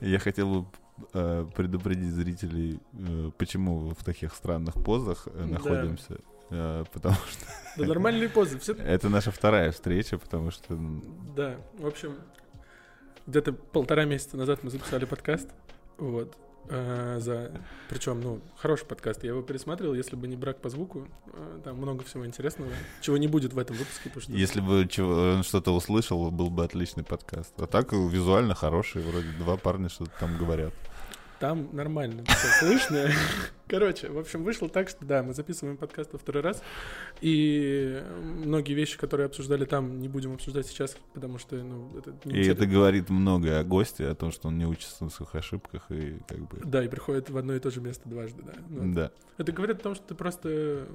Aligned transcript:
Я 0.00 0.18
хотел 0.18 0.62
бы 0.62 0.66
э, 1.12 1.46
предупредить 1.54 2.12
зрителей, 2.12 2.80
э, 2.92 3.30
почему 3.36 3.90
в 3.90 4.04
таких 4.04 4.34
странных 4.34 4.74
позах 4.74 5.28
э, 5.32 5.44
находимся. 5.44 6.18
Э, 6.50 6.84
Потому 6.92 7.16
что 7.16 7.46
Да 7.76 7.86
нормальные 7.86 8.28
позы. 8.28 8.58
Все... 8.58 8.72
это 8.78 9.08
наша 9.08 9.30
вторая 9.30 9.72
встреча, 9.72 10.18
потому 10.18 10.50
что 10.50 10.78
Да, 11.34 11.56
в 11.78 11.86
общем, 11.86 12.16
где-то 13.26 13.52
полтора 13.52 14.04
месяца 14.04 14.36
назад 14.36 14.62
мы 14.62 14.70
записали 14.70 15.04
подкаст. 15.04 15.48
Вот. 15.98 16.36
Э, 16.68 17.16
за... 17.20 17.50
Причем, 17.88 18.20
ну, 18.20 18.40
хороший 18.56 18.86
подкаст. 18.86 19.22
Я 19.24 19.30
его 19.30 19.42
пересматривал, 19.42 19.94
если 19.94 20.16
бы 20.16 20.28
не 20.28 20.36
брак 20.36 20.60
по 20.60 20.68
звуку. 20.68 21.06
э, 21.32 21.60
Там 21.64 21.76
много 21.76 22.04
всего 22.04 22.26
интересного, 22.26 22.70
чего 23.00 23.16
не 23.16 23.28
будет 23.28 23.52
в 23.52 23.58
этом 23.58 23.76
выпуске, 23.76 24.08
потому 24.10 24.22
что... 24.22 24.32
если 24.32 24.60
бы 24.60 24.86
чего- 24.88 25.42
что-то 25.42 25.72
услышал, 25.74 26.30
был 26.30 26.50
бы 26.50 26.64
отличный 26.64 27.04
подкаст. 27.04 27.52
А 27.60 27.66
так 27.66 27.92
э, 27.92 27.96
визуально 28.08 28.54
хороший, 28.54 29.02
вроде 29.02 29.28
два 29.38 29.56
парня 29.56 29.88
что-то 29.88 30.10
там 30.20 30.36
говорят. 30.38 30.72
Там 31.38 31.68
нормально 31.72 32.24
все 32.26 32.48
слышно. 32.60 33.10
Короче, 33.68 34.08
в 34.08 34.18
общем, 34.18 34.42
вышло 34.42 34.68
так, 34.68 34.88
что 34.88 35.04
да, 35.04 35.22
мы 35.22 35.34
записываем 35.34 35.76
подкаст 35.76 36.12
во 36.12 36.18
второй 36.18 36.42
раз, 36.42 36.62
и 37.20 38.02
многие 38.44 38.74
вещи, 38.74 38.96
которые 38.96 39.26
обсуждали 39.26 39.64
там, 39.64 40.00
не 40.00 40.08
будем 40.08 40.32
обсуждать 40.34 40.66
сейчас, 40.66 40.96
потому 41.14 41.38
что, 41.38 41.56
ну, 41.56 41.90
это 41.98 42.10
И 42.10 42.28
неинтересно. 42.28 42.52
это 42.52 42.66
говорит 42.66 43.10
многое 43.10 43.60
о 43.60 43.64
госте, 43.64 44.06
о 44.06 44.14
том, 44.14 44.30
что 44.30 44.48
он 44.48 44.56
не 44.56 44.66
учится 44.66 45.04
на 45.04 45.10
своих 45.10 45.34
ошибках 45.34 45.90
и 45.90 46.18
как 46.28 46.38
бы... 46.48 46.60
Да, 46.64 46.84
и 46.84 46.88
приходит 46.88 47.28
в 47.28 47.36
одно 47.36 47.54
и 47.54 47.58
то 47.58 47.70
же 47.70 47.80
место 47.80 48.08
дважды, 48.08 48.42
да. 48.42 48.52
Ну, 48.68 48.94
Да. 48.94 49.10
Это 49.36 49.52
говорит 49.52 49.78
о 49.78 49.82
том, 49.82 49.94
что 49.94 50.06
ты 50.06 50.14
просто 50.14 50.86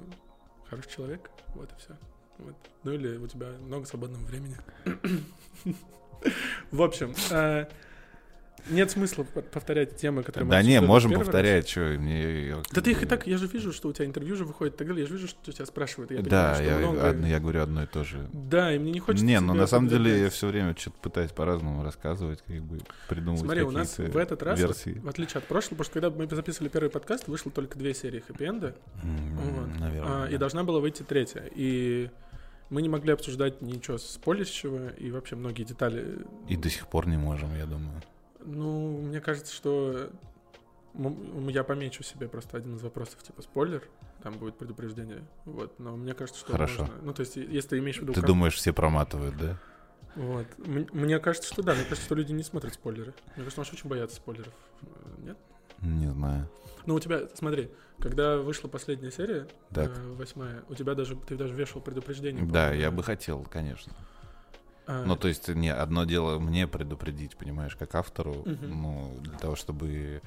хороший 0.68 0.90
человек, 0.90 1.30
вот 1.54 1.70
и 1.70 1.74
все. 1.78 1.96
Вот. 2.38 2.56
Ну 2.84 2.92
или 2.92 3.16
у 3.16 3.26
тебя 3.26 3.48
много 3.66 3.86
свободного 3.86 4.24
времени. 4.24 4.56
В 6.70 6.82
общем, 6.82 7.14
э, 7.30 7.66
нет 8.70 8.90
смысла 8.90 9.24
повторять 9.24 9.96
темы, 9.96 10.22
которые 10.22 10.46
мы 10.46 10.50
Да 10.52 10.62
не, 10.62 10.80
можем 10.80 11.10
раз. 11.12 11.20
повторять, 11.20 11.68
что 11.68 11.80
мне... 11.98 12.54
Да 12.72 12.80
ты 12.80 12.90
их 12.92 13.02
и 13.02 13.06
так, 13.06 13.26
я 13.26 13.36
же 13.38 13.46
вижу, 13.46 13.72
что 13.72 13.88
у 13.88 13.92
тебя 13.92 14.06
интервью 14.06 14.36
же 14.36 14.44
выходит 14.44 14.74
и 14.74 14.76
так 14.78 14.86
далее, 14.86 15.02
я 15.02 15.08
же 15.08 15.14
вижу, 15.14 15.28
что 15.28 15.52
тебя 15.52 15.66
спрашивают. 15.66 16.10
Я 16.10 16.18
Да, 16.22 16.22
понимаю, 16.22 16.54
что 16.54 16.64
я, 16.64 16.76
много- 16.78 17.08
одно- 17.08 17.26
я 17.26 17.40
говорю 17.40 17.62
одно 17.62 17.82
и 17.82 17.86
то 17.86 18.04
же. 18.04 18.28
Да, 18.32 18.74
и 18.74 18.78
мне 18.78 18.92
не 18.92 19.00
хочется 19.00 19.24
Не, 19.26 19.40
ну 19.40 19.54
на 19.54 19.66
самом 19.66 19.88
деле 19.88 20.20
я 20.22 20.30
все 20.30 20.46
время 20.48 20.74
что-то 20.78 20.96
пытаюсь 21.00 21.32
по-разному 21.32 21.82
рассказывать, 21.84 22.42
как 22.46 22.60
бы 22.62 22.80
придумывать 23.08 23.40
Смотри, 23.44 23.62
у 23.62 23.70
нас 23.70 23.98
в 23.98 24.16
этот 24.16 24.42
раз, 24.42 24.58
вот, 24.60 24.66
версии. 24.66 24.98
в 25.00 25.08
отличие 25.08 25.38
от 25.38 25.44
прошлого, 25.44 25.78
потому 25.78 25.84
что 25.84 25.92
когда 25.94 26.10
мы 26.10 26.26
записывали 26.36 26.68
первый 26.68 26.90
подкаст, 26.90 27.28
вышло 27.28 27.50
только 27.50 27.78
две 27.78 27.94
серии 27.94 28.20
хэппи-энда, 28.26 28.74
М, 29.02 29.36
Вот. 29.38 29.80
Наверное. 29.80 30.24
А, 30.24 30.28
и 30.28 30.36
должна 30.36 30.62
была 30.64 30.80
выйти 30.80 31.02
третья. 31.02 31.44
И 31.54 32.10
мы 32.70 32.80
не 32.82 32.88
могли 32.88 33.12
обсуждать 33.12 33.60
ничего 33.60 33.98
спойлерщего 33.98 34.88
и 34.90 35.10
вообще 35.10 35.36
многие 35.36 35.64
детали. 35.64 36.18
И 36.48 36.56
до 36.56 36.70
сих 36.70 36.86
пор 36.88 37.06
не 37.06 37.16
можем, 37.18 37.54
я 37.56 37.66
думаю. 37.66 38.00
Ну, 38.44 38.98
мне 39.02 39.20
кажется, 39.20 39.52
что 39.52 40.10
я 41.48 41.64
помечу 41.64 42.02
себе 42.02 42.28
просто 42.28 42.56
один 42.56 42.76
из 42.76 42.82
вопросов, 42.82 43.22
типа 43.22 43.42
спойлер, 43.42 43.82
там 44.22 44.34
будет 44.34 44.56
предупреждение. 44.58 45.22
Вот, 45.44 45.78
но 45.78 45.96
мне 45.96 46.14
кажется, 46.14 46.40
что 46.40 46.52
Хорошо. 46.52 46.82
можно. 46.82 46.96
Ну, 47.02 47.14
то 47.14 47.20
есть, 47.20 47.36
если 47.36 47.68
ты 47.70 47.78
имеешь 47.78 47.98
в 47.98 48.02
виду. 48.02 48.12
Ты 48.12 48.20
кон- 48.20 48.28
думаешь, 48.28 48.54
все 48.54 48.72
проматывают, 48.72 49.36
да? 49.36 49.58
Вот. 50.14 50.46
Мне 50.58 51.18
кажется, 51.18 51.52
что 51.52 51.62
да. 51.62 51.74
Мне 51.74 51.84
кажется, 51.84 52.04
что 52.04 52.14
люди 52.14 52.32
не 52.32 52.42
смотрят 52.42 52.74
спойлеры. 52.74 53.14
Мне 53.36 53.44
кажется, 53.44 53.64
что 53.64 53.74
очень 53.76 53.88
боятся 53.88 54.16
спойлеров. 54.16 54.52
Нет? 55.18 55.38
Не 55.80 56.10
знаю. 56.10 56.48
Ну, 56.84 56.94
у 56.94 57.00
тебя, 57.00 57.28
смотри, 57.34 57.70
когда 57.98 58.38
вышла 58.38 58.68
последняя 58.68 59.10
серия, 59.10 59.48
Так. 59.70 59.90
э, 59.96 60.12
восьмая, 60.12 60.62
у 60.68 60.74
тебя 60.74 60.94
даже, 60.94 61.16
ты 61.16 61.36
даже 61.36 61.54
вешал 61.54 61.80
предупреждение. 61.80 62.44
Да, 62.44 62.72
я 62.72 62.90
бы 62.90 63.02
хотел, 63.02 63.42
конечно. 63.44 63.92
А, 64.86 65.04
Ну, 65.06 65.16
то 65.16 65.28
есть, 65.28 65.48
не, 65.48 65.72
одно 65.72 66.04
дело 66.04 66.38
мне 66.38 66.66
предупредить, 66.66 67.36
понимаешь, 67.36 67.76
как 67.76 67.94
автору, 67.94 68.42
Мгм. 68.44 68.82
ну, 68.82 69.16
для 69.20 69.38
того, 69.38 69.54
чтобы 69.56 70.22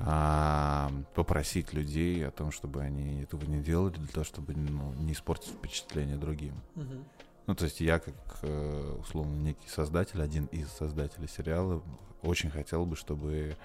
а, 0.00 0.92
попросить 1.14 1.72
людей 1.72 2.24
о 2.26 2.30
том, 2.30 2.52
чтобы 2.52 2.82
они 2.82 3.22
этого 3.22 3.44
не 3.44 3.60
делали, 3.60 3.94
для 3.96 4.06
того, 4.06 4.24
чтобы 4.24 4.54
ну, 4.54 4.94
не 4.94 5.12
испортить 5.12 5.48
впечатление 5.50 6.16
другим. 6.16 6.54
мгм. 6.76 7.04
Ну, 7.48 7.54
то 7.54 7.64
есть 7.64 7.80
я, 7.80 7.98
как, 7.98 8.14
э, 8.42 8.96
условно, 9.00 9.34
некий 9.34 9.68
создатель, 9.68 10.22
один 10.22 10.46
из 10.46 10.68
создателей 10.70 11.28
сериала, 11.28 11.82
очень 12.22 12.50
хотел 12.50 12.84
бы, 12.84 12.94
чтобы 12.94 13.56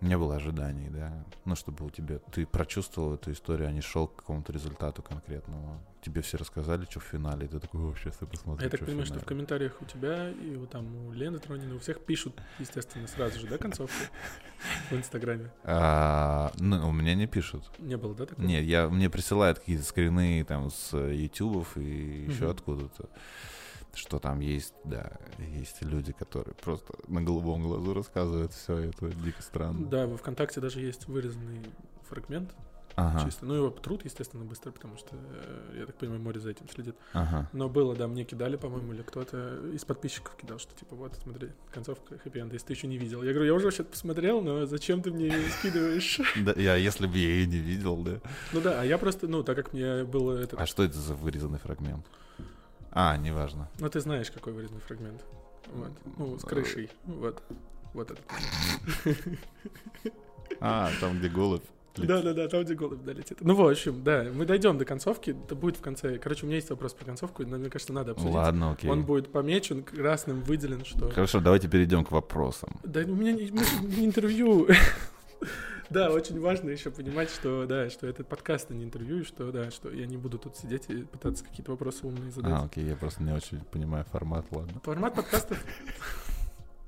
не 0.00 0.16
было 0.16 0.36
ожиданий, 0.36 0.88
да. 0.88 1.24
Ну, 1.44 1.54
чтобы 1.54 1.84
у 1.84 1.90
тебя 1.90 2.18
ты 2.32 2.46
прочувствовал 2.46 3.14
эту 3.14 3.32
историю, 3.32 3.68
а 3.68 3.72
не 3.72 3.80
шел 3.80 4.06
к 4.08 4.16
какому-то 4.16 4.52
результату 4.52 5.02
конкретному. 5.02 5.80
Тебе 6.02 6.22
все 6.22 6.38
рассказали, 6.38 6.86
что 6.88 7.00
в 7.00 7.04
финале, 7.04 7.44
и 7.44 7.48
ты 7.48 7.60
такой, 7.60 7.82
о, 7.82 7.94
сейчас 7.94 8.16
я 8.22 8.26
посмотрю, 8.26 8.64
Я 8.64 8.70
так 8.70 8.80
понимаю, 8.80 9.04
что 9.04 9.14
в 9.14 9.18
финале». 9.18 9.26
комментариях 9.26 9.82
у 9.82 9.84
тебя 9.84 10.30
и 10.30 10.56
у, 10.56 10.66
там, 10.66 11.08
у 11.08 11.12
Лены 11.12 11.38
Тронина, 11.38 11.74
у 11.74 11.78
всех 11.78 12.00
пишут, 12.04 12.40
естественно, 12.58 13.06
сразу 13.06 13.38
же, 13.38 13.46
да, 13.46 13.58
концовку 13.58 13.94
в 14.90 14.94
Инстаграме? 14.94 15.50
А, 15.64 16.52
ну, 16.58 16.88
у 16.88 16.92
меня 16.92 17.14
не 17.14 17.26
пишут. 17.26 17.70
Не 17.78 17.98
было, 17.98 18.14
да, 18.14 18.24
такого? 18.24 18.46
Нет, 18.46 18.64
я, 18.64 18.88
мне 18.88 19.10
присылают 19.10 19.58
какие-то 19.58 19.84
скрины 19.84 20.42
там 20.44 20.70
с 20.70 20.96
ютубов 20.96 21.76
и 21.76 22.24
еще 22.28 22.50
откуда-то. 22.50 23.10
Что 23.94 24.18
там 24.18 24.40
есть, 24.40 24.74
да, 24.84 25.12
есть 25.38 25.82
люди, 25.82 26.12
которые 26.12 26.54
просто 26.54 26.94
на 27.08 27.22
голубом 27.22 27.62
глазу 27.62 27.94
рассказывают 27.94 28.52
все 28.52 28.76
это 28.78 29.10
дико 29.10 29.42
странно. 29.42 29.86
Да, 29.86 30.06
во 30.06 30.16
ВКонтакте 30.16 30.60
даже 30.60 30.80
есть 30.80 31.08
вырезанный 31.08 31.62
фрагмент 32.08 32.54
Ага, 32.96 33.24
чисто. 33.24 33.46
Ну, 33.46 33.54
его 33.54 33.70
труд, 33.70 34.04
естественно, 34.04 34.44
быстро, 34.44 34.70
потому 34.72 34.96
что, 34.96 35.16
э, 35.16 35.78
я 35.80 35.86
так 35.86 35.96
понимаю, 35.96 36.20
море 36.20 36.40
за 36.40 36.50
этим 36.50 36.68
следит. 36.68 36.96
ага. 37.12 37.48
Но 37.52 37.68
было, 37.68 37.94
да, 37.94 38.06
мне 38.06 38.24
кидали, 38.24 38.56
по-моему, 38.56 38.92
или 38.92 39.02
кто-то 39.02 39.70
из 39.72 39.84
подписчиков 39.84 40.36
кидал, 40.36 40.58
что 40.58 40.74
типа, 40.74 40.96
вот, 40.96 41.14
смотри, 41.22 41.50
концовка 41.72 42.18
хэппи 42.18 42.38
если 42.52 42.66
ты 42.66 42.72
еще 42.72 42.86
не 42.86 42.98
видел. 42.98 43.22
Я 43.22 43.32
говорю, 43.32 43.46
я 43.46 43.54
уже 43.54 43.66
вообще 43.66 43.84
посмотрел, 43.84 44.40
но 44.40 44.66
зачем 44.66 45.02
ты 45.02 45.10
мне 45.10 45.26
её 45.26 45.48
скидываешь? 45.58 46.20
Да, 46.40 46.52
я, 46.56 46.74
если 46.76 47.06
бы 47.06 47.16
я 47.18 47.28
ее 47.28 47.46
не 47.46 47.58
видел, 47.58 47.96
да. 47.96 48.20
Ну 48.52 48.60
да, 48.60 48.80
а 48.80 48.84
я 48.84 48.98
просто, 48.98 49.28
ну, 49.28 49.42
так 49.42 49.56
как 49.56 49.72
мне 49.72 50.04
было 50.04 50.38
это... 50.38 50.56
А 50.56 50.66
что 50.66 50.82
это 50.82 50.98
за 50.98 51.14
вырезанный 51.14 51.58
фрагмент? 51.58 52.06
А, 52.92 53.16
неважно. 53.16 53.68
Ну, 53.78 53.88
ты 53.88 54.00
знаешь, 54.00 54.30
какой 54.30 54.52
вырезанный 54.52 54.80
фрагмент. 54.80 55.24
Вот. 55.72 55.90
Ну, 56.18 56.38
с 56.38 56.42
крышей. 56.42 56.90
Вот. 57.04 57.42
Вот 57.94 58.10
этот. 58.10 58.24
А, 60.60 60.90
там, 61.00 61.18
где 61.18 61.28
голубь. 61.28 61.64
Да, 61.96 62.22
да, 62.22 62.32
да, 62.32 62.48
там, 62.48 62.64
где 62.64 62.74
голубь 62.74 63.02
да, 63.04 63.12
летит. 63.12 63.38
Ну, 63.40 63.54
в 63.54 63.68
общем, 63.68 64.02
да, 64.02 64.26
мы 64.32 64.46
дойдем 64.46 64.78
до 64.78 64.84
концовки. 64.84 65.36
Это 65.44 65.54
будет 65.54 65.76
в 65.76 65.80
конце. 65.80 66.18
Короче, 66.18 66.44
у 66.44 66.46
меня 66.46 66.56
есть 66.56 66.70
вопрос 66.70 66.94
про 66.94 67.04
концовку, 67.04 67.44
но 67.44 67.58
мне 67.58 67.68
кажется, 67.68 67.92
надо 67.92 68.12
обсудить. 68.12 68.34
Ладно, 68.34 68.72
окей. 68.72 68.90
Он 68.90 69.04
будет 69.04 69.32
помечен, 69.32 69.82
красным 69.82 70.40
выделен, 70.42 70.84
что... 70.84 71.10
Хорошо, 71.10 71.40
давайте 71.40 71.68
перейдем 71.68 72.04
к 72.04 72.10
вопросам. 72.10 72.80
Да, 72.84 73.00
у 73.00 73.14
меня 73.14 73.32
не 73.32 74.04
интервью. 74.04 74.68
Да, 75.90 76.12
очень 76.12 76.38
важно 76.38 76.70
еще 76.70 76.92
понимать, 76.92 77.30
что 77.30 77.66
да, 77.66 77.90
что 77.90 78.06
этот 78.06 78.28
подкаст, 78.28 78.70
а 78.70 78.74
не 78.74 78.84
интервью, 78.84 79.22
и 79.22 79.24
что 79.24 79.50
да, 79.50 79.72
что 79.72 79.90
я 79.90 80.06
не 80.06 80.16
буду 80.16 80.38
тут 80.38 80.56
сидеть 80.56 80.84
и 80.88 81.02
пытаться 81.02 81.44
какие-то 81.44 81.72
вопросы 81.72 82.06
умные 82.06 82.30
задать. 82.30 82.52
А, 82.52 82.64
окей, 82.64 82.84
я 82.84 82.94
просто 82.94 83.24
не 83.24 83.32
очень 83.32 83.58
понимаю 83.58 84.04
формат, 84.04 84.46
ладно. 84.52 84.80
Формат 84.84 85.16
подкастов. 85.16 85.60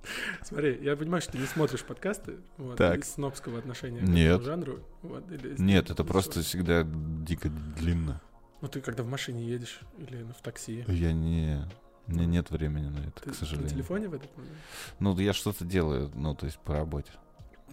Смотри, 0.42 0.78
я 0.82 0.96
понимаю, 0.96 1.20
что 1.20 1.32
ты 1.32 1.38
не 1.38 1.46
смотришь 1.46 1.82
подкасты 1.84 2.36
вот, 2.58 2.76
Так. 2.76 3.00
из 3.00 3.12
снобского 3.12 3.58
отношения 3.58 4.00
к 4.00 4.04
Нет. 4.04 4.34
этому 4.34 4.44
жанру. 4.44 4.80
Вот, 5.02 5.30
или 5.30 5.60
Нет, 5.60 5.90
это 5.90 6.04
просто 6.04 6.42
всегда 6.42 6.84
дико 6.84 7.48
длинно. 7.48 8.20
Ну, 8.60 8.68
ты 8.68 8.80
когда 8.80 9.02
в 9.02 9.08
машине 9.08 9.44
едешь 9.44 9.80
или 9.98 10.22
ну, 10.22 10.32
в 10.32 10.42
такси. 10.42 10.84
Я 10.86 11.12
не... 11.12 11.68
У 12.06 12.12
меня 12.12 12.26
нет 12.26 12.50
времени 12.50 12.88
на 12.88 12.98
это, 12.98 13.22
Ты 13.22 13.22
к 13.22 13.26
на 13.26 13.34
сожалению. 13.34 13.70
телефоне 13.70 14.08
в 14.08 14.14
этот 14.14 14.36
момент? 14.36 14.56
Ну, 14.98 15.18
я 15.18 15.32
что-то 15.32 15.64
делаю, 15.64 16.10
ну, 16.14 16.34
то 16.34 16.46
есть 16.46 16.58
по 16.58 16.74
работе. 16.74 17.10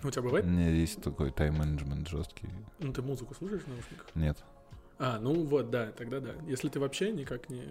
У 0.04 0.10
тебя 0.10 0.22
У 0.22 0.26
бывает? 0.26 0.46
меня 0.46 0.70
есть 0.70 1.02
такой 1.02 1.32
тайм-менеджмент 1.32 2.08
жесткий. 2.08 2.50
Ну, 2.80 2.94
ты 2.94 3.02
музыку 3.02 3.34
слушаешь 3.34 3.64
в 3.64 3.68
наушниках? 3.68 4.08
Нет. 4.16 4.38
А, 4.98 5.20
ну 5.20 5.44
вот, 5.46 5.70
да, 5.70 5.92
тогда 5.92 6.20
да. 6.20 6.32
Если 6.48 6.70
ты 6.70 6.80
вообще 6.80 7.12
никак 7.12 7.50
не... 7.50 7.64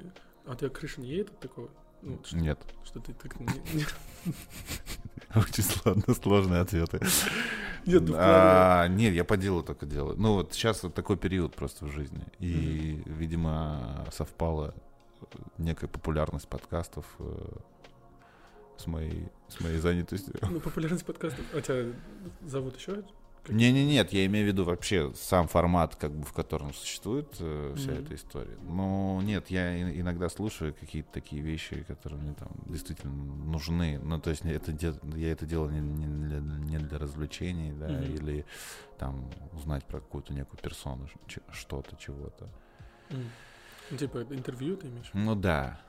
А 0.47 0.53
у 0.53 0.55
тебя 0.55 0.71
крыша 0.71 1.01
не 1.01 1.09
едет 1.09 1.31
от 1.31 1.41
такого? 1.41 1.69
Ну, 2.01 2.19
что, 2.25 2.37
Нет. 2.37 2.59
что 2.85 3.01
ты 3.01 3.13
так... 3.13 3.35
Очень 5.35 5.65
сложно, 5.65 6.15
сложные 6.15 6.61
ответы. 6.61 7.01
Нет, 7.85 8.03
ну, 8.03 8.15
А, 8.17 8.87
нет, 8.89 9.15
я 9.15 9.25
по 9.25 9.37
делу 9.37 9.63
только 9.63 9.85
делаю. 9.85 10.17
Ну, 10.17 10.35
вот 10.35 10.55
сейчас 10.55 10.83
вот 10.83 10.95
такой 10.95 11.17
период 11.17 11.55
просто 11.55 11.85
в 11.87 11.91
жизни. 11.91 12.25
И, 12.39 13.03
видимо, 13.07 14.07
совпала 14.13 14.75
некая 15.59 15.89
популярность 15.89 16.49
подкастов 16.49 17.05
э, 17.19 17.49
с 18.79 18.87
моей, 18.87 19.29
с 19.49 19.61
моей 19.61 19.79
занятостью. 19.79 20.35
Ну, 20.51 20.61
популярность 20.61 21.05
подкастов. 21.05 21.45
А 21.55 21.61
тебя 21.61 21.93
зовут 22.47 22.77
еще? 22.79 23.03
Не, 23.49 23.73
не, 23.73 23.87
нет, 23.87 24.13
я 24.13 24.27
имею 24.27 24.45
в 24.45 24.49
виду 24.49 24.65
вообще 24.65 25.11
сам 25.15 25.49
формат, 25.49 25.97
как 25.97 26.13
бы 26.13 26.23
в 26.27 26.35
котором 26.35 26.75
существует 26.75 27.35
э, 27.41 27.75
вся 27.79 27.93
Мгм. 27.93 28.05
эта 28.05 28.15
история. 28.15 28.59
Но 28.61 29.21
нет, 29.23 29.49
я 29.49 29.81
иногда 29.99 30.29
слушаю 30.29 30.75
какие-то 30.79 31.11
такие 31.13 31.41
вещи, 31.41 31.83
которые 31.89 32.21
мне 32.21 32.35
там 32.35 32.49
действительно 32.67 33.15
нужны. 33.15 33.99
Ну, 34.03 34.21
то 34.21 34.29
есть 34.31 34.45
это 34.45 34.73
я 35.17 35.33
это 35.33 35.47
делаю 35.47 35.73
не, 35.73 35.81
не 35.81 36.29
для, 36.29 36.41
не 36.41 36.79
для 36.79 36.99
развлечений, 36.99 37.73
да, 37.73 37.89
Мгм. 37.89 38.15
или 38.15 38.45
там 38.99 39.31
узнать 39.55 39.85
про 39.87 40.01
какую-то 40.01 40.35
некую 40.35 40.61
персону, 40.61 41.09
что-то, 41.53 41.97
чего-то. 41.97 42.49
Ну, 43.91 43.97
типа, 43.97 44.27
интервью 44.31 44.77
ты 44.77 44.89
имеешь? 44.89 45.11
Ну 45.15 45.35
да. 45.35 45.81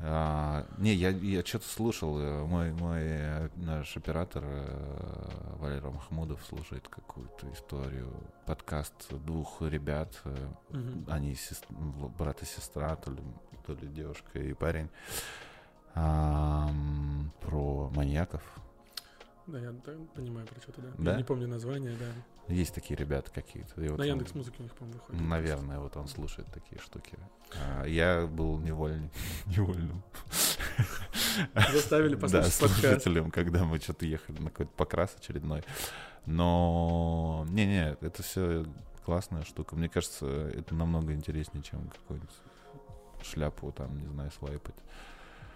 А, 0.00 0.66
не, 0.78 0.92
я, 0.94 1.08
я 1.10 1.44
что-то 1.44 1.66
слушал, 1.68 2.18
э, 2.20 2.44
мой, 2.44 2.72
мой 2.72 3.00
э, 3.02 3.48
наш 3.56 3.96
оператор 3.96 4.42
э, 4.44 5.56
Валера 5.58 5.90
Махмудов 5.90 6.44
слушает 6.46 6.86
какую-то 6.88 7.50
историю, 7.52 8.12
подкаст 8.46 8.94
двух 9.24 9.62
ребят, 9.62 10.20
э, 10.24 10.48
они 11.08 11.34
сес- 11.34 11.64
в- 11.70 12.08
брат 12.18 12.42
и 12.42 12.44
сестра, 12.46 12.94
то 12.96 13.10
ли, 13.10 13.22
то 13.66 13.72
ли 13.72 13.88
девушка 13.88 14.38
и 14.38 14.52
парень, 14.52 14.90
ам, 15.94 17.32
про 17.40 17.90
маньяков. 17.94 18.42
Да, 19.46 19.58
я 19.58 19.72
да, 19.72 19.92
понимаю 20.14 20.46
про 20.46 20.60
что-то, 20.60 20.80
да. 20.80 20.88
Да? 20.98 21.10
Я 21.12 21.16
не 21.18 21.24
помню 21.24 21.46
название, 21.48 21.94
да. 21.98 22.52
Есть 22.52 22.74
такие 22.74 22.96
ребята 22.96 23.30
какие-то. 23.30 23.72
вот 23.76 23.98
На 23.98 24.04
Яндекс 24.04 24.34
Музыке 24.34 24.56
у 24.60 24.62
них, 24.62 24.72
по-моему, 24.74 24.98
выходит. 25.00 25.20
Наверное, 25.20 25.78
вот 25.80 25.96
он 25.96 26.08
слушает 26.08 26.48
такие 26.52 26.80
штуки. 26.80 27.18
А, 27.54 27.84
я 27.84 28.26
был 28.26 28.58
невольным, 28.58 29.10
невольным. 29.46 30.02
Заставили 31.72 32.14
Да, 32.14 32.20
послушать 32.22 32.58
подкаст. 32.58 32.80
слушателем, 32.82 33.30
когда 33.30 33.64
мы 33.64 33.78
что-то 33.78 34.06
ехали 34.06 34.38
на 34.40 34.50
какой-то 34.50 34.72
покрас 34.76 35.14
очередной. 35.18 35.62
Но, 36.26 37.44
не-не, 37.50 37.96
это 38.00 38.22
все 38.22 38.64
классная 39.04 39.44
штука. 39.44 39.76
Мне 39.76 39.88
кажется, 39.88 40.26
это 40.26 40.74
намного 40.74 41.12
интереснее, 41.12 41.62
чем 41.62 41.88
какую-нибудь 41.88 42.30
шляпу 43.22 43.72
там, 43.72 43.98
не 43.98 44.06
знаю, 44.08 44.30
свайпать 44.32 44.74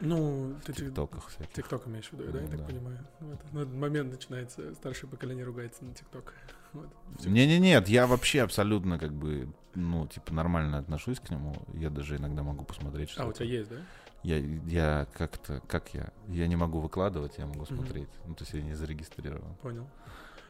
Ну, 0.01 0.55
в 0.55 0.65
ты 0.65 0.73
ти- 0.73 0.85
тиктоках 0.85 1.29
всяких. 1.29 1.53
ТикТок 1.53 1.87
имеешь 1.89 2.09
в 2.09 2.13
виду, 2.13 2.31
да, 2.33 2.41
я 2.41 2.47
так 2.47 2.59
Да. 2.59 2.65
понимаю? 2.65 2.99
Вот. 3.21 3.39
Ну, 3.53 3.61
этот 3.63 3.75
момент 3.75 4.13
начинается, 4.13 4.75
старшее 4.75 5.11
поколение 5.11 5.45
ругается 5.45 5.85
на 5.85 5.95
ТикТок. 5.95 6.35
Вот. 6.75 6.87
Всё. 7.19 7.31
Не-не, 7.31 7.59
нет, 7.59 7.89
я 7.89 8.07
вообще 8.07 8.43
абсолютно 8.43 8.99
как 8.99 9.11
бы, 9.15 9.49
ну, 9.75 10.07
типа, 10.07 10.35
нормально 10.35 10.77
отношусь 10.77 11.19
к 11.19 11.31
нему. 11.31 11.55
Я 11.73 11.89
даже 11.89 12.17
иногда 12.17 12.43
могу 12.43 12.63
посмотреть, 12.67 13.09
что 13.09 13.23
А, 13.23 13.27
у 13.27 13.33
тебя 13.33 13.47
есть, 13.47 13.71
да? 13.71 13.77
Я, 14.23 14.37
я 14.37 15.07
как-то, 15.17 15.63
как 15.67 15.95
я? 15.95 16.13
Я 16.29 16.47
не 16.47 16.57
могу 16.57 16.81
выкладывать, 16.81 17.39
я 17.39 17.47
могу 17.47 17.65
смотреть. 17.65 18.11
Ну, 18.27 18.35
то 18.35 18.43
есть 18.45 18.53
я 18.53 18.61
не 18.61 18.75
зарегистрирован. 18.75 19.55
Понял. 19.63 19.89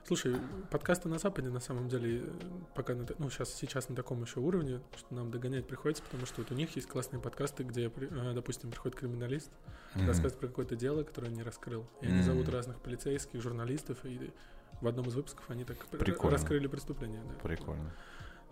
Слушай, 0.08 0.36
подкасты 0.70 1.06
на 1.10 1.18
Западе 1.18 1.50
на 1.50 1.60
самом 1.60 1.86
деле 1.90 2.22
э, 2.24 2.30
пока 2.74 2.94
на, 2.94 3.04
ну 3.18 3.28
сейчас 3.28 3.52
сейчас 3.52 3.90
на 3.90 3.94
таком 3.94 4.22
еще 4.22 4.40
уровне, 4.40 4.80
что 4.96 5.14
нам 5.14 5.30
догонять 5.30 5.66
приходится, 5.66 6.02
потому 6.02 6.24
что 6.24 6.40
вот 6.40 6.50
у 6.50 6.54
них 6.54 6.74
есть 6.76 6.88
классные 6.88 7.20
подкасты, 7.20 7.62
где, 7.62 7.92
э, 7.94 8.32
допустим, 8.34 8.70
приходит 8.70 8.96
криминалист, 8.96 9.50
рассказывает 9.96 10.38
про 10.38 10.48
какое-то 10.48 10.76
дело, 10.76 11.02
которое 11.02 11.28
не 11.30 11.42
раскрыл, 11.42 11.84
и 12.00 12.06
они 12.06 12.20
Мгм. 12.20 12.24
зовут 12.24 12.48
разных 12.48 12.80
полицейских, 12.80 13.42
журналистов, 13.42 13.98
и 14.04 14.32
в 14.80 14.88
одном 14.88 15.06
из 15.08 15.14
выпусков 15.14 15.44
они 15.50 15.64
так 15.64 15.76
Прикольно. 15.88 16.38
раскрыли 16.38 16.68
преступление. 16.68 17.20
Да. 17.28 17.34
Прикольно. 17.42 17.92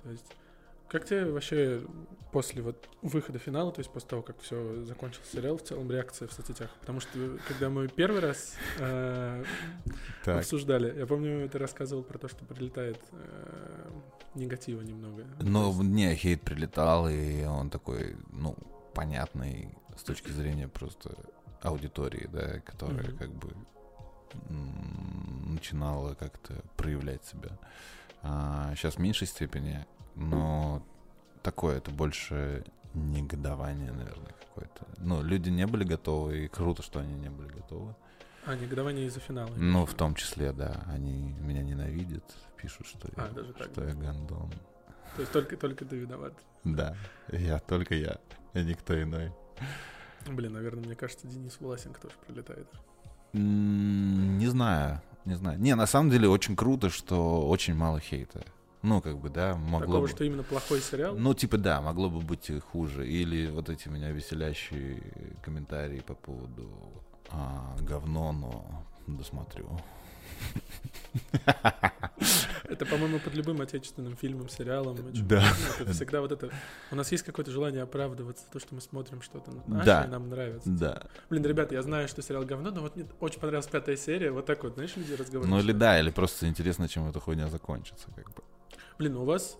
То 0.02 0.10
есть, 0.10 0.36
как 0.88 1.04
тебе 1.04 1.26
вообще 1.30 1.82
после 2.32 2.62
вот 2.62 2.88
выхода 3.02 3.38
финала, 3.38 3.72
то 3.72 3.80
есть 3.80 3.90
после 3.90 4.08
того, 4.10 4.22
как 4.22 4.38
все 4.40 4.84
закончился 4.84 5.32
сериал, 5.36 5.56
в 5.56 5.62
целом 5.62 5.90
реакция 5.90 6.28
в 6.28 6.32
соцсетях? 6.32 6.70
Потому 6.80 7.00
что 7.00 7.38
когда 7.48 7.70
мы 7.70 7.88
первый 7.88 8.20
раз 8.20 8.54
э, 8.78 9.44
обсуждали, 10.26 10.96
я 10.98 11.06
помню, 11.06 11.48
ты 11.48 11.58
рассказывал 11.58 12.02
про 12.02 12.18
то, 12.18 12.28
что 12.28 12.44
прилетает 12.44 12.98
э, 13.12 13.90
негатива 14.34 14.82
немного. 14.82 15.24
Ну, 15.40 15.82
не, 15.82 16.14
хейт 16.14 16.42
прилетал, 16.42 17.08
и 17.08 17.44
он 17.44 17.70
такой, 17.70 18.16
ну, 18.32 18.54
понятный 18.94 19.74
с 19.96 20.02
точки 20.02 20.30
зрения 20.30 20.68
просто 20.68 21.16
аудитории, 21.62 22.28
да, 22.32 22.60
которая 22.60 23.02
Мгм. 23.08 23.16
как 23.16 23.30
бы 23.32 23.50
начинала 25.46 26.14
как-то 26.14 26.54
проявлять 26.76 27.24
себя. 27.24 27.56
сейчас 28.74 28.96
в 28.96 28.98
меньшей 28.98 29.26
степени, 29.26 29.86
но 30.16 30.82
такое, 31.42 31.76
это 31.76 31.90
больше 31.90 32.64
негодование, 32.94 33.92
наверное, 33.92 34.34
какое-то. 34.48 34.86
Ну, 34.98 35.22
люди 35.22 35.50
не 35.50 35.66
были 35.66 35.84
готовы, 35.84 36.44
и 36.44 36.48
круто, 36.48 36.82
что 36.82 37.00
они 37.00 37.14
не 37.14 37.28
были 37.28 37.48
готовы. 37.48 37.94
А, 38.46 38.56
негодование 38.56 39.06
из-за 39.06 39.20
финала. 39.20 39.50
Ну, 39.56 39.84
в 39.86 39.94
том 39.94 40.14
числе, 40.14 40.52
да. 40.52 40.82
Они 40.86 41.34
меня 41.40 41.62
ненавидят, 41.62 42.24
пишут, 42.56 42.86
что, 42.86 43.08
А, 43.16 43.26
я, 43.26 43.32
даже 43.32 43.52
так, 43.52 43.70
что 43.70 43.84
я 43.84 43.94
гандон. 43.94 44.50
То 45.16 45.20
есть 45.20 45.32
только, 45.32 45.56
только 45.56 45.84
ты 45.84 45.96
виноват. 45.96 46.32
Да, 46.64 46.96
я, 47.32 47.58
только 47.58 47.94
я, 47.94 48.18
и 48.54 48.64
никто 48.64 49.00
иной. 49.00 49.32
Блин, 50.26 50.52
наверное, 50.54 50.84
мне 50.84 50.94
кажется, 50.94 51.26
Денис 51.26 51.56
Власенко 51.60 52.00
тоже 52.00 52.14
прилетает. 52.26 52.68
Не 53.32 54.46
знаю, 54.46 55.02
не 55.24 55.34
знаю. 55.34 55.58
Не, 55.58 55.74
на 55.74 55.86
самом 55.86 56.10
деле 56.10 56.28
очень 56.28 56.56
круто, 56.56 56.90
что 56.90 57.46
очень 57.48 57.74
мало 57.74 58.00
хейта. 58.00 58.44
Ну, 58.82 59.00
как 59.00 59.18
бы, 59.18 59.30
да, 59.30 59.56
могло 59.56 59.86
Такого, 59.86 60.00
бы... 60.02 60.08
что 60.08 60.24
именно 60.24 60.42
плохой 60.42 60.80
сериал. 60.80 61.16
Ну, 61.16 61.34
типа, 61.34 61.58
да, 61.58 61.80
могло 61.80 62.08
бы 62.08 62.20
быть 62.20 62.50
хуже. 62.72 63.08
Или 63.08 63.48
вот 63.50 63.68
эти 63.68 63.88
меня 63.88 64.10
веселящие 64.10 65.02
комментарии 65.42 66.00
по 66.00 66.14
поводу 66.14 66.70
а, 67.30 67.76
говно, 67.80 68.32
но 68.32 68.84
досмотрю. 69.06 69.68
Это, 72.68 72.84
по-моему, 72.84 73.18
под 73.20 73.34
любым 73.34 73.60
отечественным 73.60 74.16
фильмом, 74.16 74.48
сериалом. 74.48 74.96
Да. 75.12 75.44
Это 75.80 75.92
всегда 75.92 76.20
вот 76.20 76.32
это... 76.32 76.50
У 76.90 76.96
нас 76.96 77.10
есть 77.12 77.24
какое-то 77.24 77.50
желание 77.50 77.82
оправдываться, 77.82 78.44
то, 78.52 78.58
что 78.58 78.74
мы 78.74 78.80
смотрим 78.80 79.22
что-то 79.22 79.52
наше, 79.66 79.86
Да. 79.86 80.04
и 80.04 80.08
нам 80.08 80.28
нравится. 80.28 80.68
Да. 80.68 81.02
Блин, 81.30 81.44
ребята, 81.44 81.74
я 81.74 81.82
знаю, 81.82 82.08
что 82.08 82.22
сериал 82.22 82.44
говно, 82.44 82.70
но 82.70 82.80
вот 82.80 82.96
мне 82.96 83.06
очень 83.20 83.40
понравилась 83.40 83.68
пятая 83.68 83.96
серия. 83.96 84.30
Вот 84.30 84.46
так 84.46 84.62
вот, 84.64 84.74
знаешь, 84.74 84.96
люди 84.96 85.12
разговаривают. 85.12 85.48
Ну 85.48 85.58
или 85.58 85.72
да, 85.72 85.98
или 85.98 86.10
просто 86.10 86.48
интересно, 86.48 86.88
чем 86.88 87.08
эта 87.08 87.20
хуйня 87.20 87.48
закончится, 87.48 88.08
как 88.14 88.26
бы. 88.34 88.42
Блин, 88.98 89.16
у 89.16 89.24
вас... 89.24 89.56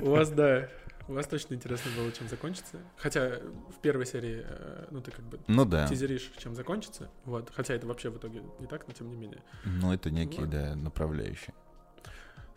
У 0.00 0.10
вас, 0.10 0.30
да, 0.30 0.68
у 1.08 1.12
вас 1.12 1.26
точно 1.26 1.54
интересно 1.54 1.90
было, 1.96 2.10
чем 2.12 2.28
закончится. 2.28 2.78
Хотя 2.96 3.38
в 3.68 3.78
первой 3.80 4.06
серии, 4.06 4.42
э, 4.44 4.86
ну 4.90 5.00
ты 5.00 5.10
как 5.10 5.24
бы 5.24 5.38
Ну 5.46 5.64
да. 5.64 5.86
тизеришь, 5.86 6.32
чем 6.38 6.54
закончится. 6.54 7.10
Вот. 7.24 7.50
Хотя 7.54 7.74
это 7.74 7.86
вообще 7.86 8.10
в 8.10 8.16
итоге 8.16 8.42
не 8.60 8.66
так, 8.66 8.86
но 8.86 8.94
тем 8.94 9.10
не 9.10 9.16
менее. 9.16 9.42
Ну 9.64 9.92
это 9.92 10.10
некие, 10.10 10.40
Вот. 10.40 10.50
да, 10.50 10.74
направляющие. 10.74 11.54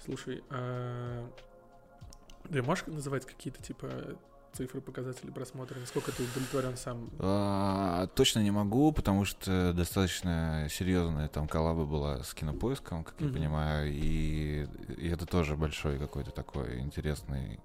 Слушай, 0.04 0.44
а... 0.50 1.30
ты 2.52 2.62
можешь 2.64 2.86
называть 2.88 3.26
какие-то 3.26 3.62
типа 3.62 3.90
цифры, 4.54 4.82
показатели 4.82 5.32
просмотра? 5.32 5.80
Насколько 5.80 6.12
ты 6.12 6.24
удовлетворен 6.24 6.78
сам? 6.78 7.10
А, 7.20 8.08
точно 8.08 8.40
не 8.40 8.52
могу, 8.52 8.92
потому 8.92 9.26
что 9.26 9.74
достаточно 9.74 10.68
серьезная 10.70 11.28
там 11.28 11.48
коллаба 11.48 11.86
была 11.86 12.24
с 12.24 12.34
кинопоиском, 12.34 13.04
как 13.04 13.20
я 13.20 13.30
понимаю, 13.30 13.92
и, 13.92 14.68
и 14.98 15.08
это 15.10 15.26
тоже 15.26 15.56
большой 15.56 16.00
какой-то 16.00 16.32
такой 16.32 16.80
интересный 16.80 17.60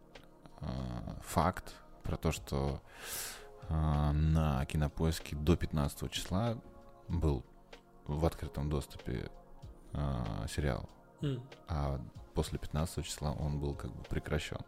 а, 0.61 1.17
факт 1.23 1.75
про 2.03 2.17
то, 2.17 2.33
что 2.33 2.81
а, 3.69 4.13
на 4.13 4.65
кинопоиске 4.67 5.37
до 5.37 5.57
15 5.57 6.11
числа 6.11 6.59
был 7.09 7.45
в 8.07 8.25
открытом 8.25 8.69
доступе 8.69 9.31
а, 9.93 10.47
сериал, 10.49 10.89
а 11.69 12.01
после 12.35 12.59
15 12.59 13.05
числа 13.05 13.33
он 13.33 13.59
был 13.59 13.75
как 13.75 13.91
бы 13.91 14.03
прекращен. 14.05 14.59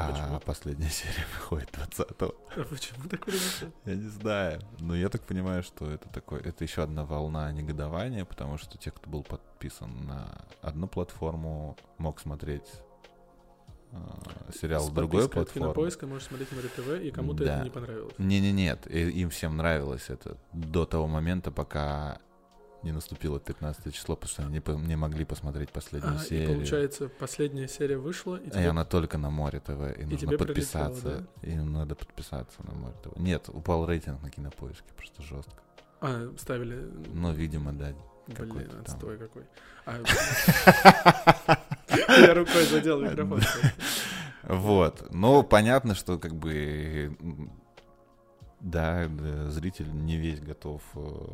А 0.00 0.12
Почему? 0.12 0.40
последняя 0.40 0.88
серия 0.90 1.24
выходит 1.34 1.70
20 1.72 2.06
А 2.10 2.64
почему 2.70 3.08
так 3.08 3.24
произошло? 3.24 3.68
я 3.84 3.94
не 3.96 4.08
знаю. 4.08 4.60
Но 4.78 4.94
я 4.94 5.08
так 5.08 5.22
понимаю, 5.22 5.62
что 5.62 5.90
это 5.90 6.08
такой, 6.08 6.40
это 6.40 6.62
еще 6.64 6.82
одна 6.82 7.04
волна 7.04 7.50
негодования, 7.52 8.24
потому 8.24 8.58
что 8.58 8.78
те, 8.78 8.90
кто 8.90 9.10
был 9.10 9.22
подписан 9.24 10.06
на 10.06 10.44
одну 10.62 10.86
платформу, 10.86 11.76
мог 11.98 12.20
смотреть 12.20 12.68
э, 13.92 13.96
сериал 14.60 14.82
С 14.84 14.90
другой 14.90 15.28
платформы. 15.28 15.66
Кинопоиска 15.66 16.06
можешь 16.06 16.28
смотреть 16.28 16.52
на 16.52 16.58
РТВ, 16.62 17.02
и 17.02 17.10
кому-то 17.10 17.44
Да. 17.44 17.54
это 17.56 17.64
не 17.64 17.70
понравилось. 17.70 18.14
Не-не, 18.18 18.52
нет, 18.52 18.86
и- 18.88 19.10
им 19.22 19.30
всем 19.30 19.56
нравилось 19.56 20.10
это 20.10 20.36
до 20.52 20.84
того 20.86 21.06
момента, 21.08 21.50
пока 21.50 22.18
не 22.82 22.92
наступило 22.92 23.40
15 23.40 23.94
число, 23.94 24.14
потому 24.16 24.30
что 24.30 24.42
они 24.42 24.52
не, 24.64 24.86
не 24.86 24.96
могли 24.96 25.24
посмотреть 25.24 25.70
последнюю 25.70 26.16
А, 26.18 26.22
и 26.22 26.26
серию. 26.26 26.54
получается, 26.54 27.08
последняя 27.08 27.68
серия 27.68 27.98
вышла, 27.98 28.36
и 28.36 28.46
И 28.46 28.50
тебе... 28.50 28.68
она 28.68 28.84
только 28.84 29.18
на 29.18 29.30
Море 29.30 29.60
ТВ, 29.60 29.70
и, 29.70 30.04
нужно 30.04 30.16
тебе 30.18 30.38
прилетело, 30.38 30.46
подписаться. 30.46 31.26
Им 31.42 31.72
надо 31.72 31.94
подписаться 31.94 32.58
на 32.64 32.74
Море 32.74 32.94
ТВ. 33.02 33.16
Нет, 33.16 33.48
упал 33.48 33.86
рейтинг 33.86 34.22
на 34.22 34.30
кинопоиске, 34.30 34.92
просто 34.96 35.22
жестко. 35.22 35.52
А, 36.00 36.32
ставили... 36.38 36.88
Ну, 37.12 37.32
видимо, 37.32 37.72
да. 37.72 37.92
Блин, 38.26 38.68
там. 38.68 38.80
отстой 38.82 39.18
какой. 39.18 39.44
А, 39.86 39.98
Я 42.20 42.34
рукой 42.34 42.64
задел 42.66 43.00
микрофон. 43.00 43.40
Вот. 44.42 45.06
Но 45.10 45.42
понятно, 45.42 45.94
что 45.94 46.18
как 46.18 46.34
бы 46.34 47.16
да, 48.60 49.08
да, 49.08 49.50
зритель 49.50 49.90
не 49.92 50.16
весь 50.16 50.40
готов 50.40 50.82
э, 50.94 51.32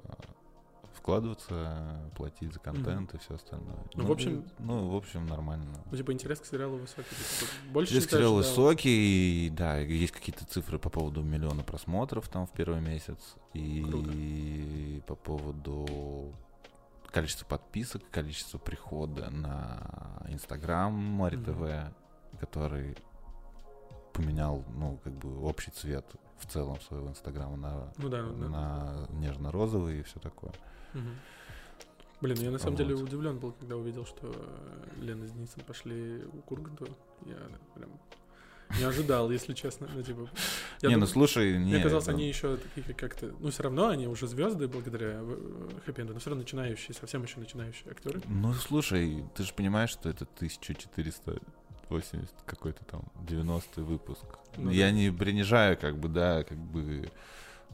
вкладываться, 1.09 2.01
платить 2.17 2.51
за 2.55 2.59
контент 2.61 3.13
и 3.13 3.19
все 3.19 3.35
остальное. 3.35 3.77
Ну, 3.95 4.07
в 4.07 4.11
общем- 4.11 4.43
ну, 4.59 4.89
в 4.89 4.97
общем, 4.97 5.27
нормально. 5.27 5.67
Ну, 5.91 5.97
типа, 5.99 6.15
интерес 6.15 6.41
к 6.41 6.47
сериалу 6.47 6.79
высокий. 6.79 7.05
Больше, 7.71 7.91
Здесь 7.93 8.05
чем 8.05 8.11
ты 8.11 8.17
сериал 8.17 8.39
ожидал? 8.39 8.51
высокий, 8.65 9.51
да, 9.51 9.77
есть 9.77 10.13
какие-то 10.15 10.47
цифры 10.47 10.79
по 10.79 10.89
поводу 10.89 11.23
миллиона 11.23 11.63
просмотров 11.63 12.27
там 12.31 12.47
в 12.47 12.53
первый 12.53 12.81
месяц, 12.81 13.19
и 13.53 15.03
по 15.07 15.15
поводу 15.15 16.33
количества 17.11 17.45
подписок, 17.45 18.03
количества 18.11 18.57
прихода 18.57 19.29
на 19.29 20.23
Инстаграм 20.31 20.91
Мари. 20.91 21.37
ТВ, 21.37 21.93
который 22.41 22.97
поменял, 24.15 24.65
ну, 24.75 24.99
как 25.05 25.13
бы 25.13 25.39
общий 25.47 25.71
цвет 25.71 26.07
в 26.39 26.47
целом 26.47 26.81
своего 26.81 27.09
инстаграма 27.11 27.57
на, 27.59 27.93
Ну 27.99 28.09
да, 28.09 28.23
ну 28.23 28.35
да. 28.39 28.49
на 28.49 29.07
нежно-розовый 29.11 30.01
и 30.01 30.03
все 30.03 30.19
такое. 30.19 30.53
Мгм. 30.95 31.11
Блин, 32.21 32.39
я 32.41 32.51
на 32.51 32.59
самом 32.59 32.77
деле 32.77 32.95
Вот. 32.95 33.05
удивлен 33.05 33.39
был, 33.39 33.53
когда 33.53 33.77
увидел, 33.77 34.07
что 34.07 34.33
э, 34.35 35.01
Лена 35.03 35.27
с 35.27 35.33
Денисом 35.33 35.63
пошли 35.67 36.23
к 36.47 36.53
Урганту. 36.53 36.87
Я 37.27 37.37
прям 37.75 37.91
не 38.79 38.85
ожидал, 38.85 39.31
если 39.31 39.53
честно. 39.53 39.89
Ну, 39.95 40.03
типа, 40.03 40.31
я 40.81 40.89
не, 40.89 40.95
дум- 40.95 41.01
ну 41.01 41.07
слушай, 41.07 41.59
не, 41.59 41.75
Мне 41.75 41.83
казалось, 41.83 42.07
ну, 42.07 42.15
они 42.15 42.27
еще 42.29 42.57
такие 42.57 42.83
как- 42.87 42.97
как-то... 42.97 43.27
Ну, 43.41 43.51
все 43.51 43.63
равно 43.65 43.89
они 43.89 44.07
уже 44.09 44.27
звезды 44.27 44.69
благодаря 44.69 45.21
хэппи 45.85 46.01
но 46.03 46.19
все 46.19 46.31
равно 46.31 46.43
начинающие, 46.45 46.95
совсем 46.95 47.23
еще 47.25 47.39
начинающие 47.41 47.91
актеры. 47.91 48.23
Ну, 48.27 48.55
слушай, 48.55 49.23
ты 49.35 49.43
же 49.43 49.53
понимаешь, 49.53 49.91
что 49.91 50.09
это 50.09 50.25
1480 50.37 52.31
какой-то 52.47 52.85
там 52.85 53.03
90 53.29 53.83
выпуск. 53.83 54.25
Ну 54.57 54.71
Я 54.71 54.87
да. 54.87 54.93
не 54.93 55.11
принижаю, 55.13 55.77
как 55.77 55.99
бы, 55.99 56.09
да, 56.09 56.43
как 56.45 56.57
бы 56.59 57.11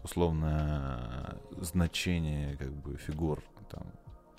условно 0.02 1.38
значение 1.60 2.56
как 2.56 2.72
бы 2.72 2.96
фигур 2.96 3.42
там 3.68 3.86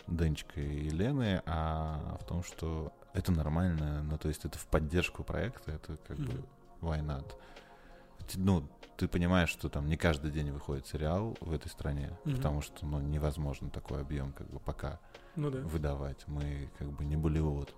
Денчика 0.08 0.60
и 0.60 0.90
Лены, 0.90 1.42
а 1.46 2.18
в 2.22 2.26
том, 2.26 2.44
что 2.44 2.92
это 3.14 3.32
нормально, 3.32 4.04
ну 4.04 4.18
то 4.18 4.28
есть 4.28 4.46
это 4.46 4.58
в 4.58 4.66
поддержку 4.68 5.24
проекта, 5.24 5.72
это 5.72 5.98
как 6.08 6.18
бы 6.18 6.34
Мгм. 6.34 6.46
why 6.82 7.00
not? 7.06 7.34
Ну, 8.36 8.64
ты 8.98 9.08
понимаешь, 9.08 9.50
что 9.50 9.68
там 9.70 9.88
не 9.88 9.98
каждый 9.98 10.32
день 10.32 10.52
выходит 10.52 10.88
сериал 10.88 11.36
в 11.42 11.54
этой 11.54 11.70
стране, 11.70 12.18
Мгм. 12.26 12.36
потому 12.38 12.62
что 12.62 12.86
ну, 12.86 13.00
невозможно 13.00 13.70
такой 13.70 14.02
объем 14.02 14.32
как 14.34 14.50
бы 14.50 14.60
пока 14.60 15.00
Ну 15.36 15.50
да. 15.52 15.60
выдавать. 15.60 16.28
Мы 16.28 16.70
как 16.78 16.90
бы 16.92 17.04
не 17.06 17.18
Болливуд, 17.18 17.74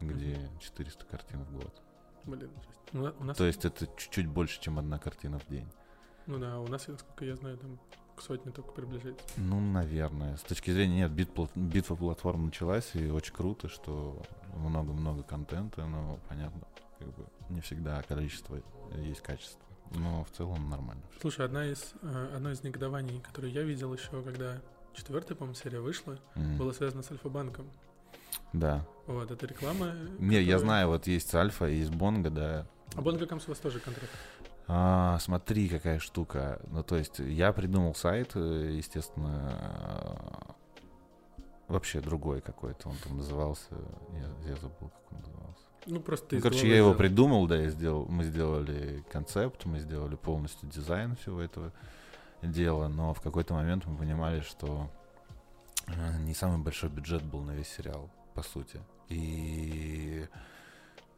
где 0.00 0.38
400 0.60 1.04
картин 1.06 1.44
в 1.44 1.52
год. 1.52 1.82
Блин, 2.24 2.50
у 2.92 3.24
нас... 3.24 3.36
То 3.36 3.44
есть 3.44 3.64
это 3.64 3.86
чуть-чуть 3.96 4.26
больше, 4.26 4.60
чем 4.60 4.78
одна 4.78 4.98
картина 4.98 5.38
в 5.38 5.46
день. 5.48 5.68
Ну 6.26 6.38
да, 6.38 6.60
у 6.60 6.66
нас, 6.68 6.86
насколько 6.88 7.24
я 7.24 7.36
знаю, 7.36 7.58
там 7.58 7.78
к 8.16 8.20
сотне 8.22 8.52
только 8.52 8.70
приближается. 8.72 9.24
Ну, 9.36 9.60
наверное. 9.60 10.36
С 10.36 10.42
точки 10.42 10.70
зрения, 10.70 10.96
нет, 11.02 11.10
бит, 11.10 11.30
пла- 11.30 11.48
битва 11.54 11.96
платформ 11.96 12.46
началась, 12.46 12.90
и 12.94 13.08
очень 13.10 13.32
круто, 13.34 13.68
что 13.68 14.22
много-много 14.56 15.22
контента, 15.22 15.84
но, 15.86 16.18
понятно, 16.28 16.60
как 16.98 17.08
бы 17.08 17.24
не 17.48 17.60
всегда 17.60 18.02
количество 18.02 18.60
есть 18.96 19.22
качество. 19.22 19.58
Но 19.94 20.24
в 20.24 20.30
целом 20.36 20.70
нормально. 20.70 21.02
Слушай, 21.20 21.44
одна 21.46 21.66
из, 21.66 21.92
э, 22.02 22.32
одно 22.36 22.50
из 22.52 22.62
негодований, 22.62 23.20
которое 23.20 23.50
я 23.52 23.62
видел 23.62 23.92
еще, 23.92 24.22
когда 24.22 24.60
четвертая, 24.94 25.36
по-моему, 25.36 25.54
серия 25.54 25.80
вышла, 25.80 26.18
М. 26.34 26.56
было 26.56 26.72
связано 26.72 27.02
с 27.02 27.10
Альфа-банком. 27.10 27.66
Да. 28.52 28.86
Вот, 29.06 29.30
это 29.30 29.46
реклама. 29.46 29.92
Не, 30.18 30.36
я 30.36 30.40
которая- 30.42 30.58
знаю, 30.58 30.88
вот 30.88 31.06
есть 31.06 31.34
Альфа, 31.34 31.66
есть 31.66 31.90
Бонга, 31.90 32.30
да. 32.30 32.66
А 32.94 33.00
Бонгакамс 33.02 33.44
у 33.46 33.50
вас 33.50 33.58
тоже 33.58 33.80
контракт. 33.80 34.12
А, 34.68 35.18
смотри, 35.18 35.68
какая 35.68 35.98
штука. 35.98 36.60
Ну, 36.70 36.82
то 36.82 36.96
есть, 36.96 37.18
я 37.18 37.52
придумал 37.52 37.94
сайт, 37.94 38.32
э, 38.34 38.74
естественно, 38.76 39.58
э, 40.48 40.52
вообще 41.68 42.00
другой 42.00 42.40
какой-то. 42.40 42.88
Он 42.88 42.96
там 43.02 43.16
назывался. 43.16 43.74
Я, 44.12 44.50
я 44.50 44.56
забыл, 44.56 44.90
как 44.90 45.12
он 45.12 45.18
назывался. 45.18 45.62
Ну, 45.86 46.00
просто 46.00 46.36
Ну, 46.36 46.42
короче, 46.42 46.68
я 46.68 46.76
его 46.76 46.94
придумал, 46.94 47.46
да, 47.46 47.56
я 47.56 47.70
сделал, 47.70 48.06
мы 48.08 48.24
сделали 48.24 49.04
концепт, 49.10 49.64
мы 49.64 49.80
сделали 49.80 50.14
полностью 50.14 50.68
дизайн 50.68 51.16
всего 51.16 51.40
этого 51.40 51.72
дела, 52.40 52.88
но 52.88 53.14
в 53.14 53.20
какой-то 53.20 53.54
момент 53.54 53.86
мы 53.86 53.96
понимали, 53.96 54.40
что 54.40 54.90
э, 55.88 56.18
не 56.20 56.34
самый 56.34 56.58
большой 56.58 56.88
бюджет 56.88 57.22
был 57.24 57.40
на 57.40 57.52
весь 57.52 57.68
сериал, 57.68 58.10
по 58.34 58.42
сути. 58.42 58.80
И 59.08 60.26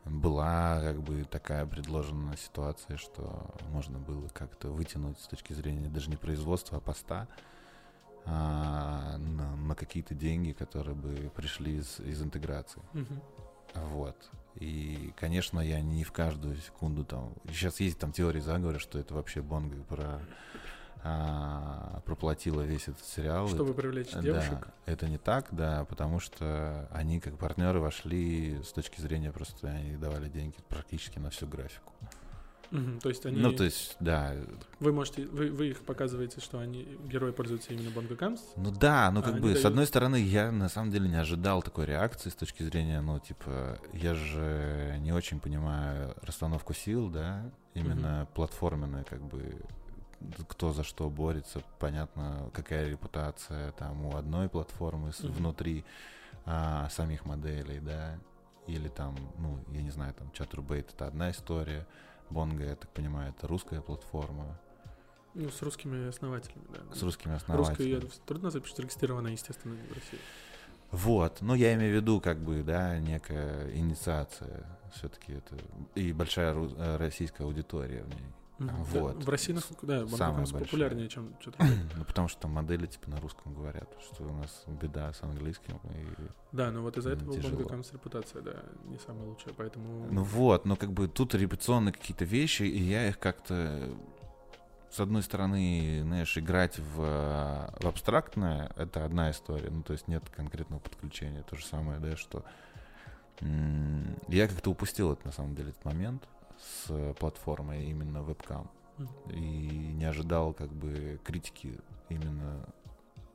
была 0.05 0.81
как 0.83 1.03
бы 1.03 1.25
такая 1.25 1.67
предложенная 1.67 2.37
ситуация, 2.37 2.97
что 2.97 3.55
можно 3.71 3.99
было 3.99 4.29
как-то 4.29 4.69
вытянуть 4.69 5.19
с 5.19 5.27
точки 5.27 5.53
зрения 5.53 5.89
даже 5.89 6.11
не 6.11 6.17
производства, 6.17 6.79
а 6.79 6.81
поста 6.81 7.27
а, 8.27 9.17
на, 9.19 9.57
на 9.57 9.75
какие-то 9.75 10.15
деньги, 10.15 10.53
которые 10.53 10.95
бы 10.95 11.31
пришли 11.35 11.79
из, 11.79 12.01
из 12.01 12.23
интеграции. 12.23 12.83
Мгм. 12.93 13.21
Вот. 13.75 14.17
И, 14.57 15.13
конечно, 15.17 15.59
я 15.61 15.81
не 15.81 16.05
в 16.05 16.13
каждую 16.13 16.57
секунду 16.57 17.05
там... 17.05 17.35
Сейчас 17.49 17.81
есть 17.81 17.99
там 17.99 18.13
теории 18.13 18.41
заговора, 18.41 18.79
что 18.79 18.99
это 18.99 19.15
вообще 19.15 19.43
Бонга 19.43 19.83
про, 19.85 20.21
а, 21.07 22.01
проплатила 22.07 22.63
весь 22.63 22.89
этот 22.89 23.05
сериал. 23.05 23.47
Чтобы 23.49 23.71
Это- 23.73 23.81
привлечь 23.83 24.11
да, 24.13 24.23
девушек. 24.23 24.69
это 24.87 25.07
не 25.09 25.19
так, 25.19 25.49
да, 25.51 25.85
потому 25.85 26.19
что 26.19 26.89
они 26.91 27.21
как 27.21 27.37
партнеры 27.39 27.79
вошли 27.79 28.59
с 28.63 28.73
точки 28.73 29.01
зрения 29.01 29.31
просто 29.31 29.69
они 29.69 29.97
давали 29.97 30.29
деньги 30.31 30.57
практически 30.69 31.19
на 31.19 31.29
всю 31.31 31.47
графику. 31.47 31.93
Мгм, 32.71 32.99
То 33.01 33.09
есть 33.11 33.25
они... 33.27 33.37
Ну, 33.37 33.53
то 33.53 33.63
есть, 33.63 33.95
да, 34.01 34.35
Вы 34.81 34.93
можете... 34.93 35.27
Вы, 35.27 35.51
вы 35.51 35.69
их 35.69 35.83
показываете, 35.85 36.41
что 36.41 36.59
они... 36.59 36.99
Герои 37.05 37.31
пользуются 37.31 37.73
именно 37.73 37.91
Бонгакамс. 37.91 38.41
Ну 38.57 38.73
да, 38.73 39.11
ну 39.13 39.21
А 39.21 39.23
как 39.23 39.33
они 39.35 39.43
бы, 39.43 39.51
с 39.51 39.53
дают- 39.61 39.67
одной 39.67 39.87
стороны, 39.87 40.17
я 40.17 40.51
на 40.51 40.69
самом 40.69 40.91
деле 40.91 41.09
не 41.09 41.15
ожидал 41.21 41.63
такой 41.63 41.85
реакции 41.85 42.31
с 42.31 42.35
точки 42.35 42.63
зрения, 42.65 43.01
ну, 43.01 43.21
типа, 43.21 43.79
я 43.93 44.15
же 44.15 44.97
не 45.01 45.13
очень 45.13 45.39
понимаю 45.39 46.17
расстановку 46.23 46.73
сил, 46.75 47.11
да, 47.11 47.49
именно 47.75 48.27
платформенная, 48.35 49.05
как 49.05 49.23
бы, 49.23 49.61
кто 50.49 50.73
за 50.73 50.83
что 50.85 51.09
борется, 51.11 51.63
понятно, 51.79 52.51
какая 52.53 52.89
репутация 52.89 53.73
там 53.73 54.05
у 54.07 54.17
одной 54.17 54.49
платформы 54.49 55.13
Мгм. 55.23 55.33
внутри 55.33 55.85
а, 56.47 56.89
самих 56.91 57.25
моделей, 57.25 57.81
да, 57.81 58.19
или 58.67 58.89
там, 58.89 59.17
ну, 59.39 59.59
я 59.73 59.83
не 59.83 59.91
знаю, 59.91 60.13
там, 60.15 60.29
Chaturbate 60.35 60.91
это 60.95 61.07
одна 61.07 61.31
история, 61.31 61.87
Бонга, 62.31 62.65
я 62.65 62.77
так 62.77 62.91
понимаю, 62.91 63.35
это 63.37 63.47
русская 63.47 63.81
платформа 63.81 64.59
Ну, 65.35 65.51
с 65.51 65.63
русскими 65.63 66.09
основателями, 66.09 66.65
да. 66.69 66.95
с 66.95 67.03
русскими 67.03 67.33
Русская, 67.33 67.55
основателями. 67.57 67.89
её 67.91 68.09
трудно 68.27 68.51
что 68.51 68.61
зарегистрирована, 68.77 69.29
естественно, 69.29 69.75
в 69.75 69.93
России. 69.95 70.21
Вот, 70.91 71.39
ну 71.41 71.55
я 71.55 71.75
имею 71.75 71.93
в 71.93 71.97
виду, 71.97 72.21
как 72.21 72.39
бы, 72.39 72.63
да, 72.63 72.99
некая 72.99 73.75
инициация 73.75 74.65
все-таки 74.93 75.33
это 75.33 75.57
и 75.97 76.13
большая 76.13 76.55
ру- 76.55 76.75
э, 76.79 76.97
российская 76.99 77.45
аудитория 77.45 78.03
в 78.05 78.09
ней. 78.09 78.33
А, 78.61 78.85
вот. 78.85 79.25
в 79.25 79.29
России, 79.29 79.53
насколько, 79.53 79.87
да, 79.87 80.07
большая. 80.07 80.47
популярнее, 80.47 81.09
чем 81.09 81.35
что-то. 81.41 81.65
ну 81.97 82.05
потому 82.05 82.29
что 82.29 82.43
там 82.43 82.53
модели 82.53 82.87
типа 82.87 83.11
на 83.11 83.21
русском 83.21 83.53
говорят, 83.53 83.89
что 84.01 84.25
у 84.25 84.33
нас 84.33 84.65
беда 84.81 85.13
с 85.13 85.23
английским. 85.23 85.81
И... 85.91 86.07
Да, 86.53 86.71
но 86.71 86.83
вот 86.83 86.97
из-за 86.97 87.11
этого 87.11 87.33
у. 87.33 87.41
Бонгакамс 87.41 87.93
репутация, 87.93 88.43
да, 88.43 88.63
не 88.85 88.99
самая 88.99 89.27
лучшая, 89.27 89.55
поэтому... 89.57 90.07
Ну 90.11 90.23
вот, 90.23 90.67
но 90.67 90.77
как 90.77 90.93
бы 90.93 91.09
тут 91.09 91.35
репутационные 91.35 91.93
какие-то 91.93 92.25
вещи, 92.25 92.63
и 92.63 92.81
я 92.81 93.09
их 93.09 93.19
как-то 93.19 93.89
с 94.95 95.01
одной 95.01 95.25
стороны, 95.25 96.03
знаешь, 96.03 96.39
играть 96.39 96.79
в, 96.79 96.97
в 97.81 97.87
абстрактное 97.87 98.71
это 98.77 99.05
одна 99.05 99.33
история, 99.33 99.69
ну 99.69 99.83
то 99.83 99.93
есть 99.93 100.07
нет 100.07 100.23
конкретного 100.31 100.79
подключения. 100.79 101.43
То 101.43 101.57
же 101.57 101.67
самое, 101.67 101.99
да, 101.99 102.17
что 102.17 102.45
м, 103.41 104.17
я 104.29 104.47
как-то 104.47 104.71
упустил 104.71 105.13
это 105.13 105.27
на 105.27 105.33
самом 105.33 105.57
деле 105.57 105.71
этот 105.71 105.85
момент 105.85 106.23
с 106.65 107.15
платформой 107.19 107.85
именно 107.85 108.23
вебкам 108.23 108.71
и 109.29 109.93
не 109.95 110.05
ожидал 110.05 110.53
как 110.53 110.73
бы 110.73 111.21
критики 111.25 111.81
именно 112.09 112.67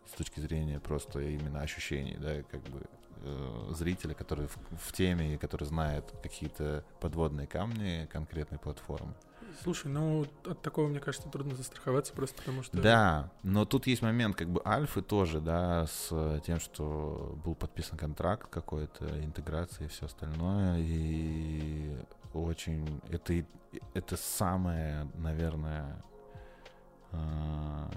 с 0.06 0.12
точки 0.12 0.40
зрения 0.40 0.80
просто 0.80 1.20
именно 1.20 1.62
ощущений, 1.62 2.18
да, 2.20 2.42
как 2.44 2.62
бы 2.64 2.82
э, 3.22 3.72
зрителя, 3.72 4.14
который 4.14 4.48
в, 4.48 4.58
в 4.78 4.92
теме 4.94 5.36
и 5.36 5.38
который 5.38 5.66
знает 5.66 6.14
какие-то 6.24 6.84
подводные 7.00 7.46
камни 7.46 8.08
конкретной 8.12 8.58
платформы. 8.58 9.14
Слушай, 9.64 9.88
ну 9.88 10.26
от 10.46 10.62
такого, 10.62 10.88
мне 10.88 11.00
кажется, 11.00 11.28
трудно 11.30 11.56
застраховаться, 11.56 12.14
просто 12.14 12.38
потому 12.38 12.64
что... 12.64 12.80
Да, 12.82 13.32
но 13.44 13.66
тут 13.66 13.88
есть 13.88 14.02
момент 14.02 14.36
как 14.36 14.50
бы 14.50 14.62
альфы 14.66 15.02
тоже, 15.02 15.42
да, 15.42 15.88
с 15.88 16.42
тем, 16.46 16.60
что 16.60 17.38
был 17.44 17.56
подписан 17.56 17.98
контракт 17.98 18.50
какой-то, 18.50 19.06
интеграция 19.24 19.86
и 19.86 19.90
все 19.90 20.06
остальное, 20.06 20.78
и 20.80 21.98
очень 22.34 23.02
это 23.10 23.46
это 23.94 24.18
самое, 24.18 25.08
наверное, 25.16 26.04
а, 27.12 27.90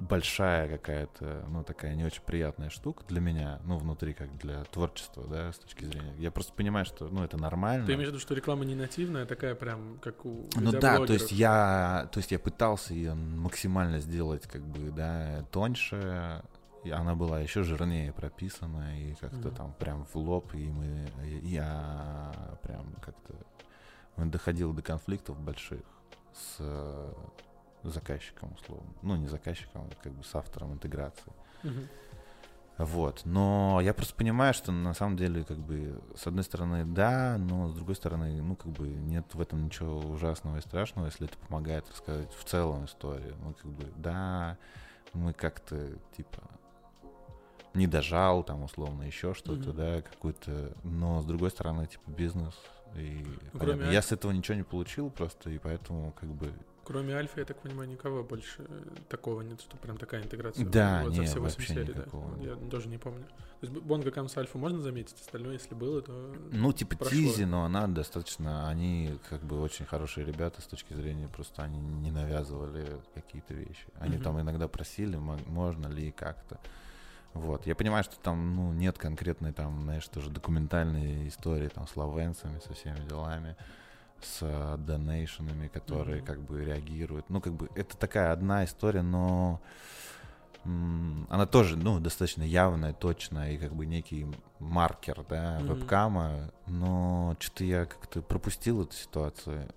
большая 0.00 0.68
какая-то, 0.68 1.44
ну, 1.48 1.62
такая 1.62 1.94
не 1.94 2.04
очень 2.04 2.22
приятная 2.22 2.70
штука 2.70 3.04
для 3.06 3.20
меня, 3.20 3.60
ну, 3.64 3.76
внутри, 3.76 4.14
как 4.14 4.36
для 4.38 4.64
творчества, 4.64 5.24
да, 5.28 5.52
с 5.52 5.58
точки 5.58 5.84
зрения. 5.84 6.14
Я 6.18 6.30
просто 6.30 6.52
понимаю, 6.54 6.86
что, 6.86 7.08
ну, 7.08 7.22
это 7.22 7.36
нормально. 7.36 7.86
Ты 7.86 7.92
имеешь 7.92 8.08
в 8.08 8.12
виду, 8.12 8.20
что 8.20 8.34
реклама 8.34 8.64
не 8.64 8.74
нативная, 8.74 9.26
такая 9.26 9.54
прям, 9.54 9.98
как 10.00 10.24
у 10.24 10.48
Ну 10.56 10.72
да, 10.72 11.04
то 11.04 11.12
есть 11.12 11.32
я, 11.32 12.08
то 12.12 12.18
есть 12.18 12.32
я 12.32 12.38
пытался 12.38 12.94
ее 12.94 13.14
максимально 13.14 14.00
сделать, 14.00 14.46
как 14.46 14.62
бы, 14.62 14.90
да, 14.90 15.44
тоньше, 15.50 16.42
и 16.84 16.90
она 16.90 17.14
была 17.14 17.40
еще 17.40 17.62
жирнее 17.62 18.12
прописана, 18.12 18.98
и 18.98 19.14
как-то 19.14 19.48
Мгм. 19.48 19.54
там 19.54 19.72
прям 19.74 20.04
в 20.04 20.16
лоб, 20.16 20.54
и 20.54 20.70
мы, 20.70 21.08
я 21.42 22.32
прям 22.62 22.94
как-то 23.02 23.34
доходил 24.16 24.72
до 24.72 24.82
конфликтов 24.82 25.38
больших 25.40 25.82
с 26.32 26.56
э, 26.58 27.12
заказчиком, 27.82 28.52
условно. 28.54 28.92
Ну, 29.02 29.16
не 29.16 29.26
заказчиком, 29.26 29.88
а 29.90 30.02
как 30.02 30.12
бы 30.12 30.24
с 30.24 30.34
автором 30.34 30.72
интеграции. 30.72 31.32
Мгм. 31.62 31.88
Вот. 32.78 33.22
Но 33.26 33.78
я 33.82 33.92
просто 33.92 34.14
понимаю, 34.14 34.54
что 34.54 34.72
на 34.72 34.94
самом 34.94 35.18
деле, 35.18 35.44
как 35.44 35.58
бы, 35.58 36.00
с 36.16 36.26
одной 36.26 36.44
стороны, 36.44 36.84
да, 36.86 37.36
но 37.38 37.68
с 37.68 37.74
другой 37.74 37.94
стороны, 37.94 38.40
ну, 38.40 38.56
как 38.56 38.72
бы, 38.72 38.88
нет 38.88 39.34
в 39.34 39.40
этом 39.40 39.66
ничего 39.66 39.98
ужасного 39.98 40.56
и 40.56 40.60
страшного, 40.62 41.06
если 41.06 41.26
это 41.26 41.36
помогает 41.46 41.86
рассказать 41.90 42.32
в 42.32 42.44
целом 42.44 42.86
историю. 42.86 43.36
Ну, 43.42 43.52
как 43.52 43.70
бы, 43.70 43.84
да, 43.96 44.56
мы 45.12 45.34
как-то, 45.34 45.90
типа, 46.16 46.42
не 47.74 47.86
дожал, 47.86 48.42
там, 48.44 48.62
условно, 48.64 49.02
еще 49.04 49.34
что-то, 49.34 49.68
Мгм. 49.70 49.76
да, 49.76 50.02
какой-то, 50.02 50.72
но 50.82 51.22
с 51.22 51.24
другой 51.24 51.50
стороны, 51.50 51.86
типа, 51.86 52.10
бизнес, 52.10 52.54
и 52.96 53.24
Ну, 53.52 53.60
кроме 53.60 53.92
я 53.92 54.02
с 54.02 54.10
этого 54.12 54.32
ничего 54.32 54.56
не 54.56 54.64
получил 54.64 55.10
просто, 55.10 55.50
и 55.50 55.58
поэтому, 55.58 56.12
как 56.12 56.28
бы, 56.30 56.52
Кроме 56.82 57.14
Альфа, 57.14 57.38
я 57.38 57.46
так 57.46 57.60
понимаю, 57.60 57.88
никого 57.88 58.24
больше 58.24 58.64
э, 58.66 58.82
такого 59.08 59.42
нет, 59.42 59.60
что 59.60 59.76
прям 59.76 59.96
такая 59.96 60.24
интеграция. 60.24 60.66
Да, 60.66 61.02
вот 61.04 61.14
за 61.14 61.20
не, 61.20 61.26
все 61.28 61.38
8 61.38 61.42
вообще 61.60 61.74
серий, 61.74 61.92
да. 61.94 62.04
Я 62.40 62.56
тоже 62.68 62.88
не 62.88 62.98
помню. 62.98 63.26
То 63.60 63.66
есть 63.66 63.72
Бонга 63.72 64.10
Камс 64.10 64.36
Альфу 64.36 64.58
можно 64.58 64.80
заметить, 64.80 65.14
остальное, 65.20 65.52
если 65.52 65.76
было, 65.76 66.02
то... 66.02 66.34
Ну, 66.50 66.72
типа 66.72 66.96
прошло. 66.96 67.16
Тизи, 67.16 67.44
но 67.44 67.64
она 67.64 67.86
достаточно, 67.86 68.68
они 68.68 69.16
как 69.28 69.40
бы 69.44 69.60
очень 69.60 69.84
хорошие 69.84 70.26
ребята 70.26 70.62
с 70.62 70.64
точки 70.64 70.92
зрения, 70.94 71.28
просто 71.28 71.62
они 71.62 71.78
не 71.78 72.10
навязывали 72.10 72.84
какие-то 73.14 73.54
вещи. 73.54 73.86
Они 74.00 74.16
Мгм. 74.16 74.24
там 74.24 74.40
иногда 74.40 74.66
просили, 74.66 75.16
мо- 75.16 75.38
можно 75.46 75.86
ли 75.86 76.10
как-то. 76.10 76.58
Вот. 77.34 77.66
Я 77.66 77.74
понимаю, 77.74 78.02
что 78.04 78.16
там, 78.18 78.56
ну, 78.56 78.72
нет 78.72 78.98
конкретной 78.98 79.52
там, 79.52 79.82
знаешь, 79.82 80.06
тоже 80.08 80.30
документальной 80.30 81.28
истории 81.28 81.68
там 81.68 81.86
с 81.86 81.96
лавенцами, 81.96 82.58
со 82.58 82.74
всеми 82.74 83.06
делами, 83.08 83.56
с 84.20 84.38
э, 84.42 84.76
донейшенами, 84.78 85.68
которые 85.68 86.18
Мгм. 86.18 86.26
как 86.26 86.40
бы 86.40 86.64
реагируют. 86.64 87.30
Ну, 87.30 87.40
как 87.40 87.52
бы 87.54 87.68
это 87.76 87.96
такая 87.96 88.32
одна 88.32 88.64
история, 88.64 89.02
но 89.02 89.60
она 90.64 91.46
тоже, 91.46 91.76
ну, 91.78 92.00
достаточно 92.00 92.42
явная, 92.42 92.92
точная 92.92 93.52
и 93.52 93.58
как 93.58 93.74
бы 93.74 93.86
некий 93.86 94.26
маркер, 94.58 95.24
да, 95.28 95.60
Мгм. 95.60 95.74
вебкама, 95.74 96.52
но 96.66 97.34
что-то 97.38 97.64
я 97.64 97.86
как-то 97.86 98.20
пропустил 98.20 98.82
эту 98.82 98.94
ситуацию. 98.94 99.68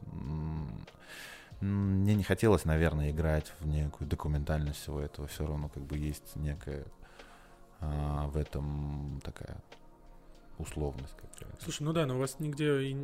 Мне 1.62 2.16
не 2.16 2.24
хотелось, 2.24 2.66
наверное, 2.66 3.12
играть 3.12 3.54
в 3.62 3.68
некую 3.68 4.10
документальность 4.10 4.82
всего 4.82 5.00
этого. 5.00 5.28
Все 5.28 5.46
равно 5.46 5.70
как 5.70 5.84
бы 5.84 5.98
есть 5.98 6.36
некая 6.36 6.84
а, 7.84 8.28
в 8.28 8.38
этом 8.38 9.20
такая 9.24 9.58
условность 10.58 11.16
какая-то. 11.16 11.64
Слушай, 11.64 11.84
ну 11.84 11.94
да, 11.94 12.06
но 12.06 12.16
у 12.16 12.20
вас 12.20 12.40
нигде 12.40 12.82
и 12.84 12.98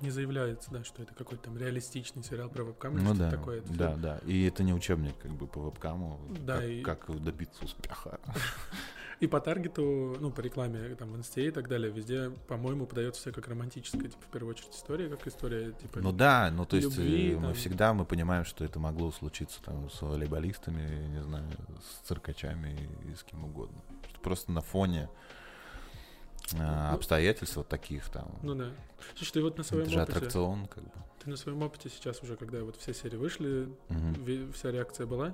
не 0.00 0.10
заявляется, 0.10 0.70
да, 0.70 0.84
что 0.84 1.02
это 1.02 1.14
какой-то 1.14 1.44
там 1.44 1.56
реалистичный 1.56 2.22
сериал 2.22 2.50
про 2.50 2.64
вебкам 2.64 2.94
или 2.96 3.02
Ну 3.02 3.14
что-то 3.14 3.30
да, 3.30 3.30
такое. 3.30 3.58
Это 3.60 3.72
да, 3.72 3.96
да. 3.96 4.18
И 4.26 4.44
это 4.44 4.62
не 4.62 4.74
учебник 4.74 5.16
как 5.18 5.32
бы 5.32 5.46
по 5.46 5.60
вебкаму, 5.60 6.20
Да, 6.40 6.56
как, 6.56 6.64
и- 6.64 6.82
как 6.82 7.22
добиться 7.22 7.64
успеха. 7.64 8.20
И 9.18 9.26
по 9.26 9.40
таргету, 9.40 10.16
ну, 10.20 10.30
по 10.30 10.42
рекламе, 10.42 10.94
там, 10.94 11.12
в 11.12 11.16
инсте 11.16 11.46
и 11.46 11.50
так 11.50 11.68
далее, 11.68 11.90
везде, 11.90 12.30
по-моему, 12.48 12.84
подается 12.84 13.22
все 13.22 13.32
как 13.32 13.48
романтическая, 13.48 14.02
типа, 14.02 14.22
в 14.28 14.30
первую 14.30 14.50
очередь, 14.50 14.74
история, 14.74 15.08
как 15.08 15.26
история, 15.26 15.72
типа... 15.72 16.00
Ну 16.00 16.12
да, 16.12 16.50
ну 16.52 16.66
то 16.66 16.76
есть 16.76 16.94
любви, 16.98 17.32
э, 17.32 17.36
мы 17.36 17.42
там. 17.44 17.54
всегда 17.54 17.94
мы 17.94 18.04
понимаем, 18.04 18.44
что 18.44 18.62
это 18.62 18.78
могло 18.78 19.10
случиться 19.12 19.62
там 19.62 19.88
с 19.88 20.02
волейболистами, 20.02 21.06
не 21.06 21.22
знаю, 21.22 21.46
с 21.80 22.06
циркачами 22.06 22.90
и 23.10 23.14
с 23.14 23.22
кем 23.22 23.44
угодно. 23.44 23.78
Просто 24.26 24.50
на 24.50 24.60
фоне 24.60 25.08
а, 26.58 26.92
обстоятельств 26.94 27.54
вот 27.56 27.68
таких 27.68 28.08
там. 28.08 28.28
Ну 28.42 28.56
да. 28.56 28.72
Слушай, 29.14 29.32
ты 29.34 29.42
вот 29.42 29.56
на 29.56 29.62
своем 29.62 29.84
это 29.84 29.92
же 29.92 30.00
опыте, 30.02 30.16
аттракцион, 30.18 30.66
как 30.66 30.82
бы. 30.82 30.90
ты 31.22 31.30
на 31.30 31.36
своем 31.36 31.62
опыте 31.62 31.88
сейчас 31.88 32.20
уже, 32.24 32.36
когда 32.36 32.64
вот 32.64 32.74
все 32.74 32.92
серии 32.92 33.16
вышли, 33.16 33.68
ве- 33.88 34.50
вся 34.52 34.72
реакция 34.72 35.06
была, 35.06 35.32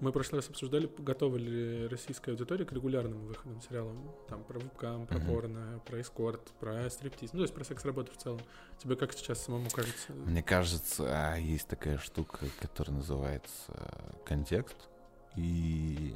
мы 0.00 0.08
в 0.08 0.12
прошлый 0.14 0.38
раз 0.40 0.48
обсуждали, 0.48 0.90
готова 0.96 1.36
ли 1.36 1.86
российская 1.88 2.30
аудитория 2.30 2.64
к 2.64 2.72
регулярным 2.72 3.26
выходам 3.26 3.60
сериалам, 3.60 4.10
там, 4.30 4.42
про 4.44 4.58
вебкам, 4.58 5.06
про 5.06 5.18
Мгм. 5.18 5.26
порно, 5.26 5.80
про 5.84 6.00
эскорт, 6.00 6.40
про 6.60 6.88
стриптиз, 6.88 7.34
ну, 7.34 7.40
то 7.40 7.42
есть 7.42 7.54
про 7.54 7.64
секс-работу 7.64 8.10
в 8.12 8.16
целом. 8.16 8.40
Тебе 8.78 8.96
как 8.96 9.12
сейчас 9.12 9.44
самому 9.44 9.68
кажется? 9.68 10.12
Мне 10.14 10.42
кажется, 10.42 11.04
а, 11.06 11.36
есть 11.36 11.68
такая 11.68 11.98
штука, 11.98 12.46
которая 12.58 12.96
называется 12.96 13.52
э, 13.68 14.24
контекст. 14.24 14.88
И 15.36 16.14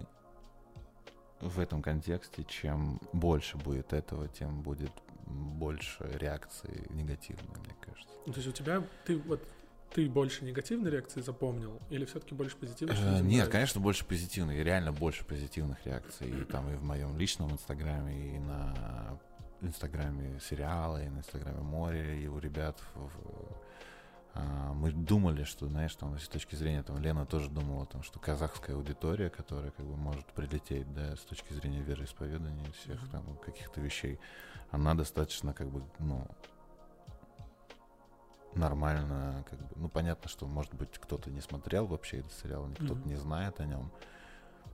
в 1.41 1.59
этом 1.61 1.83
контексте, 1.83 2.45
чем 2.45 3.00
больше 3.12 3.57
будет 3.59 3.92
этого, 3.92 4.29
тем 4.29 4.62
будет 4.62 4.92
больше 5.27 6.09
реакции 6.18 6.87
негативной, 6.90 7.57
мне 7.64 7.75
кажется. 7.81 8.12
Ну, 8.27 8.33
то 8.33 8.38
есть 8.38 8.49
у 8.49 8.53
тебя, 8.53 8.83
ты 9.05 9.16
вот, 9.18 9.42
ты 9.92 10.09
больше 10.09 10.44
негативной 10.44 10.90
реакции 10.90 11.20
запомнил 11.20 11.81
или 11.90 12.05
все-таки 12.05 12.35
больше 12.35 12.57
позитивной? 12.57 12.97
что 12.97 13.05
Э, 13.18 13.20
Нет, 13.20 13.49
конечно, 13.49 13.81
больше 13.81 14.05
позитивных, 14.05 14.57
реально 14.62 14.92
больше 14.92 15.25
позитивных 15.25 15.85
реакций. 15.87 16.29
И 16.29 16.44
там 16.44 16.70
и 16.70 16.77
в 16.77 16.83
моем 16.85 17.16
личном 17.18 17.53
инстаграме, 17.53 18.37
и 18.37 18.38
на 18.38 19.18
инстаграме 19.61 20.40
сериала, 20.40 21.03
и 21.03 21.09
на 21.09 21.18
инстаграме 21.18 21.61
море, 21.61 22.23
и 22.23 22.27
у 22.27 22.38
ребят. 22.38 22.79
в- 22.94 23.57
мы 24.35 24.90
думали, 24.90 25.44
что, 25.44 25.68
знаешь, 25.68 25.94
там, 25.94 26.18
с 26.18 26.29
точки 26.29 26.57
зрения, 26.57 26.83
там, 26.83 26.99
Лена 26.99 27.25
тоже 27.25 27.49
думала, 27.51 27.87
там, 27.87 28.03
что 28.03 28.18
казахская 28.18 28.75
аудитория, 28.77 29.31
которая, 29.31 29.70
как 29.70 29.87
бы, 29.87 29.97
может 29.97 30.27
прилететь, 30.27 30.92
да, 30.92 31.14
с 31.16 31.20
точки 31.20 31.53
зрения 31.53 31.81
вероисповедания 31.83 32.70
всех, 32.73 32.99
там, 33.11 33.37
каких-то 33.44 33.81
вещей, 33.81 34.18
она 34.70 34.94
достаточно, 34.94 35.55
как 35.55 35.68
бы, 35.68 35.83
ну, 36.01 36.27
нормально, 38.55 39.44
как 39.49 39.59
бы, 39.61 39.68
ну, 39.77 39.88
понятно, 39.88 40.29
что, 40.29 40.47
может 40.47 40.75
быть, 40.75 40.99
кто-то 40.99 41.31
не 41.31 41.40
смотрел 41.40 41.87
вообще 41.87 42.18
этот 42.18 42.33
сериал, 42.33 42.68
кто-то 42.75 42.94
Мгм. 42.94 43.09
не 43.09 43.16
знает 43.16 43.61
о 43.61 43.66
нем, 43.66 43.92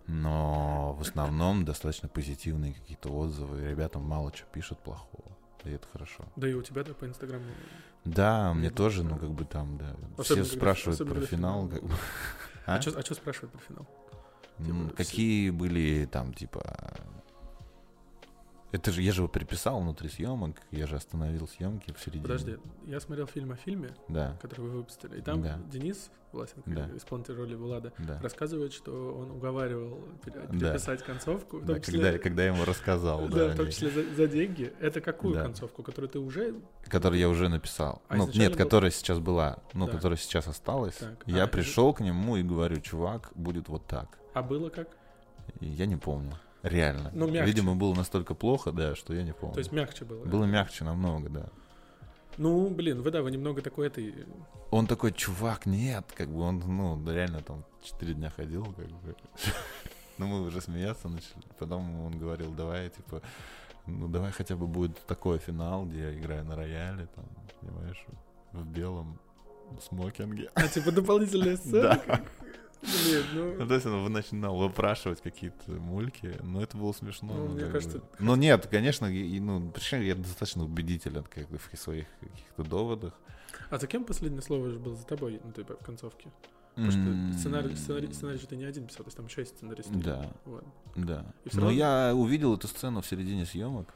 но 0.07 0.95
в 0.95 1.03
основном 1.03 1.65
достаточно 1.65 2.09
позитивные 2.09 2.73
какие-то 2.75 3.11
отзывы, 3.11 3.69
ребятам 3.69 4.05
мало 4.05 4.35
что 4.35 4.47
пишут 4.47 4.79
плохого, 4.81 5.37
и 5.65 5.71
это 5.71 5.87
хорошо. 5.93 6.25
Да 6.37 6.49
и 6.49 6.55
у 6.55 6.63
тебя, 6.63 6.83
да, 6.83 6.95
по 6.95 7.05
Инстаграму. 7.05 7.45
Да, 8.05 8.55
мне 8.55 8.71
тоже, 8.71 9.05
ну, 9.05 9.17
как 9.17 9.31
бы 9.31 9.45
там, 9.45 9.77
да, 9.79 9.95
Особенно, 10.17 10.45
все 10.45 10.57
спрашивают 10.57 11.01
особенно, 11.01 11.21
про 11.21 11.27
финал, 11.27 11.69
как 11.69 11.83
бы. 11.83 11.95
А, 12.67 12.77
А? 12.77 12.81
что 12.83 12.99
а 12.99 13.15
спрашивают 13.15 13.53
про 13.53 13.61
финал? 13.61 13.87
Типа, 14.59 14.87
все- 14.87 14.97
Какие 14.97 15.51
были 15.51 16.07
там, 16.07 16.33
типа... 16.33 16.97
Это 18.73 18.93
же 18.93 19.03
я 19.03 19.13
же 19.13 19.21
его 19.23 19.29
переписал 19.29 19.81
внутри 19.81 20.09
съемок, 20.09 20.57
я 20.71 20.87
же 20.87 20.95
остановил 20.97 21.49
съемки 21.49 21.93
в 21.93 22.01
середине. 22.01 22.23
Подожди, 22.23 22.57
я 22.87 23.01
смотрел 23.01 23.27
фильм 23.27 23.51
о 23.53 23.57
фильме, 23.57 23.91
Да, 24.09 24.37
который 24.41 24.61
вы 24.61 24.71
выпустили, 24.71 25.19
и 25.19 25.23
там 25.23 25.43
Да. 25.43 25.59
Денис 25.73 26.11
Власенко, 26.33 26.71
Да. 26.71 26.89
исполнитель 26.97 27.35
роли 27.35 27.57
Влада, 27.57 27.93
да. 27.99 28.21
рассказывает, 28.23 28.73
что 28.73 28.93
он 29.19 29.33
уговаривал 29.33 29.99
пере- 30.25 30.47
Да. 30.53 30.59
переписать 30.69 31.03
концовку, 31.03 31.59
Да, 31.61 31.67
том 31.75 31.83
когда, 31.83 31.93
числе, 31.93 32.19
когда 32.21 32.43
я 32.45 32.53
ему 32.55 32.65
рассказал, 32.65 33.27
да, 33.29 33.49
да, 33.49 33.49
в 33.49 33.57
том 33.57 33.67
числе 33.71 33.91
за, 33.91 34.15
за 34.15 34.27
деньги. 34.29 34.73
Это 34.81 35.01
какую 35.01 35.35
Да. 35.35 35.43
концовку, 35.43 35.83
которую 35.83 36.09
ты 36.09 36.21
уже... 36.21 36.55
который 36.89 37.19
я 37.19 37.29
уже 37.29 37.49
написал. 37.49 38.03
А 38.09 38.15
ну, 38.17 38.29
нет, 38.29 38.53
был- 38.53 38.59
которая 38.59 38.93
сейчас 38.93 39.19
была, 39.19 39.59
ну, 39.75 39.87
Да. 39.87 39.93
которая 39.93 40.17
сейчас 40.17 40.47
осталась. 40.47 40.95
Так, 40.95 41.25
Я 41.27 41.45
а, 41.45 41.47
пришел 41.49 41.93
к 41.93 41.99
нему 42.01 42.37
и 42.37 42.45
говорю, 42.45 42.81
чувак, 42.81 43.33
будет 43.35 43.69
вот 43.69 43.87
так. 43.89 44.17
А 44.33 44.43
было 44.43 44.69
как? 44.71 44.89
Я 45.61 45.87
не 45.87 45.97
помню. 45.97 46.35
Реально. 46.63 47.11
Ну, 47.15 47.27
мягче. 47.27 47.47
Видимо, 47.47 47.75
было 47.75 47.95
настолько 47.95 48.35
плохо, 48.35 48.73
да, 48.73 48.95
что 48.95 49.15
я 49.15 49.23
не 49.23 49.33
помню. 49.33 49.55
То 49.55 49.61
есть 49.61 49.73
мягче 49.73 50.05
было. 50.05 50.25
да? 50.25 50.31
Было 50.31 50.45
мягче 50.45 50.85
намного, 50.85 51.29
да. 51.29 51.47
Ну, 52.37 52.71
блин, 52.71 53.03
вы 53.03 53.11
да, 53.11 53.23
вы 53.23 53.31
немного 53.31 53.63
такой 53.63 53.87
этой... 53.89 54.15
Он 54.71 54.87
такой, 54.87 55.13
чувак, 55.13 55.67
нет, 55.67 56.05
как 56.15 56.29
бы 56.29 56.41
он, 56.43 56.59
ну, 56.61 57.13
реально 57.13 57.43
там 57.43 57.65
четыре 57.83 58.15
дня 58.15 58.31
ходил, 58.31 58.65
как 58.65 58.87
бы. 58.87 59.15
Ну, 60.19 60.27
мы 60.27 60.43
уже 60.43 60.61
смеяться 60.61 61.09
начали. 61.09 61.43
Потом 61.59 61.99
он 62.05 62.19
говорил, 62.19 62.53
давай, 62.53 62.91
типа, 62.91 63.23
ну, 63.87 64.07
давай 64.07 64.33
хотя 64.33 64.55
бы 64.55 64.67
будет 64.67 64.99
такой 65.07 65.39
финал, 65.39 65.87
где 65.87 65.99
я 66.01 66.15
играю 66.15 66.45
на 66.45 66.57
рояле, 66.57 67.09
там, 67.15 67.25
понимаешь, 67.61 68.05
в 68.53 68.67
белом 68.67 69.19
смокинге. 69.81 70.51
А, 70.55 70.69
типа 70.69 70.93
дополнительная 70.93 71.57
сцена? 71.57 72.03
Да. 72.07 72.21
Блин, 72.83 73.25
Ну, 73.35 73.55
ну... 73.59 73.67
то 73.67 73.75
есть 73.75 73.87
он 73.87 74.13
начинал 74.13 74.57
выпрашивать 74.57 75.21
какие-то 75.21 75.71
мульки, 75.73 76.37
но 76.43 76.63
это 76.63 76.77
было 76.77 76.93
смешно. 76.93 77.33
Ну, 77.35 77.49
мне 77.49 77.61
как 77.65 77.73
кажется, 77.73 77.99
бы. 77.99 78.05
Ну, 78.19 78.37
нет, 78.37 78.67
конечно, 78.69 79.07
и, 79.07 79.39
ну, 79.41 79.71
причем 79.71 80.01
я 80.01 80.15
достаточно 80.15 80.65
убедителен 80.65 81.25
как 81.25 81.49
бы, 81.51 81.59
в 81.59 81.79
своих 81.79 82.07
каких-то 82.21 82.65
доводах. 82.65 83.13
А 83.69 83.79
за 83.79 83.87
кем 83.87 84.05
последнее 84.05 84.43
слово 84.43 84.71
же 84.71 84.79
было 84.79 84.97
за 84.97 85.05
тобой, 85.05 85.41
ну, 85.45 85.53
типа, 85.53 85.77
в 85.79 85.85
концовке? 85.85 86.31
Потому 86.75 86.93
что 86.93 87.39
сценарий, 87.39 87.77
сценарий, 87.77 88.13
сценарий 88.13 88.39
же 88.39 88.47
ты 88.47 88.57
не 88.57 88.65
один 88.65 88.87
писал, 88.87 89.05
то 89.05 89.09
есть 89.09 89.17
там 89.17 89.27
еще 89.27 89.43
есть 89.43 89.57
сценарист. 89.57 89.91
Да. 89.91 90.33
Вот. 90.47 90.65
Да. 90.97 91.27
Но 91.53 91.61
равно- 91.63 91.71
я 91.73 92.15
увидел 92.15 92.55
эту 92.57 92.69
сцену 92.69 93.03
в 93.03 93.07
середине 93.07 93.45
съемок. 93.45 93.93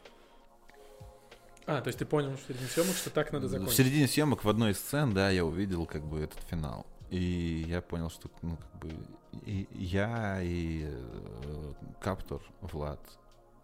А, 1.67 1.81
то 1.81 1.89
есть 1.89 1.99
ты 1.99 2.05
понял, 2.05 2.37
что 2.37 2.53
среди 2.53 2.67
съемок, 2.67 2.95
что 2.95 3.09
так 3.11 3.33
надо 3.33 3.47
В 3.47 3.51
закончить. 3.51 3.77
середине 3.77 4.07
съемок 4.07 4.45
в 4.45 4.49
одной 4.51 4.73
из 4.73 4.79
сцен, 4.79 5.15
да, 5.15 5.31
я 5.31 5.47
увидел 5.47 5.87
как 5.87 6.05
бы 6.05 6.19
этот 6.21 6.39
финал. 6.51 6.85
И 7.15 7.65
я 7.69 7.81
понял, 7.81 8.11
что, 8.11 8.29
ну, 8.43 8.57
как 8.57 8.81
бы, 8.81 8.93
и 9.47 9.69
я 9.71 10.43
и 10.43 10.83
э, 10.85 11.73
Каптор 12.01 12.43
Влад, 12.61 12.99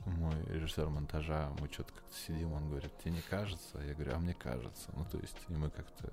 мой 0.07 0.41
режиссер 0.47 0.89
монтажа, 0.89 1.51
мы 1.59 1.67
что-то 1.69 1.93
как-то 1.93 2.15
сидим, 2.15 2.53
он 2.53 2.69
говорит, 2.69 2.97
тебе 2.99 3.11
не 3.11 3.23
кажется? 3.23 3.81
Я 3.81 3.95
говорю, 3.95 4.15
а 4.15 4.19
мне 4.21 4.35
кажется. 4.35 4.91
Ну, 4.95 5.05
то 5.05 5.19
есть, 5.19 5.37
и 5.49 5.53
мы 5.53 5.69
как-то 5.69 6.13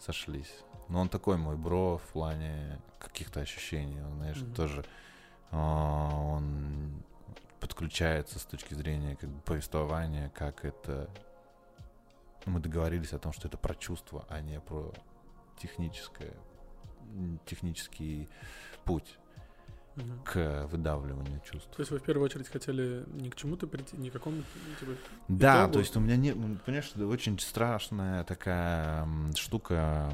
сошлись. 0.00 0.52
Но 0.88 1.00
он 1.00 1.08
такой 1.08 1.36
мой 1.36 1.56
бро 1.56 1.98
в 1.98 2.12
плане 2.12 2.80
каких-то 2.98 3.38
ощущений, 3.38 4.02
он, 4.02 4.16
знаешь, 4.16 4.42
Мгм. 4.42 4.54
тоже 4.54 4.84
а, 5.52 6.10
он 6.16 7.00
подключается 7.60 8.40
с 8.40 8.44
точки 8.44 8.74
зрения 8.74 9.14
как 9.14 9.30
бы 9.30 9.40
повествования, 9.42 10.30
как 10.30 10.64
это... 10.64 11.08
Мы 12.44 12.58
договорились 12.58 13.12
о 13.12 13.20
том, 13.20 13.32
что 13.32 13.46
это 13.46 13.56
про 13.56 13.76
чувство, 13.76 14.24
а 14.28 14.40
не 14.40 14.58
про 14.60 14.92
техническое, 15.60 16.34
технический 17.46 18.28
путь 18.84 19.18
к 20.24 20.66
выдавливанию 20.70 21.40
чувств. 21.40 21.70
То 21.74 21.80
есть 21.80 21.90
вы 21.90 21.98
в 21.98 22.02
первую 22.02 22.26
очередь 22.26 22.48
хотели 22.48 23.04
ни 23.14 23.30
к 23.30 23.36
чему-то 23.36 23.66
прийти, 23.66 23.96
ни 23.96 24.10
к 24.10 24.12
какому 24.12 24.42
типа, 24.78 24.92
Да, 25.28 25.64
итогу- 25.64 25.72
то 25.72 25.78
есть 25.78 25.96
у 25.96 26.00
меня 26.00 26.34
ну, 26.34 26.56
понимаешь, 26.56 26.92
это 26.94 27.06
очень 27.06 27.38
страшная 27.38 28.22
такая 28.24 29.08
штука, 29.34 30.12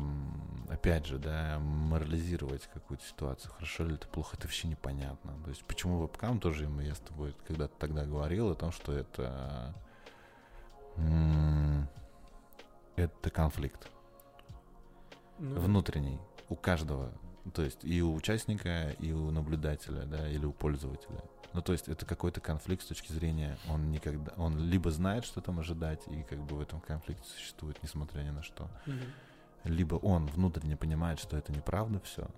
опять 0.68 1.07
же, 1.07 1.18
да, 1.18 1.59
морализировать 1.59 2.68
какую-то 2.72 3.05
ситуацию, 3.05 3.52
хорошо 3.52 3.85
ли 3.85 3.94
это, 3.94 4.07
плохо, 4.07 4.37
это 4.37 4.46
вообще 4.46 4.68
непонятно. 4.68 5.33
То 5.42 5.50
есть 5.50 5.64
почему 5.64 6.00
вебкам 6.00 6.38
тоже, 6.38 6.68
я 6.81 6.94
с 6.94 7.00
тобой 7.00 7.35
когда-то 7.48 7.74
тогда 7.78 8.05
говорил 8.05 8.50
о 8.50 8.55
том, 8.55 8.70
что 8.70 8.92
это 8.92 9.74
это 12.96 13.31
конфликт 13.31 13.90
ну, 15.38 15.59
внутренний 15.59 16.20
у 16.53 16.55
каждого, 16.55 17.11
то 17.55 17.62
есть 17.62 17.83
и 17.83 18.03
у 18.03 18.15
участника, 18.15 18.91
и 19.01 19.12
у 19.12 19.31
наблюдателя, 19.31 20.03
да, 20.05 20.29
или 20.29 20.45
у 20.45 20.53
пользователя. 20.53 21.23
Ну, 21.55 21.62
то 21.62 21.73
есть 21.73 21.88
это 21.88 22.07
какой-то 22.07 22.41
конфликт 22.41 22.83
с 22.83 22.87
точки 22.87 23.12
зрения, 23.12 23.59
он 23.69 23.91
никогда, 23.91 24.33
он 24.37 24.59
либо 24.59 24.91
знает, 24.91 25.25
что 25.25 25.41
там 25.41 25.59
ожидать, 25.59 26.03
и 26.09 26.23
как 26.23 26.38
бы 26.41 26.57
в 26.57 26.61
этом 26.61 26.81
конфликте 26.81 27.27
существует, 27.29 27.83
несмотря 27.83 28.23
ни 28.23 28.31
на 28.31 28.43
что, 28.43 28.69
мгм. 28.87 29.01
либо 29.65 29.95
он 29.97 30.27
внутренне 30.27 30.77
понимает, 30.77 31.19
что 31.19 31.37
это 31.37 31.53
неправда 31.53 32.01
все, 32.01 32.29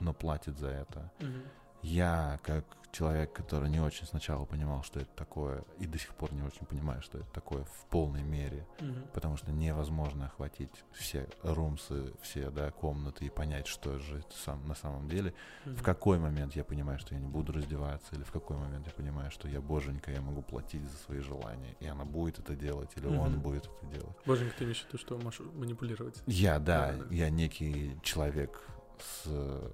но 0.00 0.14
платит 0.14 0.58
за 0.58 0.68
это. 0.68 1.10
Мгм. 1.20 1.42
Я, 1.86 2.40
как 2.42 2.64
человек, 2.90 3.32
который 3.32 3.70
не 3.70 3.78
очень 3.78 4.06
сначала 4.06 4.44
понимал, 4.44 4.82
что 4.82 4.98
это 4.98 5.10
такое, 5.14 5.64
и 5.78 5.86
до 5.86 5.98
сих 5.98 6.14
пор 6.16 6.32
не 6.32 6.42
очень 6.42 6.66
понимаю, 6.66 7.00
что 7.00 7.18
это 7.18 7.28
такое 7.32 7.62
в 7.62 7.86
полной 7.90 8.24
мере, 8.24 8.66
Мгм. 8.80 9.04
потому 9.14 9.36
что 9.36 9.52
невозможно 9.52 10.26
охватить 10.26 10.72
все 10.92 11.28
румсы, 11.44 12.12
все 12.22 12.50
да, 12.50 12.72
комнаты 12.72 13.26
и 13.26 13.30
понять, 13.30 13.68
что 13.68 14.00
же 14.00 14.18
это 14.18 14.34
сам, 14.36 14.66
на 14.66 14.74
самом 14.74 15.08
деле. 15.08 15.32
В 15.64 15.68
Мгм. 15.68 15.84
какой 15.84 16.18
момент 16.18 16.56
я 16.56 16.64
понимаю, 16.64 16.98
что 16.98 17.14
я 17.14 17.20
не 17.20 17.28
буду 17.28 17.52
раздеваться, 17.52 18.16
или 18.16 18.24
в 18.24 18.32
какой 18.32 18.56
момент 18.56 18.86
я 18.86 18.92
понимаю, 18.92 19.30
что 19.30 19.46
я 19.46 19.60
боженька, 19.60 20.10
я 20.10 20.20
могу 20.20 20.42
платить 20.42 20.82
за 20.90 20.96
свои 20.96 21.20
желания, 21.20 21.76
и 21.78 21.86
она 21.86 22.04
будет 22.04 22.40
это 22.40 22.56
делать, 22.56 22.90
или 22.96 23.06
он 23.06 23.34
Мгм. 23.34 23.42
будет 23.42 23.66
это 23.66 23.86
делать. 23.86 24.16
Боженька, 24.26 24.56
ты 24.56 24.64
имеешь 24.64 24.82
в 24.82 24.88
виду, 24.88 24.98
что 24.98 25.16
можешь 25.18 25.46
манипулировать? 25.54 26.20
Я, 26.26 26.58
да, 26.58 26.88
Да-да-да. 26.92 27.14
я 27.14 27.30
некий 27.30 27.96
человек 28.02 28.60
с 28.98 29.72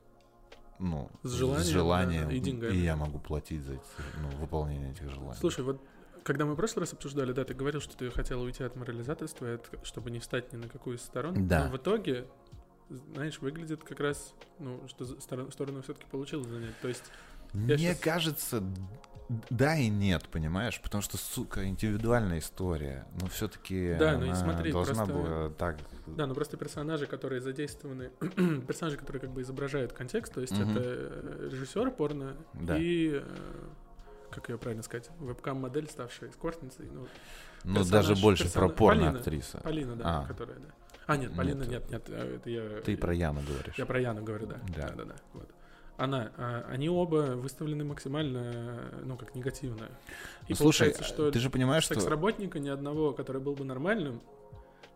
ну, 0.82 1.10
С 1.22 1.30
желанием, 1.32 1.72
желанием, 1.72 2.28
да, 2.28 2.34
и 2.34 2.40
деньгами. 2.40 2.74
я 2.76 2.96
могу 2.96 3.18
платить 3.18 3.62
за 3.62 3.74
эти, 3.74 3.82
ну, 4.20 4.28
выполнение 4.38 4.90
этих 4.92 5.08
желаний. 5.10 5.38
Слушай, 5.38 5.64
вот 5.64 5.80
когда 6.24 6.44
мы 6.44 6.52
в 6.52 6.56
прошлый 6.56 6.82
раз 6.82 6.92
обсуждали, 6.92 7.32
да, 7.32 7.44
ты 7.44 7.54
говорил, 7.54 7.80
что 7.80 7.96
ты 7.96 8.10
хотел 8.10 8.42
уйти 8.42 8.62
от 8.64 8.76
морализаторства, 8.76 9.54
и 9.54 9.58
чтобы 9.84 10.10
не 10.10 10.18
встать 10.18 10.52
ни 10.52 10.56
на 10.56 10.68
какую 10.68 10.96
из 10.96 11.02
сторон. 11.02 11.48
Да. 11.48 11.64
Но 11.66 11.72
в 11.72 11.76
итоге, 11.76 12.26
знаешь, 13.14 13.38
выглядит 13.40 13.82
как 13.84 14.00
раз, 14.00 14.34
ну, 14.58 14.80
что 14.88 15.04
сторону 15.50 15.82
все-таки 15.82 16.06
получилось 16.10 16.48
занять. 16.48 16.78
То 16.80 16.88
есть, 16.88 17.04
Мне 17.52 17.76
щас- 17.76 17.98
кажется, 18.00 18.62
да 19.50 19.76
и 19.76 19.88
нет, 19.88 20.28
понимаешь? 20.28 20.80
Потому 20.82 21.02
что, 21.02 21.16
сука, 21.16 21.64
индивидуальная 21.68 22.38
история. 22.38 23.06
Но 23.20 23.26
все-таки 23.28 23.94
Да, 23.98 24.16
ну 24.18 24.30
и 24.30 24.34
смотри, 24.34 24.72
должна 24.72 25.04
просто- 25.06 25.14
была 25.14 25.50
так... 25.50 25.78
да, 26.06 26.26
ну 26.26 26.34
просто 26.34 26.56
персонажи, 26.56 27.06
которые 27.06 27.40
задействованы, 27.40 28.10
персонажи, 28.66 28.96
которые 28.96 29.20
как 29.20 29.30
бы 29.30 29.42
изображают 29.42 29.92
контекст, 29.92 30.32
то 30.34 30.40
есть 30.40 30.52
Мгм. 30.52 30.70
это 30.70 30.80
э, 30.84 31.48
режиссер 31.52 31.90
порно 31.92 32.36
Да. 32.54 32.76
и, 32.78 33.16
э, 33.16 33.22
как 34.30 34.48
ее 34.48 34.58
правильно 34.58 34.82
сказать, 34.82 35.10
вебкам-модель, 35.18 35.88
ставшая 35.88 36.30
эскортницей, 36.30 36.88
ну, 36.92 37.06
Ну, 37.64 37.74
персонаж- 37.80 37.90
даже 37.90 38.16
больше 38.16 38.44
про 38.52 38.68
персона- 38.68 38.68
порно-актриса. 38.76 39.58
Полина, 39.58 39.94
да, 39.96 40.20
А. 40.22 40.26
которая, 40.26 40.58
да. 40.58 40.68
А, 41.06 41.16
нет, 41.16 41.34
Полина, 41.36 41.62
Нет. 41.64 41.90
нет, 41.90 41.90
нет, 41.90 42.02
э, 42.08 42.36
это 42.36 42.48
я... 42.50 42.80
Ты 42.82 42.96
про 42.96 43.12
Яну 43.12 43.40
говоришь. 43.42 43.74
Я 43.76 43.86
про 43.86 44.00
Яну 44.00 44.22
говорю, 44.24 44.46
да. 44.46 44.56
Да. 44.76 44.88
Да, 44.88 44.94
да, 44.94 45.04
да. 45.04 45.14
Вот. 45.34 45.48
Она, 46.02 46.32
а, 46.36 46.66
они 46.68 46.88
оба 46.88 47.36
выставлены 47.36 47.84
максимально, 47.84 48.38
э, 48.38 49.02
ну, 49.04 49.16
как 49.16 49.36
негативно. 49.36 49.84
И 50.48 50.50
Ну, 50.50 50.56
слушай, 50.56 50.92
что 51.00 51.30
ты 51.30 51.38
же 51.38 51.48
понимаешь, 51.48 51.84
что... 51.84 51.94
секс-работника 51.94 52.58
ни 52.58 52.68
одного, 52.68 53.12
который 53.12 53.40
был 53.40 53.54
бы 53.54 53.64
нормальным, 53.64 54.20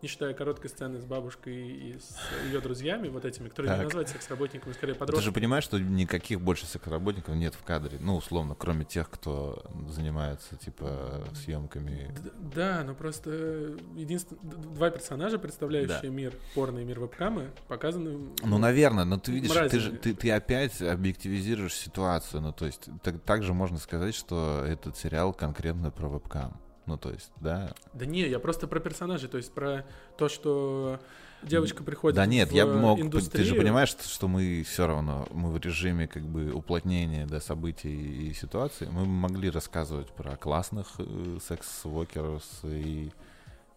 не 0.01 0.07
считая 0.07 0.33
короткой 0.33 0.69
сцены 0.69 0.99
с 0.99 1.05
бабушкой 1.05 1.55
и 1.55 1.99
с 1.99 2.17
ее 2.45 2.59
друзьями, 2.61 3.07
вот 3.07 3.25
этими, 3.25 3.49
которые 3.49 3.71
не 3.71 3.77
Так. 3.77 3.85
назвать 3.85 4.09
секс-работниками, 4.09 4.73
скорее 4.73 4.93
Ты 4.93 4.99
подростками. 4.99 5.25
же 5.25 5.31
понимаешь, 5.31 5.63
что 5.63 5.79
никаких 5.79 6.41
больше 6.41 6.65
секс-работников 6.65 7.35
нет 7.35 7.55
в 7.55 7.63
кадре. 7.63 7.97
Ну, 7.99 8.15
условно, 8.15 8.55
кроме 8.57 8.85
тех, 8.85 9.09
кто 9.09 9.63
занимается, 9.89 10.55
типа, 10.55 11.23
съемками. 11.33 12.13
Да, 12.53 12.83
но 12.85 12.93
просто 12.93 13.75
единственное, 13.95 14.41
два 14.43 14.89
персонажа, 14.89 15.39
представляющие 15.39 16.11
мир 16.11 16.33
порно 16.53 16.79
и 16.79 16.85
мир 16.85 16.99
вебкамы, 16.99 17.51
показаны... 17.67 18.29
Ну, 18.43 18.57
наверное, 18.57 19.05
но 19.05 19.17
ты 19.17 19.31
видишь, 19.31 19.51
ты, 19.69 19.79
же, 19.79 19.91
ты, 19.93 20.13
ты 20.13 20.31
опять 20.31 20.81
объективизируешь 20.81 21.73
ситуацию. 21.73 22.41
Ну, 22.41 22.51
то 22.53 22.65
есть, 22.65 22.89
так, 23.03 23.19
также 23.21 23.53
можно 23.53 23.77
сказать, 23.79 24.15
что 24.15 24.63
этот 24.65 24.97
сериал 24.97 25.33
конкретно 25.33 25.91
про 25.91 26.07
вебкам. 26.07 26.59
Ну, 26.87 26.97
то 26.97 27.11
есть, 27.11 27.29
да. 27.41 27.73
Да 27.93 28.05
не, 28.05 28.27
я 28.27 28.39
просто 28.39 28.65
про 28.67 28.79
персонажей, 28.79 29.27
то 29.29 29.37
есть 29.37 29.51
про 29.53 29.85
то, 30.17 30.29
что 30.29 30.99
девочка 31.43 31.83
приходит 31.83 32.15
Да 32.15 32.25
нет, 32.25 32.49
в 32.49 32.53
я 32.53 32.65
бы 32.65 32.75
мог... 32.77 32.99
индустрию. 32.99 33.45
Ты 33.45 33.49
же 33.49 33.55
понимаешь, 33.55 33.89
что, 33.89 34.27
мы 34.27 34.63
все 34.63 34.87
равно, 34.87 35.27
мы 35.31 35.51
в 35.51 35.57
режиме 35.57 36.07
как 36.07 36.23
бы 36.23 36.51
уплотнения 36.51 37.25
да, 37.27 37.39
событий 37.41 38.29
и 38.29 38.33
ситуаций, 38.33 38.87
мы 38.89 39.05
могли 39.05 39.49
рассказывать 39.49 40.07
про 40.11 40.35
классных 40.37 40.87
э, 40.97 41.37
секс-вокерс 41.45 42.61
и 42.63 43.11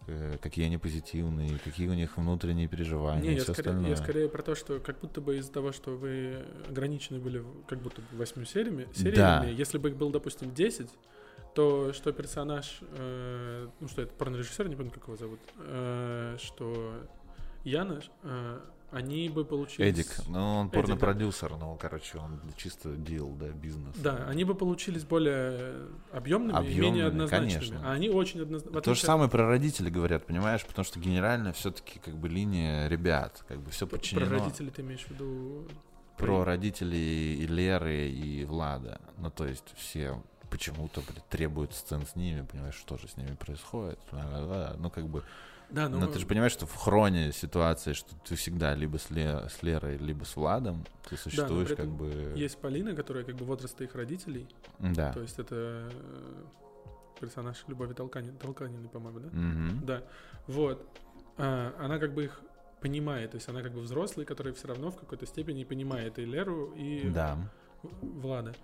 э, 0.07 0.37
какие 0.41 0.67
они 0.67 0.79
позитивные, 0.79 1.59
какие 1.59 1.89
у 1.89 1.95
них 1.95 2.17
внутренние 2.17 2.69
переживания 2.69 3.23
Не, 3.23 3.29
и 3.31 3.35
я 3.35 3.43
все 3.43 3.53
скорее, 3.53 3.71
остальное. 3.71 3.91
я 3.91 3.97
скорее 3.97 4.29
про 4.29 4.43
то, 4.43 4.55
что 4.55 4.79
как 4.79 5.01
будто 5.01 5.21
бы 5.21 5.37
из-за 5.39 5.53
того, 5.53 5.73
что 5.73 5.97
вы 5.97 6.45
ограничены 6.69 7.19
были 7.19 7.43
как 7.69 7.81
будто 7.81 8.01
бы 8.01 8.07
восьмью 8.17 8.47
сериями, 8.47 8.87
сериями 8.95 9.17
Да. 9.17 9.45
если 9.45 9.79
бы 9.79 9.91
их 9.91 9.97
было, 9.97 10.13
допустим, 10.13 10.55
10, 10.55 10.89
то 11.55 11.93
что 11.93 12.13
персонаж, 12.13 12.81
э, 12.83 13.69
ну 13.81 13.89
что 13.89 14.03
это, 14.03 14.13
порнорежиссер, 14.15 14.69
не 14.69 14.77
помню, 14.77 14.91
как 14.93 15.05
его 15.05 15.17
зовут, 15.17 15.41
э, 15.59 16.37
что 16.41 16.93
Яна, 17.65 18.01
э, 18.23 18.61
они 18.91 19.29
бы 19.29 19.45
получили... 19.45 19.87
Эдик, 19.87 20.09
ну 20.29 20.61
он 20.61 20.67
Эдик, 20.67 20.73
да. 20.73 20.81
порно-продюсер, 20.81 21.57
ну, 21.57 21.77
короче, 21.81 22.19
он 22.19 22.41
чисто 22.57 22.91
дел, 22.97 23.29
да, 23.31 23.49
бизнес. 23.49 23.95
Да, 23.97 24.27
они 24.29 24.45
бы 24.45 24.55
получились 24.55 25.05
более 25.05 25.77
объемными, 26.13 26.53
и 26.53 26.59
Объемными, 26.59 26.85
менее 26.87 27.07
однозначными. 27.07 27.53
конечно. 27.53 27.81
А 27.85 27.93
они 27.93 28.09
очень 28.11 28.43
однозначны. 28.43 28.81
То 28.81 28.95
же 28.95 29.01
самое 29.03 29.31
про 29.31 29.47
родителей 29.47 29.91
говорят, 29.91 30.27
понимаешь, 30.27 30.65
потому 30.67 30.85
что 30.85 30.99
генерально 30.99 31.53
все-таки 31.53 31.99
как 32.01 32.17
бы 32.17 32.29
линия 32.29 32.89
ребят, 32.89 33.45
как 33.47 33.61
бы 33.61 33.71
все 33.71 33.87
Про 33.87 33.97
подчинено. 33.97 34.39
родителей 34.39 34.71
ты 34.71 34.83
имеешь 34.83 35.05
в 35.05 35.11
виду... 35.11 35.67
про 36.17 36.45
родителей 36.45 37.37
и 37.37 37.47
Леры, 37.47 38.09
и 38.09 38.45
Влада. 38.45 39.01
Ну, 39.19 39.31
то 39.31 39.47
есть 39.47 39.73
все 39.77 40.21
почему-то 40.51 41.01
блин, 41.01 41.23
требуют 41.29 41.75
сцен 41.75 42.05
с 42.07 42.17
ними, 42.17 42.43
понимаешь, 42.43 42.75
что 42.75 42.99
же 42.99 43.09
с 43.09 43.17
ними 43.17 43.35
происходит. 43.35 43.99
Ну, 44.79 44.91
как 44.91 45.07
бы... 45.09 45.23
Да, 45.71 45.89
ну, 45.89 46.01
Но 46.01 46.07
ты 46.09 46.19
же 46.19 46.27
понимаешь, 46.27 46.53
что 46.53 46.67
в 46.67 46.75
хроне 46.75 47.33
ситуации, 47.33 47.93
что 47.93 48.13
ты 48.29 48.35
всегда 48.35 48.75
либо 48.75 48.99
с, 48.99 49.09
Ле- 49.11 49.49
с 49.49 49.63
Лерой, 49.63 49.99
либо 49.99 50.25
с 50.25 50.35
Владом, 50.35 50.85
ты 51.09 51.17
существуешь 51.17 51.69
при 51.69 51.75
как 51.77 51.89
бы... 51.89 52.33
есть 52.35 52.59
Полина, 52.59 52.95
которая 52.97 53.23
как 53.23 53.37
бы 53.37 53.45
возраста 53.45 53.85
их 53.85 53.95
родителей, 53.95 54.49
Да. 54.81 55.13
То 55.13 55.21
есть 55.21 55.39
это 55.39 55.55
э, 55.55 56.45
персонаж 57.21 57.65
Любови 57.69 57.95
Толканин, 57.95 58.37
Толканиной, 58.37 58.89
по-моему, 58.89 59.21
да? 59.21 59.29
Мгм. 59.29 59.87
Да. 59.87 60.03
Вот. 60.49 60.85
А, 61.39 61.73
она 61.79 61.99
как 61.99 62.15
бы 62.15 62.25
их 62.25 62.41
понимает, 62.81 63.31
то 63.31 63.37
есть 63.37 63.49
она 63.49 63.63
как 63.63 63.73
бы 63.73 63.81
взрослый, 63.81 64.27
который 64.27 64.53
все 64.53 64.67
равно 64.69 64.91
в 64.91 64.97
какой-то 64.97 65.27
степени 65.27 65.65
понимает 65.65 66.19
и 66.19 66.25
Леру, 66.25 66.73
и 66.73 67.09
Да. 67.11 67.39
Влада. 68.03 68.55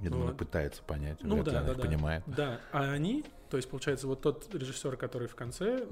Я 0.00 0.10
думаю, 0.10 0.28
Вот. 0.28 0.36
пытается 0.38 0.82
понять, 0.82 1.18
Ну 1.22 1.36
вряд 1.36 1.46
ли 1.46 1.52
да, 1.52 1.58
она 1.60 1.66
да, 1.68 1.72
их 1.72 1.78
да. 1.78 1.84
понимает. 1.84 2.22
Да. 2.26 2.60
А 2.72 2.90
они, 2.90 3.24
то 3.50 3.56
есть 3.56 3.70
получается 3.70 4.06
вот 4.08 4.20
тот 4.20 4.52
режиссер, 4.54 4.96
который 4.96 5.28
в 5.28 5.34
конце, 5.36 5.86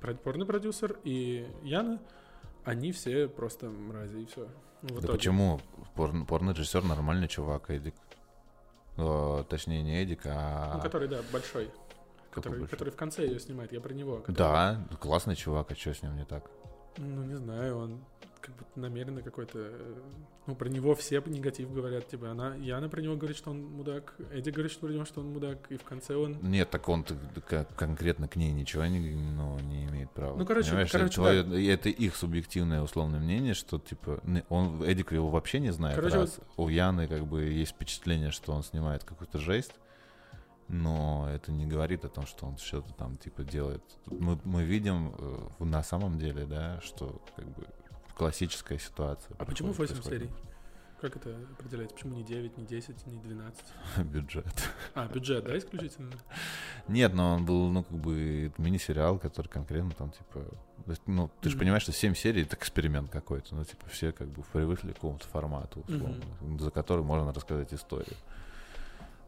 про- 0.00 0.14
порно-продюсер 0.14 0.98
и 1.04 1.46
Яна, 1.62 2.00
они 2.64 2.92
все 2.92 3.28
просто 3.28 3.68
мрази 3.68 4.22
и 4.22 4.26
все. 4.26 4.48
Да 4.82 5.08
почему? 5.12 5.60
Порно- 5.94 6.24
Порно-режиссер 6.24 6.82
нормальный 6.84 7.28
чувак, 7.28 7.70
Эдик. 7.70 7.94
О, 8.96 9.44
точнее, 9.48 9.82
не 9.82 10.02
Эдик, 10.02 10.20
а... 10.26 10.74
Ну, 10.76 10.80
который, 10.82 11.08
да, 11.08 11.20
большой. 11.32 11.70
Который, 12.30 12.60
большой? 12.60 12.68
который 12.68 12.90
в 12.90 12.96
конце 12.96 13.26
ее 13.26 13.38
снимает, 13.40 13.72
я 13.72 13.80
про 13.80 13.92
него. 13.94 14.16
который- 14.18 14.36
Да, 14.36 14.86
классный 15.00 15.36
чувак, 15.36 15.70
а 15.70 15.74
что 15.74 15.92
с 15.94 16.02
ним 16.02 16.16
не 16.16 16.24
так? 16.24 16.50
Ну, 16.98 17.24
не 17.24 17.34
знаю, 17.36 17.78
он 17.78 18.04
как 18.42 18.54
будто 18.56 18.78
намеренно 18.80 19.22
какой-то... 19.22 19.58
э, 19.58 19.94
Ну, 20.46 20.54
про 20.56 20.68
него 20.68 20.94
все 20.94 21.22
негатив 21.24 21.72
говорят, 21.72 22.08
типа, 22.08 22.30
она... 22.32 22.54
Яна 22.56 22.88
про 22.88 23.00
него 23.00 23.16
говорит, 23.16 23.36
что 23.36 23.50
он 23.50 23.64
мудак, 23.64 24.14
Эдди 24.32 24.50
говорит, 24.50 24.72
что 24.72 24.86
про 24.86 24.92
него, 24.92 25.04
что 25.04 25.20
он 25.20 25.32
мудак, 25.32 25.70
и 25.70 25.76
в 25.76 25.84
конце 25.84 26.16
он... 26.16 26.38
Нет, 26.42 26.68
так 26.70 26.88
он 26.88 27.04
конкретно 27.76 28.26
к 28.28 28.36
ней 28.36 28.52
ничего 28.52 28.84
не, 28.86 28.98
ну, 29.14 29.58
не 29.60 29.84
имеет 29.86 30.10
права. 30.10 30.36
Ну, 30.36 30.44
короче, 30.44 30.68
Понимаешь, 30.70 30.90
короче, 30.90 31.06
это, 31.06 31.14
человек- 31.14 31.52
и 31.52 31.66
это 31.66 31.88
их 31.88 32.16
субъективное 32.16 32.82
условное 32.82 33.20
мнение, 33.20 33.54
что 33.54 33.78
типа 33.78 34.20
он 34.48 34.82
Эдик 34.82 35.12
его 35.12 35.30
вообще 35.30 35.60
не 35.60 35.72
знает. 35.72 35.96
Короче, 35.96 36.16
раз. 36.16 36.40
У 36.56 36.68
Яны 36.68 37.06
как 37.08 37.26
бы 37.26 37.42
есть 37.44 37.72
впечатление, 37.72 38.30
что 38.32 38.52
он 38.52 38.62
снимает 38.64 39.04
какую-то 39.04 39.38
жесть. 39.38 39.72
но 40.68 41.28
это 41.30 41.52
не 41.52 41.66
говорит 41.66 42.04
о 42.04 42.08
том, 42.08 42.26
что 42.26 42.46
он 42.46 42.56
что-то 42.56 42.92
там 42.94 43.16
типа 43.18 43.42
делает. 43.44 43.82
Мы, 44.06 44.38
мы 44.44 44.64
видим 44.64 45.14
э, 45.18 45.64
на 45.64 45.82
самом 45.82 46.18
деле, 46.18 46.46
да, 46.46 46.80
что 46.80 47.20
как 47.36 47.44
бы 47.46 47.66
классическая 48.16 48.78
ситуация. 48.78 49.36
А 49.38 49.44
почему 49.44 49.72
происходит- 49.72 50.04
8 50.04 50.10
происходит. 50.10 50.30
серий? 50.30 50.52
Как 51.00 51.16
это 51.16 51.36
определяется? 51.58 51.96
Почему 51.96 52.14
не 52.14 52.22
9, 52.22 52.56
не 52.58 52.64
10, 52.64 53.06
не 53.08 53.18
12? 53.18 53.60
Бюджет. 54.04 54.70
А, 54.94 55.08
бюджет, 55.08 55.44
да, 55.44 55.58
исключительно? 55.58 56.12
Нет, 56.86 57.12
но 57.12 57.34
он 57.34 57.44
был, 57.44 57.68
ну, 57.70 57.82
как 57.82 57.98
бы 57.98 58.52
мини-сериал, 58.56 59.18
который 59.18 59.48
конкретно 59.48 59.90
там, 59.90 60.12
типа... 60.12 60.44
Ну, 61.06 61.28
ты 61.40 61.50
же 61.50 61.58
понимаешь, 61.58 61.82
что 61.82 61.92
7 61.92 62.14
серий— 62.14 62.42
это 62.44 62.54
эксперимент 62.56 63.10
какой-то. 63.10 63.54
Ну, 63.54 63.64
типа, 63.64 63.88
все 63.88 64.12
как 64.12 64.28
бы 64.28 64.42
привыкли 64.52 64.92
к 64.92 64.94
какому-то 64.96 65.26
формату, 65.26 65.80
условно, 65.88 66.22
за 66.60 66.70
который 66.70 67.02
можно 67.04 67.32
рассказать 67.32 67.74
историю. 67.74 68.16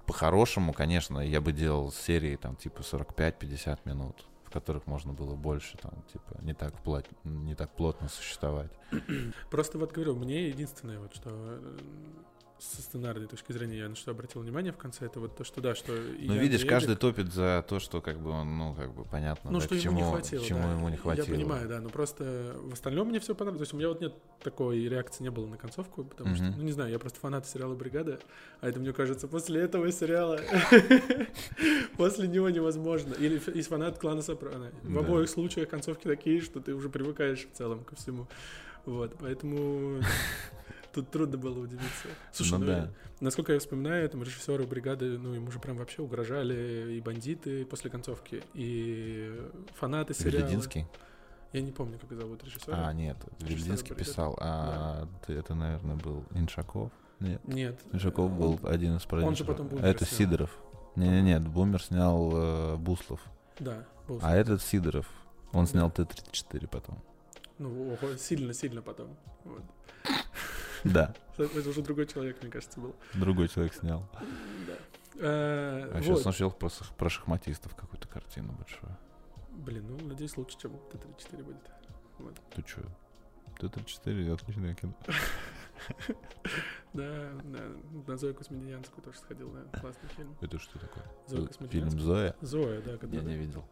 По-хорошему, 0.07 0.73
конечно, 0.73 1.19
я 1.19 1.41
бы 1.41 1.53
делал 1.53 1.91
серии, 1.91 2.37
там, 2.37 2.57
типа, 2.57 2.83
45-50 2.83 3.81
минут, 3.85 4.25
которых 4.55 4.87
можно 4.87 5.13
было 5.13 5.35
больше, 5.35 5.77
там, 5.79 5.93
типа, 6.13 6.39
не 6.43 6.55
так, 6.55 6.73
плот- 6.85 7.11
не 7.25 7.55
так 7.55 7.71
плотно 7.77 8.09
существовать. 8.09 8.71
Просто 9.51 9.79
вот 9.79 9.93
говорю, 9.93 10.15
мне 10.17 10.49
единственное, 10.49 10.99
вот 11.01 11.15
что 11.15 11.31
э, 11.31 11.79
со 12.65 12.83
сценарной 12.83 13.27
точки 13.27 13.53
зрения 13.53 13.79
я 13.79 13.89
на 13.89 13.95
что 13.97 14.11
обратил 14.11 14.41
внимание 14.43 14.73
в 14.73 14.77
конце, 14.77 15.07
это 15.07 15.21
вот 15.21 15.37
то, 15.37 15.45
что 15.45 15.61
да, 15.61 15.75
что... 15.75 15.93
Ну, 15.93 16.35
видишь, 16.35 16.61
Эдик- 16.63 16.69
каждый 16.69 16.97
топит 16.97 17.33
за 17.33 17.65
то, 17.69 17.79
что, 17.79 18.01
как 18.01 18.19
бы, 18.19 18.31
он, 18.31 18.57
ну, 18.59 18.75
как 18.75 18.95
бы, 18.95 19.05
понятно, 19.05 19.51
Ну, 19.51 19.59
да, 19.59 19.65
что 19.67 19.75
к 19.75 19.79
ему 19.79 19.83
чему, 19.83 19.97
не 19.99 20.11
хватило, 20.11 20.45
чему 20.45 20.63
да. 20.63 20.73
ему 20.73 20.89
не 20.89 20.97
хватило. 20.97 21.25
Я 21.27 21.33
понимаю, 21.35 21.69
да, 21.69 21.81
но 21.81 21.89
просто 21.91 22.57
в 22.63 22.73
остальном 22.73 23.09
мне 23.09 23.21
все 23.21 23.35
понравилось. 23.35 23.59
То 23.61 23.63
есть 23.65 23.75
у 23.75 23.77
меня 23.77 23.89
вот 23.89 24.01
нет 24.01 24.15
такой 24.43 24.89
реакции 24.89 25.23
не 25.23 25.31
было 25.31 25.47
на 25.47 25.57
концовку, 25.57 26.05
потому 26.05 26.35
что, 26.35 26.45
Мгм. 26.45 26.55
ну, 26.59 26.63
не 26.65 26.73
знаю, 26.73 26.91
я 26.91 26.99
просто 26.99 27.21
фанат 27.21 27.47
сериала 27.47 27.75
«Бригада», 27.75 28.19
а 28.61 28.69
это, 28.69 28.81
мне 28.81 28.93
кажется, 28.93 29.29
после 29.29 29.61
этого 29.61 29.91
сериала, 29.93 30.39
после 31.97 32.29
него 32.29 32.51
невозможно. 32.51 33.15
Или 33.15 33.39
из 33.39 33.67
фанат 33.67 33.99
клана 33.99 34.23
Сопрано. 34.23 34.71
В 34.83 34.99
обоих 34.99 35.29
случаях 35.29 35.69
концовки 35.69 36.05
такие, 36.07 36.41
что 36.41 36.61
ты 36.61 36.75
уже 36.75 36.89
привыкаешь 36.89 37.47
в 37.53 37.57
целом 37.57 37.85
ко 37.85 37.95
всему. 37.97 38.27
Вот, 38.85 39.17
поэтому 39.19 40.01
тут 40.95 41.11
трудно 41.11 41.37
было 41.37 41.59
удивиться. 41.61 42.09
Слушай, 42.33 42.53
Ну 42.53 42.59
ну, 42.61 42.67
да. 42.67 42.91
насколько 43.21 43.53
я 43.53 43.59
вспоминаю, 43.59 44.09
там 44.09 44.23
режиссеры 44.23 44.65
бригады, 44.67 45.19
ну, 45.19 45.33
ему 45.35 45.51
же 45.51 45.59
прям 45.59 45.77
вообще 45.77 46.03
угрожали 46.03 46.95
и 46.95 47.01
бандиты 47.01 47.65
после 47.67 47.91
концовки, 47.91 48.43
и 48.55 49.41
фанаты 49.75 50.15
сериала. 50.15 50.45
Велединский? 50.47 50.87
Я 51.53 51.61
не 51.63 51.73
помню, 51.73 51.99
как 51.99 52.13
зовут 52.19 52.43
режиссера. 52.45 52.89
А, 52.89 52.93
нет, 52.93 53.17
Велединский 53.41 53.91
бригады. 53.95 54.05
писал, 54.11 54.37
а 54.41 55.07
ты- 55.27 55.35
это, 55.35 55.55
наверное, 55.55 55.97
был 55.97 56.25
Иншаков? 56.35 56.91
Нет, 57.21 57.41
Нет. 57.47 57.81
Иншаков 57.93 58.31
был 58.33 58.59
он- 58.63 58.71
один 58.73 58.97
из 58.97 59.03
продюсеров. 59.05 59.47
потом 59.47 59.69
Бумер 59.69 59.85
А 59.85 59.89
это 59.89 60.05
снял. 60.05 60.19
Сидоров. 60.19 60.59
Не-не-не, 60.97 61.39
Бумер 61.41 61.83
снял 61.83 62.31
э, 62.35 62.77
Буслов. 62.77 63.21
Да, 63.61 63.85
был. 64.09 64.19
А 64.23 64.35
этот 64.37 64.63
Сидоров. 64.63 65.09
Он 65.53 65.65
Да. 65.65 65.71
снял 65.71 65.91
Т-34 65.93 66.67
потом. 66.67 67.01
Ну, 67.59 67.97
сильно-сильно 68.19 68.83
потом. 68.83 69.17
Вот. 69.45 69.63
Да, 70.85 71.15
Это 71.39 71.69
уже 71.71 71.83
другой 71.83 72.07
человек, 72.07 72.41
мне 72.43 72.51
кажется, 72.51 72.79
был. 72.81 72.95
другой 73.15 73.49
человек 73.49 73.75
снял. 73.75 74.07
Да. 74.67 74.75
Э, 75.17 75.91
А 75.95 76.03
вот. 76.03 76.19
сейчас 76.21 76.35
сделал 76.35 76.53
про, 76.53 76.69
про 76.97 77.09
шахматистов 77.09 77.75
какую-то 77.75 78.07
картину 78.09 78.53
большую. 78.53 78.97
Блин, 79.53 79.87
ну, 79.89 79.99
надеюсь, 80.09 80.37
лучше, 80.37 80.59
чем 80.59 80.73
Т-34 80.93 81.43
будет. 81.43 81.71
Вот. 82.19 82.35
Ты 82.55 82.63
чё? 82.63 82.81
Т-34 83.61 84.33
отличное 84.35 84.75
кино. 84.75 84.95
Да, 86.93 87.33
на 88.07 88.17
Зою 88.17 88.35
Космедианскую 88.37 89.03
тоже 89.03 89.19
сходил, 89.19 89.51
да, 89.51 89.81
классный 89.81 90.09
фильм. 90.11 90.37
Это 90.41 90.61
что 90.61 90.79
такое? 90.79 91.03
Зоя 91.27 91.41
Фильм 91.41 91.49
Космедианская. 91.49 92.01
«Зоя»? 92.01 92.37
Зоя, 92.41 92.83
да, 92.83 92.99
Я 93.11 93.23
не 93.23 93.37
видел. 93.37 93.65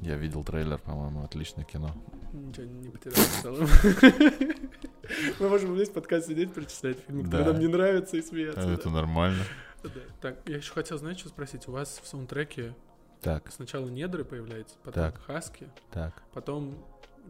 Я 0.00 0.16
видел 0.16 0.42
трейлер, 0.42 0.78
по-моему, 0.78 1.22
отличное 1.22 1.64
кино. 1.66 1.94
Ничего 2.32 2.64
не 2.64 2.88
потерял 2.88 3.16
в 3.16 3.42
целом. 3.42 3.68
Мы 5.40 5.48
можем 5.50 5.74
весь 5.74 5.90
подкаст 5.90 6.28
сидеть, 6.28 6.54
перечислять 6.54 6.98
фильмы, 7.00 7.24
которые 7.24 7.52
нам 7.52 7.58
не 7.60 7.66
нравятся 7.68 8.16
и 8.16 8.22
смеяться. 8.22 8.62
Это 8.70 8.88
нормально. 8.88 9.44
Так, 10.22 10.38
я 10.46 10.56
еще 10.56 10.72
хотел, 10.72 10.96
знаешь, 10.96 11.18
что 11.18 11.28
спросить? 11.28 11.68
У 11.68 11.72
вас 11.72 12.00
в 12.02 12.06
саундтреке 12.06 12.74
Так, 13.20 13.50
сначала 13.52 13.88
Недры 13.88 14.24
появляются, 14.24 14.76
потом 14.82 15.12
Так. 15.12 15.20
Хаски, 15.22 15.68
так. 15.90 16.22
потом... 16.32 16.78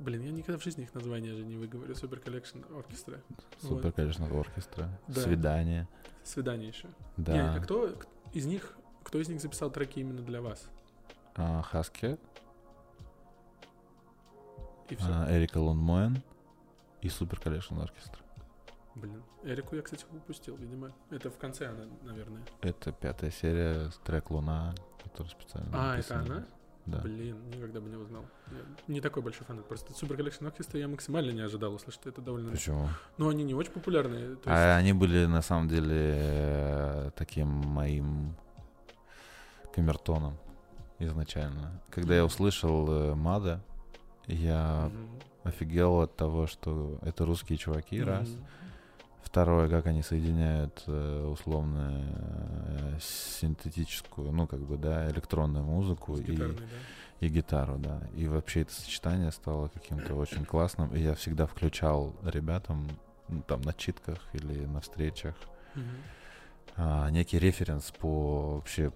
Блин, 0.01 0.23
я 0.23 0.31
никогда 0.33 0.59
в 0.59 0.63
жизни 0.65 0.85
их 0.85 0.95
названия 0.95 1.35
же 1.35 1.45
не 1.45 1.57
выговорю. 1.57 1.95
Super 1.95 2.21
Collection 2.21 2.59
Orchestra. 2.75 3.21
Super 3.61 3.93
Collection 3.93 4.27
Orchestra. 4.27 4.88
Да. 5.09 5.21
Свидание. 5.21 5.87
Свидание 6.25 6.69
еще. 6.69 6.89
Да. 7.19 7.33
Не, 7.33 7.41
а 7.41 7.61
кто 7.61 7.95
из 8.33 8.47
них, 8.47 8.77
кто 9.05 9.19
из 9.21 9.29
них 9.29 9.41
записал 9.43 9.71
треки 9.71 9.99
именно 10.01 10.23
для 10.23 10.41
вас? 10.41 10.69
А, 11.37 11.61
Хаски, 11.63 12.19
И 14.89 14.97
все. 14.97 15.07
а, 15.09 15.27
Эрика 15.31 15.59
Лундмоэн 15.59 16.23
и 17.03 17.09
Super 17.09 17.38
Collection 17.38 17.79
Orchestra. 17.79 18.19
Блин. 18.95 19.23
Эрику 19.45 19.77
я, 19.77 19.83
кстати, 19.83 20.05
упустил, 20.11 20.57
видимо. 20.57 20.93
Это 21.11 21.31
в 21.31 21.39
конце 21.39 21.69
она, 21.69 21.85
наверное. 22.03 22.43
Это 22.63 22.91
пятая 22.93 23.31
серия, 23.31 23.91
трек 24.05 24.31
«Луна», 24.31 24.75
который 25.05 25.29
специально 25.29 25.69
А, 25.73 25.97
это 25.99 26.15
написан. 26.17 26.37
она? 26.39 26.47
Да. 26.87 26.99
Блин, 27.03 27.37
никогда 27.51 27.81
бы 27.81 27.88
не 27.88 27.97
узнал. 27.97 28.25
Я 28.51 28.59
не 28.88 29.01
такой 29.01 29.23
большой 29.23 29.47
фанат. 29.47 29.66
Просто 29.69 29.93
Super 29.93 30.16
Collection 30.16 30.51
Orchestra 30.51 30.79
я 30.79 30.88
максимально 30.88 31.31
не 31.31 31.40
ожидал 31.43 31.75
услышать. 31.75 32.07
Это 32.07 32.21
довольно... 32.21 32.51
Почему? 32.51 32.88
Ну, 33.19 33.29
они 33.29 33.45
не 33.45 33.55
очень 33.55 33.73
популярные. 33.73 34.37
То 34.37 34.37
есть... 34.37 34.47
А 34.49 34.77
они 34.77 34.93
были, 34.93 35.27
на 35.27 35.43
самом 35.43 35.69
деле, 35.69 35.90
э, 36.16 37.11
таким 37.16 37.49
моим 37.49 38.35
камертоном 39.75 40.37
изначально. 40.99 41.81
Когда 41.90 42.14
я 42.16 42.25
услышал 42.25 42.90
э, 42.90 43.14
Мада, 43.14 43.62
я 44.27 44.90
Мгм. 44.93 45.09
офигел 45.45 46.01
от 46.01 46.16
того, 46.16 46.47
что 46.47 46.99
это 47.03 47.25
русские 47.25 47.59
чуваки, 47.59 48.03
раз. 48.03 48.29
Второе, 49.23 49.69
как 49.69 49.87
они 49.87 50.03
соединяют 50.03 50.83
э, 50.87 51.27
условно 51.27 52.03
э, 52.03 52.99
синтетическую, 53.01 54.33
ну, 54.33 54.47
как 54.47 54.61
бы, 54.61 54.77
да, 54.77 55.09
электронную 55.11 55.65
музыку 55.65 56.17
и, 56.17 56.37
да. 56.37 56.47
и 57.21 57.29
гитару, 57.29 57.79
да. 57.79 58.01
И 58.15 58.27
вообще 58.27 58.63
это 58.63 58.73
сочетание 58.73 59.31
стало 59.31 59.69
каким-то 59.69 60.15
очень 60.15 60.45
классным. 60.45 60.95
И 60.95 61.01
я 61.01 61.15
всегда 61.15 61.47
включал 61.47 62.15
ребятам, 62.25 62.89
ну, 63.29 63.43
там, 63.43 63.61
на 63.63 63.73
читках 63.73 64.19
или 64.33 64.65
на 64.67 64.81
встречах 64.81 65.37
Мгм. 65.75 65.85
а, 66.77 67.11
некий 67.11 67.39
референс 67.39 67.93
по 67.93 68.57
вообще 68.57 68.93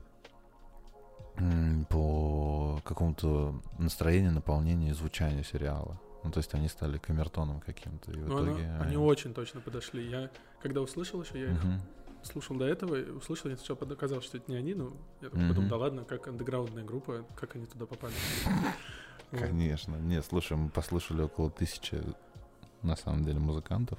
по 1.89 2.81
какому-то 2.85 3.61
настроению, 3.79 4.33
наполнению 4.33 4.91
и 4.91 4.95
звучанию 4.95 5.45
сериала. 5.45 5.99
Ну, 6.25 6.31
то 6.31 6.39
есть 6.39 6.53
они 6.55 6.69
стали 6.69 6.97
камертоном 6.99 7.61
каким-то. 7.61 8.11
И 8.11 8.17
в 8.17 8.29
Ну, 8.29 8.43
итоге... 8.43 8.71
они 8.81 8.97
очень 8.97 9.35
точно 9.35 9.61
подошли. 9.61 10.09
Я, 10.09 10.31
когда 10.63 10.81
услышал 10.81 11.23
еще, 11.23 11.39
я 11.39 11.53
их 11.53 11.63
Мгм. 11.63 11.81
слушал 12.23 12.57
до 12.57 12.65
этого, 12.65 12.95
и 12.95 13.11
услышал, 13.11 13.51
я 13.51 13.57
сначала 13.59 13.77
показалось, 13.77 14.25
что 14.25 14.39
это 14.39 14.51
не 14.51 14.57
они, 14.57 14.75
но 14.75 14.93
я 15.21 15.29
такой 15.29 15.41
Мгм. 15.41 15.49
подумал, 15.49 15.69
да 15.71 15.77
ладно, 15.77 16.05
как 16.05 16.27
андеграундная 16.27 16.83
группа, 16.85 17.25
как 17.37 17.55
они 17.57 17.67
туда 17.67 17.85
попали. 17.87 18.15
Конечно. 19.31 19.97
Нет, 19.97 20.25
слушай, 20.25 20.57
мы 20.57 20.71
послушали 20.71 21.23
около 21.23 21.51
тысячи, 21.51 22.01
на 22.83 22.97
самом 22.97 23.25
деле, 23.25 23.39
музыкантов, 23.41 23.99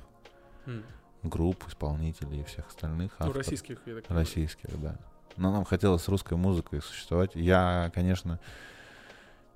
групп, 1.24 1.68
исполнителей 1.68 2.42
и 2.42 2.44
всех 2.44 2.68
остальных. 2.68 3.12
Ну, 3.20 3.34
российских, 3.34 3.80
я 3.86 3.96
так 3.96 4.06
понимаю. 4.06 4.26
Российских, 4.26 4.82
да. 4.82 4.98
Но 5.38 5.52
нам 5.52 5.66
хотелось 5.66 6.08
русской 6.08 6.38
музыкой 6.38 6.82
существовать. 6.82 7.32
Я, 7.36 7.92
конечно, 7.94 8.40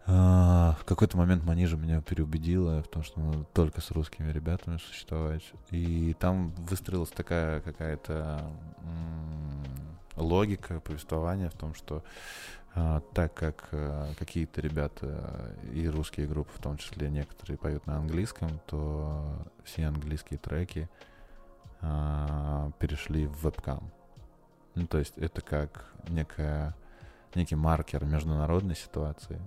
в 0.09 0.85
какой-то 0.85 1.17
момент 1.17 1.43
Манижа 1.43 1.77
меня 1.77 2.01
переубедила 2.01 2.81
в 2.81 2.87
том, 2.87 3.03
что 3.03 3.19
надо 3.19 3.43
только 3.53 3.81
с 3.81 3.91
русскими 3.91 4.31
ребятами 4.31 4.77
существовать. 4.77 5.43
И 5.71 6.15
там 6.19 6.49
выстроилась 6.57 7.09
такая 7.09 7.61
какая-то 7.61 8.41
логика 10.15 10.79
повествования 10.79 11.49
в 11.49 11.53
том, 11.53 11.73
что 11.73 12.03
а, 12.75 13.01
так 13.13 13.33
как 13.33 13.69
а, 13.71 14.13
какие-то 14.17 14.61
ребята 14.61 15.55
и 15.73 15.87
русские 15.87 16.27
группы, 16.27 16.51
в 16.53 16.61
том 16.61 16.77
числе 16.77 17.09
некоторые, 17.09 17.57
поют 17.57 17.85
на 17.87 17.97
английском, 17.97 18.59
то 18.67 19.47
все 19.63 19.85
английские 19.85 20.39
треки 20.39 20.89
а, 21.81 22.71
перешли 22.79 23.25
в 23.25 23.43
вебкам. 23.43 23.91
Ну, 24.75 24.87
то 24.87 24.99
есть 24.99 25.17
это 25.17 25.41
как 25.41 25.91
некая, 26.07 26.75
некий 27.33 27.55
маркер 27.55 28.05
международной 28.05 28.75
ситуации, 28.75 29.41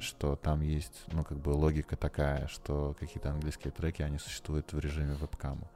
Что 0.00 0.36
там 0.36 0.60
есть, 0.60 1.04
ну, 1.12 1.24
как 1.24 1.38
бы 1.38 1.50
логика 1.50 1.96
такая, 1.96 2.46
что 2.48 2.94
какие-то 2.98 3.30
английские 3.30 3.72
треки, 3.72 4.02
они 4.02 4.18
существуют 4.18 4.72
в 4.72 4.78
режиме 4.78 5.14
вебкама. 5.14 5.68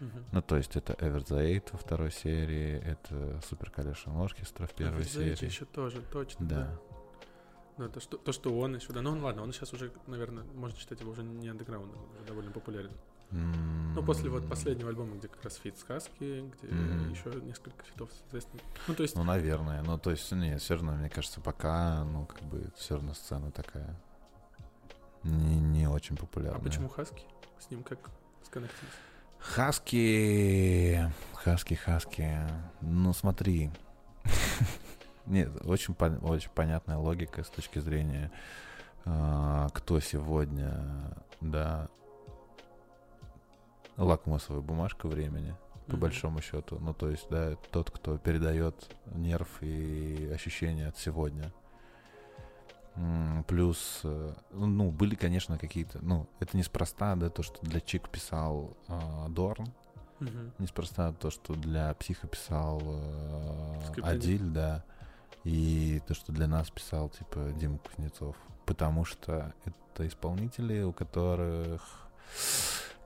Мгм. 0.00 0.24
Ну, 0.32 0.42
то 0.42 0.56
есть 0.56 0.76
это 0.76 0.92
Ever 0.94 1.24
the 1.24 1.42
Eight 1.42 1.68
во 1.72 1.78
второй 1.78 2.10
серии, 2.10 2.78
это 2.84 3.14
Super 3.50 3.72
Collection 3.74 4.14
Orchestra 4.16 4.66
в 4.66 4.74
первой 4.74 5.04
Знаете, 5.04 5.36
серии. 5.36 5.50
еще 5.50 5.64
тоже, 5.64 6.02
точно. 6.12 6.46
Да. 6.46 6.78
Ну, 7.78 7.88
то, 7.88 8.00
что, 8.00 8.16
то, 8.16 8.32
что 8.32 8.58
он 8.58 8.74
еще, 8.76 8.92
да. 8.92 9.02
Ну, 9.02 9.18
ладно, 9.18 9.42
он 9.42 9.52
сейчас 9.52 9.72
уже, 9.72 9.92
наверное, 10.06 10.44
можно 10.54 10.78
считать 10.78 11.00
его 11.00 11.12
уже 11.12 11.22
не 11.22 11.48
андеграундом, 11.48 11.98
он 12.02 12.14
уже 12.16 12.24
довольно 12.24 12.50
популярен. 12.50 12.90
Ну, 13.30 14.02
после 14.02 14.30
вот 14.30 14.48
последнего 14.48 14.88
альбома, 14.90 15.16
где 15.16 15.28
как 15.28 15.42
раз 15.44 15.56
фит 15.56 15.78
с 15.78 15.87
Хаски, 15.87 16.48
где 16.48 16.72
Мгм. 16.72 17.10
еще 17.10 17.30
несколько 17.40 17.82
фитов, 17.84 18.10
соответственно. 18.20 18.62
Ну, 18.86 18.94
то 18.94 19.02
есть, 19.02 19.16
Ну, 19.16 19.24
наверное. 19.24 19.82
Ну, 19.82 19.98
то 19.98 20.10
есть, 20.10 20.30
нет, 20.32 20.60
все 20.60 20.74
равно, 20.74 20.92
мне 20.92 21.08
кажется, 21.10 21.40
пока, 21.40 22.04
ну, 22.04 22.26
как 22.26 22.42
бы, 22.42 22.70
все 22.76 22.94
равно 22.94 23.14
сцена 23.14 23.50
такая 23.50 23.96
не, 25.24 25.58
не 25.60 25.88
очень 25.88 26.14
а 26.14 26.20
популярная. 26.20 26.62
почему 26.62 26.88
Хаски? 26.88 27.24
С 27.58 27.70
ним 27.70 27.82
как 27.82 27.98
сконнектились? 28.44 28.92
Хаски, 29.38 31.10
Хаски, 31.34 31.74
Хаски. 31.74 32.30
Ну, 32.80 33.12
смотри. 33.12 33.70
Нет, 35.26 35.50
очень, 35.66 35.94
пон- 35.94 36.24
очень 36.24 36.50
понятная 36.50 36.96
логика 36.98 37.42
с 37.42 37.48
точки 37.48 37.80
зрения, 37.80 38.30
а, 39.04 39.68
кто 39.70 39.98
сегодня, 40.00 41.12
да, 41.40 41.88
лакмусовая 43.96 44.62
бумажка 44.62 45.06
времени, 45.08 45.54
по 45.86 45.92
Мгм. 45.92 46.00
большому 46.00 46.40
счету. 46.40 46.78
Ну, 46.80 46.92
то 46.94 47.10
есть, 47.10 47.28
да, 47.30 47.54
тот, 47.70 47.90
кто 47.90 48.18
передает 48.18 48.74
нерв 49.14 49.48
и 49.62 50.30
ощущения 50.34 50.88
от 50.88 50.98
сегодня. 50.98 51.52
Плюс, 53.46 54.00
э, 54.04 54.32
ну, 54.52 54.90
были, 54.90 55.14
конечно, 55.14 55.58
какие-то, 55.58 55.98
ну, 56.00 56.26
это 56.40 56.56
неспроста, 56.56 57.14
да, 57.14 57.28
то, 57.28 57.42
что 57.42 57.60
для 57.60 57.80
Чик 57.80 58.08
писал 58.08 58.74
а, 58.88 59.28
Дорн, 59.28 59.66
Мгм. 60.18 60.52
неспроста 60.58 61.12
то, 61.12 61.30
что 61.30 61.54
для 61.54 61.92
Психа 61.94 62.26
писал 62.26 62.80
э. 62.82 64.00
Адиль, 64.02 64.48
да, 64.48 64.82
и 65.44 66.00
то, 66.08 66.14
что 66.14 66.32
для 66.32 66.46
нас 66.46 66.70
писал, 66.70 67.10
типа, 67.10 67.52
Дима 67.58 67.78
Кузнецов. 67.78 68.34
Потому 68.64 69.04
что 69.04 69.52
это 69.66 70.06
исполнители, 70.08 70.82
у 70.82 70.92
которых, 70.92 72.08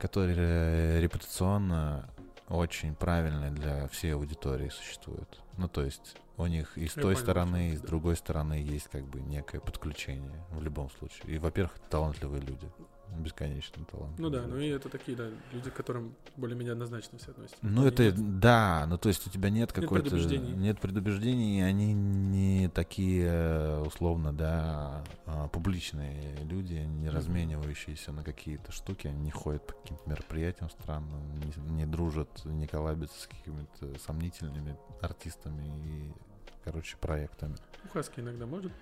которые 0.00 1.00
репутационно 1.00 2.08
очень 2.48 2.94
правильные 2.94 3.50
для 3.50 3.86
всей 3.88 4.14
аудитории 4.14 4.68
существуют. 4.68 5.40
Ну, 5.56 5.68
то 5.68 5.84
есть 5.84 6.16
у 6.36 6.46
них 6.46 6.76
и 6.76 6.88
с 6.88 6.96
Я 6.96 7.02
той 7.02 7.14
понял, 7.14 7.24
стороны, 7.24 7.70
и 7.70 7.76
с 7.76 7.80
другой 7.80 8.16
стороны 8.16 8.54
есть 8.54 8.88
как 8.88 9.04
бы 9.04 9.20
некое 9.20 9.60
подключение 9.60 10.44
в 10.50 10.62
любом 10.62 10.90
случае. 10.90 11.34
И, 11.34 11.38
во-первых, 11.38 11.78
талантливые 11.90 12.40
люди. 12.40 12.68
Бесконечно 13.18 13.84
талантливые. 13.84 14.14
Ну 14.18 14.30
да, 14.30 14.46
ну 14.46 14.58
и 14.60 14.68
это 14.68 14.88
такие, 14.88 15.16
да, 15.16 15.28
люди, 15.52 15.68
к 15.70 15.74
которым 15.74 16.14
более-менее 16.36 16.72
однозначно 16.72 17.18
все 17.18 17.32
относятся. 17.32 17.58
Ну, 17.62 17.84
это, 17.86 18.04
нет- 18.04 18.40
да, 18.40 18.86
ну, 18.88 18.96
то 18.98 19.08
есть 19.08 19.26
у 19.26 19.30
тебя 19.30 19.50
нет 19.50 19.72
какой-то... 19.72 20.04
предубеждений. 20.04 20.52
Нет 20.52 20.80
предубеждений, 20.80 21.66
они 21.66 21.92
не 21.92 22.68
такие, 22.68 23.80
условно, 23.84 24.32
да, 24.32 25.04
а, 25.26 25.48
публичные 25.48 26.36
люди, 26.44 26.74
не 26.74 27.08
Мгм. 27.08 27.16
разменивающиеся 27.16 28.12
на 28.12 28.22
какие-то 28.24 28.72
штуки, 28.72 29.08
они 29.08 29.20
не 29.20 29.30
ходят 29.30 29.66
по 29.66 29.74
каким-то 29.74 30.08
мероприятиям 30.08 30.70
странным, 30.70 31.20
не, 31.40 31.72
не 31.72 31.86
дружат, 31.86 32.44
не 32.44 32.66
коллабятся 32.66 33.20
с 33.20 33.26
какими-то 33.26 33.98
сомнительными 33.98 34.76
артистами 35.02 35.64
и, 35.84 36.12
короче, 36.64 36.96
проектами. 36.98 37.56
Ну, 37.84 37.90
Хаски 37.92 38.20
иногда 38.20 38.46
может. 38.46 38.72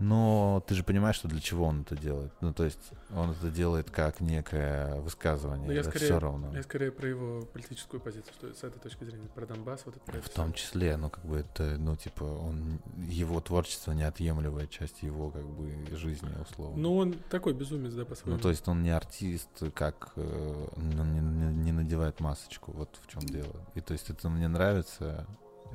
Но 0.00 0.62
ты 0.66 0.74
же 0.74 0.82
понимаешь, 0.82 1.14
что 1.16 1.28
для 1.28 1.40
чего 1.40 1.66
он 1.66 1.82
это 1.82 1.96
делает. 1.96 2.32
Ну, 2.40 2.52
то 2.52 2.64
есть 2.64 2.80
он 3.14 3.30
это 3.30 3.48
делает 3.48 3.90
как 3.90 4.20
некое 4.20 5.00
высказывание, 5.00 5.68
Да 5.68 5.72
я 5.72 5.82
да, 5.84 5.90
скорее- 5.90 6.04
все 6.06 6.18
равно. 6.18 6.52
Я 6.54 6.62
скорее 6.64 6.90
про 6.90 7.08
его 7.08 7.42
политическую 7.52 8.00
позицию, 8.00 8.32
что 8.34 8.52
с 8.52 8.64
этой 8.64 8.80
точки 8.80 9.04
зрения, 9.04 9.28
про 9.34 9.46
Донбасс, 9.46 9.82
вот 9.86 9.96
это 9.96 10.04
про 10.04 10.20
В 10.20 10.28
том 10.28 10.52
числе, 10.52 10.96
ну, 10.96 11.10
как 11.10 11.24
бы 11.24 11.38
это, 11.38 11.76
ну, 11.78 11.94
типа, 11.96 12.24
он, 12.24 12.80
его 13.08 13.40
творчество 13.40 13.92
неотъемлемая 13.92 14.66
часть 14.66 15.02
его, 15.02 15.30
как 15.30 15.44
бы, 15.46 15.72
жизни, 15.96 16.28
условно. 16.42 16.76
Ну, 16.76 16.96
он 16.96 17.12
такой 17.30 17.52
безумец, 17.54 17.92
да, 17.94 18.04
по-своему. 18.04 18.36
Ну, 18.36 18.42
то 18.42 18.50
есть 18.50 18.66
он 18.66 18.82
не 18.82 18.90
артист, 18.90 19.48
как 19.74 20.12
он 20.16 20.90
не, 20.90 21.20
не- 21.20 21.54
не 21.66 21.72
надевает 21.72 22.18
масочку, 22.18 22.72
вот 22.72 22.88
в 23.00 23.06
чем 23.06 23.22
дело. 23.22 23.54
И 23.74 23.80
то 23.80 23.92
есть 23.92 24.10
это 24.10 24.28
мне 24.28 24.48
нравится. 24.48 25.26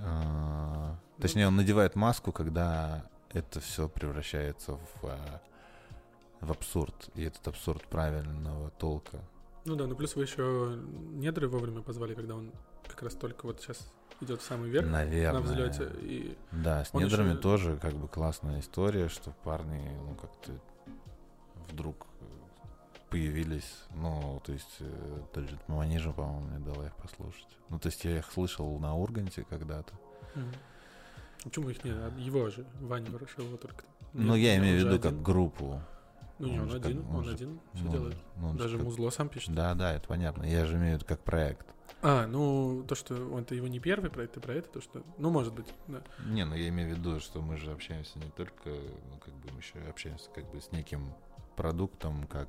а, 0.02 0.96
Ну, 1.18 1.22
точнее, 1.22 1.48
он 1.48 1.56
надевает 1.56 1.96
маску, 1.96 2.32
когда 2.32 3.04
это 3.34 3.60
все 3.60 3.88
превращается 3.88 4.74
в, 4.74 5.04
а, 5.04 5.42
в 6.42 6.52
абсурд. 6.52 7.10
И 7.16 7.24
этот 7.24 7.48
абсурд 7.48 7.84
правильного 7.88 8.70
толка. 8.72 9.20
Ну 9.66 9.76
да, 9.76 9.88
ну 9.88 9.96
плюс 9.96 10.16
вы 10.16 10.24
еще 10.24 10.80
недры 11.12 11.48
вовремя 11.48 11.82
позвали, 11.82 12.14
когда 12.16 12.36
он 12.36 12.52
как 12.88 13.04
раз 13.04 13.14
только 13.14 13.46
вот 13.46 13.60
сейчас 13.62 13.92
идет 14.22 14.42
в 14.42 14.46
самый 14.46 14.70
верх 14.70 14.88
Наверное. 14.90 15.42
на 15.42 15.46
взлете. 15.46 15.92
И 16.02 16.38
Да, 16.52 16.84
с 16.84 16.94
недрами 16.94 17.32
ещё- 17.32 17.42
тоже 17.42 17.78
как 17.78 17.94
бы 17.94 18.08
классная 18.08 18.60
история, 18.60 19.08
что 19.10 19.32
парни, 19.44 19.96
ну, 20.08 20.16
как-то 20.16 20.52
вдруг 21.70 22.08
появились, 23.10 23.76
ну, 23.96 24.42
то 24.46 24.52
есть, 24.54 24.78
э, 24.82 25.22
даже 25.34 25.58
Манижа, 25.68 26.12
по-моему, 26.12 26.42
мне 26.42 26.60
дала 26.60 26.86
их 26.88 26.96
послушать. 26.96 27.48
Ну, 27.70 27.80
то 27.80 27.88
есть 27.88 28.04
я 28.06 28.18
их 28.20 28.32
слышал 28.32 28.78
на 28.80 28.96
Урганте 28.96 29.44
когда-то. 29.50 29.94
Мгм. 30.36 30.52
Почему 31.44 31.70
их 31.70 31.84
нет? 31.84 31.96
А 31.98 32.14
Его 32.20 32.50
же, 32.50 32.66
Ваня 32.82 33.10
Ворошилова 33.12 33.58
только. 33.58 33.84
Ну, 34.14 34.36
я 34.36 34.58
имею 34.58 34.76
в 34.76 34.80
виду 34.80 34.90
один. 34.96 35.02
как 35.02 35.22
группу. 35.22 35.82
Ну, 36.40 36.48
не, 36.48 36.54
он 36.58 36.62
он 36.64 36.70
же 36.70 36.78
как- 36.80 36.86
один, 36.90 37.06
он 37.10 37.16
он 37.18 37.24
же- 37.26 37.32
один 37.34 37.60
все 37.74 37.84
Ну, 37.84 37.92
делает. 37.92 38.18
ну, 38.38 38.54
Даже 38.54 38.78
как- 38.78 38.86
музло 38.86 39.10
сам 39.10 39.28
пишет. 39.30 39.54
Да, 39.54 39.74
да, 39.76 39.94
это 39.94 40.08
понятно. 40.08 40.44
Я 40.44 40.66
же 40.66 40.76
имею 40.76 40.94
в 40.94 40.96
виду 40.98 41.06
как 41.06 41.20
проект. 41.20 41.68
А, 42.02 42.28
ну, 42.28 42.84
то, 42.88 42.96
что 42.96 43.16
он-то 43.34 43.56
его 43.56 43.68
не 43.68 43.80
первый 43.80 44.10
проект, 44.10 44.36
ты 44.36 44.40
про 44.40 44.54
это, 44.54 44.70
то, 44.70 44.82
что... 44.82 45.04
Ну, 45.18 45.32
может 45.32 45.54
быть, 45.54 45.68
да. 45.88 46.02
Не, 46.26 46.46
ну 46.46 46.56
я 46.56 46.70
имею 46.70 46.96
в 46.96 46.98
виду, 46.98 47.20
что 47.20 47.42
мы 47.42 47.58
же 47.58 47.72
общаемся 47.72 48.18
не 48.20 48.30
только, 48.32 48.70
ну, 48.70 49.18
как 49.24 49.34
бы 49.34 49.52
мы 49.52 49.60
еще 49.60 49.80
общаемся 49.90 50.30
как 50.34 50.50
бы 50.50 50.62
с 50.62 50.72
неким 50.72 51.14
продуктом, 51.58 52.26
как 52.28 52.48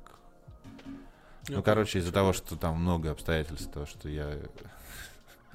Я 1.49 1.57
Ну, 1.57 1.63
короче, 1.63 1.99
из-за 1.99 2.13
того, 2.13 2.31
что 2.33 2.55
там 2.55 2.79
много 2.79 3.11
обстоятельств, 3.11 3.69
то, 3.73 3.85
что 3.85 4.07
я 4.07 4.37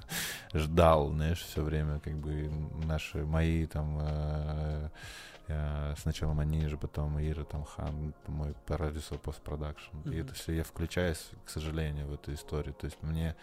ждал, 0.55 1.11
знаешь, 1.11 1.41
все 1.43 1.63
время, 1.63 2.01
как 2.01 2.17
бы 2.17 2.51
наши, 2.85 3.19
мои 3.25 3.67
там 3.67 3.99
э, 4.01 4.91
э, 5.49 5.95
сначала 5.99 6.33
Манижа, 6.33 6.77
потом 6.77 7.19
Ира, 7.21 7.45
там 7.45 7.65
Хан, 7.65 8.15
мой 8.27 8.55
продюсер 8.67 9.19
постпродакшн. 9.19 9.97
И 10.05 10.09
Мгм. 10.09 10.19
это 10.21 10.35
все 10.35 10.53
я 10.55 10.65
включаюсь, 10.65 11.31
к 11.45 11.51
сожалению, 11.51 12.07
в 12.09 12.15
эту 12.15 12.33
историю. 12.35 12.75
То 12.75 12.87
есть 12.87 13.03
мне 13.03 13.35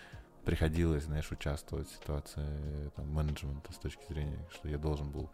приходилось, 0.46 1.04
знаешь, 1.06 1.32
участвовать 1.32 1.88
в 1.88 1.94
ситуации 1.96 2.44
э, 2.46 2.90
там, 2.96 3.08
менеджмента 3.14 3.72
с 3.72 3.78
точки 3.78 4.04
зрения, 4.10 4.46
что 4.52 4.68
я 4.68 4.78
должен 4.78 5.10
был 5.10 5.30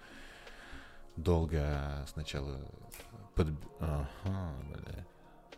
долго 1.15 2.05
сначала 2.13 2.59
подб- 3.35 3.67
Ага, 3.79 4.53
бля. 4.69 5.05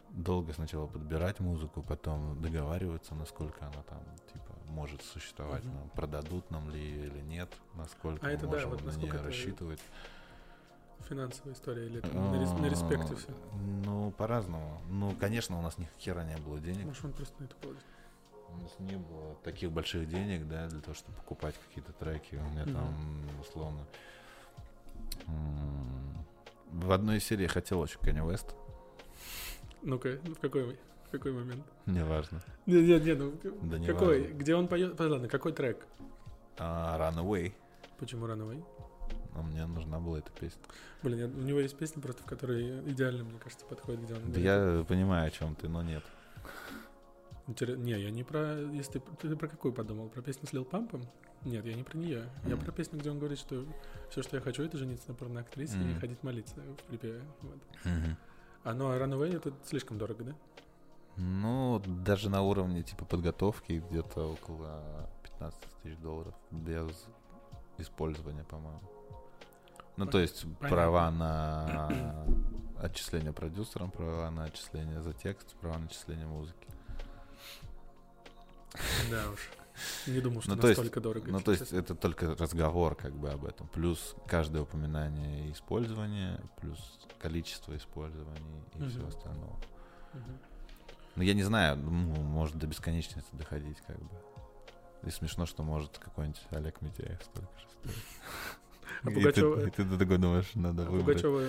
долго 0.10 0.54
сначала 0.54 0.88
подбирать 0.88 1.40
музыку, 1.40 1.84
потом 1.84 2.42
договариваться, 2.42 3.14
насколько 3.16 3.66
она 3.66 3.84
там 3.90 4.00
типа 4.34 4.54
может 4.72 5.02
существовать, 5.04 5.64
Мгм. 5.64 5.76
нам 5.76 5.90
продадут 5.90 6.50
нам 6.50 6.70
ли 6.70 6.80
ее 6.80 7.08
или 7.08 7.20
нет, 7.22 7.50
насколько 7.76 8.26
А 8.26 8.30
мы 8.30 8.36
это 8.36 8.46
да, 8.48 8.54
можем 8.54 8.70
вот 8.72 8.80
на 8.82 8.86
насколько 8.88 9.08
нее 9.08 9.16
это 9.18 9.26
рассчитывать. 9.28 9.80
Финансовая 11.10 11.54
история 11.54 11.86
или 11.88 12.00
это 12.00 12.08
на, 12.16 12.36
рес- 12.42 12.54
на 12.60 12.66
респекте 12.68 13.16
все? 13.16 13.28
А, 13.32 13.56
Ну, 13.86 14.12
по-разному. 14.12 14.82
Ну, 14.90 15.14
конечно, 15.20 15.58
у 15.60 15.62
нас 15.62 15.78
ни 15.78 15.88
хера 16.00 16.24
не 16.24 16.38
было 16.38 16.60
денег. 16.60 16.86
Может, 16.86 17.06
он 17.06 17.14
просто 17.14 17.36
на 17.42 17.46
это 17.46 17.56
положит. 17.56 17.84
У 18.50 18.58
нас 18.58 18.72
не 18.80 18.96
было 18.98 19.36
таких 19.44 19.72
больших 19.72 20.08
денег, 20.10 20.48
да, 20.48 20.68
для 20.68 20.80
того, 20.82 20.94
чтобы 20.94 21.16
покупать 21.18 21.56
какие-то 21.68 21.92
треки. 21.94 22.36
У 22.36 22.50
меня 22.50 22.64
Мгм. 22.64 22.74
там, 22.74 23.22
условно, 23.42 23.86
в 26.72 26.92
одной 26.92 27.18
из 27.18 27.26
серий 27.26 27.44
я 27.44 27.50
хотел 27.50 27.80
очень 27.80 28.00
Kanye 28.00 28.26
West. 28.30 28.54
Ну-ка, 29.82 30.18
в 30.24 30.36
какой, 30.40 30.78
какой 31.12 31.32
момент? 31.32 31.66
Не, 31.86 32.02
не, 32.82 33.00
не, 33.00 33.14
ну 33.16 33.34
Да 33.64 33.78
не 33.78 33.86
какой? 33.88 34.22
важно. 34.22 34.34
Где 34.34 34.56
он 34.56 34.68
поет? 34.68 35.00
Ладно, 35.00 35.28
какой 35.28 35.52
трек? 35.54 35.86
А, 36.58 36.98
Runaway. 37.00 37.54
Почему 38.00 38.26
Runaway? 38.28 38.64
А 39.36 39.42
мне 39.42 39.66
нужна 39.66 40.00
была 40.00 40.20
эта 40.20 40.32
песня. 40.32 40.62
Блин, 41.04 41.20
я- 41.20 41.26
у 41.28 41.44
него 41.44 41.60
есть 41.60 41.78
песня 41.78 42.02
просто, 42.02 42.22
в 42.24 42.26
которой 42.26 42.80
идеально, 42.92 43.24
мне 43.24 43.40
кажется, 43.40 43.66
подходит, 43.66 44.02
где 44.04 44.14
он 44.14 44.20
Да 44.32 44.40
говорит. 44.40 44.46
я 44.46 44.86
понимаю, 44.88 45.28
о 45.28 45.32
чем 45.32 45.56
ты, 45.56 45.68
но 45.70 45.82
нет. 45.84 46.04
Интерес- 47.48 47.78
Не, 47.78 47.92
я 48.00 48.12
не 48.12 48.24
про... 48.24 48.58
Если 48.74 49.00
ты, 49.00 49.28
ты 49.28 49.36
про 49.36 49.48
какую 49.48 49.74
подумал? 49.74 50.10
Про 50.10 50.22
песню 50.22 50.48
с 50.48 50.54
Лил 50.54 50.64
Пампом? 50.66 51.06
Нет, 51.44 51.66
я 51.66 51.74
не 51.74 51.84
про 51.84 51.98
нее. 51.98 52.30
Я 52.46 52.56
Мгм. 52.56 52.64
про 52.66 52.72
песню, 52.72 53.00
где 53.00 53.10
он 53.10 53.18
говорит, 53.20 53.40
что 53.40 53.66
все, 54.10 54.22
что 54.22 54.36
я 54.38 54.42
хочу, 54.42 54.64
это 54.64 54.78
жениться 54.78 55.06
на 55.10 55.16
порноактрисе 55.16 55.76
и 55.78 55.80
Мгм. 55.84 56.00
ходить 56.00 56.22
молиться 56.24 56.56
в 56.56 56.84
припеве. 56.84 57.22
Вот. 57.42 57.58
А 58.64 58.74
ну, 58.74 58.90
а 58.92 58.98
Runaway 58.98 59.36
это 59.38 59.52
слишком 59.66 59.98
дорого, 59.98 60.24
да? 60.24 60.36
Ну, 61.24 61.80
даже 61.86 62.30
на 62.32 62.42
уровне 62.42 62.82
типа 62.82 63.06
подготовки 63.06 63.84
где-то 63.90 64.34
около 64.34 65.08
15 65.24 65.60
тысяч 65.84 65.98
долларов 66.00 66.34
без 66.50 67.06
использования, 67.78 68.44
по-моему. 68.44 68.82
Ну, 69.98 70.08
то 70.08 70.18
есть 70.20 70.42
Понятно. 70.42 70.68
права 70.70 71.12
на 71.12 72.26
отчисление 72.80 73.34
продюсерам, 73.34 73.92
права 73.92 74.32
на 74.32 74.46
отчисление 74.46 75.02
за 75.04 75.14
текст, 75.14 75.54
права 75.58 75.78
на 75.78 75.86
отчисление 75.86 76.26
музыки. 76.26 76.68
Да 79.12 79.30
уж. 79.32 79.50
Не 80.08 80.22
думал, 80.22 80.42
что 80.42 80.56
Ну, 80.56 80.62
то 80.62 80.68
есть- 80.70 80.80
настолько 80.80 81.02
дорого. 81.02 81.32
Ну, 81.32 81.40
то 81.40 81.52
есть 81.52 81.72
это 81.72 81.94
только 81.94 82.36
разговор 82.36 82.96
как 82.96 83.14
бы 83.14 83.30
об 83.30 83.46
этом. 83.46 83.68
Плюс 83.68 84.16
каждое 84.28 84.64
упоминание 84.64 85.48
и 85.50 85.52
использование, 85.52 86.42
плюс 86.60 86.80
количество 87.20 87.76
использований 87.78 88.64
и 88.74 88.80
Мгм. 88.80 88.90
всего 88.90 89.08
остального. 89.08 89.60
Мгм. 90.14 90.40
Ну, 91.16 91.24
я 91.24 91.34
не 91.34 91.44
знаю, 91.44 91.78
ну, 91.78 91.92
может 91.92 92.56
до 92.58 92.68
бесконечности 92.68 93.30
доходить, 93.36 93.78
как 93.86 93.98
бы. 94.00 94.10
И 95.04 95.10
смешно, 95.10 95.46
что 95.46 95.64
может 95.64 95.98
какой-нибудь 95.98 96.42
Олег 96.52 96.82
Митяев 96.82 97.22
столько 97.24 97.60
же 97.60 97.66
стоить. 97.70 97.96
А 99.04 99.10
И 99.10 99.14
Пугачёва- 99.16 99.62
ты, 99.62 99.68
и 99.68 99.72
ты 99.72 99.98
такой 99.98 100.18
думаешь, 100.20 100.52
надо 100.54 100.84
А 100.84 100.90
выбрать. 100.90 101.22
Пугачева 101.24 101.42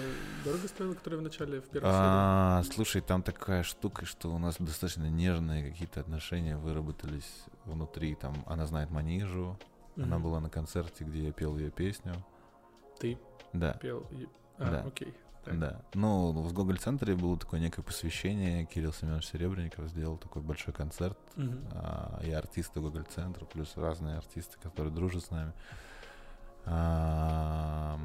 дорого 0.45 0.69
стоила, 0.69 0.95
которая 0.95 1.21
в 1.21 1.23
начале, 1.23 1.61
в 1.61 1.69
первой 1.69 1.91
А, 1.93 2.63
слушай, 2.73 3.03
там 3.03 3.23
такая 3.23 3.63
штука, 3.63 4.07
что 4.07 4.33
у 4.33 4.39
нас 4.39 4.57
достаточно 4.59 5.09
нежные 5.11 5.71
какие-то 5.71 6.01
отношения 6.01 6.57
выработались 6.57 7.45
внутри. 7.67 8.15
Там 8.15 8.35
она 8.47 8.67
знает 8.67 8.91
Манижу, 8.91 9.59
серии? 9.97 10.07
она 10.07 10.19
была 10.19 10.41
на 10.41 10.49
концерте, 10.49 11.05
где 11.05 11.27
я 11.27 11.33
пел 11.33 11.59
ее 11.59 11.71
песню. 11.71 12.15
Ты 12.99 13.19
Да, 13.53 13.75
пел. 13.75 14.07
А, 14.59 14.71
Да. 14.71 14.81
окей. 14.87 15.13
Так. 15.45 15.59
да. 15.59 15.81
Ну, 15.95 16.33
в 16.33 16.53
Гоголь-центре 16.53 17.15
было 17.15 17.37
такое 17.37 17.59
некое 17.61 17.83
посвящение. 17.83 18.65
Кирилл 18.67 18.93
Семенович 18.93 19.27
Серебренников 19.27 19.89
сделал 19.89 20.17
такой 20.17 20.43
большой 20.43 20.73
концерт. 20.73 21.19
Мгм. 21.37 21.65
А, 21.73 22.21
и 22.23 22.31
артисты 22.31 22.81
Гоголь-центра, 22.81 23.45
плюс 23.47 23.77
разные 23.77 24.19
артисты, 24.19 24.57
которые 24.63 24.93
дружат 24.95 25.25
с 25.25 25.31
нами. 25.31 25.53
А, 26.65 27.99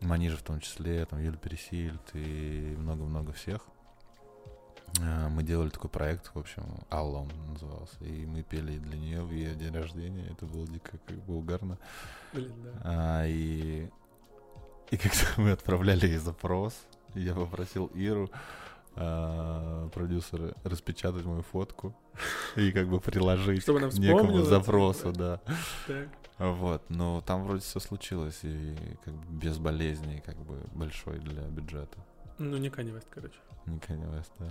Манижа 0.00 0.36
в 0.36 0.42
том 0.42 0.60
числе, 0.60 1.04
там 1.06 1.20
Юлия 1.20 1.38
Пересильд 1.38 2.02
и 2.14 2.74
много-много 2.78 3.32
всех. 3.32 3.62
А, 5.00 5.28
Мы 5.28 5.42
делали 5.42 5.68
такой 5.68 5.90
проект, 5.90 6.34
в 6.34 6.38
общем, 6.38 6.64
Алла 6.90 7.18
он 7.18 7.30
назывался, 7.52 7.96
и 8.04 8.26
мы 8.26 8.42
пели 8.42 8.78
для 8.78 8.98
нее 8.98 9.22
в 9.22 9.30
ее 9.30 9.54
день 9.54 9.74
рождения. 9.74 10.26
Это 10.30 10.46
было 10.46 10.66
дико 10.66 10.98
как 11.06 11.16
бы 11.24 11.36
угарно. 11.36 11.78
Блин, 12.32 12.52
да. 12.62 12.70
А, 12.84 13.26
и, 13.26 13.88
и 14.90 14.96
как-то 14.96 15.26
мы 15.40 15.52
отправляли 15.52 16.06
ей 16.06 16.18
запрос, 16.18 16.74
я 17.14 17.34
попросил 17.34 17.86
Иру, 17.94 18.30
а, 18.96 19.88
продюсера, 19.90 20.54
распечатать 20.64 21.24
мою 21.24 21.42
фотку 21.42 21.94
и 22.56 22.72
как 22.72 22.88
бы 22.88 23.00
приложить 23.00 23.62
Чтобы 23.62 23.78
к 23.78 23.94
некому 23.94 24.22
вспомнила, 24.22 24.44
запросу, 24.44 25.12
типа. 25.12 25.18
да. 25.18 25.40
Так. 25.86 26.08
Вот, 26.38 26.82
но 26.88 27.20
там 27.20 27.44
вроде 27.44 27.60
все 27.60 27.80
случилось, 27.80 28.40
и 28.42 28.76
как 29.04 29.14
бы 29.14 29.24
без 29.32 29.58
болезней, 29.58 30.22
как 30.24 30.36
бы 30.36 30.60
большой 30.72 31.18
для 31.18 31.42
бюджета. 31.42 31.98
Ну, 32.38 32.56
не 32.56 32.68
Kanye 32.68 32.94
West, 32.94 33.06
короче. 33.10 33.34
Не 33.66 33.78
Kanye 33.78 34.08
West, 34.12 34.30
да. 34.38 34.46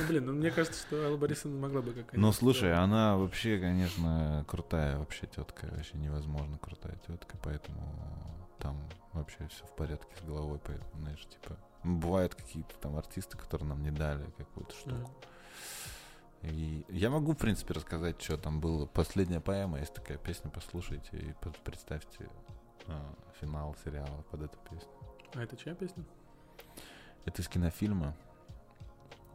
Ну, 0.00 0.08
блин, 0.08 0.26
ну 0.26 0.32
мне 0.32 0.50
кажется, 0.50 0.80
что 0.80 1.06
Алла 1.06 1.16
Борисовна 1.16 1.58
могла 1.58 1.82
бы 1.82 1.92
как 1.92 2.12
Ну, 2.14 2.32
слушай, 2.32 2.72
она 2.74 3.16
вообще, 3.16 3.58
конечно, 3.58 4.44
крутая 4.48 4.98
вообще 4.98 5.26
тетка, 5.26 5.68
вообще 5.70 5.96
невозможно 5.98 6.58
крутая 6.58 6.96
тетка, 7.06 7.36
поэтому 7.42 8.45
там 8.58 8.76
вообще 9.12 9.46
все 9.48 9.64
в 9.66 9.74
порядке 9.76 10.14
с 10.16 10.24
головой, 10.24 10.60
поэтому, 10.64 10.90
знаешь, 11.00 11.26
типа, 11.26 11.56
ну, 11.84 11.98
бывают 11.98 12.34
какие-то 12.34 12.74
там 12.76 12.96
артисты, 12.96 13.36
которые 13.36 13.68
нам 13.68 13.82
не 13.82 13.90
дали 13.90 14.24
какую-то 14.36 14.74
штуку. 14.74 15.10
И 16.42 16.84
я 16.88 17.10
могу, 17.10 17.32
в 17.32 17.36
принципе, 17.38 17.74
рассказать, 17.74 18.20
что 18.22 18.36
там 18.36 18.60
было. 18.60 18.86
Последняя 18.86 19.40
поэма, 19.40 19.78
есть 19.80 19.94
такая 19.94 20.18
песня, 20.18 20.50
послушайте 20.50 21.16
и 21.16 21.34
представьте 21.64 22.28
а, 22.86 23.14
финал 23.40 23.74
сериала 23.84 24.22
под 24.30 24.42
эту 24.42 24.58
песню. 24.70 24.90
А 25.34 25.42
это 25.42 25.56
чья 25.56 25.74
песня? 25.74 26.04
Это 27.24 27.42
из 27.42 27.48
кинофильма. 27.48 28.14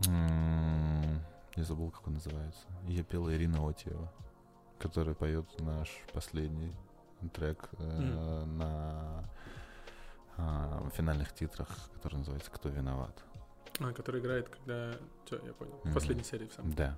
М, 0.08 1.22
Я 1.56 1.64
забыл, 1.64 1.92
как 1.92 2.08
он 2.08 2.14
называется. 2.14 2.62
Ее 2.84 3.04
пела 3.04 3.34
Ирина 3.36 3.68
Отьева, 3.68 4.12
которая 4.80 5.14
поет 5.16 5.48
наш 5.60 5.90
последний 6.14 6.72
трек 7.30 7.70
э, 7.78 8.44
на 8.46 9.24
а, 10.38 10.90
финальных 10.96 11.34
титрах, 11.34 11.68
который 11.94 12.18
называется 12.18 12.50
«Кто 12.52 12.70
виноват». 12.70 13.16
А, 13.80 13.94
который 13.94 14.22
играет, 14.22 14.50
когда... 14.50 14.94
Все, 15.26 15.40
я 15.46 15.54
понял. 15.54 15.74
В 15.84 15.86
Мгм. 15.86 15.94
последней 15.94 16.24
серии 16.24 16.48
в 16.48 16.54
самом. 16.54 16.74
Да. 16.74 16.98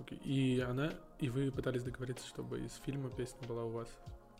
Окей. 0.00 0.18
И 0.18 0.60
она... 0.60 0.90
И 1.18 1.28
вы 1.28 1.50
пытались 1.50 1.82
договориться, 1.82 2.26
чтобы 2.26 2.60
из 2.60 2.72
фильма 2.84 3.10
песня 3.10 3.46
была 3.46 3.64
у 3.64 3.70
вас. 3.70 3.88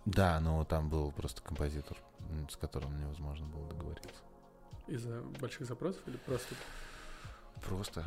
Да, 0.07 0.40
но 0.40 0.64
там 0.64 0.88
был 0.88 1.12
просто 1.12 1.42
композитор, 1.42 1.96
с 2.48 2.57
которым 2.57 2.98
невозможно 2.98 3.46
было 3.46 3.68
договориться. 3.68 4.22
Из-за 4.86 5.20
больших 5.40 5.66
запросов 5.66 6.03
или 6.07 6.16
просто... 6.18 6.55
Просто 7.68 8.05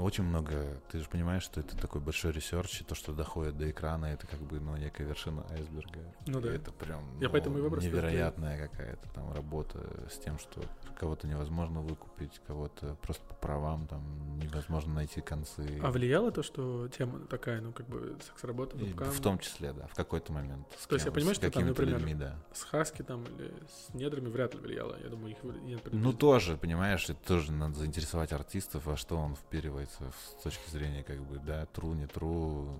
очень 0.00 0.24
много. 0.24 0.80
Ты 0.90 0.98
же 0.98 1.08
понимаешь, 1.08 1.42
что 1.42 1.60
это 1.60 1.76
такой 1.76 2.00
большой 2.00 2.32
research, 2.32 2.80
и 2.80 2.84
то, 2.84 2.94
что 2.94 3.12
доходит 3.12 3.56
до 3.56 3.70
экрана, 3.70 4.06
это 4.06 4.26
как 4.26 4.40
бы 4.40 4.60
ну, 4.60 4.76
некая 4.76 5.04
вершина 5.04 5.44
айсберга. 5.50 6.00
Ну 6.26 6.40
да. 6.40 6.52
И 6.52 6.56
это 6.56 6.72
прям 6.72 7.00
Я 7.20 7.28
ну, 7.28 7.32
поэтому 7.32 7.58
и 7.58 7.84
невероятная 7.84 8.68
какая-то 8.68 9.08
там 9.14 9.32
работа 9.32 9.80
с 10.10 10.18
тем, 10.18 10.38
что 10.38 10.62
кого-то 10.98 11.26
невозможно 11.28 11.80
выкупить, 11.80 12.40
кого-то 12.46 12.96
просто 13.02 13.24
по 13.24 13.34
правам 13.34 13.86
там 13.86 14.38
невозможно 14.38 14.94
найти 14.94 15.20
концы. 15.20 15.80
А 15.82 15.90
влияло 15.90 16.32
то, 16.32 16.42
что 16.42 16.88
тема 16.88 17.20
такая, 17.26 17.60
ну, 17.60 17.72
как 17.72 17.86
бы, 17.86 18.16
секс-работа, 18.26 18.76
в 18.76 19.20
том 19.20 19.38
числе, 19.38 19.72
да, 19.72 19.86
в 19.86 19.94
какой-то 19.94 20.32
момент. 20.32 20.66
С 20.78 20.86
То 20.86 20.96
есть 20.96 21.06
я 21.06 21.12
понимаю, 21.12 21.34
что 21.34 21.50
там, 21.50 21.66
например, 21.66 21.98
людьми, 21.98 22.14
да. 22.14 22.36
с 22.52 22.62
Хаски 22.64 23.02
там 23.02 23.24
или 23.24 23.52
с 23.68 23.94
недрами 23.94 24.28
вряд 24.28 24.54
ли 24.54 24.60
влияло. 24.60 24.96
Я 25.02 25.08
думаю, 25.08 25.32
их... 25.32 25.38
я 25.66 25.78
Ну, 25.92 26.12
тоже, 26.12 26.56
понимаешь, 26.56 27.04
это 27.04 27.18
тоже 27.26 27.52
надо 27.52 27.78
заинтересовать 27.78 28.32
артистов, 28.32 28.87
во 28.88 28.96
что 28.96 29.16
он 29.16 29.36
вперивается 29.36 30.04
с 30.38 30.42
точки 30.42 30.68
зрения, 30.70 31.02
как 31.02 31.20
бы, 31.22 31.38
да, 31.38 31.66
тру, 31.66 31.92
не 31.94 32.06
тру, 32.06 32.78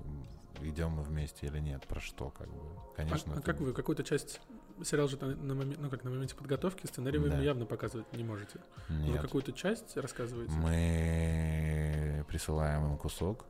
идем 0.62 0.90
мы 0.92 1.02
вместе 1.02 1.46
или 1.46 1.58
нет, 1.60 1.86
про 1.86 2.00
что, 2.00 2.30
как 2.30 2.48
бы. 2.48 2.60
Конечно. 2.96 3.34
а, 3.34 3.38
а 3.38 3.42
как 3.42 3.60
вы 3.60 3.72
какую-то 3.72 4.02
часть 4.02 4.40
сериал 4.82 5.08
же 5.08 5.16
на, 5.18 5.28
на 5.28 5.52
момен- 5.52 5.76
ну, 5.78 5.90
как 5.90 6.04
на 6.04 6.10
моменте 6.10 6.34
подготовки 6.34 6.86
сценарий 6.86 7.18
вы 7.18 7.28
Да. 7.30 7.38
явно 7.38 7.66
показывать 7.66 8.10
не 8.12 8.24
можете. 8.24 8.58
Вы 8.88 8.94
Нет. 9.12 9.20
какую-то 9.22 9.52
часть 9.52 9.96
рассказываете? 9.96 10.52
Мы 10.52 12.24
присылаем 12.28 12.86
им 12.92 12.96
кусок, 12.98 13.44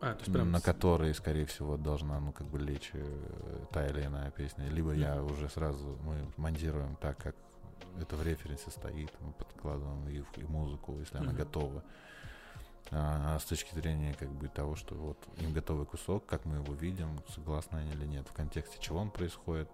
А, 0.00 0.12
то 0.12 0.18
есть 0.20 0.32
прям 0.32 0.50
на 0.50 0.60
который, 0.60 1.14
скорее 1.14 1.46
всего, 1.46 1.76
должна, 1.78 2.20
ну, 2.20 2.32
как 2.32 2.46
бы 2.48 2.58
лечь 2.58 2.90
э, 2.92 3.64
та 3.72 3.86
или 3.86 4.04
иная 4.04 4.30
песня. 4.30 4.68
Либо 4.68 4.92
я 4.92 5.14
Мгм. 5.16 5.32
уже 5.32 5.48
сразу, 5.48 5.96
мы 6.04 6.16
монтируем 6.36 6.96
так, 6.96 7.16
как 7.16 7.34
это 8.00 8.16
в 8.16 8.22
референсе 8.22 8.70
стоит, 8.70 9.12
мы 9.20 9.32
подкладываем 9.32 10.08
и, 10.08 10.40
и 10.40 10.44
музыку, 10.44 10.98
если 10.98 11.18
она 11.18 11.32
готова. 11.32 11.82
А, 12.92 13.38
с 13.38 13.44
точки 13.44 13.74
зрения 13.74 14.14
как 14.14 14.30
бы 14.30 14.48
того, 14.48 14.76
что 14.76 14.94
вот 14.94 15.18
им 15.38 15.52
готовый 15.52 15.86
кусок, 15.86 16.24
как 16.26 16.44
мы 16.44 16.56
его 16.56 16.72
видим, 16.74 17.18
согласны 17.34 17.78
они 17.78 17.92
или 17.92 18.06
нет, 18.06 18.28
в 18.28 18.32
контексте 18.32 18.78
чего 18.80 19.00
он 19.00 19.10
происходит, 19.10 19.68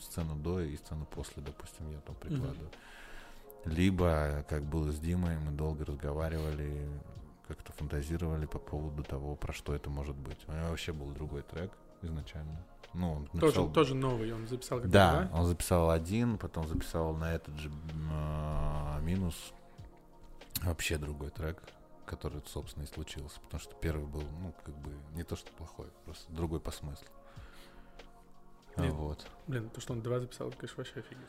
сцену 0.00 0.36
до 0.36 0.60
и 0.60 0.76
сцену 0.76 1.06
после, 1.06 1.42
допустим, 1.42 1.90
я 1.90 2.00
там 2.00 2.14
прикладываю. 2.14 2.70
Либо, 3.64 4.44
как 4.48 4.64
было 4.64 4.90
с 4.90 4.98
Димой, 4.98 5.38
мы 5.38 5.52
долго 5.52 5.84
разговаривали, 5.84 6.88
как-то 7.48 7.72
фантазировали 7.72 8.46
по 8.46 8.58
поводу 8.58 9.02
того, 9.02 9.36
про 9.36 9.52
что 9.52 9.74
это 9.74 9.90
может 9.90 10.16
быть. 10.16 10.38
У 10.48 10.52
него 10.52 10.68
вообще 10.68 10.92
был 10.92 11.10
другой 11.10 11.42
трек 11.42 11.72
изначально. 12.02 12.64
Ну, 12.94 13.12
он 13.12 13.26
тоже, 13.26 13.46
написал- 13.46 13.72
тоже 13.72 13.94
новый, 13.94 14.32
он 14.32 14.46
записал 14.46 14.80
как 14.80 14.90
да, 14.90 15.30
он 15.32 15.46
записал 15.46 15.90
один, 15.90 16.36
потом 16.38 16.68
записал 16.68 17.14
на 17.14 17.34
этот 17.34 17.56
же 17.56 17.70
а, 18.12 19.00
минус 19.00 19.52
вообще 20.62 20.98
другой 20.98 21.30
трек, 21.30 21.62
который, 22.04 22.42
собственно, 22.46 22.84
и 22.84 22.86
случился. 22.86 23.40
Потому 23.40 23.60
что 23.60 23.74
первый 23.76 24.06
был, 24.06 24.24
ну, 24.40 24.54
как 24.64 24.76
бы, 24.76 24.92
не 25.14 25.22
то 25.22 25.36
что 25.36 25.50
плохой, 25.52 25.86
просто 26.04 26.30
другой 26.32 26.60
по 26.60 26.70
смыслу. 26.70 27.06
Блин. 28.76 28.92
Вот, 28.92 29.26
Блин, 29.48 29.68
то, 29.68 29.80
что 29.82 29.92
он 29.92 30.00
два 30.00 30.18
записал, 30.18 30.48
это, 30.48 30.56
конечно, 30.56 30.76
вообще 30.78 31.00
офигеть. 31.00 31.28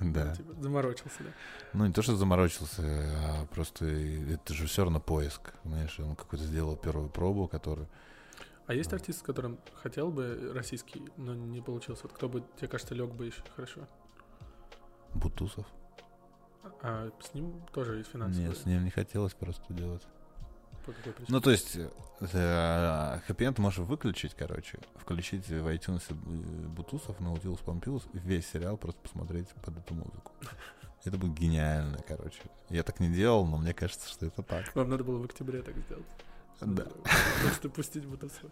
да. 0.00 0.34
Типа, 0.34 0.52
заморочился, 0.60 1.22
да. 1.22 1.30
Ну, 1.72 1.86
не 1.86 1.92
то, 1.92 2.02
что 2.02 2.16
заморочился, 2.16 2.82
а 2.82 3.46
просто 3.46 3.84
это 3.84 4.52
же 4.52 4.66
все 4.66 4.82
равно 4.82 5.00
поиск. 5.00 5.52
Знаешь, 5.64 5.98
он 6.00 6.16
какой-то 6.16 6.44
сделал 6.44 6.76
первую 6.76 7.08
пробу, 7.08 7.46
которую... 7.46 7.88
А 8.70 8.72
есть 8.72 8.92
артист, 8.92 9.18
с 9.18 9.22
которым 9.22 9.58
хотел 9.74 10.12
бы 10.12 10.52
российский, 10.54 11.02
но 11.16 11.34
не 11.34 11.60
получился? 11.60 12.04
Вот 12.04 12.12
кто 12.12 12.28
бы, 12.28 12.44
тебе 12.56 12.68
кажется, 12.68 12.94
лег 12.94 13.10
бы 13.10 13.26
еще 13.26 13.42
хорошо? 13.56 13.80
Бутусов. 15.12 15.66
А 16.80 17.10
с 17.20 17.34
ним 17.34 17.66
тоже 17.72 17.96
есть 17.96 18.12
финансовые? 18.12 18.48
Нет, 18.48 18.56
с 18.56 18.66
ним 18.66 18.84
не 18.84 18.90
хотелось 18.90 19.34
просто 19.34 19.74
делать. 19.74 20.06
По 20.86 20.92
какой 20.92 21.14
причине? 21.14 21.26
Ну, 21.30 21.40
то 21.40 21.50
есть, 21.50 21.78
хэппи 22.20 23.42
энд 23.42 23.58
можешь 23.58 23.80
выключить, 23.80 24.36
короче, 24.36 24.78
включить 24.94 25.48
в 25.48 25.66
iTunes 25.66 26.04
э, 26.08 26.14
Бутусов, 26.68 27.18
Наутилус 27.18 27.58
Помпилус, 27.58 28.06
весь 28.12 28.48
сериал 28.48 28.76
просто 28.76 29.00
посмотреть 29.00 29.48
под 29.64 29.78
эту 29.78 29.94
музыку. 29.94 30.30
Это 31.02 31.18
будет 31.18 31.36
гениально, 31.36 31.98
короче. 32.06 32.40
Я 32.68 32.84
так 32.84 33.00
не 33.00 33.08
делал, 33.08 33.44
но 33.46 33.56
мне 33.56 33.74
кажется, 33.74 34.08
что 34.08 34.26
это 34.26 34.44
так. 34.44 34.72
Вам 34.76 34.90
надо 34.90 35.02
было 35.02 35.18
в 35.18 35.24
октябре 35.24 35.60
так 35.60 35.76
сделать. 35.76 36.06
Да. 36.60 36.86
Просто 37.42 37.68
пустить 37.68 38.04
Бутусова. 38.04 38.50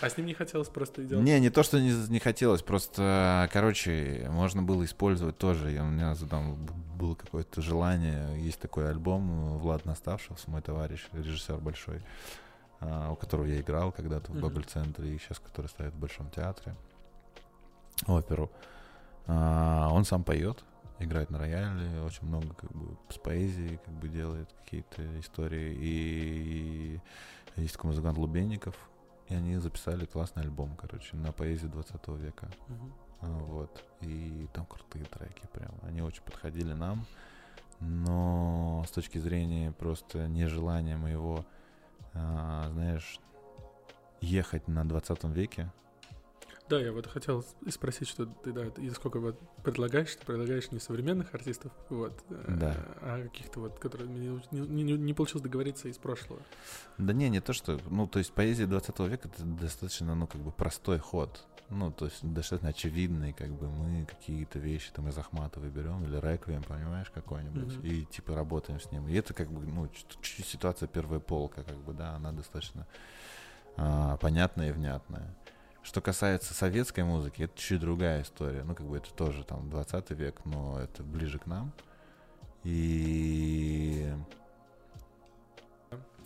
А 0.00 0.10
с 0.10 0.16
ним 0.16 0.26
не 0.26 0.34
хотелось 0.34 0.68
просто 0.68 1.02
делать? 1.02 1.24
Не, 1.24 1.40
не 1.40 1.50
то, 1.50 1.62
что 1.62 1.80
не, 1.80 1.92
не 2.08 2.18
хотелось, 2.18 2.62
просто, 2.62 3.48
короче, 3.52 4.26
можно 4.30 4.62
было 4.62 4.84
использовать 4.84 5.38
тоже. 5.38 5.74
И 5.74 5.78
у 5.78 5.84
меня 5.84 6.14
там 6.28 6.56
было 6.96 7.14
какое-то 7.14 7.62
желание. 7.62 8.40
Есть 8.42 8.60
такой 8.60 8.88
альбом 8.88 9.30
э, 9.30 9.58
Влад 9.58 9.84
Наставшев, 9.84 10.46
мой 10.48 10.62
товарищ, 10.62 11.06
режиссер 11.12 11.56
большой, 11.58 12.02
а, 12.80 13.10
у 13.10 13.16
которого 13.16 13.46
я 13.46 13.60
играл 13.60 13.92
когда-то 13.92 14.30
в 14.32 14.34
Мгм. 14.34 14.40
Гоголь-центре, 14.42 15.14
и 15.14 15.18
сейчас 15.18 15.38
который 15.38 15.68
стоит 15.68 15.92
в 15.92 15.98
Большом 15.98 16.30
театре, 16.30 16.74
оперу. 18.06 18.50
А, 19.26 19.88
Он 19.92 20.04
сам 20.04 20.24
поет, 20.24 20.64
играет 20.98 21.30
на 21.30 21.38
рояле, 21.38 22.00
очень 22.02 22.26
много 22.26 22.48
как 22.54 22.72
бы 22.72 22.96
с 23.10 23.18
поэзией 23.18 23.78
как 23.84 23.94
бы 23.94 24.08
делает 24.08 24.48
какие-то 24.64 25.20
истории. 25.20 25.76
И 25.78 27.00
есть 27.56 27.74
такой 27.74 27.90
музыкант 27.90 28.18
Лубенников, 28.18 28.74
и 29.28 29.34
они 29.34 29.56
записали 29.56 30.04
классный 30.04 30.42
альбом, 30.42 30.76
короче, 30.76 31.16
на 31.16 31.32
поэзию 31.32 31.70
20 31.70 32.08
века. 32.08 32.48
А, 33.20 33.26
Вот. 33.26 33.84
И 34.02 34.46
там 34.52 34.66
крутые 34.66 35.04
треки 35.06 35.42
прям. 35.52 35.74
Они 35.82 36.02
очень 36.02 36.22
подходили 36.22 36.72
нам. 36.72 37.06
Но 37.80 38.84
с 38.86 38.90
точки 38.90 39.18
зрения 39.18 39.72
просто 39.72 40.28
нежелания 40.28 40.96
моего, 40.96 41.44
а, 42.14 42.70
знаешь, 42.72 43.20
ехать 44.20 44.68
на 44.68 44.88
20 44.88 45.24
веке, 45.24 45.70
Да, 46.68 46.80
я 46.80 46.90
вот 46.92 47.06
хотел 47.06 47.44
спросить, 47.68 48.08
что 48.08 48.26
ты, 48.26 48.52
да, 48.52 48.64
и 48.78 48.90
сколько 48.90 49.20
вот 49.20 49.38
предлагаешь, 49.62 50.14
ты 50.16 50.26
предлагаешь 50.26 50.72
не 50.72 50.80
современных 50.80 51.32
артистов, 51.32 51.70
вот, 51.90 52.12
э, 52.30 52.44
Да. 52.58 52.74
а 53.02 53.22
каких-то 53.22 53.60
вот, 53.60 53.78
которые 53.78 54.08
не, 54.08 54.40
не- 54.50 54.82
не- 54.82 54.98
не 54.98 55.14
получилось 55.14 55.42
договориться 55.44 55.88
из 55.88 55.96
прошлого. 55.98 56.40
Да 56.98 57.12
не, 57.12 57.28
не 57.28 57.40
то, 57.40 57.52
что... 57.52 57.78
Ну, 57.88 58.08
то 58.08 58.18
есть 58.18 58.32
поэзия 58.32 58.66
20 58.66 58.98
века— 59.08 59.28
это 59.32 59.44
достаточно, 59.44 60.14
ну, 60.16 60.26
как 60.26 60.40
бы 60.40 60.50
простой 60.50 60.98
ход. 60.98 61.46
Ну, 61.70 61.90
то 61.92 62.04
есть 62.06 62.18
достаточно 62.22 62.68
очевидный, 62.70 63.32
как 63.32 63.50
бы 63.50 63.68
мы 63.68 64.04
какие-то 64.06 64.58
вещи 64.60 64.90
там 64.92 65.08
из 65.08 65.18
Ахматовой 65.18 65.68
берем 65.70 66.04
или 66.04 66.16
реквием, 66.20 66.62
понимаешь, 66.64 67.10
какой-нибудь, 67.10 67.76
Мгм. 67.78 67.86
и 67.86 68.04
типа 68.06 68.34
работаем 68.34 68.80
с 68.80 68.90
ним. 68.92 69.06
И 69.08 69.14
это 69.14 69.34
как 69.34 69.50
бы, 69.50 69.64
ну, 69.66 69.88
чуть- 69.88 70.18
чуть-чуть 70.20 70.46
ситуация 70.46 70.86
первая 70.88 71.18
полка, 71.20 71.62
как 71.64 71.76
бы, 71.78 71.92
да, 71.92 72.10
она 72.16 72.32
достаточно 72.32 72.86
а, 73.78 74.16
понятная 74.16 74.70
и 74.70 74.72
внятная. 74.72 75.34
Что 75.86 76.00
касается 76.00 76.52
советской 76.52 77.04
музыки, 77.04 77.42
это 77.42 77.56
чуть 77.56 77.78
другая 77.78 78.22
история. 78.22 78.64
Ну, 78.64 78.74
как 78.74 78.84
бы 78.86 78.96
это 78.96 79.08
тоже 79.14 79.44
там 79.44 79.70
20 79.70 80.10
век, 80.10 80.44
но 80.44 80.80
это 80.80 81.04
ближе 81.04 81.38
к 81.38 81.46
нам. 81.46 81.72
И 82.64 84.12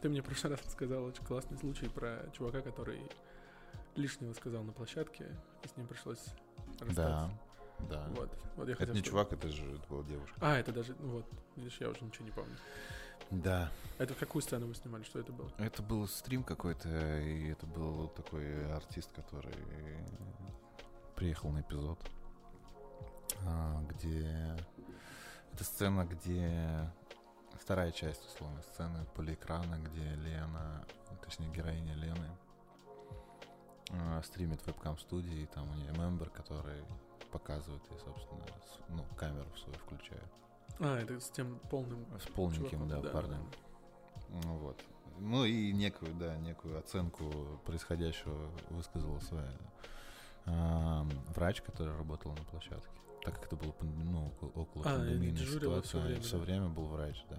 Ты 0.00 0.08
мне 0.08 0.22
в 0.22 0.24
прошлый 0.24 0.52
раз 0.52 0.64
рассказал 0.64 1.04
очень 1.04 1.22
классный 1.26 1.58
случай 1.58 1.88
про 1.90 2.20
чувака, 2.32 2.62
который 2.62 3.02
лишнего 3.96 4.32
сказал 4.32 4.62
на 4.62 4.72
площадке, 4.72 5.26
и 5.62 5.68
с 5.68 5.76
ним 5.76 5.86
пришлось 5.86 6.24
расстаться. 6.80 6.94
да, 6.96 7.30
да. 7.90 8.06
Вот, 8.16 8.30
вот 8.56 8.66
я 8.66 8.72
Это 8.72 8.78
хотел, 8.86 8.94
не 8.94 9.00
чтобы- 9.02 9.10
чувак, 9.10 9.32
это 9.34 9.48
же 9.48 9.62
это 9.74 9.86
была 9.90 10.02
девушка. 10.04 10.34
А, 10.40 10.56
это 10.56 10.72
даже, 10.72 10.96
ну 11.00 11.16
вот, 11.16 11.26
видишь, 11.56 11.76
я 11.80 11.90
уже 11.90 12.02
ничего 12.02 12.24
не 12.24 12.30
помню. 12.30 12.56
Да. 13.30 13.70
Это 13.98 14.14
какую 14.14 14.42
сцену 14.42 14.66
вы 14.66 14.74
снимали, 14.74 15.02
что 15.04 15.18
это 15.18 15.32
было? 15.32 15.50
Это 15.58 15.82
был 15.82 16.08
стрим 16.08 16.42
какой-то, 16.42 16.88
и 17.20 17.48
это 17.50 17.66
был 17.66 18.08
такой 18.08 18.72
артист, 18.72 19.10
который 19.14 19.54
приехал 21.14 21.50
на 21.50 21.60
эпизод, 21.60 21.98
а, 23.46 23.82
где... 23.88 24.56
Это 25.52 25.64
сцена, 25.64 26.06
где... 26.06 26.90
Вторая 27.52 27.92
часть, 27.92 28.24
условно, 28.26 28.62
сцены 28.62 29.04
полиэкрана, 29.14 29.76
где 29.76 30.14
Лена, 30.14 30.84
точнее, 31.22 31.50
героиня 31.50 31.94
Лены 31.94 32.30
а, 33.90 34.22
стримит 34.22 34.62
в 34.62 34.66
вебкам-студии, 34.66 35.42
и 35.42 35.46
там 35.46 35.70
у 35.70 35.74
нее 35.74 35.92
мембер, 35.92 36.30
который 36.30 36.82
показывает 37.30 37.82
ей, 37.90 37.98
собственно, 37.98 38.44
ну, 38.88 39.04
камеру 39.16 39.48
свою 39.56 39.78
включает. 39.78 40.24
А, 40.80 40.98
это 41.00 41.20
с 41.20 41.30
тем 41.30 41.58
полным 41.70 42.06
С 42.18 42.26
полненьким, 42.26 42.70
чуваком, 42.80 43.02
да, 43.02 43.10
парнем. 43.10 43.50
Ну 44.44 44.56
вот. 44.58 44.80
Ну 45.18 45.44
и 45.44 45.72
некую, 45.72 46.14
да, 46.14 46.36
некую 46.38 46.78
оценку 46.78 47.30
происходящего 47.66 48.50
высказала 48.70 49.18
своя 49.20 49.52
ам, 50.46 51.10
врач, 51.34 51.60
который 51.60 51.94
работал 51.96 52.32
на 52.32 52.42
площадке. 52.44 52.88
Так 53.22 53.34
как 53.34 53.46
это 53.46 53.56
было 53.56 53.74
ну, 53.82 54.28
око- 54.28 54.58
около 54.58 54.84
А, 54.86 54.94
и 54.94 54.98
пандемийной 54.98 55.36
дежурила 55.36 55.82
всё 55.82 55.88
ситуации, 55.90 56.06
время, 56.08 56.22
все 56.22 56.38
да? 56.38 56.42
время 56.44 56.68
был 56.68 56.86
врач, 56.86 57.22
да. 57.28 57.38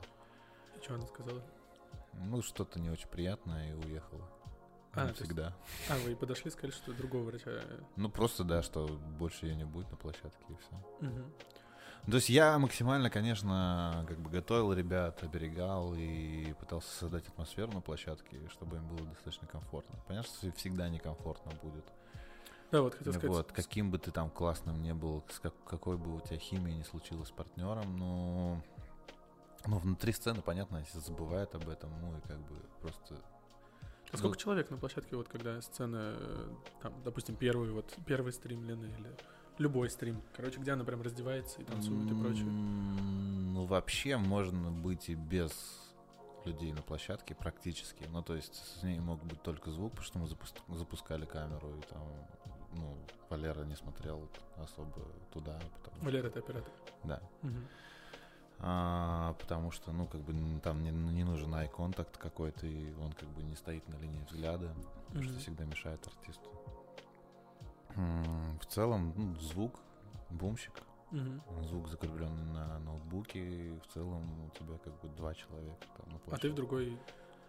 И 0.80 0.84
что 0.84 0.94
она 0.96 1.08
сказала? 1.08 1.42
Ну, 2.14 2.42
что-то 2.44 2.80
не 2.80 2.90
очень 2.92 3.08
приятное 3.08 3.72
и 3.72 3.74
уехала. 3.74 4.30
А, 4.94 5.08
есть- 5.08 5.20
Навсегда. 5.22 5.56
А, 5.90 5.98
вы 6.06 6.16
подошли, 6.16 6.52
сказали, 6.52 6.72
что 6.72 6.94
другого 6.94 7.24
врача. 7.24 7.50
э, 7.50 7.80
Ну, 7.96 8.10
просто, 8.12 8.44
да, 8.44 8.62
что 8.62 8.88
больше 9.18 9.48
ее 9.48 9.56
не 9.56 9.64
будет 9.66 9.90
на 9.90 9.98
площадке 9.98 10.44
и 10.50 10.56
все. 10.58 11.08
мгм. 11.08 11.26
То 12.08 12.16
есть 12.16 12.30
я 12.30 12.58
максимально, 12.58 13.10
конечно, 13.10 14.06
как 14.08 14.18
бы 14.20 14.30
готовил 14.30 14.74
ребят, 14.74 15.22
оберегал 15.24 15.94
и 15.96 16.54
пытался 16.54 16.90
создать 16.96 17.28
атмосферу 17.28 17.72
на 17.72 17.82
площадке, 17.82 18.38
чтобы 18.50 18.78
им 18.78 18.88
было 18.88 19.06
достаточно 19.08 19.48
комфортно. 19.48 20.00
Понятно, 20.08 20.32
что 20.36 20.52
всегда 20.54 20.90
некомфортно 20.90 21.52
будет. 21.62 21.86
Да, 22.72 22.82
вот 22.82 22.96
хотел 22.96 23.14
сказать. 23.14 23.30
Вот, 23.30 23.52
каким 23.52 23.92
бы 23.92 24.00
ты 24.00 24.12
там 24.12 24.30
классным 24.30 24.82
не 24.82 24.94
был, 24.94 25.24
с 25.30 25.40
как- 25.40 25.64
какой 25.66 25.98
бы 25.98 26.16
у 26.16 26.22
тебя 26.22 26.38
химия 26.38 26.74
не 26.74 26.84
случилась 26.84 27.28
с 27.28 27.32
партнером, 27.32 27.98
но 27.98 28.62
ну, 29.68 29.78
внутри 29.78 30.14
сцены, 30.14 30.42
понятно, 30.42 30.84
забывает 30.94 31.54
об 31.54 31.70
этом, 31.70 31.92
ну 32.02 32.18
и 32.18 32.22
как 32.22 32.40
бы 32.40 32.56
просто... 32.82 33.16
А 34.12 34.18
сколько 34.18 34.36
ну, 34.36 34.42
человек 34.42 34.70
на 34.72 34.78
площадке, 34.78 35.16
вот 35.16 35.28
когда 35.28 35.62
сцена, 35.62 36.16
э, 36.18 36.50
там, 36.82 36.94
допустим, 37.04 37.36
первый, 37.36 37.72
вот 37.72 37.94
первый 38.06 38.34
стрим 38.34 38.64
Лены 38.64 38.86
или 38.86 39.16
любой 39.62 39.90
стрим, 39.90 40.22
короче, 40.36 40.60
где 40.60 40.72
она 40.74 40.84
прям 40.84 41.02
раздевается 41.02 41.62
и 41.62 41.64
танцует 41.64 42.12
и 42.12 42.16
прочее. 42.16 42.46
Ну, 42.46 43.66
вообще 43.66 44.18
можно 44.18 44.72
быть 44.72 45.10
и 45.10 45.16
без 45.16 45.52
людей 46.46 46.74
на 46.74 46.82
площадке 46.82 47.36
практически. 47.36 48.04
Ну, 48.12 48.24
то 48.24 48.36
есть 48.36 48.56
с 48.56 48.84
ней 48.84 49.00
мог 49.00 49.24
быть 49.24 49.42
только 49.42 49.72
звук, 49.72 49.92
потому 49.92 50.06
что 50.06 50.20
мы 50.20 50.28
запус- 50.28 50.78
запускали 50.78 51.26
камеру, 51.26 51.70
и 51.78 51.82
там, 51.82 52.02
ну, 52.74 52.98
Валера 53.30 53.64
не 53.64 53.76
смотрел 53.76 54.28
особо 54.58 55.00
туда. 55.32 55.60
Потому 55.84 56.04
Валера, 56.04 56.28
это 56.28 56.40
оператор. 56.40 56.74
Да. 57.04 57.22
Мгм. 57.44 57.68
А, 58.64 59.34
потому 59.40 59.72
что, 59.72 59.92
ну, 59.92 60.06
как 60.06 60.22
бы 60.22 60.34
там 60.62 60.84
не, 60.84 60.92
не 60.92 61.24
нужен 61.24 61.54
eye 61.54 61.68
контакт 61.68 62.18
какой-то, 62.18 62.68
и 62.68 62.94
он 62.96 63.12
как 63.14 63.28
бы 63.30 63.42
не 63.44 63.56
стоит 63.56 63.88
на 63.88 63.96
линии 63.96 64.24
взгляда, 64.30 64.74
потому 65.08 65.24
что 65.24 65.40
всегда 65.40 65.66
мешает 65.66 66.06
артисту. 66.06 66.50
В 68.62 68.66
целом, 68.66 69.14
ну, 69.16 69.36
звук, 69.40 69.80
бумщик, 70.30 70.74
Мгм. 71.12 71.42
звук 71.64 71.88
закрепленный 71.90 72.46
на 72.54 72.80
ноутбуке, 72.80 73.74
в 73.84 73.94
целом 73.94 74.46
у 74.46 74.50
тебя 74.52 74.78
как 74.84 74.94
бы 75.02 75.10
два 75.10 75.34
человека 75.34 75.86
там 75.98 76.10
на 76.10 76.34
А 76.34 76.38
ты 76.38 76.50
в 76.50 76.56
другой 76.56 76.98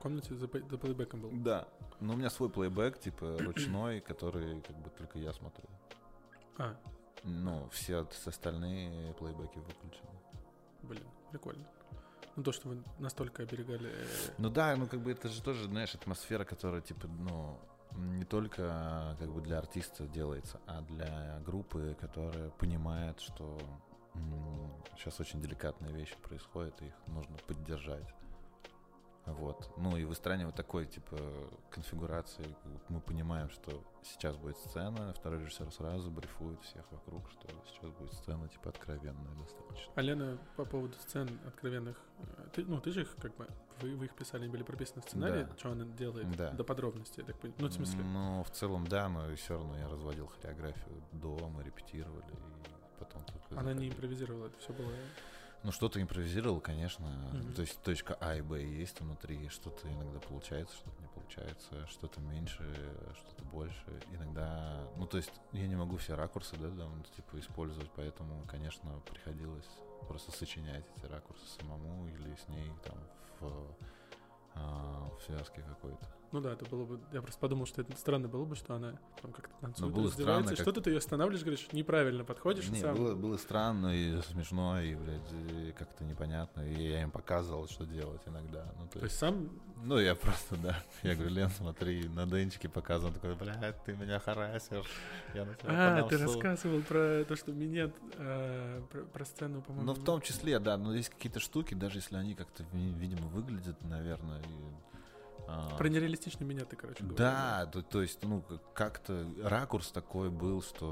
комнате 0.01 0.35
за, 0.35 0.47
за 0.47 0.79
плейбеком 0.79 1.21
был? 1.21 1.31
Да. 1.33 1.69
Но 2.01 2.15
у 2.15 2.17
меня 2.17 2.29
свой 2.31 2.51
плейбэк, 2.51 2.99
типа 2.99 3.39
ручной, 3.41 4.01
который 4.01 4.61
как 4.63 4.77
бы 4.79 4.91
только 4.91 5.19
я 5.19 5.33
смотрю. 5.33 5.65
А, 6.59 6.77
Ну, 7.25 7.69
все 7.71 8.07
остальные 8.27 9.15
плейбеки 9.15 9.59
выключены. 9.59 10.11
блин, 10.83 11.07
прикольно. 11.31 11.65
Ну, 12.35 12.43
то, 12.43 12.51
что 12.53 12.69
вы 12.71 12.83
настолько 12.99 13.43
оберегали... 13.43 13.91
э, 13.91 14.07
Ну 14.39 14.49
да, 14.51 14.75
ну 14.77 14.87
как 14.89 15.01
бы 15.01 15.13
это 15.13 15.29
же 15.29 15.43
тоже, 15.43 15.65
знаешь, 15.67 15.95
атмосфера, 15.95 16.45
которая 16.45 16.81
типа, 16.81 17.07
ну, 17.07 17.59
не 17.97 18.25
только 18.25 19.17
как 19.19 19.33
бы 19.33 19.41
для 19.41 19.59
артиста 19.59 20.07
делается, 20.07 20.61
а 20.67 20.83
для 20.83 21.41
группы, 21.45 21.97
которая 22.01 22.51
понимает, 22.51 23.21
что 23.21 23.59
сейчас 24.97 25.21
очень 25.21 25.41
деликатные 25.41 25.93
вещи 25.93 26.17
происходят, 26.23 26.81
и 26.83 26.87
их 26.87 26.95
нужно 27.07 27.37
поддержать. 27.47 28.07
Вот. 29.27 29.71
Ну 29.77 29.97
и 29.97 30.05
выстраивать 30.05 30.57
такой, 30.57 30.85
типа, 30.87 31.17
конфигурации. 31.71 32.45
Вот 32.65 32.83
Мы 32.91 33.01
понимаем, 33.01 33.51
что 33.51 33.71
сейчас 34.03 34.37
будет 34.37 34.57
сцена, 34.59 35.13
второй 35.15 35.41
режиссер 35.41 35.71
сразу 35.71 36.11
брифует 36.11 36.61
всех 36.63 36.85
вокруг, 36.91 37.31
что 37.31 37.47
сейчас 37.67 37.91
будет 37.93 38.13
сцена, 38.15 38.49
типа, 38.49 38.71
откровенная 38.71 39.33
достаточно. 39.37 39.93
А 39.95 40.03
Лена, 40.03 40.39
по 40.57 40.65
поводу 40.65 40.95
сцен 40.99 41.29
откровенных, 41.47 41.97
э, 42.19 42.25
ты, 42.53 42.65
ну, 42.65 42.81
ты 42.81 42.91
же 42.91 43.03
их, 43.03 43.15
как 43.17 43.37
бы, 43.37 43.47
вы, 43.81 43.95
вы 43.95 44.07
их 44.07 44.15
писали, 44.17 44.49
были 44.49 44.65
прописаны 44.65 45.03
в 45.03 45.05
сценарии, 45.05 45.45
Да. 45.45 45.57
что 45.57 45.71
она 45.71 45.85
делает 45.85 46.29
Да. 46.37 46.51
до 46.51 46.65
подробностей, 46.65 47.23
я 47.23 47.27
так 47.27 47.39
понимаю. 47.39 47.63
Ну, 47.63 47.69
в 47.69 47.73
смысле, 47.73 48.03
Ну, 48.03 48.43
в 48.43 48.51
целом, 48.51 48.87
да, 48.89 49.09
но 49.09 49.33
все 49.37 49.55
равно 49.55 49.79
я 49.79 49.89
разводил 49.89 50.27
хореографию 50.27 51.01
до, 51.13 51.37
мы 51.49 51.63
репетировали, 51.63 52.25
и 52.33 52.99
потом 52.99 53.23
только 53.25 53.51
она 53.53 53.63
не 53.63 53.69
заходили. 53.75 53.89
импровизировала, 53.95 54.47
это 54.47 54.59
все 54.59 54.73
было... 54.73 54.91
Ну, 55.65 55.71
что-то 55.71 56.03
импровизировал, 56.03 56.61
конечно. 56.61 57.07
Мгм. 57.33 57.55
То 57.55 57.63
есть 57.63 57.81
точка 57.83 58.17
А 58.21 58.35
и 58.35 58.41
Б 58.41 58.63
есть 58.63 59.01
внутри, 59.01 59.49
что-то 59.49 59.89
иногда 59.89 60.19
получается, 60.19 60.75
что-то 60.77 61.01
не 61.01 61.09
получается, 61.09 61.87
что-то 61.87 62.21
меньше, 62.21 62.65
что-то 63.17 63.45
больше. 63.45 64.03
Иногда, 64.13 64.89
ну, 64.97 65.07
то 65.07 65.19
есть 65.19 65.33
я 65.53 65.67
не 65.69 65.77
могу 65.77 65.99
все 65.99 66.17
ракурсы, 66.17 66.57
да, 66.57 66.69
там, 66.69 67.05
типа, 67.17 67.39
использовать, 67.39 67.91
поэтому, 67.95 68.45
конечно, 68.49 68.91
приходилось 69.09 69.69
просто 70.09 70.33
сочинять 70.33 70.85
эти 70.97 71.07
ракурсы 71.07 71.47
самому 71.61 72.09
или 72.09 72.35
с 72.35 72.49
ней 72.49 72.73
там 72.85 72.99
в, 73.41 73.77
а, 74.55 75.11
в 75.17 75.23
связке 75.23 75.63
какой-то. 75.63 76.22
Ну 76.33 76.41
да, 76.41 76.53
это 76.55 76.65
было 76.65 76.85
бы... 76.87 76.99
Я 77.13 77.21
просто 77.21 77.39
подумал, 77.41 77.67
что 77.67 77.83
это 77.83 77.95
странно 77.97 78.27
было 78.27 78.45
бы, 78.47 78.57
что 78.57 78.75
она 78.75 78.99
там 79.21 79.33
как-то 79.33 79.55
танцует, 79.61 79.93
было 79.93 80.09
странно, 80.11 80.49
как- 80.49 80.59
что-то 80.59 80.81
ты 80.81 80.91
ее 80.91 80.99
останавливаешь, 80.99 81.43
говоришь, 81.45 81.69
неправильно 81.73 82.25
подходишь, 82.25 82.69
Не, 82.71 82.81
сам. 82.81 82.97
было, 82.97 83.15
было 83.15 83.37
странно 83.37 83.95
и 83.95 84.21
смешно, 84.23 84.81
и, 84.81 84.95
блядь, 84.95 85.75
как-то 85.77 86.05
непонятно. 86.05 86.63
И 86.63 86.89
я 86.91 87.03
им 87.03 87.11
показывал, 87.11 87.69
что 87.69 87.85
делать 87.85 88.23
иногда. 88.27 88.65
Ну, 88.79 88.87
то 88.87 88.99
То 89.01 89.05
есть, 89.05 89.19
сам... 89.19 89.51
ну, 89.85 89.99
я 89.99 90.15
просто, 90.15 90.57
да. 90.57 90.77
Я 91.03 91.15
говорю, 91.15 91.35
Лен, 91.35 91.51
смотри, 91.51 92.09
на 92.09 92.27
денчике 92.27 92.69
показывал. 92.71 93.13
Такой, 93.13 93.35
блядь, 93.35 93.85
ты 93.85 93.95
меня 93.95 94.19
харасишь. 94.19 94.87
Я 95.35 95.45
на 95.45 95.55
тебя 95.55 95.99
А, 95.99 96.03
ты 96.09 96.17
в 96.17 96.21
суд». 96.21 96.29
рассказывал 96.29 96.81
про 96.83 97.25
то, 97.29 97.37
что 97.37 97.53
минет, 97.53 97.95
э, 98.17 98.81
про, 98.91 99.03
про 99.03 99.25
сцену, 99.27 99.61
по-моему. 99.61 99.87
Ну, 99.87 99.93
в 100.01 100.03
том 100.03 100.23
числе, 100.23 100.59
да, 100.59 100.79
но 100.79 100.95
есть 100.95 101.11
какие-то 101.11 101.41
штуки, 101.41 101.75
даже 101.75 101.99
если 101.99 102.17
они 102.17 102.35
как-то, 102.35 102.65
ви- 102.73 102.93
видимо, 102.95 103.27
выглядят, 103.29 103.83
наверное, 103.83 104.41
и, 104.41 104.45
а, 104.45 104.92
Про 105.79 105.89
нереалистичный 105.89 106.47
минет 106.47 106.69
ты, 106.69 106.77
короче, 106.77 107.01
говорил. 107.01 107.17
Да, 107.19 107.67
то, 107.67 107.83
то 107.83 108.03
есть, 108.03 108.23
ну, 108.25 108.43
как- 108.43 108.73
как-то 108.73 109.27
ракурс 109.43 109.91
такой 109.93 110.31
был, 110.31 110.63
что 110.63 110.87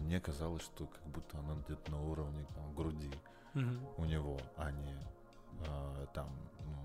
мне 0.00 0.20
казалось, 0.20 0.62
что 0.62 0.86
как 0.86 1.02
будто 1.06 1.38
она 1.38 1.54
где-то 1.66 1.90
на 1.90 2.00
уровне 2.02 2.46
там, 2.54 2.74
груди 2.74 3.10
Мгм. 3.54 3.78
у 3.98 4.04
него, 4.04 4.38
а 4.56 4.70
не 4.70 4.94
а, 5.68 6.06
там, 6.14 6.28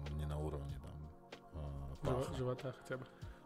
ну, 0.09 0.15
не 0.17 0.25
на 0.25 0.37
уровне 0.37 0.75
там 0.81 1.09
а, 1.53 1.95
Жива- 2.03 2.17
паха. 2.23 2.33
живота 2.35 2.75
хотя 2.81 2.97
бы. 2.97 3.05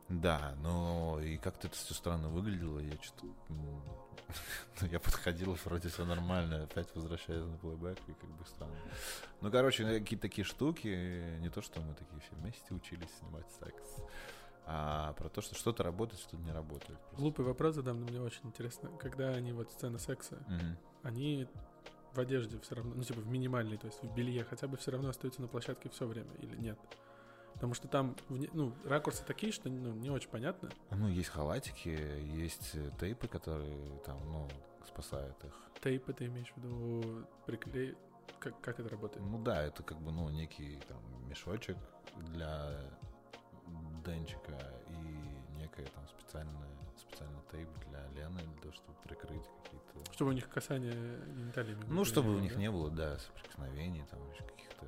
Да, 0.10 0.56
но 0.64 1.20
и 1.22 1.38
как-то 1.38 1.68
это 1.68 1.76
все 1.76 1.94
странно 1.94 2.30
выглядело, 2.30 2.80
я 2.80 2.94
что-то... 3.02 3.28
ну, 4.82 4.88
я 4.88 5.00
подходил, 5.00 5.56
вроде 5.66 5.90
все 5.90 6.04
нормально, 6.06 6.64
опять 6.64 6.94
возвращаюсь 6.96 7.46
на 7.46 7.58
плейбэк, 7.58 7.98
и 8.08 8.14
как 8.14 8.30
бы 8.30 8.46
странно. 8.46 8.76
Ну, 9.42 9.52
короче, 9.52 9.86
какие-то 9.86 10.24
такие 10.24 10.46
штуки, 10.46 11.38
не 11.40 11.50
то, 11.50 11.62
что 11.62 11.80
мы 11.82 11.94
такие 11.94 12.20
все 12.22 12.36
вместе 12.36 12.74
учились 12.74 13.10
снимать 13.20 13.46
секс, 13.60 13.84
а 14.66 15.14
про 15.14 15.30
то, 15.30 15.42
что 15.42 15.56
что-то 15.56 15.84
работает, 15.84 16.20
что-то 16.22 16.38
не 16.44 16.52
работает. 16.52 17.00
просто. 17.00 17.16
Глупый 17.18 17.46
вопрос 17.46 17.76
задам, 17.76 18.00
но 18.02 18.08
мне 18.08 18.22
очень 18.22 18.42
интересно. 18.44 18.90
Когда 19.00 19.30
они 19.30 19.52
вот 19.52 19.72
сцена 19.72 19.98
секса, 20.00 20.38
Мгм. 20.48 20.78
они 21.04 21.48
в 22.14 22.20
одежде 22.20 22.60
все 22.60 22.76
равно, 22.76 22.94
ну 22.96 23.04
типа 23.04 23.22
в 23.22 23.28
минимальной, 23.28 23.78
то 23.78 23.86
есть 23.88 24.02
в 24.04 24.14
белье, 24.14 24.44
хотя 24.44 24.68
бы 24.68 24.78
все 24.78 24.90
равно 24.92 25.10
остаются 25.10 25.42
на 25.42 25.48
площадке 25.48 25.90
все 25.90 26.06
время 26.08 26.34
или 26.40 26.56
нет? 26.56 26.80
Потому 27.60 27.74
что 27.74 27.90
там, 27.90 28.16
ну, 28.30 28.74
ракурсы 28.86 29.22
такие, 29.26 29.52
что 29.52 29.68
ну, 29.68 29.94
не 29.94 30.10
очень 30.10 30.30
понятно. 30.30 30.70
Ну, 30.92 31.10
есть 31.10 31.28
халатики, 31.28 31.90
есть 31.90 32.72
э, 32.74 32.90
тейпы, 32.98 33.28
которые 33.28 34.00
там, 34.06 34.18
ну, 34.32 34.48
спасают 34.88 35.36
их. 35.44 35.54
Тейпы 35.84 36.14
ты 36.14 36.28
имеешь 36.28 36.54
в 36.54 36.58
виду 36.58 37.26
приклей... 37.46 37.98
Как, 38.40 38.58
как 38.62 38.80
это 38.80 38.88
работает? 38.88 39.26
Ну 39.26 39.44
да, 39.44 39.62
это 39.62 39.84
как 39.84 40.00
бы, 40.00 40.14
ну, 40.14 40.30
некий 40.30 40.80
там 40.88 41.02
мешочек 41.28 41.76
для 42.30 42.80
денчика 44.06 44.58
и 44.88 45.58
некая 45.60 45.86
там 45.88 46.08
специальная, 46.08 46.70
специальный 46.98 47.42
тейп 47.52 47.68
для 47.90 48.08
Лены, 48.16 48.40
для 48.40 48.62
того, 48.62 48.74
чтобы 48.74 48.98
прикрыть 49.04 49.44
какие-то... 49.64 50.14
Чтобы 50.14 50.32
у 50.32 50.34
них 50.34 50.48
касание 50.48 50.94
гениталий. 51.36 51.76
Ну, 51.90 52.06
чтобы 52.06 52.38
у 52.38 52.40
них 52.40 52.54
да? 52.54 52.60
не 52.60 52.72
было, 52.72 52.90
да, 52.90 53.18
соприкосновений, 53.18 54.06
там, 54.10 54.20
еще 54.32 54.44
каких-то... 54.44 54.86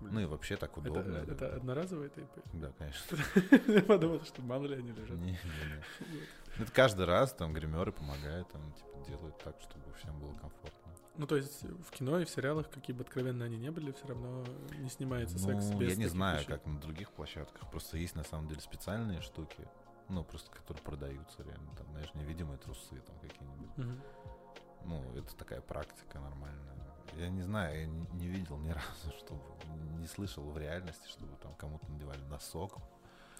Ну 0.00 0.20
и 0.20 0.24
вообще 0.26 0.56
так 0.56 0.70
это, 0.76 0.90
удобно. 0.90 1.16
это 1.16 1.56
одноразовые 1.56 2.10
тейпы? 2.10 2.42
Да, 2.52 2.72
конечно. 2.78 3.18
Я 3.72 3.82
подумал, 3.82 4.22
что 4.24 4.42
мало 4.42 4.66
ли 4.66 4.76
они 4.76 4.92
лежат. 4.92 5.16
Не, 5.18 5.32
не, 5.32 5.32
не. 5.32 6.22
Это 6.62 6.72
каждый 6.72 7.06
раз 7.06 7.32
там 7.32 7.52
гримеры 7.52 7.92
помогают, 7.92 8.48
там, 8.50 8.72
типа, 8.72 9.04
делают 9.08 9.38
так, 9.38 9.60
чтобы 9.60 9.92
всем 9.94 10.18
было 10.18 10.34
комфортно. 10.34 10.92
Ну, 11.16 11.26
то 11.26 11.36
есть 11.36 11.64
в 11.64 11.90
кино 11.90 12.20
и 12.20 12.24
в 12.24 12.30
сериалах, 12.30 12.70
какие 12.70 12.94
бы 12.94 13.02
откровенно 13.02 13.44
они 13.44 13.56
не 13.56 13.70
были, 13.72 13.90
все 13.90 14.06
равно 14.06 14.44
не 14.78 14.88
снимается 14.88 15.36
секс 15.36 15.66
Ну, 15.70 15.78
без 15.80 15.90
я 15.90 15.96
не 15.96 16.06
знаю, 16.06 16.38
вещей. 16.38 16.48
как 16.52 16.64
на 16.64 16.80
других 16.80 17.10
площадках. 17.10 17.68
Просто 17.70 17.96
есть 17.96 18.14
на 18.14 18.22
самом 18.22 18.48
деле 18.48 18.60
специальные 18.60 19.20
штуки, 19.20 19.68
ну, 20.08 20.22
просто 20.22 20.50
которые 20.52 20.82
продаются 20.82 21.42
реально. 21.42 21.70
Там, 21.76 21.88
знаешь, 21.90 22.10
невидимые 22.14 22.58
трусы 22.58 23.00
там 23.00 23.18
какие-нибудь. 23.18 23.76
Мгм. 23.76 24.00
Ну, 24.84 25.02
это 25.16 25.34
такая 25.36 25.60
практика 25.60 26.20
нормальная. 26.20 26.87
Я 27.16 27.28
не 27.30 27.42
знаю, 27.42 27.78
я 27.80 27.86
не, 27.86 28.06
не 28.12 28.28
видел 28.28 28.58
ни 28.58 28.68
разу, 28.70 29.16
чтобы 29.18 29.42
не 29.98 30.06
слышал 30.06 30.44
в 30.44 30.58
реальности, 30.58 31.08
чтобы 31.08 31.36
там 31.42 31.54
кому-то 31.54 31.90
надевали 31.90 32.20
носок. 32.30 32.78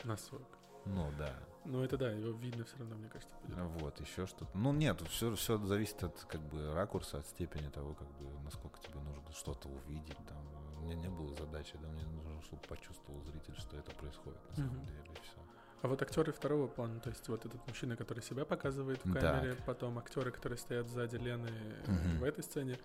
Носок. 0.04 0.42
Ну 0.84 1.12
да. 1.18 1.34
Ну, 1.64 1.82
это 1.82 1.98
да, 1.98 2.10
его 2.10 2.30
видно 2.38 2.64
все 2.64 2.78
равно, 2.78 2.96
мне 2.96 3.08
кажется, 3.08 3.34
будет. 3.42 3.58
Вот, 3.82 4.00
еще 4.00 4.26
что-то. 4.26 4.48
Ну 4.56 4.72
нет, 4.72 5.00
все, 5.08 5.34
все 5.34 5.58
зависит 5.58 6.02
от 6.02 6.18
как 6.24 6.40
бы 6.40 6.72
ракурса, 6.72 7.18
от 7.18 7.26
степени 7.26 7.68
того, 7.68 7.94
как 7.94 8.08
бы, 8.12 8.40
насколько 8.42 8.78
тебе 8.80 9.00
нужно 9.00 9.30
что-то 9.32 9.68
увидеть. 9.68 10.16
Там. 10.26 10.38
У 10.78 10.82
меня 10.84 10.94
не 10.94 11.08
было 11.08 11.34
задачи, 11.34 11.76
да, 11.82 11.88
мне 11.88 12.06
нужно, 12.06 12.40
чтобы 12.42 12.62
почувствовал 12.62 13.20
зритель, 13.22 13.54
что 13.58 13.76
это 13.76 13.90
происходит 13.96 14.40
на 14.48 14.56
самом 14.56 14.76
Мгм. 14.76 14.86
деле, 14.86 15.00
и 15.12 15.22
все. 15.22 15.38
А 15.82 15.88
вот 15.88 16.00
актеры 16.02 16.32
второго 16.32 16.66
плана, 16.68 16.98
то 17.00 17.10
есть 17.10 17.28
вот 17.28 17.44
этот 17.44 17.64
мужчина, 17.68 17.96
который 17.96 18.22
себя 18.22 18.44
показывает 18.44 18.98
в 19.04 19.12
Так. 19.12 19.20
камере, 19.22 19.54
потом 19.66 19.98
актеры, 19.98 20.30
которые 20.32 20.58
стоят 20.58 20.88
сзади 20.88 21.16
Лены 21.16 21.50
Мгм. 21.86 22.18
в 22.20 22.24
этой 22.24 22.42
сцене, 22.42 22.78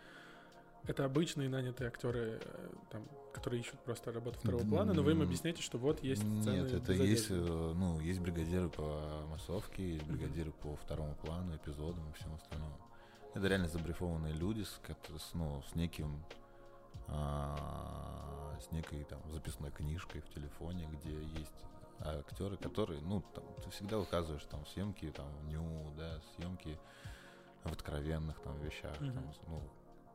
это 0.87 1.05
обычные 1.05 1.49
нанятые 1.49 1.87
актеры, 1.87 2.39
э, 2.43 2.69
там, 2.91 3.07
которые 3.33 3.61
ищут 3.61 3.79
просто 3.79 4.11
работу 4.11 4.39
второго 4.39 4.63
плана, 4.63 4.93
но 4.93 5.03
вы 5.03 5.11
им 5.11 5.21
объясняете, 5.21 5.61
что 5.61 5.77
вот 5.77 6.03
есть 6.03 6.21
сцены 6.21 6.63
Нет, 6.63 6.73
это 6.73 6.93
есть, 6.93 7.27
э, 7.29 7.73
ну, 7.75 7.99
есть 7.99 8.19
бригадиры 8.19 8.69
по 8.69 9.25
массовке, 9.29 9.93
есть 9.93 10.05
бригадиры 10.05 10.51
по 10.51 10.75
второму 10.75 11.15
плану, 11.15 11.55
эпизодам 11.55 12.09
и 12.09 12.13
всему 12.13 12.35
остальному. 12.35 12.77
Это 13.33 13.47
реально 13.47 13.67
забрифованные 13.67 14.33
люди 14.33 14.63
с, 14.63 14.79
с, 15.17 15.33
ну, 15.33 15.63
с 15.71 15.75
неким 15.75 16.23
а, 17.07 18.55
с 18.59 18.71
некой 18.71 19.03
там 19.03 19.19
записной 19.31 19.71
книжкой 19.71 20.21
в 20.21 20.29
телефоне, 20.29 20.87
где 20.91 21.21
есть 21.39 21.65
актеры, 21.99 22.57
которые, 22.57 23.01
ну, 23.01 23.23
там, 23.33 23.43
ты 23.63 23.69
всегда 23.71 23.99
указываешь 23.99 24.45
там 24.45 24.65
съемки, 24.67 25.11
там, 25.11 25.27
ню, 25.47 25.91
да, 25.97 26.19
съемки 26.35 26.77
в 27.63 27.71
откровенных 27.71 28.39
там 28.41 28.59
вещах, 28.59 28.99
Мгм. 28.99 29.13
там, 29.13 29.33
ну, 29.47 29.61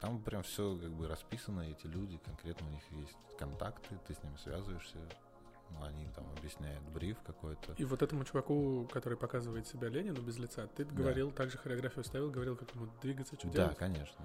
там 0.01 0.20
прям 0.22 0.42
все 0.42 0.76
как 0.76 0.90
бы 0.90 1.09
расписано, 1.09 1.62
эти 1.62 1.86
люди, 1.86 2.18
конкретно 2.24 2.66
у 2.66 2.70
них 2.70 2.82
есть 2.92 3.16
контакты, 3.38 3.99
ты 4.07 4.14
с 4.14 4.22
ними 4.22 4.36
связываешься, 4.36 4.99
ну, 5.70 5.84
они 5.84 6.09
там 6.14 6.24
объясняют 6.38 6.82
бриф 6.94 7.18
какой-то. 7.26 7.72
И 7.78 7.84
вот 7.84 8.03
этому 8.03 8.24
чуваку, 8.24 8.88
который 8.92 9.18
показывает 9.18 9.66
себя 9.66 9.88
Ленину 9.88 10.20
без 10.22 10.38
лица, 10.38 10.66
ты 10.68 10.84
говорил, 10.84 11.30
также 11.30 11.59
хореографию 11.59 12.05
ставил, 12.05 12.30
говорил, 12.30 12.57
как 12.57 12.74
ему 12.74 12.88
двигаться, 13.03 13.34
что 13.36 13.49
да, 13.49 13.53
делать. 13.55 13.76
конечно. 13.78 14.24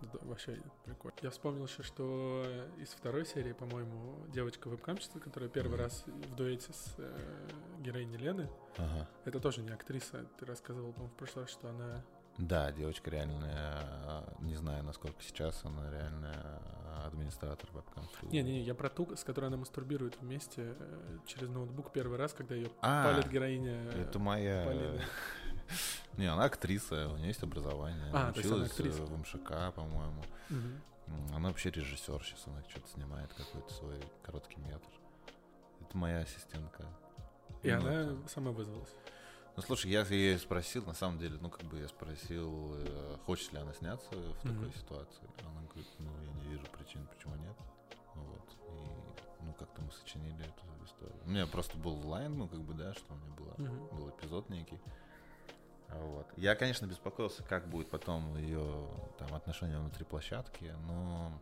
Да, 0.00 0.18
вообще 0.22 0.62
прикольно. 0.84 1.16
Я 1.22 1.30
вспомнил 1.30 1.66
еще, 1.66 1.82
что 1.82 2.44
из 2.78 2.90
второй 2.90 3.26
серии, 3.26 3.52
по-моему, 3.52 4.24
девочка-вебкамщица, 4.28 5.18
которая 5.18 5.50
первый 5.50 5.72
Мгм. 5.72 5.80
раз 5.80 6.04
в 6.06 6.36
дуэте 6.36 6.72
с 6.72 6.94
э, 6.98 7.48
героиней 7.80 8.16
Лены, 8.16 8.48
Ага. 8.76 9.08
это 9.24 9.40
тоже 9.40 9.60
не 9.62 9.70
актриса. 9.70 10.24
Ты 10.38 10.46
рассказывал, 10.46 10.92
по-моему, 10.92 11.12
в 11.12 11.18
прошлый 11.18 11.44
раз, 11.46 11.50
что 11.52 11.68
она... 11.68 12.04
Да, 12.38 12.70
девочка 12.70 13.10
реальная, 13.10 13.80
а, 14.04 14.34
не 14.40 14.54
знаю, 14.54 14.84
насколько 14.84 15.20
сейчас 15.22 15.64
она 15.64 15.90
реальная 15.90 16.36
а, 16.86 17.04
администратор 17.08 17.68
вебкам 17.72 18.04
Не-не-не, 18.22 18.60
я 18.62 18.74
про 18.74 18.88
ту, 18.88 19.16
с 19.16 19.24
которой 19.24 19.46
она 19.46 19.56
мастурбирует 19.56 20.16
вместе 20.20 20.74
э, 20.78 21.18
через 21.26 21.48
ноутбук 21.48 21.90
первый 21.92 22.16
раз, 22.16 22.32
когда 22.32 22.54
ее 22.54 22.70
А, 22.80 23.04
палит 23.12 23.28
героиня. 23.28 23.90
э, 23.92 24.02
Это 24.02 24.18
моя... 24.20 24.64
Полина. 24.64 25.00
Не, 26.16 26.26
она 26.26 26.44
актриса, 26.44 27.08
у 27.08 27.16
нее 27.16 27.28
есть 27.28 27.42
образование. 27.42 28.10
А, 28.14 28.32
то 28.32 28.38
есть 28.40 28.52
она 28.52 28.64
актриса. 28.66 29.02
э, 29.02 29.06
в 29.06 29.18
МШК, 29.18 29.74
по-моему. 29.74 30.22
М, 30.50 30.80
Она 31.34 31.48
вообще 31.48 31.70
режиссер, 31.70 32.22
сейчас 32.22 32.46
она 32.46 32.62
что-то 32.68 32.86
снимает, 32.88 33.32
какой-то 33.34 33.72
свой 33.74 34.00
короткий 34.22 34.60
метр. 34.60 34.88
Это 35.80 35.96
моя 35.96 36.20
ассистентка. 36.20 36.84
И 37.62 37.70
Ну, 37.72 37.78
она 37.80 37.92
это- 38.02 38.28
сама 38.28 38.52
вызвалась. 38.52 38.94
Ну, 39.58 39.62
слушай, 39.62 39.90
я 39.90 40.02
ее 40.02 40.38
спросил, 40.38 40.84
на 40.86 40.94
самом 40.94 41.18
деле, 41.18 41.36
ну, 41.40 41.50
как 41.50 41.64
бы 41.64 41.80
я 41.80 41.88
спросил, 41.88 42.74
э, 42.76 43.16
хочет 43.26 43.52
ли 43.52 43.58
она 43.58 43.72
сняться 43.72 44.08
в 44.14 44.36
такой 44.42 44.52
Мгм. 44.68 44.72
ситуации. 44.72 45.28
Она 45.40 45.62
говорит, 45.62 45.88
ну, 45.98 46.10
я 46.26 46.32
не 46.34 46.48
вижу 46.50 46.64
причин, 46.78 47.04
почему 47.08 47.34
нет. 47.34 47.56
Вот. 48.14 48.56
И, 48.68 49.44
ну, 49.44 49.52
как-то 49.54 49.82
мы 49.82 49.90
сочинили 49.90 50.44
эту 50.44 50.84
историю. 50.84 51.20
У 51.24 51.30
меня 51.30 51.44
просто 51.48 51.76
был 51.76 51.94
лайн, 52.06 52.38
ну, 52.38 52.46
как 52.46 52.60
бы, 52.60 52.72
да, 52.72 52.94
что 52.94 53.12
у 53.12 53.16
меня 53.16 53.34
было, 53.34 53.54
Мгм. 53.58 53.96
был 53.96 54.10
эпизод 54.10 54.48
некий. 54.48 54.78
Вот. 55.88 56.28
Я, 56.36 56.54
конечно, 56.54 56.86
беспокоился, 56.86 57.42
как 57.42 57.66
будет 57.68 57.90
потом 57.90 58.36
ее 58.36 58.86
там 59.18 59.34
отношения 59.34 59.80
внутри 59.80 60.04
площадки, 60.04 60.72
но 60.86 61.32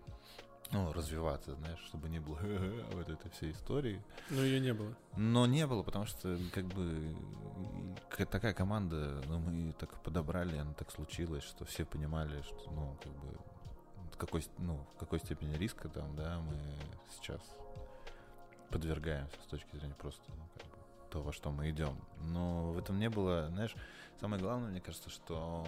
ну, 0.72 0.92
развиваться, 0.92 1.54
знаешь, 1.54 1.78
чтобы 1.86 2.08
не 2.08 2.18
было 2.18 2.38
вот 2.92 3.08
этой 3.08 3.30
всей 3.30 3.52
истории. 3.52 4.02
Но 4.30 4.42
ее 4.42 4.60
не 4.60 4.72
было. 4.74 4.94
Но 5.16 5.46
не 5.46 5.66
было, 5.66 5.82
потому 5.82 6.06
что 6.06 6.38
как 6.52 6.64
бы 6.66 7.14
такая 8.30 8.54
команда, 8.54 9.22
ну, 9.28 9.38
мы 9.38 9.72
так 9.72 10.02
подобрали, 10.02 10.56
оно 10.56 10.72
так 10.74 10.90
случилось, 10.90 11.44
что 11.44 11.64
все 11.64 11.84
понимали, 11.84 12.42
что, 12.42 12.70
ну, 12.70 12.96
как 13.02 13.12
бы, 13.12 13.38
какой, 14.16 14.44
ну, 14.58 14.78
в 14.94 14.98
какой 14.98 15.18
степени 15.20 15.56
риска 15.56 15.88
там, 15.88 16.14
да, 16.16 16.40
мы 16.40 16.56
сейчас 17.10 17.40
подвергаемся 18.70 19.36
с 19.42 19.46
точки 19.46 19.76
зрения 19.76 19.94
просто, 19.94 20.22
ну, 20.28 20.48
как 20.54 20.64
бы, 20.64 20.76
то, 21.10 21.22
во 21.22 21.32
что 21.32 21.50
мы 21.50 21.70
идем. 21.70 21.96
Но 22.20 22.72
в 22.72 22.78
этом 22.78 22.98
не 22.98 23.08
было, 23.08 23.48
знаешь, 23.48 23.74
самое 24.20 24.42
главное, 24.42 24.70
мне 24.70 24.80
кажется, 24.80 25.10
что 25.10 25.64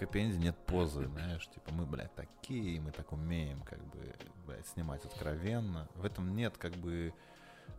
хэппи-энде 0.00 0.38
нет 0.38 0.56
позы, 0.66 1.06
знаешь, 1.06 1.46
типа 1.48 1.72
мы, 1.72 1.84
блядь, 1.84 2.14
такие, 2.14 2.80
мы 2.80 2.90
так 2.90 3.12
умеем, 3.12 3.60
как 3.62 3.78
бы, 3.86 4.14
блядь, 4.46 4.66
снимать 4.66 5.04
откровенно. 5.04 5.88
В 5.94 6.04
этом 6.04 6.34
нет, 6.34 6.56
как 6.56 6.72
бы, 6.72 7.12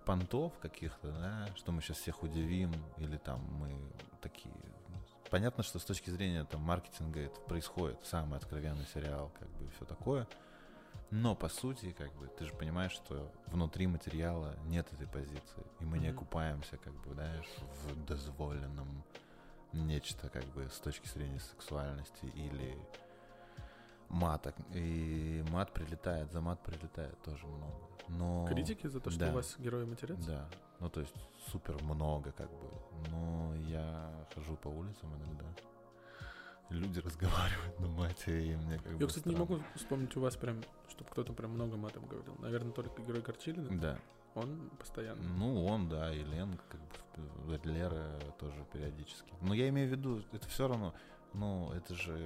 понтов 0.05 0.53
каких-то, 0.59 1.11
да, 1.11 1.47
что 1.55 1.71
мы 1.71 1.81
сейчас 1.81 1.97
всех 1.97 2.23
удивим, 2.23 2.71
или 2.97 3.17
там 3.17 3.41
мы 3.59 3.75
такие... 4.21 4.53
Понятно, 5.29 5.63
что 5.63 5.79
с 5.79 5.85
точки 5.85 6.09
зрения 6.09 6.43
там 6.43 6.61
маркетинга 6.61 7.21
это 7.21 7.39
происходит, 7.41 7.97
самый 8.03 8.37
откровенный 8.37 8.85
сериал, 8.93 9.31
как 9.39 9.49
бы, 9.49 9.69
все 9.75 9.85
такое. 9.85 10.27
Но 11.09 11.35
по 11.35 11.49
сути, 11.49 11.91
как 11.91 12.13
бы, 12.13 12.27
ты 12.27 12.45
же 12.45 12.53
понимаешь, 12.53 12.91
что 12.91 13.31
внутри 13.47 13.87
материала 13.87 14.55
нет 14.65 14.91
этой 14.93 15.07
позиции, 15.07 15.65
и 15.79 15.85
мы 15.85 15.97
mm-hmm. 15.97 16.01
не 16.01 16.07
окупаемся, 16.09 16.77
как 16.77 16.93
бы, 17.01 17.13
знаешь, 17.13 17.49
в 17.83 18.05
дозволенном 18.05 19.03
нечто, 19.73 20.29
как 20.29 20.45
бы, 20.45 20.69
с 20.69 20.79
точки 20.79 21.07
зрения 21.07 21.39
сексуальности 21.39 22.25
или 22.35 22.77
мата. 24.09 24.53
И 24.73 25.43
мат 25.51 25.71
прилетает, 25.73 26.31
за 26.31 26.41
мат 26.41 26.61
прилетает 26.61 27.21
тоже 27.23 27.45
много. 27.47 27.87
Но... 28.09 28.45
Критики 28.47 28.87
за 28.87 28.99
то, 28.99 29.09
что 29.09 29.19
да. 29.19 29.31
у 29.31 29.35
вас 29.35 29.55
герои 29.57 29.85
матерятся? 29.85 30.29
Да. 30.29 30.49
Ну, 30.79 30.89
то 30.89 30.99
есть 30.99 31.15
супер 31.47 31.81
много, 31.83 32.31
как 32.31 32.49
бы. 32.49 32.69
Но 33.09 33.55
я 33.69 34.11
хожу 34.33 34.55
по 34.57 34.67
улицам 34.67 35.15
иногда. 35.15 35.45
Люди 36.69 36.99
разговаривают 36.99 37.79
на 37.79 37.87
мате, 37.87 38.47
и 38.47 38.55
мне 38.55 38.77
как 38.77 38.93
Я, 38.93 38.97
бы 38.97 39.07
кстати, 39.07 39.19
странно. 39.19 39.35
не 39.35 39.39
могу 39.39 39.63
вспомнить 39.75 40.15
у 40.15 40.21
вас 40.21 40.37
прям, 40.37 40.61
чтобы 40.89 41.09
кто-то 41.09 41.33
прям 41.33 41.51
много 41.51 41.75
матом 41.75 42.05
говорил. 42.05 42.35
Наверное, 42.39 42.71
только 42.71 43.01
герой 43.01 43.21
Корчилина. 43.21 43.69
Да. 43.79 43.99
Он 44.35 44.69
постоянно. 44.79 45.21
Ну, 45.37 45.65
он, 45.65 45.89
да, 45.89 46.13
и 46.13 46.23
Лен, 46.23 46.57
как 46.69 46.79
бы, 47.45 47.59
Лера 47.69 48.19
тоже 48.39 48.65
периодически. 48.71 49.33
Но 49.41 49.53
я 49.53 49.67
имею 49.69 49.89
в 49.89 49.91
виду, 49.91 50.23
это 50.31 50.47
все 50.47 50.67
равно, 50.67 50.93
ну, 51.33 51.71
это 51.73 51.93
же 51.95 52.17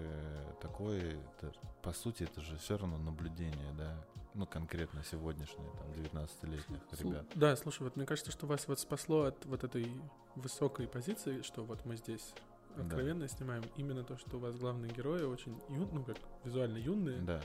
такое, 0.61 1.17
это, 1.37 1.51
по 1.81 1.93
сути, 1.93 2.23
это 2.23 2.41
же 2.41 2.57
все 2.57 2.77
равно 2.77 2.97
наблюдение, 2.97 3.73
да, 3.77 3.95
ну, 4.35 4.45
конкретно 4.45 5.03
сегодняшние, 5.03 5.71
там, 5.71 5.91
19-летних 5.93 6.79
ребят. 6.99 7.25
Да, 7.33 7.55
слушай, 7.55 7.83
вот 7.83 7.95
мне 7.95 8.05
кажется, 8.05 8.31
что 8.31 8.45
вас 8.45 8.67
вот 8.67 8.79
спасло 8.79 9.23
от 9.23 9.45
вот 9.45 9.63
этой 9.63 9.89
высокой 10.35 10.87
позиции, 10.87 11.41
что 11.41 11.63
вот 11.63 11.85
мы 11.85 11.95
здесь 11.95 12.33
откровенно 12.77 13.21
да. 13.21 13.27
снимаем 13.27 13.63
именно 13.77 14.03
то, 14.03 14.17
что 14.17 14.37
у 14.37 14.39
вас 14.39 14.55
главные 14.57 14.91
герои 14.91 15.23
очень 15.23 15.59
юн, 15.69 15.89
ну, 15.91 16.03
как 16.03 16.17
визуально 16.43 16.77
юные. 16.77 17.21
Да. 17.21 17.41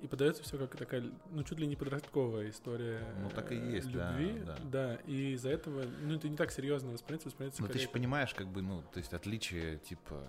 И 0.00 0.06
подается 0.06 0.42
все 0.42 0.58
как 0.58 0.76
такая, 0.76 1.02
ну, 1.30 1.42
чуть 1.44 1.58
ли 1.58 1.66
не 1.66 1.76
подростковая 1.76 2.50
история 2.50 3.00
ну, 3.22 3.30
так 3.30 3.52
и 3.52 3.56
есть, 3.56 3.86
любви. 3.86 4.42
Да, 4.44 4.56
да. 4.56 4.58
да, 4.64 4.94
и 5.06 5.32
из-за 5.32 5.50
этого, 5.50 5.84
ну, 6.02 6.16
это 6.16 6.28
не 6.28 6.36
так 6.36 6.50
серьезно 6.50 6.90
воспринимается, 6.90 7.28
воспринимается 7.28 7.62
Ну, 7.62 7.68
ты 7.68 7.78
же 7.78 7.88
понимаешь, 7.88 8.34
как 8.34 8.48
бы, 8.48 8.60
ну, 8.60 8.82
то 8.92 8.98
есть 8.98 9.14
отличие, 9.14 9.78
типа, 9.78 10.22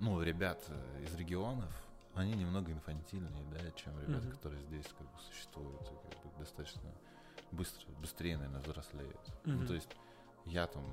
ну, 0.00 0.20
ребят 0.22 0.64
э, 0.68 1.04
из 1.04 1.14
регионов, 1.14 1.70
они 2.14 2.32
немного 2.32 2.72
инфантильнее, 2.72 3.44
да, 3.52 3.70
чем 3.76 3.92
ребята, 4.00 4.26
mm-hmm. 4.26 4.30
которые 4.32 4.62
здесь 4.62 4.86
как 4.86 5.06
бы 5.06 5.20
существуют, 5.30 5.82
и, 5.82 6.22
как 6.22 6.32
бы 6.32 6.38
достаточно 6.38 6.90
быстро, 7.52 7.86
быстрее, 8.00 8.36
наверное, 8.36 8.62
взрослеют. 8.62 9.20
Mm-hmm. 9.44 9.52
Ну, 9.52 9.66
то 9.66 9.74
есть 9.74 9.90
я 10.46 10.66
там 10.66 10.84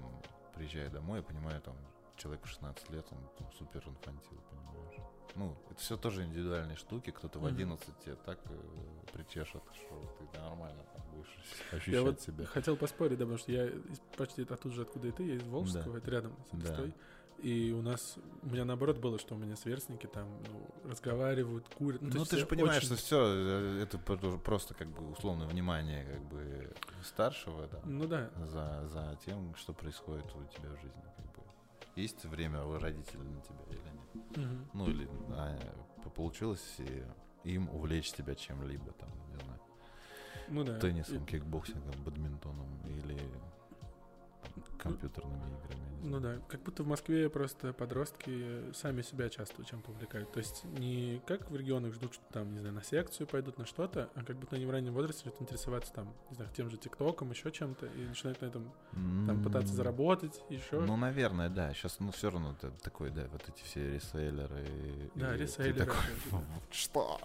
приезжаю 0.56 0.92
домой, 0.92 1.20
я 1.20 1.24
понимаю, 1.24 1.62
там 1.62 1.76
человеку 2.18 2.48
16 2.48 2.90
лет, 2.90 3.06
он 3.12 3.50
супер 3.58 3.84
инфантил, 3.88 4.38
понимаешь? 4.50 4.96
Ну, 5.36 5.56
это 5.70 5.80
все 5.80 5.98
тоже 5.98 6.24
индивидуальные 6.24 6.78
штуки. 6.78 7.12
Кто-то 7.12 7.38
mm-hmm. 7.40 7.44
в 7.44 7.46
11 7.46 8.00
тебе 8.04 8.16
так 8.16 8.40
э, 8.46 8.60
причешет, 9.14 9.62
что 9.76 10.16
ты 10.18 10.40
нормально 10.40 10.84
там 10.94 11.04
будешь 11.12 11.38
ощущать 11.72 11.94
я 11.94 12.02
вот 12.02 12.22
себя. 12.22 12.46
хотел 12.46 12.76
поспорить, 12.76 13.20
да, 13.20 13.26
потому 13.26 13.38
что 13.38 13.52
я 13.52 13.72
почти 14.16 14.42
оттуда 14.44 14.74
же, 14.74 14.82
откуда 14.82 15.08
и 15.08 15.12
ты, 15.12 15.24
я 15.24 15.36
из 15.36 15.44
Волжского, 15.44 15.94
да. 15.94 15.98
это 16.00 16.12
рядом 16.12 16.36
с 16.52 16.58
да. 16.58 16.86
И 17.40 17.72
у 17.72 17.84
нас, 17.84 18.18
у 18.42 18.48
меня 18.48 18.66
наоборот 18.66 18.98
было, 18.98 19.20
что 19.20 19.36
у 19.36 19.38
меня 19.38 19.56
сверстники 19.56 20.08
там 20.08 20.28
ну, 20.52 20.90
разговаривают, 20.90 21.68
курят. 21.76 22.02
Ну, 22.02 22.10
ну 22.12 22.26
ты 22.26 22.38
же 22.38 22.48
понимаешь, 22.48 22.78
очень... 22.78 22.88
что 22.88 22.96
все 22.96 23.24
э, 23.28 23.84
это 23.84 24.00
просто 24.00 24.74
как 24.74 24.88
бы 24.88 25.12
условное 25.12 25.46
внимание 25.46 26.04
как 26.06 26.22
бы 26.24 26.74
старшего, 27.04 27.68
да. 27.68 27.80
Ну 27.86 28.08
да. 28.08 28.32
За, 28.48 28.88
за 28.88 29.20
тем, 29.24 29.54
что 29.56 29.74
происходит 29.74 30.26
у 30.36 30.44
тебя 30.46 30.70
в 30.70 30.82
жизни. 30.82 31.04
Как 31.16 31.26
бы. 31.26 31.37
Есть 31.98 32.26
время 32.26 32.64
у 32.64 32.78
родителей 32.78 33.28
на 33.28 33.42
тебя 33.42 33.64
или 33.72 33.80
нет? 33.92 34.38
Угу. 34.38 34.70
Ну 34.76 34.88
или 34.88 35.10
а, 35.32 35.58
получилось 36.16 36.76
и 36.78 37.04
им 37.44 37.70
увлечь 37.70 38.12
тебя 38.12 38.36
чем-либо, 38.36 38.92
там, 38.92 39.10
не 39.30 39.38
знаю. 39.38 39.60
Ну 40.50 40.64
да. 40.64 40.80
Теннисом, 40.80 41.24
и... 41.24 41.26
кикбоксингом, 41.26 42.04
бадминтоном 42.04 42.86
или 42.86 43.18
компьютерными 44.78 45.38
играми. 45.38 45.88
Ну 46.04 46.20
да, 46.20 46.38
как 46.48 46.62
будто 46.62 46.84
в 46.84 46.88
Москве 46.88 47.30
просто 47.30 47.74
подростки 47.74 48.72
сами 48.74 49.02
себя 49.02 49.30
часто 49.30 49.64
чем-то 49.66 49.92
увлекают. 49.92 50.32
То 50.32 50.40
есть 50.40 50.64
не 50.64 51.22
как 51.28 51.50
в 51.50 51.56
регионах 51.56 51.94
ждут, 51.94 52.14
что 52.14 52.24
там, 52.32 52.54
не 52.54 52.60
знаю, 52.60 52.76
на 52.76 52.84
секцию 52.84 53.28
пойдут, 53.28 53.58
на 53.58 53.66
что-то, 53.66 54.10
а 54.16 54.24
как 54.24 54.38
будто 54.38 54.56
они 54.56 54.66
в 54.66 54.70
раннем 54.70 54.94
возрасте 54.94 55.24
начинают 55.26 55.42
интересоваться 55.42 55.92
там, 55.94 56.14
не 56.30 56.36
знаю, 56.36 56.52
тем 56.56 56.70
же 56.70 56.78
ТикТоком, 56.78 57.32
еще 57.32 57.52
чем-то, 57.52 57.88
и 57.88 58.06
начинают 58.06 58.42
на 58.42 58.46
этом 58.46 58.72
там 58.94 59.44
пытаться 59.44 59.74
заработать, 59.74 60.42
еще. 60.50 60.80
Ну, 60.80 60.98
наверное, 60.98 61.50
да. 61.50 61.74
Сейчас, 61.74 62.00
ну, 62.00 62.12
все 62.12 62.30
равно 62.30 62.54
это 62.54 62.72
такой, 62.84 63.10
да, 63.10 63.28
вот 63.32 63.44
эти 63.48 63.64
все 63.64 63.96
ресейлеры. 63.96 64.66
Да, 65.16 65.36
и 65.36 65.40
ресейлеры. 65.40 65.86
Такой, 65.86 66.02
что? 66.72 67.20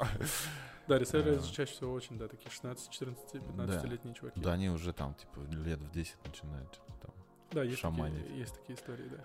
Да, 0.89 0.99
ресейлеры 0.99 1.37
а, 1.37 1.43
чаще 1.43 1.73
всего 1.73 1.93
очень, 1.93 2.19
да, 2.19 2.27
такие 2.29 2.51
16, 2.51 2.91
14, 2.91 3.35
15-летние 3.35 4.15
чуваки. 4.15 4.41
Да, 4.41 4.53
они 4.55 4.71
уже 4.71 4.93
там, 4.93 5.15
типа, 5.15 5.41
лет 5.51 5.79
в 5.81 5.91
10 5.93 6.17
начинают 6.27 6.81
там 7.01 7.13
да, 7.53 7.63
есть 7.63 7.83
такие, 7.83 8.39
есть 8.39 8.55
такие 8.55 8.79
истории, 8.79 9.09
да. 9.09 9.25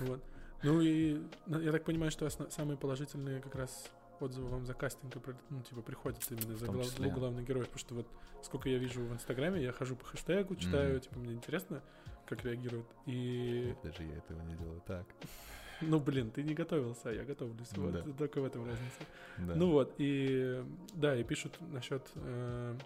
Вот. 0.00 0.22
Ну 0.62 0.80
и 0.80 1.22
ну, 1.46 1.60
я 1.60 1.72
так 1.72 1.84
понимаю, 1.84 2.10
что 2.10 2.28
самые 2.30 2.76
положительные 2.76 3.40
как 3.40 3.54
раз 3.54 3.90
отзывы 4.20 4.48
вам 4.48 4.64
за 4.64 4.74
кастинг, 4.74 5.14
ну, 5.50 5.60
типа, 5.62 5.82
приходят 5.82 6.18
именно 6.30 6.56
за 6.56 6.66
глав, 6.66 6.94
двух 6.94 7.12
главных 7.12 7.46
героев, 7.46 7.66
потому 7.66 7.78
что 7.80 7.94
вот 7.94 8.06
сколько 8.42 8.68
я 8.68 8.78
вижу 8.78 9.02
в 9.02 9.12
Инстаграме, 9.12 9.62
я 9.62 9.72
хожу 9.72 9.96
по 9.96 10.04
хэштегу, 10.04 10.56
читаю, 10.56 10.96
mm. 10.96 11.00
типа, 11.00 11.18
мне 11.18 11.34
интересно, 11.34 11.82
как 12.26 12.44
реагируют, 12.44 12.86
и... 13.06 13.74
Даже 13.82 14.04
я 14.04 14.16
этого 14.16 14.40
не 14.42 14.56
делаю 14.56 14.80
так. 14.86 15.06
Ну, 15.88 16.00
блин, 16.00 16.30
ты 16.30 16.42
не 16.42 16.54
готовился, 16.54 17.10
а 17.10 17.12
я 17.12 17.24
готовлюсь. 17.24 17.68
Вот, 17.76 17.92
да. 17.92 18.02
только 18.18 18.40
в 18.40 18.44
этом 18.44 18.64
разница. 18.64 19.00
Да. 19.38 19.54
Ну 19.54 19.70
вот, 19.70 19.94
и 19.98 20.62
да, 20.94 21.16
и 21.16 21.24
пишут 21.24 21.58
насчет 21.72 22.02
э, 22.16 22.76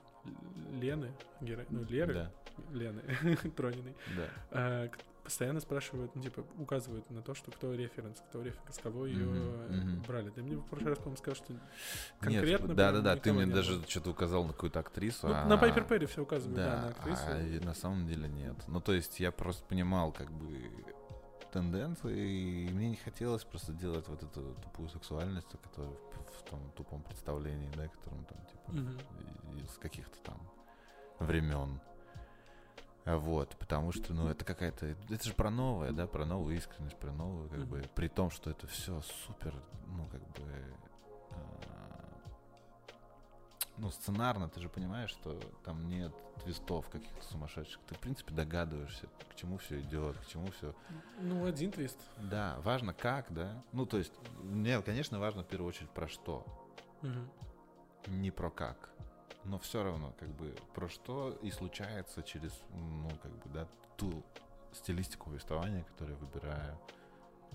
Лены, 0.81 1.13
геро... 1.41 1.65
ну, 1.71 1.85
Леры, 1.85 2.15
да. 2.15 2.33
Лены 2.73 3.03
Трониной. 3.57 3.95
Да. 4.17 4.29
Э, 4.51 4.89
постоянно 5.29 5.61
спрашивают, 5.61 6.11
ну, 6.15 6.23
типа, 6.23 6.43
указывают 6.59 7.11
на 7.11 7.21
то, 7.21 7.35
что 7.35 7.51
кто 7.51 7.75
референс, 7.75 8.19
кто 8.31 8.41
референс, 8.41 8.79
кого 8.83 9.05
ее 9.05 9.27
mm-hmm, 9.27 9.69
mm-hmm. 9.69 10.07
брали. 10.07 10.31
Ты 10.31 10.43
мне 10.43 10.57
в 10.57 10.65
прошлый 10.65 10.89
раз, 10.89 10.99
по-моему, 10.99 11.19
сказал, 11.19 11.37
что 11.37 11.53
конкретно... 12.19 12.69
Нет, 12.69 12.77
да-да-да, 12.77 13.17
ты 13.17 13.35
мне 13.35 13.45
даже 13.45 13.75
было. 13.75 13.87
что-то 13.87 14.11
указал 14.11 14.45
на 14.45 14.55
какую-то 14.55 14.81
актрису. 14.81 15.29
Ну, 15.29 15.35
а... 15.35 15.45
На 15.45 15.59
Пайпер 15.59 15.85
Перри 15.85 16.07
все 16.07 16.23
указывают, 16.23 16.57
да, 16.57 16.71
да 16.71 16.81
на 16.81 16.89
актрису. 16.89 17.23
А 17.27 17.65
на 17.67 17.75
самом 17.75 18.07
деле 18.07 18.27
нет. 18.27 18.57
Ну, 18.69 18.81
то 18.81 18.95
есть 18.95 19.21
я 19.21 19.31
просто 19.31 19.63
понимал, 19.67 20.13
как 20.13 20.33
бы 20.33 20.71
тенденции, 21.51 22.67
и 22.67 22.69
мне 22.71 22.91
не 22.91 22.97
хотелось 22.97 23.45
просто 23.45 23.73
делать 23.73 24.09
вот 24.09 24.23
эту 24.23 24.55
тупую 24.63 24.89
сексуальность, 24.89 25.49
которая 25.63 25.93
в, 25.93 26.39
в 26.39 26.43
том 26.51 26.61
тупом 26.77 27.03
представлении, 27.03 27.71
да, 27.77 27.89
которым 27.89 28.25
там, 28.25 28.39
типа, 28.47 28.71
mm-hmm. 28.71 29.65
из 29.65 29.79
каких-то 29.79 30.19
там 30.21 30.39
времен. 31.19 31.81
Вот, 33.05 33.57
потому 33.59 33.93
что, 33.93 34.13
ну, 34.13 34.29
это 34.29 34.45
какая-то... 34.45 34.95
Это 35.09 35.25
же 35.25 35.33
про 35.33 35.51
новое, 35.51 35.93
да, 35.93 36.07
про 36.07 36.27
новую 36.27 36.57
искренность, 36.57 36.99
про 36.99 37.11
новую, 37.11 37.49
как 37.49 37.61
mm-hmm. 37.61 37.67
бы... 37.67 37.83
При 37.95 38.09
том, 38.09 38.31
что 38.31 38.51
это 38.51 38.67
все 38.67 39.01
супер, 39.27 39.55
ну, 39.87 40.07
как 40.09 40.21
бы... 40.21 40.75
А, 41.31 41.78
ну, 43.79 43.91
сценарно, 43.91 44.49
ты 44.49 44.61
же 44.61 44.69
понимаешь, 44.69 45.11
что 45.11 45.39
там 45.65 45.89
нет 45.89 46.13
твистов 46.43 46.89
каких-то 46.89 47.25
сумасшедших. 47.25 47.81
Ты, 47.89 47.95
в 47.95 47.99
принципе, 47.99 48.35
догадываешься, 48.35 49.09
к 49.31 49.35
чему 49.37 49.59
все 49.59 49.81
идет, 49.81 50.17
к 50.19 50.27
чему 50.27 50.51
все. 50.51 50.75
Ну, 51.21 51.47
один 51.47 51.71
твист. 51.71 51.99
Да, 52.19 52.59
важно 52.63 52.95
как, 52.95 53.33
да. 53.33 53.63
Ну, 53.73 53.87
то 53.87 53.99
есть, 53.99 54.13
мне, 54.43 54.81
конечно, 54.83 55.19
важно 55.19 55.43
в 55.43 55.49
первую 55.49 55.69
очередь 55.69 55.91
про 55.91 56.09
что. 56.09 56.45
Угу. 57.03 58.13
Не 58.15 58.31
про 58.31 58.51
как. 58.51 58.91
Но 59.45 59.59
все 59.59 59.83
равно, 59.83 60.13
как 60.19 60.29
бы, 60.31 60.55
про 60.75 60.89
что 60.89 61.31
и 61.43 61.51
случается 61.51 62.23
через, 62.23 62.53
ну, 62.71 63.11
как 63.23 63.33
бы, 63.33 63.49
да, 63.51 63.69
ту 63.97 64.25
стилистику 64.73 65.31
повествования, 65.31 65.85
которую 65.85 66.19
я 66.19 66.25
выбираю 66.25 66.79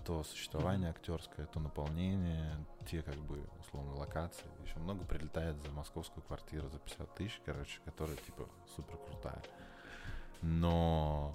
то 0.06 0.24
существование 0.24 0.90
актерское, 0.90 1.46
то 1.46 1.60
наполнение, 1.60 2.58
те 2.90 3.02
как 3.02 3.16
бы 3.16 3.44
условно 3.60 3.96
локации. 3.96 4.46
Еще 4.66 4.78
много 4.80 5.04
прилетает 5.06 5.62
за 5.62 5.72
московскую 5.72 6.24
квартиру 6.24 6.70
за 6.70 6.80
50 6.80 7.16
тысяч, 7.16 7.42
короче, 7.46 7.80
которая 7.86 8.18
типа 8.18 8.48
супер 8.76 8.98
крутая. 8.98 9.42
Но 10.42 11.34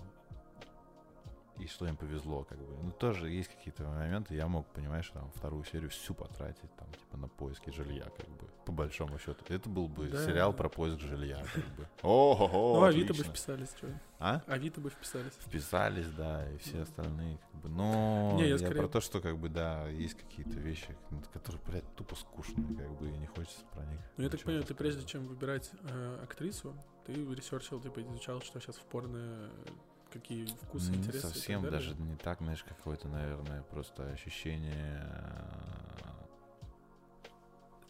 и 1.59 1.66
что 1.66 1.86
им 1.86 1.96
повезло, 1.96 2.44
как 2.44 2.59
бы. 2.59 2.82
Ну, 2.82 2.90
тоже 2.92 3.30
есть 3.30 3.48
какие-то 3.48 3.84
моменты, 3.84 4.34
я 4.34 4.46
мог, 4.48 4.66
понимаешь, 4.68 5.11
там, 5.12 5.30
вторую 5.34 5.64
серию 5.64 5.90
всю 5.90 6.14
потратить, 6.14 6.70
там, 6.76 6.88
типа, 6.92 7.16
на 7.16 7.28
поиски 7.28 7.70
жилья, 7.70 8.04
как 8.04 8.28
бы, 8.28 8.48
по 8.64 8.72
большому 8.72 9.18
счету. 9.18 9.44
Это 9.48 9.68
был 9.68 9.88
бы 9.88 10.09
да. 10.09 10.24
сериал 10.24 10.52
про 10.52 10.68
поиск 10.68 11.00
жилья, 11.00 11.44
как 11.54 11.64
бы. 11.76 11.88
О-хо-хо, 12.02 12.80
Ну, 12.80 12.84
Авито 12.84 13.14
бы 13.14 13.24
вписались, 13.24 13.70
что 13.76 13.88
А? 14.18 14.42
Авито 14.46 14.80
бы 14.80 14.90
вписались. 14.90 15.32
Вписались, 15.40 16.09
да, 16.11 16.50
и 16.50 16.59
все 16.59 16.82
остальные, 16.82 17.38
как 17.38 17.62
бы. 17.62 17.68
Но 17.68 18.32
не, 18.36 18.42
я, 18.42 18.48
я 18.50 18.59
скорее... 18.59 18.80
про 18.80 18.88
то, 18.88 19.00
что, 19.00 19.20
как 19.20 19.38
бы, 19.38 19.48
да, 19.48 19.88
есть 19.88 20.14
какие-то 20.14 20.59
вещи, 20.59 20.96
которые, 21.32 21.61
блядь, 21.66 21.94
тупо 21.96 22.14
скучные, 22.14 22.76
как 22.76 22.90
бы, 22.98 23.09
и 23.09 23.12
не 23.12 23.26
хочется 23.26 23.64
про 23.72 23.84
них. 23.84 24.00
Ну, 24.16 24.24
я 24.24 24.30
так 24.30 24.42
понимаю, 24.42 24.64
ты 24.64 24.74
прежде 24.74 25.04
чем 25.06 25.26
выбирать 25.26 25.70
э, 25.82 26.20
актрису, 26.22 26.74
ты 27.06 27.14
research 27.14 27.62
ил, 27.62 27.80
типа, 27.80 28.02
изучал, 28.02 28.40
что 28.42 28.61
сейчас 28.61 28.76
в 28.76 28.82
порно, 28.82 29.50
какие 30.12 30.46
вкусы, 30.46 30.90
Не 30.90 30.98
интересы. 30.98 31.26
совсем 31.28 31.62
даже 31.62 31.94
не 31.96 32.16
так, 32.16 32.38
знаешь, 32.40 32.64
какое-то, 32.64 33.09
наверное, 33.09 33.62
просто 33.62 34.09
ощущение 34.11 35.02
э, 35.04 36.02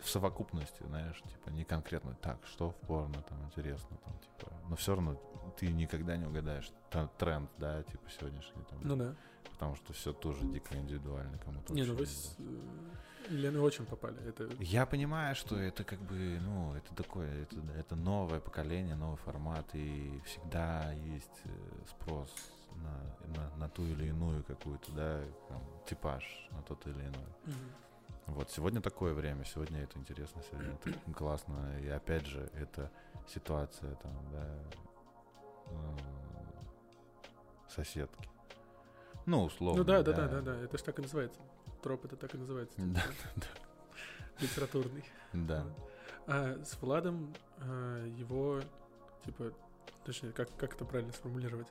в 0.00 0.08
совокупности, 0.08 0.82
знаешь, 0.84 1.20
типа 1.22 1.50
не 1.50 1.64
конкретно 1.64 2.14
так, 2.22 2.38
что 2.46 2.70
в 2.70 2.76
порно 2.76 3.22
там 3.22 3.42
интересно, 3.46 3.96
там, 4.04 4.18
типа, 4.18 4.52
но 4.68 4.76
все 4.76 4.94
равно 4.94 5.14
ты 5.58 5.68
никогда 5.72 6.16
не 6.16 6.26
угадаешь 6.26 6.70
та- 6.90 7.08
тренд, 7.18 7.50
да, 7.58 7.82
типа 7.82 8.08
сегодняшний, 8.10 8.62
там, 8.70 8.78
Ну 8.82 8.96
да. 8.96 9.14
потому 9.52 9.74
что 9.76 9.92
все 9.92 10.12
тоже 10.12 10.44
дико 10.46 10.76
индивидуально, 10.76 11.38
кому-то 11.38 11.72
Не, 11.74 11.82
ну 11.84 11.94
вы 11.94 12.06
с 12.06 12.36
э, 13.28 13.34
Леной 13.34 13.60
очень 13.60 13.86
попали. 13.86 14.16
Это 14.26 14.48
Я 14.60 14.86
понимаю, 14.86 15.34
что 15.34 15.56
это 15.56 15.84
как 15.84 16.00
бы, 16.00 16.38
ну, 16.40 16.74
это 16.74 16.94
такое, 16.94 17.42
это, 17.42 17.56
это 17.76 17.96
новое 17.96 18.40
поколение, 18.40 18.94
новый 18.94 19.16
формат, 19.16 19.66
и 19.74 20.20
всегда 20.24 20.92
есть 20.92 21.40
э, 21.44 21.50
спрос 21.90 22.34
на, 22.76 23.36
на, 23.36 23.56
на 23.56 23.68
ту 23.68 23.84
или 23.84 24.08
иную 24.08 24.44
какую-то, 24.44 24.92
да, 24.92 25.20
там, 25.48 25.62
типаж 25.86 26.48
на 26.52 26.62
тот 26.62 26.86
или 26.86 27.00
иной. 27.00 27.32
Мгм. 27.44 28.34
Вот, 28.34 28.50
сегодня 28.50 28.80
такое 28.82 29.14
время, 29.14 29.44
сегодня 29.44 29.82
это 29.82 29.98
интересно, 29.98 30.42
сегодня 30.50 30.74
это 30.74 31.12
классно, 31.12 31.78
и 31.80 31.88
опять 31.88 32.26
же, 32.26 32.50
это 32.54 32.90
ситуация 33.26 33.94
там, 33.96 34.12
да, 34.32 34.44
соседки. 37.68 38.28
Ну, 39.26 39.44
условно. 39.44 39.82
Ну 39.82 39.84
да, 39.84 40.02
да, 40.02 40.12
да, 40.12 40.28
да, 40.28 40.40
да. 40.40 40.56
Это 40.60 40.78
же 40.78 40.84
так 40.84 40.98
и 40.98 41.02
называется. 41.02 41.40
Троп 41.82 42.04
это 42.04 42.16
так 42.16 42.34
и 42.34 42.38
называется. 42.38 42.76
Да, 42.78 43.02
типа, 43.02 43.46
Литературный. 44.40 45.04
Да. 45.32 45.64
А 46.26 46.62
с 46.64 46.80
Владом 46.80 47.34
а, 47.58 48.06
его, 48.06 48.60
типа, 49.24 49.52
точнее, 50.04 50.32
как, 50.32 50.54
как 50.56 50.74
это 50.74 50.84
правильно 50.84 51.12
сформулировать? 51.12 51.68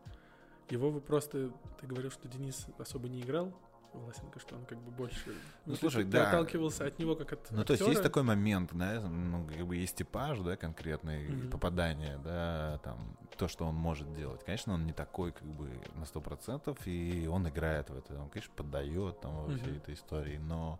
Его 0.70 0.90
вы 0.90 1.00
просто, 1.00 1.52
ты 1.80 1.88
говорил, 1.88 2.12
что 2.12 2.28
Денис 2.28 2.68
особо 2.78 3.08
не 3.08 3.22
играл, 3.22 3.54
Власенко, 3.94 4.40
что 4.40 4.56
он 4.56 4.66
как 4.66 4.78
бы 4.80 4.92
больше... 4.92 5.34
Ну, 5.66 5.76
слушай, 5.76 6.04
да. 6.04 6.28
отталкивался 6.28 6.86
от 6.86 7.00
него 7.00 7.16
как 7.16 7.34
от 7.34 7.52
Ну, 7.52 7.64
то 7.64 7.74
есть 7.74 7.82
есть 7.82 8.00
актера. 8.00 8.10
такой 8.10 8.24
момент, 8.24 8.70
да, 8.74 9.02
ну, 9.02 9.46
как 9.48 9.66
бы 9.66 9.76
есть 9.76 9.96
типаж, 9.96 10.40
да, 10.40 10.56
конкретный, 10.56 11.30
Мгм. 11.30 11.50
попадание, 11.50 12.18
да, 12.24 12.80
там, 12.84 13.18
то, 13.38 13.48
что 13.48 13.66
он 13.66 13.76
может 13.76 14.14
делать. 14.14 14.44
Конечно, 14.44 14.74
он 14.74 14.86
не 14.86 14.94
такой, 14.94 15.32
как 15.32 15.48
бы, 15.48 15.70
на 15.96 16.06
сто 16.06 16.22
процентов, 16.22 16.78
и 16.86 17.28
он 17.28 17.48
играет 17.48 17.90
в 17.90 17.98
это, 17.98 18.20
он, 18.22 18.30
конечно, 18.30 18.54
поддает 18.56 19.20
там 19.22 19.46
во 19.46 19.52
всей 19.54 19.70
Мгм. 19.70 19.78
этой 19.78 19.94
истории, 19.96 20.38
но 20.38 20.80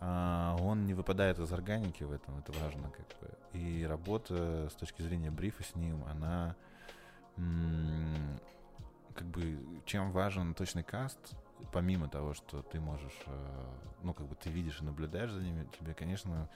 а, 0.00 0.56
он 0.60 0.86
не 0.86 0.94
выпадает 0.94 1.38
из 1.40 1.52
органики 1.52 2.04
в 2.04 2.12
этом, 2.12 2.38
это 2.38 2.52
важно, 2.52 2.90
как 2.90 3.06
бы. 3.20 3.58
И 3.58 3.84
работа 3.84 4.68
с 4.70 4.74
точки 4.74 5.02
зрения 5.02 5.30
брифа 5.30 5.64
с 5.64 5.74
ним, 5.74 6.04
она, 6.04 6.54
м, 7.36 8.38
как 9.14 9.26
бы, 9.26 9.58
чем 9.86 10.12
важен 10.12 10.54
точный 10.54 10.84
каст, 10.84 11.18
помимо 11.72 12.08
того, 12.08 12.34
что 12.34 12.62
ты 12.62 12.80
можешь, 12.80 13.18
э, 13.26 13.66
ну, 14.02 14.14
как 14.14 14.26
бы 14.26 14.34
ты 14.34 14.50
видишь 14.50 14.80
и 14.80 14.84
наблюдаешь 14.84 15.30
за 15.30 15.40
ними, 15.42 15.66
тебе, 15.78 15.94
конечно, 15.94 16.48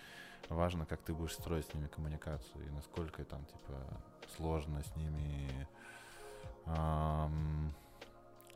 важно, 0.49 0.87
как 0.87 1.01
ты 1.03 1.13
будешь 1.15 1.33
строить 1.35 1.67
с 1.67 1.75
ними 1.75 1.87
коммуникацию 1.89 2.67
и 2.67 2.71
насколько 2.71 3.25
там, 3.25 3.45
типа, 3.47 3.75
сложно 4.37 4.83
с 4.83 4.97
ними 4.97 5.67
ам, 6.67 7.73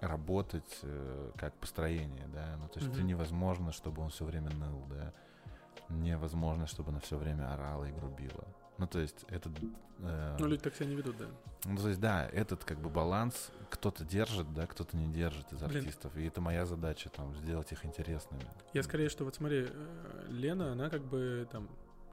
работать 0.00 0.78
э, 0.82 1.32
как 1.36 1.54
построение, 1.54 2.26
да, 2.28 2.56
ну, 2.58 2.68
то 2.68 2.78
есть 2.78 2.92
это 2.92 2.98
Мгм. 3.00 3.08
невозможно, 3.08 3.72
чтобы 3.72 4.02
он 4.02 4.10
все 4.10 4.24
время 4.24 4.50
ныл, 4.50 4.84
да, 4.88 5.12
невозможно, 5.88 6.66
чтобы 6.66 6.90
она 6.90 7.00
все 7.00 7.16
время 7.16 7.52
орала 7.52 7.84
и 7.84 7.92
грубила. 7.92 8.44
Ну, 8.78 8.86
то 8.86 8.98
есть 8.98 9.24
это... 9.28 9.50
э, 10.00 10.36
Ну, 10.38 10.46
люди 10.46 10.62
так 10.62 10.74
себя 10.74 10.86
не 10.86 10.94
ведут, 10.96 11.16
да. 11.16 11.26
ну, 11.64 11.76
то 11.78 11.88
есть, 11.88 12.00
да, 12.00 12.26
этот 12.28 12.64
как 12.64 12.78
бы 12.78 12.90
баланс 12.90 13.50
кто-то 13.70 14.04
держит, 14.04 14.52
да, 14.54 14.66
кто-то 14.66 14.96
не 14.96 15.12
держит 15.12 15.50
из 15.52 15.60
Блин. 15.62 15.78
артистов. 15.78 16.16
И 16.16 16.24
это 16.26 16.40
моя 16.40 16.66
задача, 16.66 17.08
там, 17.08 17.34
сделать 17.36 17.72
их 17.72 17.84
интересными. 17.86 18.44
Я 18.74 18.82
скорее, 18.82 19.08
что 19.08 19.24
вот 19.24 19.34
смотри, 19.34 19.66
э, 19.68 20.26
Лена, 20.28 20.72
она 20.72 20.90
как 20.90 21.02
бы 21.02 21.48
там, 21.50 21.68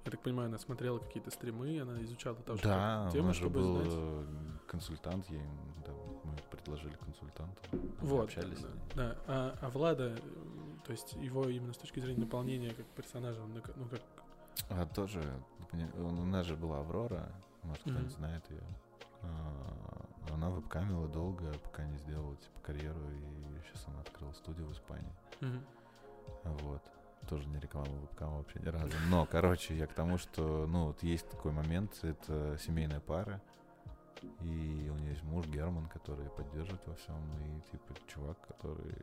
я 0.06 0.12
так 0.12 0.22
понимаю, 0.22 0.48
она 0.48 0.58
смотрела 0.58 1.00
какие-то 1.00 1.32
стримы, 1.32 1.80
она 1.82 2.02
изучала 2.04 2.36
тоже 2.38 2.64
Да, 2.64 3.10
тему, 3.12 3.26
у 3.26 3.28
нас 3.28 3.36
же 3.36 3.42
чтобы 3.44 3.60
был 3.60 3.76
знать. 3.76 3.88
э, 3.92 4.26
консультант, 4.68 5.30
ей, 5.30 5.42
да, 5.86 5.92
мы 6.24 6.36
предложили 6.50 6.96
консультанта. 6.96 7.62
Вот, 8.02 8.24
общались 8.26 8.60
да, 8.62 8.70
да. 8.96 9.18
А, 9.28 9.58
а 9.62 9.70
Влада, 9.70 10.16
э, 10.18 10.18
то 10.86 10.92
есть 10.92 11.14
его 11.14 11.48
именно 11.48 11.74
с 11.74 11.78
точки 11.78 12.00
зрения 12.00 12.22
наполнения 12.22 12.74
как 12.74 12.86
персонажа, 12.88 13.42
он, 13.42 13.54
на- 13.54 13.62
ну 13.76 13.86
как, 13.90 14.02
А 14.70 14.86
тоже, 14.86 15.22
у 15.98 16.10
нас 16.26 16.46
же 16.46 16.56
была 16.56 16.80
Аврора, 16.80 17.32
может, 17.64 17.82
кто-нибудь 17.82 18.04
Мгм. 18.04 18.10
знает 18.12 18.50
ее. 18.50 18.64
Она 20.34 20.50
вебкамила 20.50 21.08
долго, 21.08 21.54
пока 21.64 21.84
не 21.86 21.98
сделала, 21.98 22.36
типа, 22.36 22.60
карьеру, 22.62 23.00
и 23.12 23.62
сейчас 23.68 23.88
она 23.88 24.02
открыла 24.02 24.32
студию 24.34 24.68
в 24.68 24.72
Испании. 24.74 25.14
мгм. 25.42 25.64
Вот. 26.44 26.82
Тоже 27.30 27.48
не 27.48 27.60
реклама 27.60 27.88
вебкама 28.02 28.38
вообще 28.40 28.60
ни 28.60 28.68
разу. 28.68 28.94
Но, 29.10 29.26
короче, 29.26 29.76
я 29.78 29.88
к 29.88 29.94
тому, 29.94 30.18
что, 30.18 30.66
ну, 30.68 30.88
вот 30.88 31.02
есть 31.04 31.30
такой 31.30 31.52
момент, 31.54 31.98
это 32.04 32.58
семейная 32.60 33.00
пара, 33.00 33.42
и 34.42 34.90
у 34.92 34.96
нее 34.96 35.12
есть 35.12 35.24
муж 35.24 35.46
Герман, 35.48 35.88
который 35.88 36.30
поддерживает 36.32 36.86
во 36.88 36.96
всем, 36.96 37.16
и, 37.46 37.72
типа, 37.72 37.94
чувак, 38.08 38.38
который, 38.48 38.96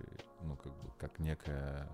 ну, 0.43 0.57
как 0.57 0.73
бы, 0.73 0.91
как 0.99 1.19
некая 1.19 1.89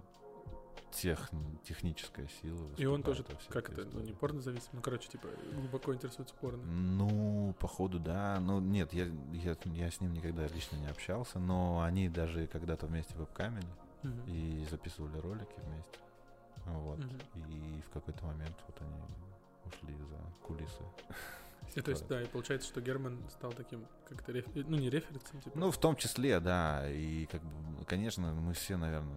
тех, 0.97 1.31
техническая 1.65 2.27
сила. 2.41 2.69
И 2.77 2.87
он 2.87 3.03
тоже, 3.03 3.25
во 3.29 3.37
всей 3.37 3.51
как 3.51 3.71
это, 3.71 3.83
ну 3.85 3.87
не 3.87 3.97
истории. 3.99 4.13
порно 4.15 4.41
зависим, 4.41 4.69
ну 4.73 4.81
короче, 4.81 5.09
типа 5.09 5.29
глубоко 5.55 5.95
интересуется 5.95 6.35
порно. 6.41 6.63
Ну, 6.65 7.55
походу, 7.61 7.99
да. 8.01 8.39
Ну, 8.41 8.61
нет, 8.61 8.93
я, 8.93 9.05
я, 9.33 9.57
я 9.65 9.91
с 9.91 10.01
ним 10.01 10.13
никогда 10.13 10.47
лично 10.49 10.77
не 10.77 10.87
общался, 10.89 11.39
но 11.39 11.83
они 11.83 12.09
даже 12.09 12.47
когда-то 12.47 12.87
вместе 12.87 13.15
вебкамили 13.17 13.67
Мгм. 14.03 14.23
и 14.27 14.67
записывали 14.71 15.19
ролики 15.19 15.55
вместе. 15.65 15.99
Вот. 16.67 16.99
Мгм. 16.99 17.19
И 17.51 17.83
в 17.83 17.91
какой-то 17.91 18.25
момент 18.25 18.57
вот 18.67 18.81
они 18.81 19.01
ушли 19.67 19.97
за 19.97 20.47
кулисы. 20.47 20.83
И 21.75 21.81
то 21.83 21.91
есть, 21.91 22.07
да, 22.09 22.23
и 22.23 22.27
получается, 22.27 22.69
что 22.69 22.81
Герман 22.81 23.19
стал 23.29 23.53
таким, 23.53 23.87
как-то, 24.09 24.33
реф- 24.33 24.51
ну 24.55 24.77
не 24.77 24.89
референсом, 24.89 25.41
типа. 25.43 25.59
Ну, 25.59 25.71
в 25.71 25.77
том 25.79 25.95
числе, 25.97 26.41
да. 26.41 26.89
И, 26.91 27.27
как 27.27 27.43
бы, 27.43 27.85
конечно, 27.85 28.33
мы 28.33 28.55
все, 28.55 28.77
наверное, 28.79 29.15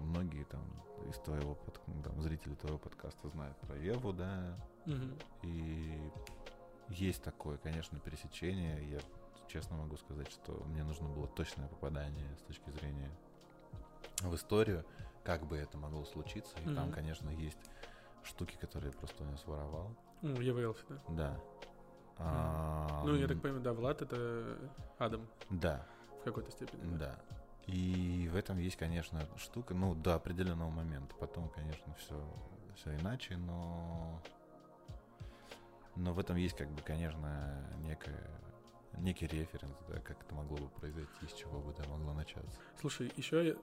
многие 0.00 0.44
там 0.44 0.62
из 1.10 1.16
твоего 1.18 1.54
под- 1.54 1.80
там, 2.04 2.20
зрители 2.22 2.54
твоего 2.54 2.78
подкаста 2.78 3.28
знают 3.28 3.56
про 3.58 3.76
Еву, 3.76 4.12
да. 4.14 4.56
Мгм. 4.86 5.18
И 5.42 6.00
есть 6.88 7.22
такое, 7.22 7.58
конечно, 7.58 7.98
пересечение. 8.00 8.90
Я 8.90 9.00
честно 9.48 9.76
могу 9.76 9.96
сказать, 9.98 10.30
что 10.30 10.52
мне 10.66 10.84
нужно 10.84 11.08
было 11.08 11.26
точное 11.26 11.68
попадание 11.68 12.34
с 12.38 12.42
точки 12.42 12.70
зрения 12.70 13.10
в 14.22 14.34
историю, 14.34 14.84
как 15.24 15.46
бы 15.46 15.56
это 15.58 15.76
могло 15.76 16.04
случиться. 16.06 16.56
И 16.60 16.74
там, 16.74 16.86
Мгм. 16.86 16.92
конечно, 16.92 17.28
есть 17.30 17.58
штуки, 18.24 18.56
которые 18.56 18.92
просто 18.92 19.24
у 19.24 19.26
него 19.26 19.36
своровал. 19.36 19.94
Ну, 20.22 20.40
Ева 20.40 20.58
Элфи, 20.60 20.84
да. 20.88 21.00
Да. 21.08 21.40
А, 22.18 23.02
Ну, 23.04 23.14
я 23.14 23.28
так 23.28 23.40
понимаю, 23.40 23.62
да, 23.62 23.72
Влад 23.72 24.02
это 24.02 24.58
Адам 24.98 25.26
Да, 25.50 25.86
в 26.20 26.24
какой-то 26.24 26.50
степени. 26.50 26.96
да. 26.96 27.18
И 27.66 28.28
в 28.32 28.36
этом 28.36 28.58
есть, 28.58 28.76
конечно, 28.76 29.20
штука, 29.36 29.74
ну, 29.74 29.94
до 29.94 30.14
определенного 30.14 30.70
момента. 30.70 31.14
Потом, 31.16 31.48
конечно, 31.50 31.94
все, 31.98 32.14
все 32.76 32.96
иначе, 32.96 33.36
но... 33.36 34.22
Но 35.94 36.14
в 36.14 36.18
этом 36.18 36.36
есть, 36.36 36.56
как 36.56 36.70
бы, 36.70 36.80
конечно, 36.80 37.62
некая, 37.80 38.30
некий 38.98 39.26
референс, 39.26 39.76
да, 39.88 40.00
как 40.00 40.22
это 40.22 40.34
могло 40.34 40.56
бы 40.56 40.68
произойти, 40.68 41.26
с 41.28 41.32
чего 41.34 41.60
бы 41.60 41.72
это 41.72 41.86
могло 41.88 42.14
начаться. 42.14 42.58
Слушай, 42.80 43.12
еще 43.16 43.56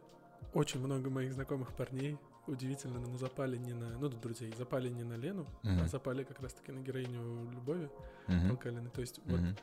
очень 0.53 0.81
много 0.81 1.09
моих 1.09 1.33
знакомых 1.33 1.73
парней 1.73 2.19
удивительно, 2.47 2.99
но 2.99 3.17
запали 3.17 3.57
не 3.57 3.73
на, 3.73 3.89
ну, 3.97 4.09
друзей, 4.09 4.53
запали 4.57 4.89
не 4.89 5.03
на 5.03 5.13
Лену, 5.15 5.45
а 5.63 5.67
Мгм. 5.67 5.87
запали 5.87 6.23
как 6.23 6.39
раз-таки 6.41 6.71
на 6.71 6.79
героиню 6.79 7.49
Любови 7.51 7.89
Мгм. 8.27 8.47
Толкалиной. 8.49 8.91
То 8.91 9.01
есть 9.01 9.19
вот 9.25 9.39
Мгм. 9.39 9.55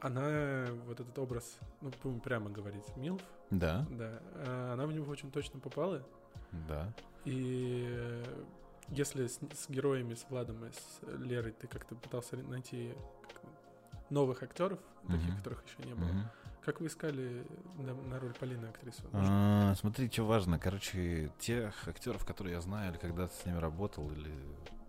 она, 0.00 0.66
вот 0.86 1.00
этот 1.00 1.18
образ, 1.18 1.58
ну, 1.80 1.90
будем 2.02 2.20
прямо 2.20 2.50
говорить, 2.50 2.96
Милф, 2.96 3.22
Да, 3.50 3.86
да, 3.90 4.20
а 4.34 4.70
она 4.74 4.86
в 4.86 4.92
него 4.92 5.10
очень 5.10 5.30
точно 5.30 5.60
попала. 5.60 6.02
да. 6.68 6.92
И 7.24 7.86
э, 7.90 8.44
если 8.88 9.26
с, 9.26 9.38
с 9.54 9.68
героями, 9.68 10.14
с 10.14 10.24
Владом 10.30 10.64
и 10.64 10.70
с 10.72 11.00
Лерой 11.18 11.52
ты 11.52 11.66
как-то 11.66 11.94
пытался 11.94 12.36
найти 12.36 12.94
как, 13.22 13.42
новых 14.10 14.42
актеров, 14.42 14.78
таких, 15.08 15.28
Мгм. 15.28 15.36
которых 15.38 15.64
еще 15.66 15.88
не 15.88 15.94
было, 15.94 16.08
Мгм. 16.08 16.30
Как 16.68 16.80
вы 16.82 16.88
искали 16.88 17.46
на, 17.78 17.94
на 17.94 18.20
роль 18.20 18.34
Полины 18.34 18.66
актрису? 18.66 19.02
А, 19.14 19.74
смотри, 19.76 20.10
что 20.10 20.24
важно. 20.24 20.58
Короче, 20.58 21.30
тех 21.38 21.88
актеров, 21.88 22.26
которые 22.26 22.56
я 22.56 22.60
знаю, 22.60 22.90
или 22.92 22.98
когда-то 22.98 23.34
с 23.34 23.46
ними 23.46 23.56
работал, 23.56 24.10
или 24.12 24.30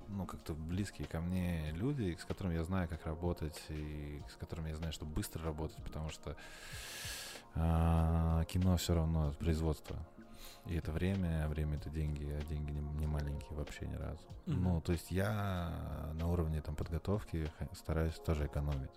ну, 0.10 0.26
как-то 0.26 0.54
близкие 0.54 1.08
ко 1.08 1.22
мне 1.22 1.72
люди, 1.72 2.18
с 2.20 2.26
которыми 2.26 2.56
я 2.56 2.66
знаю, 2.66 2.90
как 2.90 3.06
работать, 3.06 3.58
и 3.70 4.22
с 4.30 4.36
которыми 4.36 4.72
я 4.72 4.76
знаю, 4.76 4.92
что 4.92 5.06
быстро 5.06 5.42
работать, 5.46 5.82
потому 5.82 6.10
что 6.10 6.36
а, 7.56 8.44
кино 8.44 8.76
все 8.76 8.96
равно 8.96 9.32
производство. 9.40 9.96
И 10.66 10.76
это 10.76 10.92
время, 10.92 11.46
а 11.46 11.48
время 11.48 11.78
это 11.78 11.90
деньги, 11.90 12.26
а 12.26 12.42
деньги 12.50 12.72
не, 12.72 12.82
не 12.82 13.08
маленькие 13.08 13.58
вообще 13.58 13.88
ни 13.88 13.96
разу. 13.96 14.28
Мгм. 14.48 14.64
Ну, 14.64 14.82
то 14.82 14.92
есть 14.92 15.12
я 15.12 16.12
на 16.16 16.28
уровне 16.28 16.62
там 16.62 16.76
подготовки 16.76 17.50
стараюсь 17.72 18.16
тоже 18.16 18.48
экономить. 18.48 18.92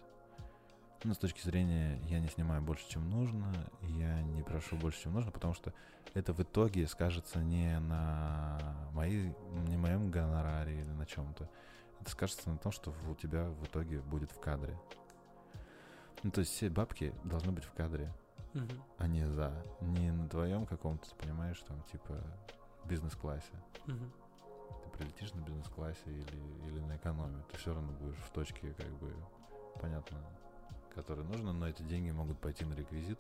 Ну, 1.05 1.15
с 1.15 1.19
точки 1.19 1.41
зрения, 1.41 1.99
я 2.09 2.21
не 2.21 2.29
снимаю 2.29 2.63
больше, 2.63 2.89
чем 2.89 3.11
нужно, 3.11 3.53
я 3.83 4.23
не 4.23 4.43
прошу 4.43 4.77
больше, 4.77 5.03
чем 5.03 5.15
нужно, 5.15 5.33
потому 5.33 5.53
что 5.53 5.75
это 6.15 6.33
в 6.33 6.39
итоге 6.41 6.87
скажется 6.87 7.41
не 7.41 7.77
на 7.81 8.89
моей, 8.93 9.35
не 9.67 9.77
моем 9.77 10.13
гонораре 10.13 10.81
или 10.81 10.91
на 10.91 11.05
чем-то. 11.05 11.51
Это 12.01 12.11
скажется 12.11 12.49
на 12.51 12.57
том, 12.57 12.71
что 12.71 12.95
у 13.09 13.15
тебя 13.17 13.49
в 13.49 13.65
итоге 13.65 13.99
будет 14.01 14.31
в 14.31 14.39
кадре. 14.39 14.79
Ну, 16.23 16.31
то 16.31 16.41
есть 16.41 16.53
все 16.53 16.71
бабки 16.71 17.13
должны 17.25 17.51
быть 17.51 17.65
в 17.65 17.73
кадре, 17.73 18.13
Мгм. 18.55 18.81
а 18.99 19.07
не 19.09 19.27
за. 19.27 19.53
Не 19.81 20.13
на 20.13 20.29
твоем 20.29 20.67
каком-то, 20.67 21.09
ты 21.11 21.17
понимаешь, 21.17 21.61
там, 21.67 21.83
типа, 21.91 22.17
бизнес-классе. 22.85 23.53
Мгм. 23.87 24.13
Ты 24.85 24.91
прилетишь 24.99 25.33
на 25.35 25.41
бизнес-классе 25.41 26.01
или, 26.07 26.69
или 26.69 26.79
на 26.79 26.97
экономе, 26.97 27.43
ты 27.51 27.59
все 27.59 27.75
равно 27.75 27.93
будешь 27.93 28.19
в 28.19 28.31
точке, 28.31 28.73
как 28.75 28.91
бы, 29.01 29.13
понятно, 29.81 30.19
которой 30.93 31.25
нужно, 31.25 31.53
но 31.53 31.69
эти 31.69 31.83
деньги 31.83 32.11
могут 32.11 32.39
пойти 32.39 32.65
на 32.65 32.75
реквизит. 32.75 33.19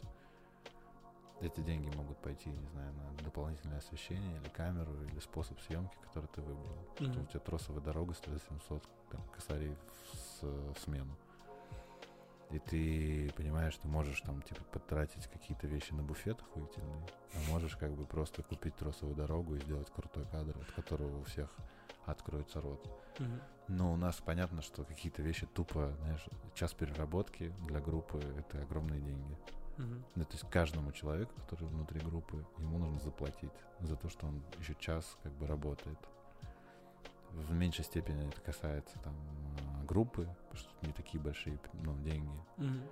Эти 1.40 1.60
деньги 1.60 1.94
могут 1.96 2.18
пойти, 2.18 2.50
не 2.50 2.66
знаю, 2.68 2.92
на 2.94 3.24
дополнительное 3.24 3.78
освещение 3.78 4.36
или 4.40 4.48
камеру, 4.50 4.92
или 5.04 5.18
способ 5.18 5.58
съемки, 5.60 5.96
который 6.04 6.28
ты 6.28 6.40
выбрал. 6.40 6.76
Что 6.94 7.04
Мгм. 7.04 7.22
у 7.22 7.26
тебя 7.26 7.40
тросовая 7.40 7.82
дорога 7.82 8.14
стоит 8.14 8.40
700 8.48 8.88
там, 9.10 9.20
косарей 9.34 9.74
в, 9.74 10.16
с- 10.16 10.42
в 10.42 10.78
смену. 10.84 11.16
И 12.50 12.58
ты 12.60 13.32
понимаешь, 13.34 13.74
ты 13.78 13.88
можешь 13.88 14.20
там, 14.20 14.40
типа, 14.42 14.62
потратить 14.64 15.26
какие-то 15.26 15.66
вещи 15.66 15.92
на 15.94 16.02
буфет 16.02 16.38
охуительный, 16.42 17.02
а 17.34 17.50
можешь 17.50 17.76
как 17.76 17.92
бы 17.92 18.04
просто 18.04 18.42
купить 18.42 18.76
тросовую 18.76 19.16
дорогу 19.16 19.54
и 19.56 19.58
сделать 19.58 19.90
крутой 19.90 20.26
кадр, 20.26 20.56
от 20.58 20.70
которого 20.72 21.20
у 21.20 21.24
всех 21.24 21.50
откроется 22.06 22.60
рот. 22.60 22.88
Мгм. 23.18 23.40
Но 23.68 23.92
у 23.92 23.96
нас 23.96 24.20
понятно, 24.24 24.62
что 24.62 24.84
какие-то 24.84 25.22
вещи 25.22 25.46
тупо, 25.46 25.94
знаешь, 26.00 26.24
час 26.54 26.74
переработки 26.74 27.52
для 27.66 27.80
группы— 27.80 28.18
это 28.38 28.62
огромные 28.62 29.00
деньги. 29.00 29.36
Мгм. 29.78 30.04
Ну, 30.14 30.24
то 30.24 30.32
есть 30.32 30.48
каждому 30.50 30.92
человеку, 30.92 31.32
который 31.40 31.66
внутри 31.68 32.00
группы, 32.00 32.44
ему 32.58 32.78
нужно 32.78 32.98
заплатить 33.00 33.52
за 33.80 33.96
то, 33.96 34.08
что 34.08 34.26
он 34.26 34.42
еще 34.58 34.74
час 34.74 35.16
как 35.22 35.32
бы 35.32 35.46
работает. 35.46 35.98
В 37.30 37.52
меньшей 37.52 37.84
степени 37.84 38.28
это 38.28 38.40
касается 38.42 38.98
там 38.98 39.14
э, 39.14 39.86
группы, 39.86 40.28
потому 40.50 40.56
что 40.56 40.86
не 40.86 40.92
такие 40.92 41.22
большие 41.22 41.58
ну, 41.72 41.96
деньги. 42.02 42.36
Мгм. 42.58 42.82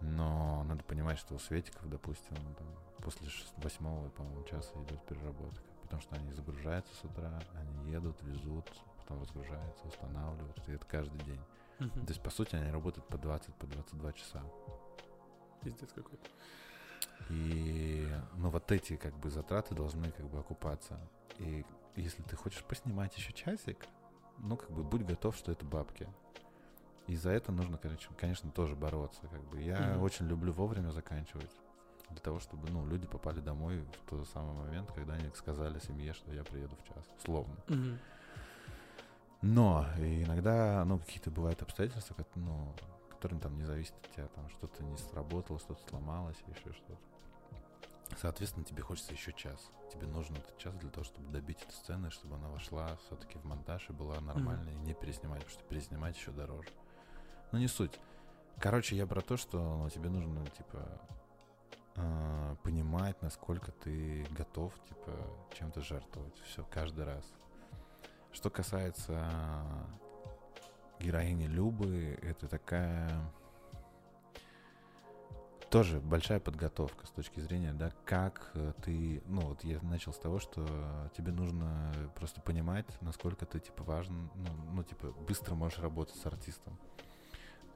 Но 0.00 0.64
надо 0.64 0.82
понимать, 0.84 1.18
что 1.18 1.34
у 1.34 1.38
Светиков, 1.38 1.88
допустим, 1.88 2.36
там, 2.56 2.66
после 3.02 3.28
восьмого, 3.58 4.08
по-моему, 4.10 4.44
часа 4.44 4.72
идет 4.82 5.04
переработка. 5.06 5.62
Потому 5.88 6.02
что 6.02 6.16
они 6.16 6.32
загружаются 6.32 6.94
с 6.94 7.02
утра, 7.02 7.40
они 7.54 7.90
едут, 7.90 8.20
везут, 8.20 8.70
потом 8.98 9.22
разгружаются, 9.22 9.88
устанавливают. 9.88 10.68
И 10.68 10.72
это 10.72 10.84
каждый 10.84 11.18
день. 11.24 11.40
Мгм. 11.78 12.04
То 12.04 12.08
есть, 12.12 12.22
по 12.22 12.28
сути, 12.28 12.56
они 12.56 12.70
работают 12.70 13.08
по 13.08 13.16
20, 13.16 13.54
по 13.54 13.66
22 13.66 14.12
часа. 14.12 14.42
Пиздец 15.62 15.90
какой-то. 15.94 16.28
И, 17.30 18.06
ну, 18.36 18.50
вот 18.50 18.70
эти, 18.70 18.96
как 18.96 19.14
бы, 19.14 19.30
затраты 19.30 19.74
должны, 19.74 20.10
как 20.10 20.26
бы, 20.26 20.38
окупаться. 20.40 21.00
И 21.38 21.64
если 21.96 22.22
ты 22.22 22.36
хочешь 22.36 22.62
поснимать 22.64 23.16
еще 23.16 23.32
часик, 23.32 23.86
ну, 24.36 24.58
как 24.58 24.70
бы, 24.70 24.84
будь 24.84 25.06
готов, 25.06 25.36
что 25.36 25.52
это 25.52 25.64
бабки. 25.64 26.06
И 27.06 27.16
за 27.16 27.30
это 27.30 27.50
нужно, 27.50 27.78
конечно, 27.78 28.14
конечно 28.14 28.50
тоже 28.50 28.76
бороться. 28.76 29.22
Как 29.28 29.42
бы. 29.44 29.62
Я 29.62 29.78
Мгм. 29.94 30.02
очень 30.02 30.26
люблю 30.28 30.52
вовремя 30.52 30.90
заканчивать. 30.90 31.50
Для 32.10 32.20
того, 32.20 32.40
чтобы, 32.40 32.70
ну, 32.70 32.86
люди 32.86 33.06
попали 33.06 33.40
домой 33.40 33.78
в 33.80 34.10
тот 34.10 34.26
самый 34.28 34.54
момент, 34.54 34.90
когда 34.92 35.14
они 35.14 35.30
сказали 35.34 35.78
семье, 35.78 36.12
что 36.12 36.32
я 36.32 36.42
приеду 36.42 36.76
в 36.76 36.88
час. 36.88 37.04
Словно. 37.24 37.56
Мгм. 37.68 37.98
Но 39.42 39.86
иногда, 39.98 40.84
ну, 40.84 40.98
какие-то 40.98 41.30
бывают 41.30 41.62
обстоятельства, 41.62 42.14
как, 42.14 42.26
ну, 42.34 42.74
которые 43.10 43.40
там 43.40 43.56
не 43.56 43.64
зависят 43.64 43.94
от 44.02 44.12
тебя, 44.12 44.26
там 44.28 44.48
что-то 44.50 44.82
не 44.82 44.96
сработало, 44.96 45.58
что-то 45.58 45.80
сломалось, 45.88 46.36
еще 46.46 46.72
что-то. 46.72 46.98
Соответственно, 48.16 48.64
тебе 48.64 48.82
хочется 48.82 49.12
еще 49.12 49.32
час. 49.32 49.70
Тебе 49.92 50.06
нужен 50.06 50.34
этот 50.36 50.56
час 50.58 50.74
для 50.76 50.90
того, 50.90 51.04
чтобы 51.04 51.30
добить 51.30 51.62
эту 51.62 51.72
сцену, 51.72 52.10
чтобы 52.10 52.36
она 52.36 52.48
вошла 52.48 52.96
все-таки 53.06 53.38
в 53.38 53.44
монтаж 53.44 53.90
и 53.90 53.92
была 53.92 54.20
нормальной, 54.20 54.72
и 54.72 54.78
не 54.78 54.94
переснимать, 54.94 55.44
потому 55.44 55.60
что 55.60 55.68
переснимать 55.68 56.16
еще 56.16 56.32
дороже. 56.32 56.68
Ну, 57.52 57.58
не 57.58 57.68
суть. 57.68 57.98
Короче, 58.58 58.96
я 58.96 59.06
про 59.06 59.20
то, 59.20 59.36
что 59.36 59.58
ну, 59.58 59.90
тебе 59.90 60.08
нужно, 60.08 60.44
типа, 60.46 61.00
э, 61.96 62.56
понимать, 62.62 63.20
насколько 63.22 63.72
ты 63.72 64.26
готов, 64.30 64.72
типа, 64.88 65.12
чем-то 65.58 65.80
жертвовать. 65.80 66.34
Все, 66.44 66.64
каждый 66.70 67.04
раз. 67.04 67.24
Что 68.32 68.50
касается 68.50 69.24
героини 71.00 71.46
Любы, 71.46 72.18
это 72.22 72.48
такая 72.48 73.10
тоже 75.70 76.00
большая 76.00 76.40
подготовка 76.40 77.06
с 77.06 77.10
точки 77.10 77.40
зрения, 77.40 77.72
да, 77.72 77.92
как 78.04 78.52
ты, 78.82 79.22
ну 79.26 79.42
вот 79.42 79.64
я 79.64 79.80
начал 79.82 80.12
с 80.12 80.18
того, 80.18 80.38
что 80.38 80.66
тебе 81.16 81.32
нужно 81.32 81.92
просто 82.14 82.40
понимать, 82.40 82.86
насколько 83.02 83.44
ты 83.44 83.60
типа 83.60 83.84
важен, 83.84 84.30
ну, 84.34 84.48
ну 84.72 84.82
типа 84.82 85.12
быстро 85.26 85.54
можешь 85.54 85.78
работать 85.78 86.16
с 86.16 86.26
артистом. 86.26 86.78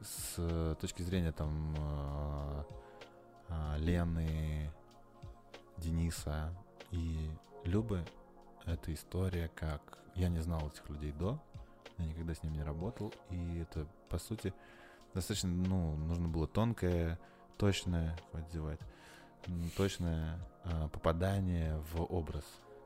С 0.00 0.76
точки 0.80 1.02
зрения 1.02 1.32
там 1.32 1.74
э, 1.78 2.64
Лены, 3.78 4.70
Дениса 5.78 6.52
и 6.90 7.30
Любы, 7.64 8.04
это 8.64 8.92
история, 8.92 9.50
как 9.54 9.98
я 10.14 10.28
не 10.28 10.40
знал 10.40 10.68
этих 10.68 10.88
людей 10.90 11.12
до, 11.12 11.40
я 11.98 12.06
никогда 12.06 12.34
с 12.34 12.42
ним 12.42 12.52
не 12.54 12.62
работал, 12.62 13.12
и 13.30 13.58
это, 13.58 13.86
по 14.08 14.18
сути, 14.18 14.52
достаточно, 15.14 15.48
ну, 15.50 15.96
нужно 15.96 16.28
было 16.28 16.46
тонкое, 16.46 17.18
точное, 17.58 18.16
хватит 18.30 18.52
зевать, 18.52 18.80
м, 19.46 19.70
точное 19.76 20.38
а, 20.64 20.88
попадание 20.88 21.78
в 21.92 22.02
образ. 22.02 22.44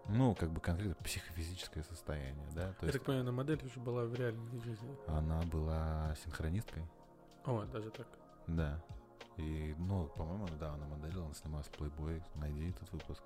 Ну, 0.08 0.34
как 0.34 0.50
бы 0.52 0.60
конкретно 0.60 0.94
психофизическое 1.04 1.82
состояние, 1.82 2.46
да, 2.54 2.72
то 2.74 2.86
Я 2.86 2.88
есть 2.88 2.92
так 2.98 3.02
понимаю, 3.04 3.24
на 3.24 3.32
модель 3.32 3.60
уже 3.64 3.80
была 3.80 4.04
в 4.04 4.14
реальной 4.14 4.60
жизни. 4.60 4.96
она 5.08 5.42
была 5.42 6.14
синхронисткой, 6.24 6.84
О, 7.44 7.64
даже 7.64 7.90
так. 7.90 8.06
да, 8.46 8.80
и, 9.36 9.74
ну, 9.78 10.06
по-моему, 10.16 10.48
да, 10.58 10.72
она 10.72 10.86
моделила, 10.86 11.26
она 11.26 11.34
снималась 11.34 11.66
в 11.66 11.80
Playboy, 11.80 12.22
найди 12.36 12.70
этот 12.70 12.92
выпуск. 12.92 13.22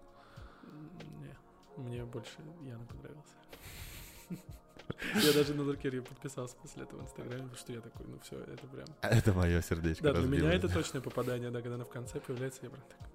Не, 1.21 1.83
мне 1.83 2.05
больше 2.05 2.39
Яна 2.63 2.85
понравился. 2.85 3.35
Я 5.15 5.33
даже 5.33 5.55
на 5.55 5.63
Луркере 5.63 6.03
подписался 6.03 6.57
после 6.57 6.83
этого 6.83 7.01
в 7.01 7.05
Инстаграме, 7.05 7.43
потому 7.43 7.57
что 7.57 7.73
я 7.73 7.81
такой, 7.81 8.07
ну 8.07 8.19
все, 8.21 8.37
это 8.43 8.67
прям... 8.67 8.87
А 9.03 9.09
Это 9.09 9.33
мое 9.33 9.63
сердечко 9.63 10.03
Да, 10.03 10.13
для 10.15 10.29
меня 10.29 10.53
это 10.53 10.69
точное 10.69 11.01
попадание, 11.01 11.51
да, 11.51 11.61
когда 11.61 11.77
она 11.77 11.85
в 11.85 11.91
конце 11.91 12.21
появляется, 12.21 12.61
я 12.63 12.71
прям 12.71 12.83
так... 12.89 13.09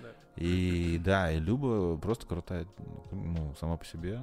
Да. 0.00 0.08
И 0.36 0.98
да, 0.98 1.32
и 1.32 1.40
Люба 1.40 1.96
просто 1.96 2.26
крутая, 2.26 2.66
ну, 3.10 3.54
сама 3.58 3.76
по 3.76 3.84
себе. 3.84 4.20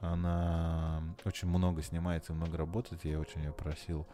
Она 0.00 1.02
очень 1.24 1.48
много 1.48 1.82
снимается 1.82 2.32
много 2.32 2.56
работает. 2.56 3.04
Я 3.04 3.18
очень 3.18 3.40
ее 3.42 3.52
просил 3.52 4.06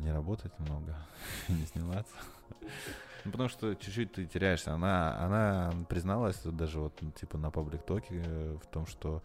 не 0.00 0.12
работать 0.12 0.52
много, 0.58 0.96
не 1.48 1.66
сниматься. 1.66 2.14
Ну, 3.24 3.32
потому 3.32 3.48
что 3.48 3.74
чуть-чуть 3.74 4.12
ты 4.12 4.26
теряешься. 4.26 4.72
Она, 4.72 5.18
она 5.18 5.72
призналась 5.88 6.40
даже 6.44 6.78
вот 6.80 6.92
ну, 7.02 7.10
типа 7.10 7.38
на 7.38 7.50
паблик 7.50 7.82
токе 7.82 8.22
э, 8.24 8.56
в 8.62 8.66
том, 8.66 8.86
что 8.86 9.22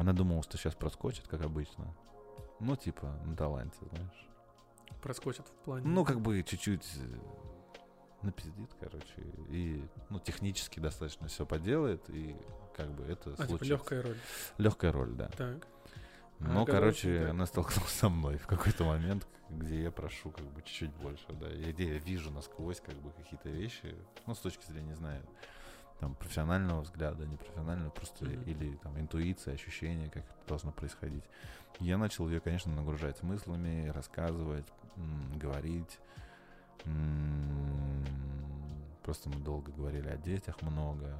она 0.00 0.12
думала, 0.12 0.42
что 0.42 0.58
сейчас 0.58 0.74
проскочит, 0.74 1.28
как 1.28 1.42
обычно. 1.42 1.86
Ну, 2.60 2.76
типа, 2.76 3.06
на 3.24 3.36
таланте, 3.36 3.78
знаешь. 3.90 4.26
Проскочит 5.02 5.46
в 5.46 5.64
плане... 5.64 5.86
Ну, 5.86 6.04
как 6.04 6.20
бы 6.20 6.42
чуть-чуть 6.42 6.86
э, 6.96 7.18
напиздит, 8.22 8.70
короче, 8.80 9.22
и, 9.48 9.82
ну, 10.10 10.18
технически 10.18 10.80
достаточно 10.80 11.28
все 11.28 11.46
поделает, 11.46 12.02
и 12.08 12.36
как 12.74 12.90
бы 12.90 13.04
это 13.04 13.30
А, 13.30 13.32
типа 13.36 13.46
случится. 13.46 13.64
легкая 13.72 14.02
роль. 14.02 14.16
Легкая 14.58 14.92
роль, 14.92 15.12
да. 15.14 15.28
Так. 15.28 15.66
Но, 16.38 16.62
оказалось, 16.62 16.66
не 16.66 17.10
короче, 17.12 17.18
так. 17.20 17.30
она 17.30 17.46
столкнулась 17.46 17.92
со 17.92 18.08
мной 18.08 18.36
в 18.38 18.46
какой-то 18.46 18.84
момент, 18.84 19.26
где 19.50 19.82
я 19.82 19.90
прошу 19.90 20.30
как 20.30 20.44
бы 20.46 20.62
чуть-чуть 20.62 20.92
больше, 20.94 21.26
да, 21.30 21.48
и 21.50 21.72
где 21.72 21.94
я 21.94 21.98
вижу 21.98 22.30
насквозь 22.30 22.80
как 22.80 22.94
бы 22.96 23.10
какие-то 23.12 23.48
вещи, 23.48 23.94
ну, 24.26 24.34
с 24.34 24.38
точки 24.38 24.64
зрения, 24.66 24.88
не 24.88 24.94
знаю, 24.96 25.22
там, 26.00 26.14
профессионального 26.14 26.82
взгляда, 26.82 27.24
непрофессионального, 27.26 27.90
просто 27.90 28.26
Мгм. 28.26 28.42
или 28.42 28.76
там 28.76 28.98
интуиция, 28.98 29.54
ощущение, 29.54 30.10
как 30.10 30.24
это 30.24 30.48
должно 30.48 30.72
происходить. 30.72 31.24
Я 31.80 31.96
начал 31.96 32.28
ее, 32.28 32.40
конечно, 32.40 32.72
нагружать 32.74 33.16
смыслами, 33.18 33.88
рассказывать, 33.88 34.66
м, 34.96 35.38
говорить. 35.38 35.98
М, 36.84 38.04
Просто 39.02 39.28
мы 39.28 39.36
долго 39.36 39.70
говорили 39.70 40.08
о 40.08 40.16
детях 40.16 40.60
много, 40.62 41.16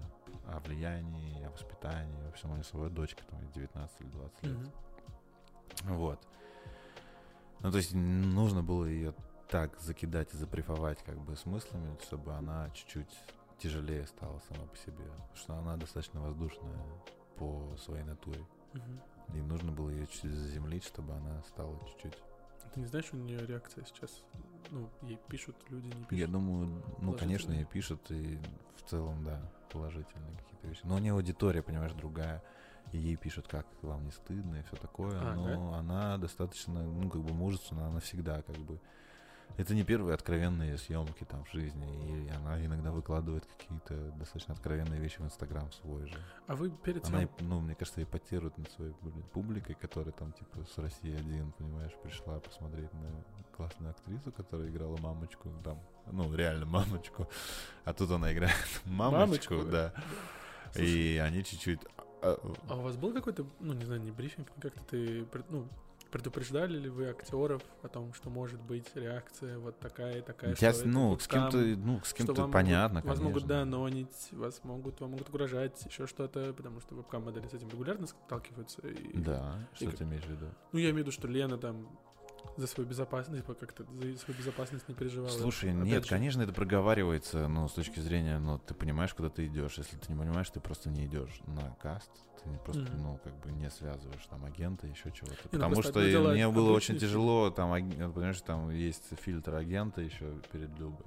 о 0.46 0.60
влиянии, 0.60 1.44
о 1.44 1.50
воспитании. 1.50 2.22
В 2.26 2.28
общем, 2.28 2.50
у 2.50 2.54
меня 2.54 2.64
своя 2.64 2.88
дочка, 2.88 3.24
там, 3.24 3.40
ей 3.42 3.50
19 3.52 4.00
или 4.00 4.08
20 4.08 4.42
лет. 4.42 4.56
Мгм. 4.56 4.72
Вот. 5.96 6.26
Ну, 7.60 7.70
то 7.70 7.78
есть 7.78 7.92
нужно 7.94 8.62
было 8.62 8.84
ее 8.84 9.14
так 9.48 9.78
закидать 9.80 10.32
и 10.34 10.36
заприфовать 10.36 11.02
как 11.04 11.18
бы 11.18 11.36
смыслами, 11.36 11.96
чтобы 12.02 12.34
она 12.34 12.70
чуть-чуть 12.70 13.18
тяжелее 13.58 14.06
стала 14.06 14.40
сама 14.48 14.66
по 14.66 14.76
себе. 14.76 15.04
Потому 15.04 15.36
что 15.36 15.54
она 15.54 15.76
достаточно 15.76 16.20
воздушная 16.20 16.84
по 17.36 17.76
своей 17.78 18.04
натуре. 18.04 18.44
Мгм. 18.72 19.00
И 19.34 19.40
нужно 19.40 19.72
было 19.72 19.90
ее 19.90 20.06
чуть-чуть 20.06 20.32
заземлить, 20.32 20.84
чтобы 20.84 21.14
она 21.14 21.42
стала 21.42 21.78
чуть-чуть 21.88 22.16
Ты 22.74 22.80
не 22.80 22.86
знаешь, 22.86 23.08
у 23.12 23.16
нее 23.16 23.44
реакция 23.46 23.84
сейчас? 23.84 24.22
Ну, 24.70 24.88
ей 25.02 25.18
пишут, 25.28 25.56
люди 25.68 25.86
не 25.86 25.92
пишут. 26.04 26.12
Я 26.12 26.26
думаю, 26.26 26.82
ну, 27.00 27.12
конечно, 27.12 27.52
ей 27.52 27.64
пишут, 27.64 28.10
и 28.10 28.38
в 28.76 28.88
целом, 28.90 29.24
да, 29.24 29.40
положительные 29.72 30.36
какие-то 30.38 30.66
вещи. 30.68 30.80
Но 30.84 30.96
у 30.96 30.98
нее 30.98 31.12
аудитория, 31.12 31.62
понимаешь, 31.62 31.92
другая. 31.92 32.42
И 32.92 32.98
ей 32.98 33.16
пишут, 33.16 33.48
как 33.48 33.66
вам 33.82 34.04
не 34.04 34.12
стыдно 34.12 34.56
и 34.56 34.62
все 34.62 34.76
такое. 34.76 35.18
А, 35.20 35.34
но 35.34 35.74
она 35.74 36.18
достаточно, 36.18 36.82
ну, 36.84 37.10
как 37.10 37.20
бы 37.22 37.34
мужественна, 37.34 37.88
она 37.88 38.00
всегда 38.00 38.42
как 38.42 38.56
бы. 38.58 38.80
Это 39.56 39.74
не 39.74 39.84
первые 39.84 40.14
откровенные 40.14 40.76
съемки 40.76 41.24
там 41.24 41.44
в 41.44 41.50
жизни. 41.52 42.26
И 42.26 42.28
она 42.30 42.64
иногда 42.64 42.92
выкладывает 42.92 43.46
какие-то 43.46 44.10
достаточно 44.18 44.54
откровенные 44.54 45.00
вещи 45.00 45.18
в 45.18 45.24
Инстаграм 45.24 45.70
свой 45.72 46.06
же. 46.06 46.18
А 46.46 46.54
вы 46.54 46.70
перед 46.70 47.04
Она, 47.06 47.22
съем- 47.22 47.30
и- 47.40 47.44
ну, 47.44 47.60
мне 47.60 47.74
кажется, 47.74 48.02
эпатирует 48.02 48.58
над 48.58 48.70
своей 48.72 48.92
блин, 49.00 49.22
публикой, 49.32 49.74
которая 49.74 50.12
там, 50.12 50.32
типа, 50.32 50.64
с 50.64 50.76
России 50.78 51.14
один, 51.14 51.52
понимаешь, 51.52 51.92
пришла 52.02 52.38
посмотреть 52.40 52.92
на 52.92 53.08
классную 53.56 53.90
актрису, 53.90 54.32
которая 54.32 54.68
играла 54.68 54.96
мамочку, 54.98 55.50
там, 55.64 55.78
ну, 56.12 56.34
реально 56.34 56.66
мамочку, 56.66 57.28
а 57.84 57.92
тут 57.92 58.10
она 58.10 58.32
играет 58.32 58.54
мамочку, 58.84 59.54
Мамочку? 59.54 59.70
да, 59.72 59.92
Слушай, 60.72 60.88
и 60.90 61.16
они 61.18 61.42
чуть-чуть... 61.44 61.80
а, 62.22 62.38
А 62.68 62.76
у 62.76 62.80
вас 62.82 62.96
был 62.96 63.12
какой-то, 63.12 63.46
ну, 63.60 63.72
не 63.72 63.84
знаю, 63.84 64.00
не 64.02 64.10
брифинг, 64.10 64.48
как-то 64.60 64.82
ты, 64.90 65.26
ну, 65.48 65.66
предупреждали 66.10 66.78
ли 66.78 66.88
вы 66.88 67.08
актеров 67.08 67.62
о 67.82 67.88
том, 67.88 68.12
что 68.14 68.30
может 68.30 68.60
быть 68.62 68.86
реакция 68.94 69.58
вот 69.58 69.78
такая 69.80 70.18
и 70.18 70.22
такая, 70.22 70.50
я 70.50 70.56
что 70.56 70.72
с- 70.72 70.78
это 70.80 70.88
ну, 70.88 71.08
вот 71.10 71.22
с 71.22 71.28
кем-то, 71.28 71.56
ну, 71.58 72.00
с 72.04 72.12
кем-то 72.14 72.48
понятно, 72.48 73.00
могут, 73.00 73.08
Вас 73.10 73.18
могут, 73.18 73.42
конечно. 73.42 73.48
да, 73.48 73.64
нонить, 73.64 74.28
вас 74.32 74.60
могут, 74.64 75.00
вам 75.00 75.10
могут 75.12 75.28
угрожать, 75.28 75.84
еще 75.84 76.06
что-то, 76.06 76.52
потому 76.54 76.80
что 76.80 76.94
вебкам-модели 76.94 77.48
с 77.48 77.54
этим 77.54 77.68
регулярно 77.70 78.06
сталкиваются. 78.06 78.86
И, 78.86 79.18
Да, 79.18 79.58
что 79.74 79.86
как- 79.86 79.96
ты 79.96 80.04
имеешь 80.04 80.24
в 80.24 80.30
виду? 80.30 80.46
Ну, 80.72 80.78
я 80.78 80.86
имею 80.90 80.96
в 80.96 80.98
виду, 81.08 81.10
что 81.10 81.26
Лена 81.26 81.58
там 81.58 81.88
за 82.56 82.66
свою 82.66 82.88
безопасность, 82.88 83.42
типа, 83.42 83.54
как-то 83.54 83.84
за 83.84 84.18
свою 84.18 84.38
безопасность 84.38 84.88
не 84.88 84.94
переживала. 84.94 85.30
Слушай, 85.30 85.70
Опять 85.72 85.84
нет, 85.84 86.04
же, 86.04 86.10
конечно, 86.10 86.42
это 86.42 86.52
проговаривается, 86.52 87.48
но 87.48 87.68
с 87.68 87.72
точки 87.72 88.00
зрения, 88.00 88.38
ну, 88.38 88.58
ты 88.58 88.74
понимаешь, 88.74 89.12
куда 89.14 89.28
ты 89.28 89.46
идешь. 89.46 89.78
Если 89.78 89.96
ты 89.96 90.12
не 90.12 90.18
понимаешь, 90.18 90.48
ты 90.50 90.60
просто 90.60 90.88
не 90.90 91.06
идешь 91.06 91.40
на 91.46 91.70
каст, 91.80 92.10
ты 92.42 92.48
не 92.48 92.58
просто, 92.58 92.82
Мгм. 92.82 93.02
ну, 93.02 93.20
как 93.22 93.34
бы 93.40 93.52
не 93.52 93.68
связываешь 93.70 94.26
там 94.26 94.44
агента, 94.44 94.86
еще 94.86 95.10
чего-то. 95.12 95.36
ну, 95.44 95.50
Потому 95.50 95.74
просто 95.74 95.92
что 96.08 96.30
мне 96.32 96.48
было 96.48 96.72
очень 96.72 96.98
тяжело, 96.98 97.50
там, 97.50 97.72
аг- 97.72 98.12
понимаешь, 98.14 98.40
там 98.40 98.70
есть 98.70 99.04
фильтр 99.20 99.54
агента 99.54 100.00
еще 100.00 100.32
перед 100.52 100.70
Любой. 100.78 101.06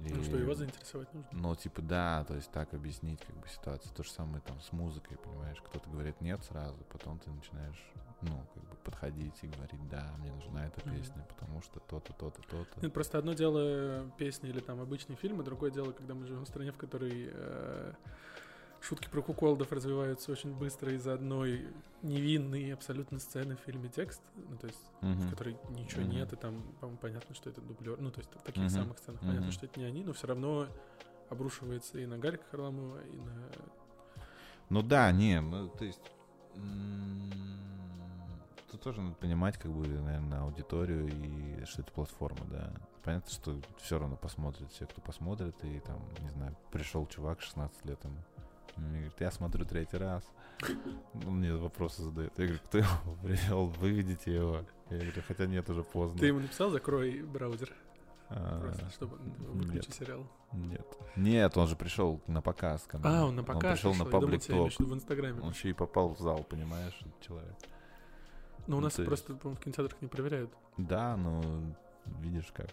Ну, 0.00 0.06
И- 0.20 0.22
что 0.24 0.36
его 0.36 0.54
заинтересовать 0.54 1.12
нужно. 1.12 1.28
Ну, 1.32 1.56
типа, 1.56 1.82
да, 1.82 2.24
то 2.28 2.34
есть 2.36 2.52
так 2.52 2.72
объяснить 2.72 3.20
как 3.26 3.36
бы 3.36 3.48
ситуацию. 3.48 3.92
То 3.94 4.04
же 4.04 4.10
самое 4.12 4.40
там 4.42 4.60
с 4.60 4.70
музыкой, 4.70 5.16
понимаешь. 5.18 5.58
Кто-то 5.60 5.90
говорит 5.90 6.20
нет 6.20 6.44
сразу, 6.44 6.76
потом 6.92 7.18
ты 7.18 7.30
начинаешь, 7.32 7.92
ну, 8.22 8.46
как 8.54 8.62
бы 8.64 8.76
подходить 8.84 9.38
и 9.42 9.46
говорить, 9.48 9.88
да, 9.88 10.14
мне 10.18 10.32
нужна 10.32 10.66
эта 10.66 10.80
Мгм. 10.86 10.96
песня, 10.96 11.26
потому 11.28 11.62
что 11.62 11.80
то-то, 11.80 12.12
то-то, 12.14 12.42
то-то. 12.42 12.80
Нет, 12.80 12.92
просто 12.92 13.18
одно 13.18 13.32
дело 13.34 14.10
песни 14.18 14.48
или 14.48 14.60
там 14.60 14.80
обычный 14.80 15.16
фильм, 15.16 15.40
а 15.40 15.42
другое 15.44 15.70
дело, 15.70 15.92
когда 15.92 16.14
мы 16.14 16.26
живем 16.26 16.44
в 16.44 16.48
стране, 16.48 16.72
в 16.72 16.76
которой 16.76 17.28
э, 17.32 17.92
шутки 18.80 19.08
про 19.08 19.22
куколдов 19.22 19.70
развиваются 19.72 20.32
очень 20.32 20.52
быстро 20.54 20.92
из-за 20.92 21.14
одной 21.14 21.68
невинной 22.02 22.72
абсолютно 22.72 23.18
сцены 23.18 23.56
в 23.56 23.60
фильме 23.60 23.88
текст, 23.88 24.22
ну, 24.34 24.56
то 24.56 24.66
есть 24.66 24.82
в 25.02 25.06
Мгм. 25.06 25.30
которой 25.30 25.56
ничего 25.70 26.02
Мгм. 26.02 26.10
нет, 26.12 26.32
и 26.32 26.36
там, 26.36 26.62
по-моему, 26.80 26.98
понятно, 26.98 27.34
что 27.34 27.50
это 27.50 27.60
дублер. 27.60 28.00
Ну, 28.00 28.10
то 28.10 28.18
есть 28.20 28.30
в 28.34 28.42
таких 28.42 28.62
Мгм. 28.64 28.70
самых 28.70 28.98
сценах 28.98 29.20
понятно, 29.20 29.42
Мгм. 29.46 29.52
что 29.52 29.66
это 29.66 29.78
не 29.80 29.86
они, 29.86 30.02
но 30.04 30.12
все 30.12 30.26
равно 30.26 30.68
обрушивается 31.28 31.98
и 31.98 32.06
на 32.06 32.18
Гарика 32.18 32.44
Харламова, 32.50 33.00
и 33.06 33.16
на... 33.16 33.48
Ну 34.70 34.82
да, 34.82 35.10
не, 35.12 35.40
ну 35.40 35.68
то 35.68 35.84
есть 35.84 36.00
м, 36.54 37.97
тут 38.70 38.80
тоже 38.82 39.00
надо 39.00 39.14
понимать, 39.16 39.58
как 39.58 39.72
бы, 39.72 39.86
наверное, 39.86 40.40
аудиторию 40.42 41.08
и 41.08 41.64
что 41.64 41.82
это 41.82 41.92
платформа, 41.92 42.44
да. 42.50 42.72
Понятно, 43.02 43.30
что 43.30 43.56
все 43.80 43.98
равно 43.98 44.16
посмотрят 44.16 44.70
все, 44.72 44.86
кто 44.86 45.00
посмотрит, 45.00 45.54
и 45.64 45.80
там, 45.80 46.02
не 46.20 46.28
знаю, 46.30 46.56
пришел 46.70 47.06
чувак 47.06 47.40
16 47.40 47.84
лет 47.86 48.02
ему. 48.04 48.16
Мне 48.76 48.98
говорит, 48.98 49.20
я 49.20 49.30
смотрю 49.30 49.64
третий 49.64 49.96
раз. 49.96 50.22
Он 51.26 51.38
мне 51.38 51.52
вопросы 51.54 52.02
задает. 52.02 52.32
Я 52.38 52.46
говорю, 52.46 52.60
кто 52.64 52.78
его 52.78 53.16
привел? 53.22 53.66
Выведите 53.66 54.34
его. 54.34 54.64
Я 54.90 54.98
говорю, 54.98 55.22
хотя 55.26 55.46
нет, 55.46 55.68
уже 55.68 55.82
поздно. 55.82 56.18
Ты 56.18 56.26
ему 56.26 56.40
написал, 56.40 56.70
закрой 56.70 57.22
браузер, 57.22 57.72
А, 58.28 58.60
просто, 58.60 58.88
чтобы 58.90 59.16
выключить 59.16 59.94
сериал. 59.94 60.26
Нет. 60.52 60.86
Нет, 61.16 61.56
он 61.56 61.66
же 61.66 61.76
пришел 61.76 62.20
на 62.26 62.40
показ 62.40 62.82
ко 62.86 62.98
мне. 62.98 63.08
А, 63.08 63.24
он 63.24 63.36
на 63.36 63.42
показ 63.42 63.72
пришел 63.72 63.94
на 63.94 64.04
пришел, 64.04 64.20
думал, 64.20 64.22
паблик 64.22 64.46
ток. 64.46 64.80
виду 64.80 64.90
в 64.90 64.94
Инстаграме. 64.94 65.40
Он 65.40 65.50
еще 65.50 65.70
и 65.70 65.72
попал 65.72 66.14
в 66.14 66.20
зал, 66.20 66.44
понимаешь, 66.44 66.98
человек. 67.20 67.56
Но 68.68 68.76
у 68.76 68.80
ну, 68.80 68.84
нас 68.84 68.98
есть- 68.98 69.08
просто, 69.08 69.34
по-моему, 69.34 69.56
в 69.56 69.64
кинотеатрах 69.64 70.00
не 70.02 70.08
проверяют. 70.08 70.50
Да, 70.76 71.16
ну, 71.16 71.42
видишь 72.20 72.52
как. 72.54 72.68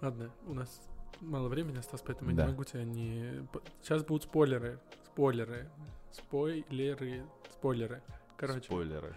Ладно, 0.00 0.30
у 0.46 0.54
нас 0.54 0.80
мало 1.20 1.48
времени 1.48 1.78
осталось, 1.78 2.02
поэтому 2.06 2.30
я 2.30 2.36
Да. 2.36 2.44
не 2.44 2.50
могу 2.52 2.64
тебя 2.64 2.84
не... 2.84 3.46
Сейчас 3.82 4.04
будут 4.04 4.24
спойлеры. 4.24 4.78
Спойлеры. 5.06 5.68
Спойлеры. 6.12 7.24
Спойлеры. 7.52 8.02
Короче, 8.36 8.62
Спойлеры. 8.62 9.14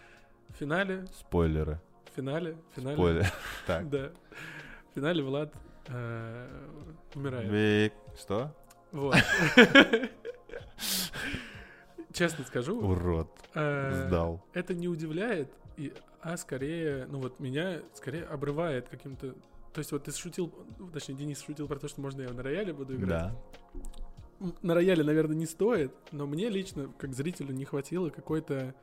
в 0.49 0.53
финале, 0.53 1.05
Спойлеры. 1.13 1.79
в 2.11 2.15
финале, 2.15 2.57
в 2.71 2.75
финале... 2.75 2.95
Спойлеры. 2.95 3.27
Так. 3.67 3.89
Да. 3.89 4.11
В 4.91 4.95
финале 4.95 5.23
Влад 5.23 5.53
э, 5.87 6.67
умирает. 7.15 7.93
Что? 8.17 8.55
Вот. 8.91 9.15
Честно 12.13 12.45
скажу, 12.45 12.79
Урод. 12.79 13.27
э, 13.55 14.05
Сдал. 14.07 14.45
это 14.53 14.73
не 14.73 14.87
удивляет, 14.87 15.51
и, 15.77 15.91
а 16.21 16.37
скорее, 16.37 17.07
ну 17.09 17.19
вот 17.19 17.39
меня 17.39 17.81
скорее 17.93 18.23
обрывает 18.25 18.87
каким-то... 18.87 19.33
То 19.73 19.79
есть 19.79 19.91
вот 19.91 20.03
ты 20.03 20.11
шутил, 20.11 20.53
ну, 20.77 20.89
точнее, 20.89 21.15
Денис 21.15 21.41
шутил 21.41 21.67
про 21.67 21.79
то, 21.79 21.87
что 21.87 21.99
можно 22.01 22.21
я 22.21 22.29
на 22.31 22.43
рояле 22.43 22.71
буду 22.71 22.95
играть. 22.95 23.31
Да. 24.39 24.51
На 24.61 24.75
рояле, 24.75 25.03
наверное, 25.03 25.35
не 25.35 25.47
стоит, 25.47 25.91
но 26.11 26.27
мне 26.27 26.49
лично, 26.49 26.93
как 26.99 27.13
зрителю, 27.13 27.53
не 27.53 27.65
хватило 27.65 28.09
какой-то 28.09 28.75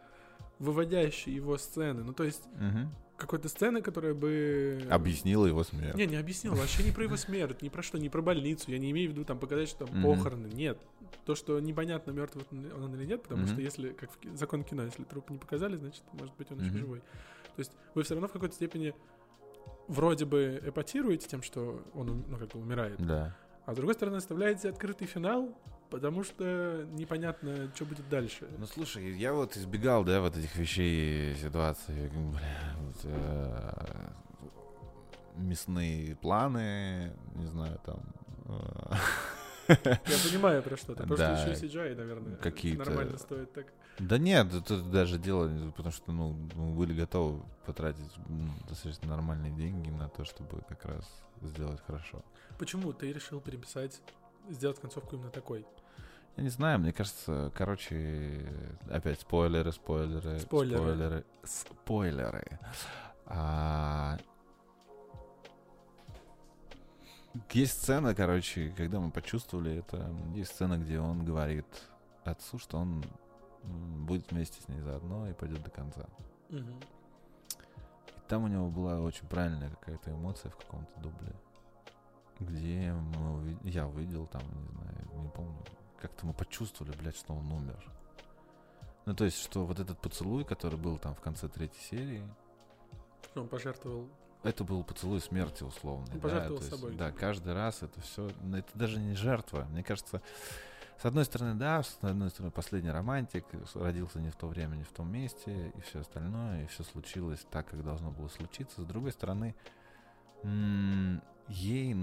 выводящей 0.61 1.35
его 1.35 1.59
сцены. 1.59 2.05
Ну, 2.05 2.13
то 2.13 2.23
есть 2.23 2.43
Мгм. 2.59 2.91
какой-то 3.17 3.49
сцены, 3.49 3.81
которая 3.83 4.15
бы... 4.15 4.87
Объяснила 4.91 5.47
его 5.47 5.65
смерть. 5.65 5.97
Не, 5.97 6.07
не 6.07 6.17
объяснил. 6.17 6.55
Вообще 6.55 6.85
не 6.85 6.93
про 6.93 7.05
его 7.05 7.17
смерть, 7.17 7.63
ни 7.63 7.71
про 7.71 7.83
что, 7.83 7.99
не 7.99 8.09
про 8.11 8.21
больницу. 8.23 8.71
Я 8.71 8.79
не 8.79 8.91
имею 8.93 9.09
в 9.11 9.13
виду 9.15 9.25
там 9.25 9.39
показать, 9.39 9.69
что 9.71 9.87
там 9.87 9.99
Мгм. 9.99 10.17
похороны. 10.17 10.47
Нет. 10.49 10.79
То, 11.25 11.35
что 11.35 11.59
непонятно, 11.61 12.13
мертв 12.13 12.37
он 12.53 12.95
или 12.95 13.07
нет, 13.07 13.23
потому 13.23 13.43
Мгм. 13.43 13.49
что 13.53 13.61
если, 13.63 13.89
как 13.91 14.11
в 14.23 14.37
закон 14.37 14.63
кино, 14.63 14.85
если 14.85 15.03
труп 15.05 15.31
не 15.31 15.39
показали, 15.39 15.77
значит, 15.77 16.03
может 16.13 16.35
быть, 16.37 16.51
он 16.53 16.59
еще 16.61 16.71
Мгм. 16.71 16.79
живой. 16.79 16.99
То 17.01 17.59
есть 17.59 17.73
вы 17.95 18.03
все 18.03 18.15
равно 18.15 18.29
в 18.29 18.33
какой-то 18.33 18.55
степени 18.55 18.95
вроде 19.89 20.25
бы 20.27 20.61
эпатируете 20.65 21.27
тем, 21.27 21.43
что 21.43 21.83
он 21.95 22.25
ну, 22.29 22.37
как 22.37 22.49
бы 22.51 22.61
умирает, 22.61 23.05
Да. 23.05 23.35
а 23.67 23.73
с 23.73 23.77
другой 23.77 23.95
стороны 23.95 24.17
оставляете 24.17 24.69
открытый 24.69 25.07
финал, 25.07 25.57
потому 25.91 26.24
что 26.24 26.86
непонятно, 26.93 27.70
что 27.74 27.84
будет 27.84 28.09
дальше. 28.09 28.49
Ну 28.59 28.66
слушай, 28.66 29.16
я 29.16 29.32
вот 29.32 29.57
избегал, 29.57 30.05
да, 30.05 30.20
вот 30.20 30.36
этих 30.36 30.55
вещей, 30.57 31.34
ситуаций, 31.36 32.09
бля, 32.09 32.74
вот, 32.78 32.97
э, 33.05 34.11
мясные 35.36 36.16
планы, 36.16 37.12
не 37.34 37.47
знаю, 37.47 37.78
там. 37.84 38.01
э, 38.47 38.95
Я 39.68 40.18
понимаю 40.28 40.62
про 40.64 40.76
что-то. 40.76 41.05
Просто 41.07 41.26
Да. 41.26 41.43
еще 41.53 41.66
CGI, 41.66 41.95
наверное, 41.95 42.36
Какие-то- 42.36 42.84
нормально 42.84 43.18
стоит 43.18 43.53
так. 43.53 43.66
Да 44.01 44.18
нет, 44.18 44.53
это 44.53 44.82
даже 44.82 45.18
дело, 45.18 45.49
потому 45.76 45.93
что, 45.93 46.11
ну, 46.11 46.32
мы 46.57 46.74
были 46.74 46.93
готовы 46.99 47.41
потратить 47.66 48.11
м, 48.28 48.53
достаточно 48.68 49.09
нормальные 49.09 49.53
деньги 49.53 49.91
на 49.91 50.09
то, 50.09 50.24
чтобы 50.24 50.62
как 50.68 50.84
раз 50.86 51.05
сделать 51.43 51.80
хорошо. 51.86 52.24
Почему 52.59 52.93
ты 52.93 53.12
решил 53.12 53.41
переписать, 53.41 54.01
сделать 54.49 54.80
концовку 54.80 55.14
именно 55.16 55.30
такой? 55.30 55.64
Я 56.41 56.45
не 56.45 56.49
знаю, 56.51 56.79
мне 56.79 56.91
кажется, 56.91 57.53
короче, 57.54 58.50
опять 58.88 59.21
спойлеры, 59.21 59.72
спойлеры, 59.72 60.38
Спойлеры. 60.38 60.79
спойлеры, 60.80 61.25
спойлеры. 61.45 62.58
А, 63.26 64.17
Есть 67.50 67.83
сцена, 67.83 68.14
короче, 68.14 68.72
когда 68.75 69.00
мы 69.00 69.11
почувствовали 69.11 69.80
это, 69.80 70.11
есть 70.34 70.53
сцена, 70.53 70.79
где 70.79 70.99
он 70.99 71.26
говорит 71.26 71.67
отцу, 72.25 72.58
что 72.58 72.79
он 72.79 73.04
будет 74.07 74.33
вместе 74.33 74.62
с 74.62 74.68
ней 74.68 74.80
заодно 74.80 75.29
и 75.29 75.34
пойдет 75.34 75.62
до 75.62 75.71
конца. 75.71 76.07
Мгм. 76.49 76.80
И 78.17 78.29
там 78.29 78.45
у 78.45 78.49
него 78.49 78.71
была 78.71 78.99
очень 79.03 79.29
правильная 79.29 79.68
какая-то 79.68 80.11
эмоция 80.12 80.50
в 80.50 80.57
каком-то 80.57 80.99
дубле, 81.00 81.34
где 82.41 82.95
мы 82.95 83.58
я 83.64 83.87
увидел 83.87 84.26
там, 84.26 84.41
не 84.41 84.68
знаю, 84.68 85.22
не 85.22 85.29
помню, 85.29 85.62
как-то 86.01 86.27
мы 86.27 86.33
почувствовали, 86.33 86.97
блядь, 86.97 87.17
что 87.17 87.35
он 87.35 87.51
умер. 87.53 87.85
Ну, 89.07 89.14
то 89.14 89.25
есть, 89.25 89.43
что 89.43 89.64
вот 89.64 89.79
этот 89.79 89.99
поцелуй, 89.99 90.45
который 90.45 90.79
был 90.79 90.99
там 90.99 91.14
в 91.14 91.21
конце 91.21 91.49
третьей 91.49 91.83
серии, 91.83 92.22
он 93.35 93.49
пожертвовал. 93.49 94.09
это 94.43 94.64
был 94.64 94.83
поцелуй 94.85 95.21
смерти 95.21 95.63
условно. 95.63 96.07
Он 96.13 96.21
пожертвовал 96.21 96.63
собой. 96.63 96.95
Да, 96.95 97.13
каждый 97.13 97.55
раз 97.55 97.83
это 97.83 98.01
все, 98.01 98.29
это 98.29 98.71
даже 98.75 98.99
не 98.99 99.14
жертва. 99.14 99.67
Мне 99.71 99.83
кажется, 99.83 100.21
С 101.01 101.07
одной 101.07 101.25
стороны, 101.25 101.55
да, 101.55 101.83
с 101.83 101.97
одной 102.03 102.29
стороны, 102.29 102.51
последний 102.51 102.91
романтик, 102.91 103.47
родился 103.72 104.21
не 104.21 104.29
в 104.29 104.37
то 104.37 104.47
время, 104.47 104.77
не 104.77 104.85
в 104.85 104.93
том 104.93 105.11
месте, 105.11 105.72
и 105.75 105.81
все 105.81 106.01
остальное, 106.01 106.64
и 106.64 106.67
все 106.67 106.85
случилось 106.85 107.47
так, 107.51 107.68
как 107.68 107.83
должно 107.83 108.11
было 108.11 108.29
случиться. 108.29 108.83
С 108.83 108.85
другой 108.85 109.13
стороны, 109.13 109.55
ей, 111.49 111.97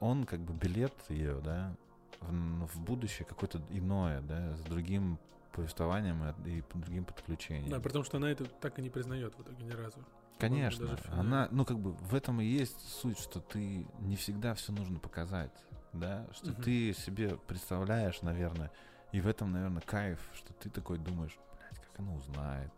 он 0.00 0.24
как 0.24 0.40
бы 0.40 0.54
билет 0.54 0.92
ее, 1.08 1.40
да, 1.40 1.76
в, 2.20 2.80
будущее 2.80 3.26
какое-то 3.26 3.60
иное, 3.70 4.20
да, 4.20 4.56
с 4.56 4.60
другим 4.60 5.18
повествованием 5.52 6.22
и, 6.46 6.58
и 6.58 6.64
другим 6.74 7.04
подключением. 7.04 7.70
Да, 7.70 7.80
при 7.80 7.90
том, 7.92 8.04
что 8.04 8.16
она 8.16 8.30
это 8.30 8.44
так 8.46 8.78
и 8.78 8.82
не 8.82 8.90
признает 8.90 9.34
в 9.36 9.42
итоге 9.42 9.64
ни 9.64 9.72
разу. 9.72 9.98
Конечно, 10.38 10.86
даже 10.88 11.04
она, 11.12 11.48
ну 11.52 11.64
как 11.64 11.78
бы 11.78 11.92
в 11.92 12.14
этом 12.14 12.40
и 12.40 12.44
есть 12.44 12.80
суть, 12.88 13.18
что 13.18 13.40
ты 13.40 13.86
не 14.00 14.16
всегда 14.16 14.54
все 14.54 14.72
нужно 14.72 14.98
показать, 14.98 15.52
да, 15.92 16.26
что 16.32 16.50
Мгм. 16.50 16.62
ты 16.62 16.92
себе 16.94 17.36
представляешь, 17.46 18.22
наверное, 18.22 18.72
и 19.12 19.20
в 19.20 19.28
этом, 19.28 19.52
наверное, 19.52 19.82
кайф, 19.82 20.18
что 20.34 20.52
ты 20.54 20.70
такой 20.70 20.98
думаешь, 20.98 21.38
блядь, 21.58 21.80
как 21.80 22.00
она 22.00 22.14
узнает, 22.14 22.72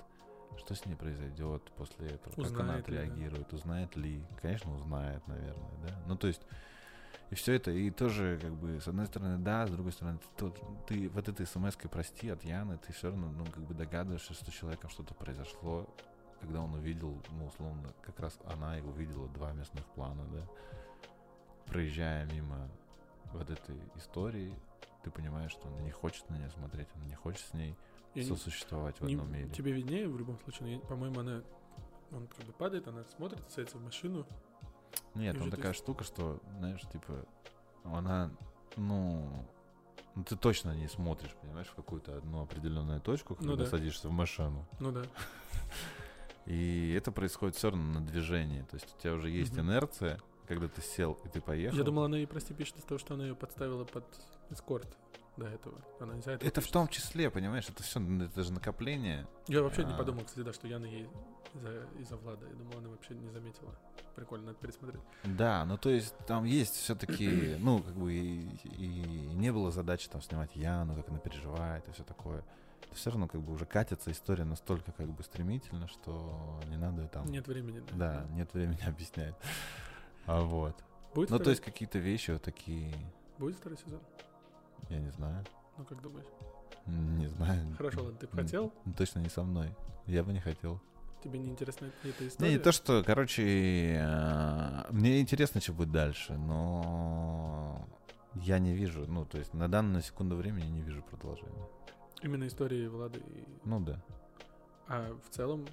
что 0.59 0.75
с 0.75 0.85
ней 0.85 0.95
произойдет 0.95 1.63
после 1.77 2.09
этого, 2.09 2.35
как 2.35 2.45
она 2.45 2.77
Узнает 2.77 2.89
ли, 2.89 2.97
да. 2.97 3.03
отреагирует, 3.03 3.53
узнает 3.53 3.97
ли, 3.97 4.23
конечно, 4.43 4.75
узнает, 4.75 5.27
наверное, 5.27 5.73
да, 5.87 6.03
ну 6.07 6.17
то 6.17 6.27
есть 6.27 6.43
и 7.35 7.37
все 7.37 7.55
это, 7.55 7.73
и 7.73 7.91
тоже, 7.91 8.39
как 8.41 8.53
бы, 8.53 8.81
с 8.81 8.87
одной 8.87 9.07
стороны, 9.07 9.39
да, 9.39 9.67
с 9.67 9.71
другой 9.71 9.91
стороны, 9.91 10.21
ты, 10.37 10.53
ты 10.87 11.09
вот 11.09 11.29
этой 11.29 11.45
смс 11.45 11.77
прости 11.91 12.29
от 12.29 12.45
Яны, 12.45 12.79
ты 12.79 12.93
все 12.93 13.09
равно, 13.09 13.29
ну, 13.33 13.45
как 13.47 13.65
бы 13.65 13.75
догадываешься, 13.75 14.35
что 14.35 14.53
с 14.53 14.55
человеком 14.55 14.89
что-то 14.89 15.15
произошло, 15.15 15.93
когда 16.41 16.61
он 16.61 16.73
увидел, 16.75 17.21
ну, 17.33 17.47
условно, 17.47 17.93
как 18.03 18.21
раз 18.21 18.39
она 18.45 18.79
и 18.79 18.83
увидела 18.83 19.27
два 19.31 19.53
местных 19.53 19.85
плана, 19.97 20.25
да, 20.33 20.47
проезжая 21.67 22.25
мимо 22.27 22.69
вот 23.33 23.51
этой 23.51 23.81
истории, 23.97 24.55
ты 25.03 25.11
понимаешь, 25.11 25.51
что 25.51 25.67
он 25.67 25.83
не 25.83 25.91
хочет 25.91 26.31
на 26.31 26.37
нее 26.37 26.51
смотреть, 26.51 26.87
он 26.95 27.09
не 27.09 27.17
хочет 27.17 27.45
с 27.47 27.53
ней 27.53 27.75
Я 28.15 28.23
не- 28.23 28.29
сосуществовать 28.29 29.01
в 29.01 29.05
не- 29.07 29.15
одном 29.15 29.33
мире. 29.33 29.49
Тебе 29.51 29.73
виднее 29.73 30.09
в 30.09 30.17
любом 30.17 30.39
случае. 30.39 30.77
но 30.77 30.87
По-моему, 30.87 31.19
она... 31.19 31.43
Он 32.13 32.29
как 32.29 32.47
бы 32.47 32.53
падает, 32.53 32.87
она 32.87 33.03
смотрит, 33.17 33.41
садится 33.51 33.77
в 33.79 33.83
машину. 33.83 34.25
Нет, 35.15 35.39
там 35.39 35.51
такая 35.51 35.73
штука, 35.73 36.05
что, 36.05 36.41
знаешь, 36.59 36.83
типа, 36.93 37.25
она, 37.85 38.31
ну, 38.77 39.47
ну, 40.15 40.25
ты 40.25 40.37
точно 40.37 40.75
не 40.75 40.89
смотришь, 40.89 41.35
понимаешь, 41.41 41.69
в 41.69 41.75
какую-то 41.75 42.17
одну 42.19 42.43
определенную 42.43 43.01
точку, 43.01 43.35
когда 43.35 43.51
Ну 43.53 43.57
да. 43.57 43.67
садишься 43.67 44.09
в 44.09 44.13
машину. 44.13 44.67
Ну 44.81 44.93
да. 44.93 45.03
И 46.47 46.93
это 46.97 47.11
происходит 47.11 47.57
все 47.57 47.71
равно 47.71 48.01
на 48.01 48.07
движении. 48.07 48.63
То 48.63 48.75
есть 48.77 48.95
у 48.97 49.01
тебя 49.01 49.15
уже 49.15 49.31
есть 49.31 49.53
Мгм. 49.53 49.63
инерция, 49.71 50.21
когда 50.47 50.69
ты 50.69 50.83
сел 50.83 51.19
и 51.25 51.29
ты 51.29 51.41
поехал. 51.41 51.77
Я 51.79 51.85
думал, 51.85 52.05
она 52.05 52.19
и 52.19 52.27
прости 52.27 52.53
пишет 52.53 52.77
из 52.77 52.85
того, 52.85 52.99
что 52.99 53.15
она 53.15 53.25
ее 53.25 53.35
подставила 53.35 53.85
под 53.85 54.05
эскорт 54.51 54.97
до 55.39 55.47
этого. 55.47 55.81
Она 56.01 56.19
из-за 56.19 56.33
этого 56.33 56.47
это 56.49 56.61
в 56.61 56.65
пишет. 56.65 56.73
том 56.75 56.89
числе, 56.89 57.31
понимаешь, 57.31 57.69
это 57.69 57.83
все, 57.83 57.99
это 58.25 58.43
же 58.43 58.53
накопление. 58.53 59.27
Я 59.49 59.63
вообще 59.63 59.85
не 59.85 59.95
А. 59.95 59.97
подумал, 59.97 60.25
кстати, 60.25 60.45
да, 60.45 60.53
что 60.53 60.69
Яна 60.69 60.85
ей 60.85 61.09
из-за, 61.55 61.87
из-за 62.01 62.17
Влада. 62.17 62.47
Я 62.47 62.55
думал, 62.55 62.79
она 62.79 62.89
вообще 62.89 63.15
не 63.15 63.29
заметила. 63.31 63.75
Прикольно, 64.15 64.47
надо 64.47 64.59
пересмотреть. 64.59 65.01
Да, 65.25 65.65
ну 65.65 65.77
то 65.77 65.91
есть 65.91 66.15
там 66.27 66.45
есть 66.45 66.75
все-таки, 66.75 67.57
ну, 67.59 67.83
как 67.83 67.95
бы 67.95 68.13
и, 68.13 68.47
и 68.65 69.35
не 69.35 69.53
было 69.53 69.71
задачи 69.71 70.09
там 70.09 70.21
снимать 70.23 70.55
Яну, 70.55 70.95
как 70.95 71.09
она 71.09 71.19
переживает 71.19 71.87
и 71.89 71.93
все 71.93 72.05
такое. 72.05 72.45
Все 72.93 73.11
равно 73.11 73.27
как 73.27 73.41
бы 73.41 73.53
уже 73.53 73.67
катится 73.67 74.13
история 74.13 74.45
настолько 74.45 74.93
как 74.93 75.09
бы 75.09 75.23
стремительно, 75.25 75.89
что 75.89 76.61
не 76.69 76.77
надо 76.77 77.09
там... 77.09 77.27
Нет 77.27 77.47
времени. 77.49 77.83
Да, 77.93 78.25
нет 78.31 78.53
времени 78.55 78.79
объяснять. 78.87 79.35
А 80.27 80.41
вот. 80.43 80.77
Будет, 81.15 81.31
Ну, 81.31 81.37
второй, 81.37 81.45
то 81.45 81.51
есть 81.51 81.63
какие-то 81.63 81.99
вещи 81.99 82.31
вот 82.33 82.43
такие, 82.43 82.93
будет 83.39 83.57
второй 83.57 83.79
сезон? 83.79 84.01
я 84.91 84.99
не 84.99 85.11
знаю, 85.11 85.45
Ну, 85.77 85.85
как 85.85 86.01
думаешь? 86.03 86.27
не 86.87 87.27
знаю. 87.29 87.75
Хорошо, 87.77 88.03
ладно, 88.05 88.19
ты 88.19 88.27
бы 88.27 88.37
хотел? 88.37 88.73
ну, 88.85 88.93
Точно 88.93 89.19
не 89.21 89.29
со 89.29 89.43
мной. 89.43 89.75
Я 90.07 90.23
бы 90.23 90.33
не 90.33 90.41
хотел. 90.41 90.81
Тебе 91.25 91.39
не 91.39 91.49
интересна 91.51 91.87
эта 92.05 92.23
Не, 92.23 92.29
история? 92.29 92.53
не 92.53 92.59
то, 92.59 92.71
что, 92.71 93.03
короче, 93.03 93.97
э, 93.97 94.85
мне 94.91 95.21
интересно, 95.23 95.61
что 95.63 95.73
будет 95.73 95.91
дальше, 95.91 96.35
но 96.35 97.89
я 98.35 98.59
не 98.59 98.75
вижу, 98.75 99.07
ну, 99.09 99.25
то 99.25 99.39
есть 99.39 99.55
на 99.55 99.69
данную 99.69 100.03
секунду 100.03 100.37
времени 100.37 100.67
не 100.67 100.83
вижу 100.83 101.03
продолжения. 101.03 101.67
Именно 102.23 102.47
истории 102.47 102.87
Влады 102.89 103.21
и... 103.21 103.45
Ну 103.65 103.81
да. 103.81 104.03
А 104.87 105.17
в 105.27 105.31
целом 105.35 105.67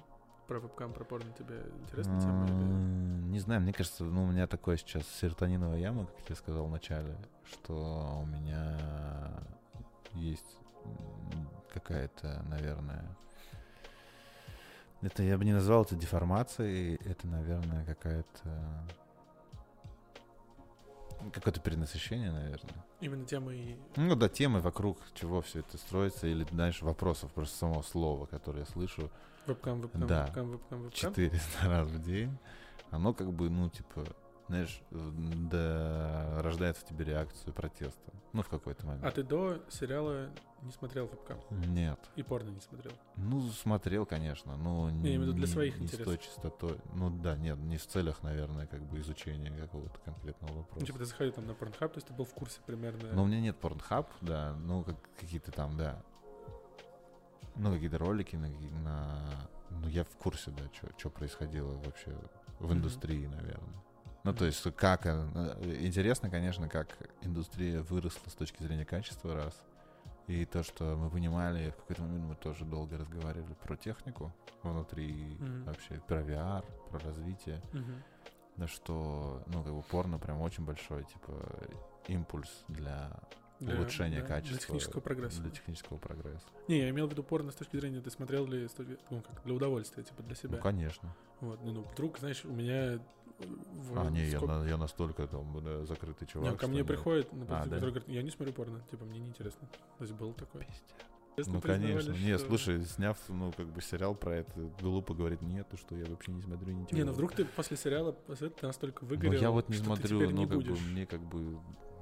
про 0.48 0.58
вебкам, 0.58 0.94
про 0.94 1.04
порно 1.04 1.30
тебе 1.38 1.62
интересна 1.82 2.18
тема? 2.20 2.46
или- 2.46 3.30
Не 3.30 3.38
знаю, 3.38 3.60
мне 3.60 3.74
кажется, 3.74 4.04
ну, 4.04 4.24
у 4.24 4.26
меня 4.26 4.46
такое 4.46 4.78
сейчас 4.78 5.06
серотониновая 5.20 5.78
яма, 5.78 6.06
как 6.06 6.30
я 6.30 6.34
сказал 6.34 6.66
в 6.66 6.70
начале, 6.70 7.14
что 7.44 8.20
у 8.22 8.26
меня 8.26 8.78
есть 10.14 10.58
какая-то, 11.74 12.42
наверное... 12.48 13.04
Это 15.02 15.22
я 15.24 15.36
бы 15.36 15.44
не 15.44 15.52
назвал 15.52 15.82
это 15.82 15.96
деформацией, 15.96 16.94
это, 17.04 17.26
наверное, 17.26 17.84
какая-то... 17.84 18.86
Какое-то 21.32 21.60
перенасыщение, 21.60 22.32
наверное. 22.32 22.84
Именно 23.00 23.24
тема 23.26 23.52
и... 23.54 23.76
Ну 23.96 24.14
да, 24.16 24.28
темы 24.28 24.60
вокруг 24.60 24.98
чего 25.14 25.40
все 25.42 25.60
это 25.60 25.76
строится, 25.76 26.26
или, 26.26 26.44
знаешь, 26.50 26.82
вопросов 26.82 27.32
просто 27.32 27.56
самого 27.58 27.82
слова, 27.82 28.26
которое 28.26 28.60
я 28.60 28.66
слышу 28.66 29.10
Вебкам, 29.46 29.80
вебкам, 29.80 30.06
Да. 30.06 30.26
вебкам, 30.26 30.50
вебкам, 30.50 30.82
вебкам. 30.82 30.92
400 31.14 31.40
раз 31.68 31.88
в 31.88 32.00
день, 32.02 32.36
оно 32.90 33.12
как 33.12 33.32
бы, 33.32 33.50
ну, 33.50 33.68
типа, 33.70 34.04
знаешь, 34.52 34.82
да, 34.90 36.42
рождает 36.42 36.76
в 36.76 36.84
тебе 36.84 37.06
реакцию 37.06 37.54
протеста. 37.54 38.12
Ну, 38.34 38.42
в 38.42 38.48
какой-то 38.48 38.84
момент. 38.86 39.02
А 39.04 39.10
ты 39.10 39.22
до 39.22 39.62
сериала 39.70 40.28
не 40.62 40.72
смотрел 40.72 41.06
вебкам? 41.06 41.38
Нет. 41.50 41.98
И 42.16 42.22
порно 42.22 42.50
не 42.50 42.60
смотрел? 42.60 42.92
Ну, 43.16 43.40
смотрел, 43.50 44.04
конечно, 44.04 44.56
но 44.58 44.90
Не, 44.90 45.10
я 45.10 45.16
имею 45.16 45.20
в 45.20 45.22
виду 45.24 45.32
для 45.32 45.46
не- 45.46 45.52
своих 45.52 45.78
не 45.78 45.86
с 45.86 45.92
той 45.92 46.00
интересов. 46.16 46.24
частотой. 46.26 46.78
Ну 46.94 47.08
да, 47.10 47.34
нет, 47.36 47.56
не 47.58 47.78
в 47.78 47.86
целях, 47.86 48.22
наверное, 48.22 48.66
как 48.66 48.82
бы 48.82 49.00
изучения 49.00 49.50
какого-то 49.56 49.98
конкретного 50.00 50.58
вопроса. 50.58 50.80
Ну, 50.80 50.86
типа, 50.86 50.98
ты 50.98 51.04
заходил 51.06 51.32
там 51.32 51.46
на 51.46 51.54
порнхаб, 51.54 51.92
то 51.92 51.96
есть 51.98 52.08
ты 52.08 52.12
был 52.12 52.26
в 52.26 52.34
курсе 52.34 52.60
примерно... 52.66 53.12
Но 53.12 53.22
у 53.22 53.26
меня 53.26 53.40
нет 53.40 53.56
порнхаб, 53.56 54.10
да, 54.20 54.54
ну 54.54 54.84
как 54.84 54.96
какие-то 55.18 55.50
там, 55.50 55.78
да. 55.78 56.02
Ну, 57.56 57.72
какие-то 57.72 57.96
ролики 57.98 58.36
на, 58.36 58.48
на- 58.48 59.48
Ну, 59.70 59.88
я 59.88 60.04
в 60.04 60.16
курсе, 60.16 60.50
да, 60.50 60.62
что 60.98 61.08
происходило 61.10 61.72
вообще 61.84 62.14
в 62.60 62.72
индустрии, 62.72 63.26
наверное. 63.26 63.82
Ну, 64.24 64.32
то 64.32 64.44
есть, 64.44 64.62
как... 64.76 65.06
она- 65.06 65.56
Интересно, 65.80 66.30
конечно, 66.30 66.68
как 66.68 66.88
индустрия 67.22 67.82
выросла 67.82 68.28
с 68.30 68.34
точки 68.34 68.62
зрения 68.62 68.84
качества, 68.84 69.34
раз. 69.34 69.60
И 70.28 70.44
то, 70.44 70.62
что 70.62 70.96
мы 70.96 71.10
понимали, 71.10 71.70
в 71.70 71.76
какой-то 71.80 72.02
момент 72.02 72.24
мы 72.24 72.34
тоже 72.36 72.64
долго 72.64 72.96
разговаривали 72.96 73.54
про 73.64 73.76
технику 73.76 74.32
внутри, 74.62 75.36
Мгм. 75.40 75.64
вообще 75.64 76.00
про 76.06 76.22
VR, 76.22 76.64
про 76.90 76.98
развитие. 77.00 77.60
Мгм. 77.72 78.02
Да 78.56 78.68
что, 78.68 79.42
ну, 79.46 79.64
как 79.64 79.72
бы 79.72 79.82
порно 79.82 80.18
прям 80.18 80.40
очень 80.40 80.64
большой, 80.64 81.04
типа, 81.04 81.32
импульс 82.06 82.64
для 82.68 83.10
Для- 83.58 83.74
улучшения 83.76 84.20
да, 84.20 84.26
качества. 84.28 84.56
Для 84.58 84.66
технического 84.66 85.00
прогресса. 85.00 85.40
Для 85.42 85.50
технического 85.50 85.98
прогресса. 85.98 86.46
Не, 86.68 86.78
я 86.78 86.90
имел 86.90 87.08
в 87.08 87.10
виду 87.10 87.24
порно 87.24 87.50
с 87.50 87.54
точки 87.56 87.76
зрения, 87.78 88.00
ты 88.00 88.10
смотрел 88.10 88.46
ли, 88.46 88.68
ну, 89.10 89.22
как, 89.22 89.42
для 89.44 89.54
удовольствия, 89.54 90.04
типа, 90.04 90.22
для 90.22 90.36
себя. 90.36 90.56
Ну, 90.56 90.62
конечно. 90.62 91.12
Вот, 91.40 91.60
ну, 91.64 91.72
ну, 91.72 91.82
вдруг, 91.82 92.18
знаешь, 92.18 92.44
у 92.44 92.52
меня... 92.52 93.00
в- 93.46 93.98
а, 93.98 94.10
не, 94.10 94.24
я, 94.26 94.36
сколько- 94.38 94.54
на- 94.58 94.68
я 94.68 94.76
настолько 94.76 95.26
там 95.26 95.62
да, 95.64 95.84
закрытый 95.84 96.26
чувак. 96.28 96.52
Не, 96.52 96.56
ко 96.58 96.66
мне 96.68 96.84
приходит, 96.84 97.32
например, 97.32 97.62
А, 97.62 97.64
да? 97.66 97.74
который 97.76 97.90
говорит, 97.90 98.08
я 98.08 98.22
не 98.22 98.30
смотрю 98.30 98.54
порно, 98.54 98.80
типа, 98.90 99.04
мне 99.04 99.18
неинтересно. 99.20 99.68
То 99.98 100.04
есть 100.04 100.14
был 100.14 100.32
такой. 100.32 100.60
Пиздец. 100.62 100.82
Честно 101.36 101.52
Ну, 101.54 101.60
конечно. 101.62 102.10
Не, 102.12 102.36
что- 102.36 102.46
слушай, 102.46 102.84
сняв, 102.84 103.16
ну, 103.28 103.52
как 103.56 103.66
бы 103.66 103.80
сериал 103.80 104.14
про 104.14 104.36
это, 104.36 104.52
глупо 104.80 105.14
говорит, 105.14 105.40
нет, 105.40 105.66
ты 105.70 105.78
что, 105.78 105.96
я 105.96 106.04
вообще 106.04 106.30
не 106.32 106.42
смотрю 106.42 106.72
ничего. 106.74 106.96
Не, 106.98 107.04
ну 107.04 107.12
вдруг 107.12 107.32
ты 107.32 107.44
после 107.46 107.76
сериала 107.78 108.12
после 108.12 108.48
этого 108.48 108.60
ты 108.60 108.66
настолько 108.66 109.04
Ну, 109.04 109.10
выгорел, 109.10 109.40
я 109.40 109.50
вот 109.50 109.68
не 109.70 109.76
смотрю, 109.76 110.20
ну, 110.20 110.30
не 110.30 110.46
как 110.46 110.56
будешь. 110.56 110.78
бы, 110.78 110.86
мне 110.90 111.06
как 111.06 111.20
бы... 111.20 111.58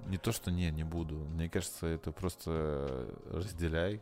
Не 0.08 0.16
то, 0.18 0.32
что 0.32 0.50
не, 0.50 0.68
не 0.72 0.82
буду. 0.82 1.14
Мне 1.14 1.48
кажется, 1.48 1.86
это 1.86 2.10
просто 2.10 3.14
разделяй, 3.30 4.00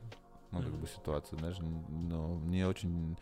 ну, 0.51 0.63
как 0.63 0.73
бы, 0.73 0.87
ситуацию, 0.87 1.39
знаешь, 1.39 1.59
но 1.59 2.35
мне 2.35 2.67
очень 2.67 3.17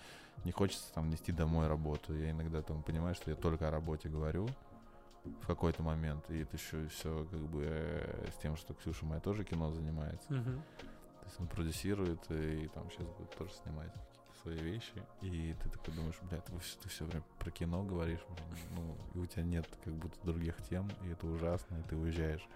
не 0.44 0.52
хочется 0.52 0.92
там 0.92 1.10
нести 1.10 1.32
домой 1.32 1.66
работу. 1.66 2.14
Я 2.14 2.30
иногда 2.30 2.62
там 2.62 2.82
понимаю, 2.82 3.14
что 3.14 3.30
я 3.30 3.36
только 3.36 3.68
о 3.68 3.70
работе 3.70 4.08
говорю 4.08 4.48
в 5.42 5.46
какой-то 5.46 5.82
момент, 5.82 6.30
и 6.30 6.38
это 6.42 6.56
еще 6.56 6.86
все 6.88 7.26
как 7.30 7.40
бы 7.40 7.64
э, 7.64 8.28
с 8.32 8.40
тем, 8.40 8.56
что 8.56 8.74
Ксюша 8.74 9.04
моя 9.04 9.20
тоже 9.20 9.44
кино 9.44 9.72
занимается. 9.72 10.32
Мгм. 10.32 10.62
То 11.20 11.26
есть 11.26 11.40
он 11.40 11.48
продюсирует 11.48 12.20
и 12.30 12.68
там 12.68 12.88
сейчас 12.90 13.08
будет 13.08 13.36
тоже 13.36 13.50
снимать 13.54 13.92
какие-то 13.92 14.40
свои 14.42 14.56
вещи. 14.56 15.02
И 15.22 15.56
ты 15.60 15.68
такой 15.68 15.94
думаешь, 15.94 16.18
бля, 16.22 16.40
ты, 16.40 16.88
все, 16.88 17.04
время 17.04 17.24
про 17.40 17.50
кино 17.50 17.82
говоришь, 17.82 18.24
ну, 18.76 18.96
и 19.14 19.18
у 19.18 19.26
тебя 19.26 19.42
нет 19.42 19.66
как 19.84 19.94
будто 19.94 20.16
других 20.24 20.56
тем, 20.68 20.88
и 21.04 21.08
это 21.08 21.26
ужасно, 21.26 21.76
и 21.78 21.82
ты 21.82 21.96
уезжаешь. 21.96 22.46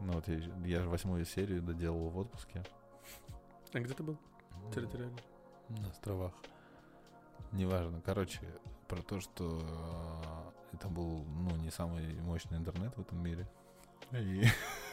Ну 0.00 0.12
вот 0.12 0.28
я, 0.28 0.38
я 0.66 0.82
же 0.82 0.88
восьмую 0.90 1.24
серию 1.24 1.62
доделал 1.62 2.10
в 2.10 2.18
отпуске. 2.18 2.62
А 3.76 3.80
где 3.80 3.92
ты 3.92 4.02
был? 4.02 4.16
Территориально. 4.74 5.18
На 5.68 5.90
островах. 5.90 6.32
Неважно. 7.52 8.00
Короче, 8.06 8.40
про 8.88 9.02
то, 9.02 9.20
что 9.20 9.60
э, 10.72 10.76
это 10.76 10.88
был, 10.88 11.24
ну, 11.24 11.54
не 11.56 11.70
самый 11.70 12.14
мощный 12.22 12.56
интернет 12.56 12.96
в 12.96 13.00
этом 13.02 13.22
мире. 13.22 13.46
И 14.12 14.46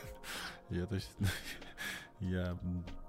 я 0.69 0.85
точно... 0.85 1.27
Я 2.19 2.57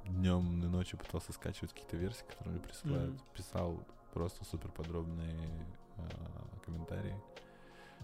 днем 0.07 0.63
и 0.63 0.67
ночью 0.67 0.99
пытался 0.99 1.33
скачивать 1.33 1.73
какие-то 1.73 1.97
версии, 1.97 2.25
которые 2.25 2.55
мне 2.55 2.61
присылают. 2.61 3.15
Мгм. 3.15 3.23
Писал 3.35 3.85
просто 4.13 4.45
супер 4.45 4.71
подробные 4.71 5.67
а, 5.97 6.59
комментарии. 6.65 7.15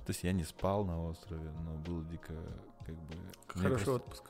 То 0.06 0.10
есть 0.10 0.22
я 0.22 0.32
не 0.32 0.44
спал 0.44 0.84
на 0.84 1.02
острове, 1.05 1.51
но 1.64 1.74
было 1.78 2.05
дико 2.05 2.34
как 2.84 2.94
бы... 2.97 3.14
Хороший 3.48 3.84
просто- 3.84 3.92
отпуск. 3.92 4.24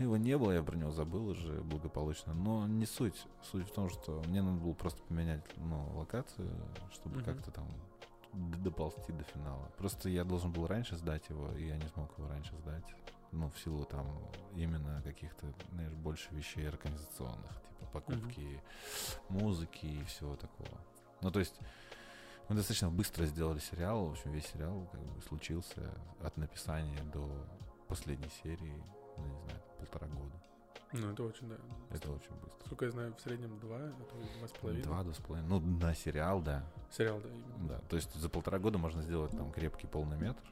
Его 0.00 0.16
не 0.16 0.36
было, 0.38 0.52
я 0.52 0.62
про 0.62 0.76
него 0.76 0.90
забыл 0.90 1.28
уже 1.28 1.60
благополучно. 1.60 2.32
Но 2.32 2.66
не 2.66 2.86
суть. 2.86 3.26
Суть 3.50 3.68
в 3.68 3.72
том, 3.72 3.90
что 3.90 4.22
мне 4.28 4.40
надо 4.42 4.58
было 4.58 4.72
просто 4.72 5.02
поменять 5.02 5.44
ну, 5.58 5.90
локацию, 5.94 6.50
чтобы 6.90 7.16
Мгм. 7.16 7.24
как-то 7.26 7.50
там 7.50 7.66
доползти 8.32 9.12
до 9.12 9.24
финала. 9.24 9.70
Просто 9.76 10.08
я 10.08 10.24
должен 10.24 10.52
был 10.52 10.66
раньше 10.66 10.96
сдать 10.96 11.28
его, 11.28 11.52
и 11.52 11.66
я 11.66 11.76
не 11.76 11.86
смог 11.88 12.16
его 12.16 12.28
раньше 12.28 12.56
сдать. 12.56 12.84
Ну, 13.32 13.50
в 13.50 13.58
силу 13.60 13.84
там 13.84 14.06
именно 14.54 15.02
каких-то, 15.02 15.52
знаешь, 15.72 15.92
больше 15.92 16.28
вещей 16.34 16.66
организационных, 16.68 17.52
типа 17.68 17.86
покупки 17.92 18.62
музыки 19.28 19.84
и 19.86 20.04
всего 20.04 20.34
такого. 20.36 20.80
Ну, 21.20 21.30
то 21.30 21.40
есть 21.40 21.58
мы 22.48 22.56
достаточно 22.56 22.88
быстро 22.90 23.26
сделали 23.26 23.58
сериал. 23.58 24.06
В 24.06 24.12
общем, 24.12 24.32
весь 24.32 24.46
сериал 24.46 24.88
как 24.90 25.00
бы 25.00 25.20
случился 25.22 25.94
от 26.22 26.36
написания 26.38 27.02
до 27.12 27.28
последней 27.86 28.30
серии, 28.42 28.82
ну, 29.16 29.24
не 29.26 29.38
знаю, 29.42 29.60
полтора 29.80 30.06
года. 30.08 30.34
Ну, 30.92 31.12
это 31.12 31.22
очень, 31.22 31.48
да. 31.48 31.56
Это 31.90 32.10
очень 32.10 32.34
быстро. 32.42 32.66
Сколько 32.66 32.84
я 32.86 32.90
знаю, 32.90 33.14
в 33.14 33.20
среднем 33.20 33.58
два, 33.60 33.76
а 33.76 33.92
то 33.92 34.38
два 34.38 34.48
с 34.48 34.52
половиной. 34.52 34.82
Два, 34.82 35.02
два 35.04 35.14
с 35.14 35.18
половиной. 35.18 35.48
Ну, 35.48 35.60
на 35.60 35.94
сериал, 35.94 36.40
да. 36.40 36.64
Сериал, 36.90 37.20
да, 37.20 37.28
именно. 37.28 37.68
Да. 37.68 37.78
То 37.88 37.96
есть 37.96 38.12
за 38.14 38.28
полтора 38.28 38.58
года 38.58 38.78
можно 38.78 39.02
сделать 39.02 39.30
там 39.30 39.52
крепкий 39.52 39.86
полный 39.86 40.18
метр. 40.18 40.42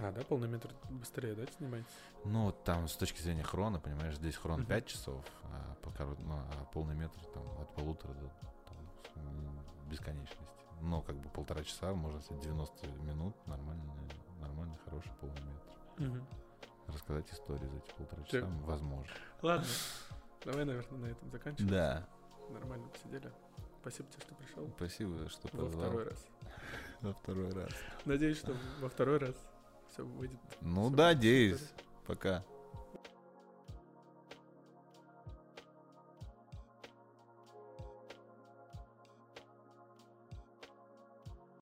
А, 0.00 0.12
да, 0.12 0.20
полный 0.22 0.48
метр 0.48 0.70
быстрее, 0.90 1.34
да, 1.34 1.44
снимается? 1.56 1.90
Ну, 2.24 2.52
там 2.64 2.88
с 2.88 2.96
точки 2.96 3.20
зрения 3.20 3.42
хрона, 3.42 3.80
понимаешь, 3.80 4.16
здесь 4.16 4.36
хрон 4.36 4.60
Мгм. 4.60 4.68
5 4.68 4.86
часов, 4.86 5.24
а, 5.44 5.74
по 5.82 5.90
ну, 6.04 6.34
а 6.34 6.64
полный 6.72 6.94
метр 6.94 7.18
там 7.34 7.42
от 7.60 7.74
полутора 7.74 8.12
до 8.14 8.30
там, 8.66 9.24
бесконечности. 9.88 10.36
Но 10.80 11.02
как 11.02 11.16
бы 11.16 11.28
полтора 11.30 11.64
часа, 11.64 11.92
можно 11.94 12.20
сказать, 12.20 12.42
90 12.44 12.86
минут, 13.02 13.34
нормальный, 13.46 13.90
нормальный, 14.40 14.76
хороший 14.84 15.10
полный 15.20 15.40
метр. 15.40 15.68
Мгм. 15.98 16.26
Рассказать 16.88 17.30
историю 17.32 17.68
за 17.70 17.76
эти 17.76 17.92
полтора 17.96 18.22
часа 18.24 18.46
возможно. 18.64 19.12
Ладно, 19.42 19.66
давай, 20.44 20.64
наверное, 20.64 20.98
на 20.98 21.06
этом 21.06 21.30
заканчивать. 21.30 21.70
Да. 21.70 22.08
Нормально 22.50 22.88
посидели. 22.88 23.30
Спасибо 23.80 24.08
тебе, 24.10 24.22
что 24.22 24.34
пришел. 24.34 24.68
Спасибо, 24.76 25.28
что 25.28 25.48
Во 25.52 25.64
позвал. 25.64 25.82
второй 25.90 26.04
раз. 26.08 26.26
Во 27.02 27.12
второй 27.12 27.50
раз. 27.52 27.70
Надеюсь, 28.04 28.38
что 28.38 28.56
во 28.80 28.88
второй 28.88 29.18
раз 29.18 29.34
все 29.92 30.04
выйдет. 30.04 30.38
Ну, 30.60 30.90
надеюсь. 30.90 31.62
Пока. 32.06 32.42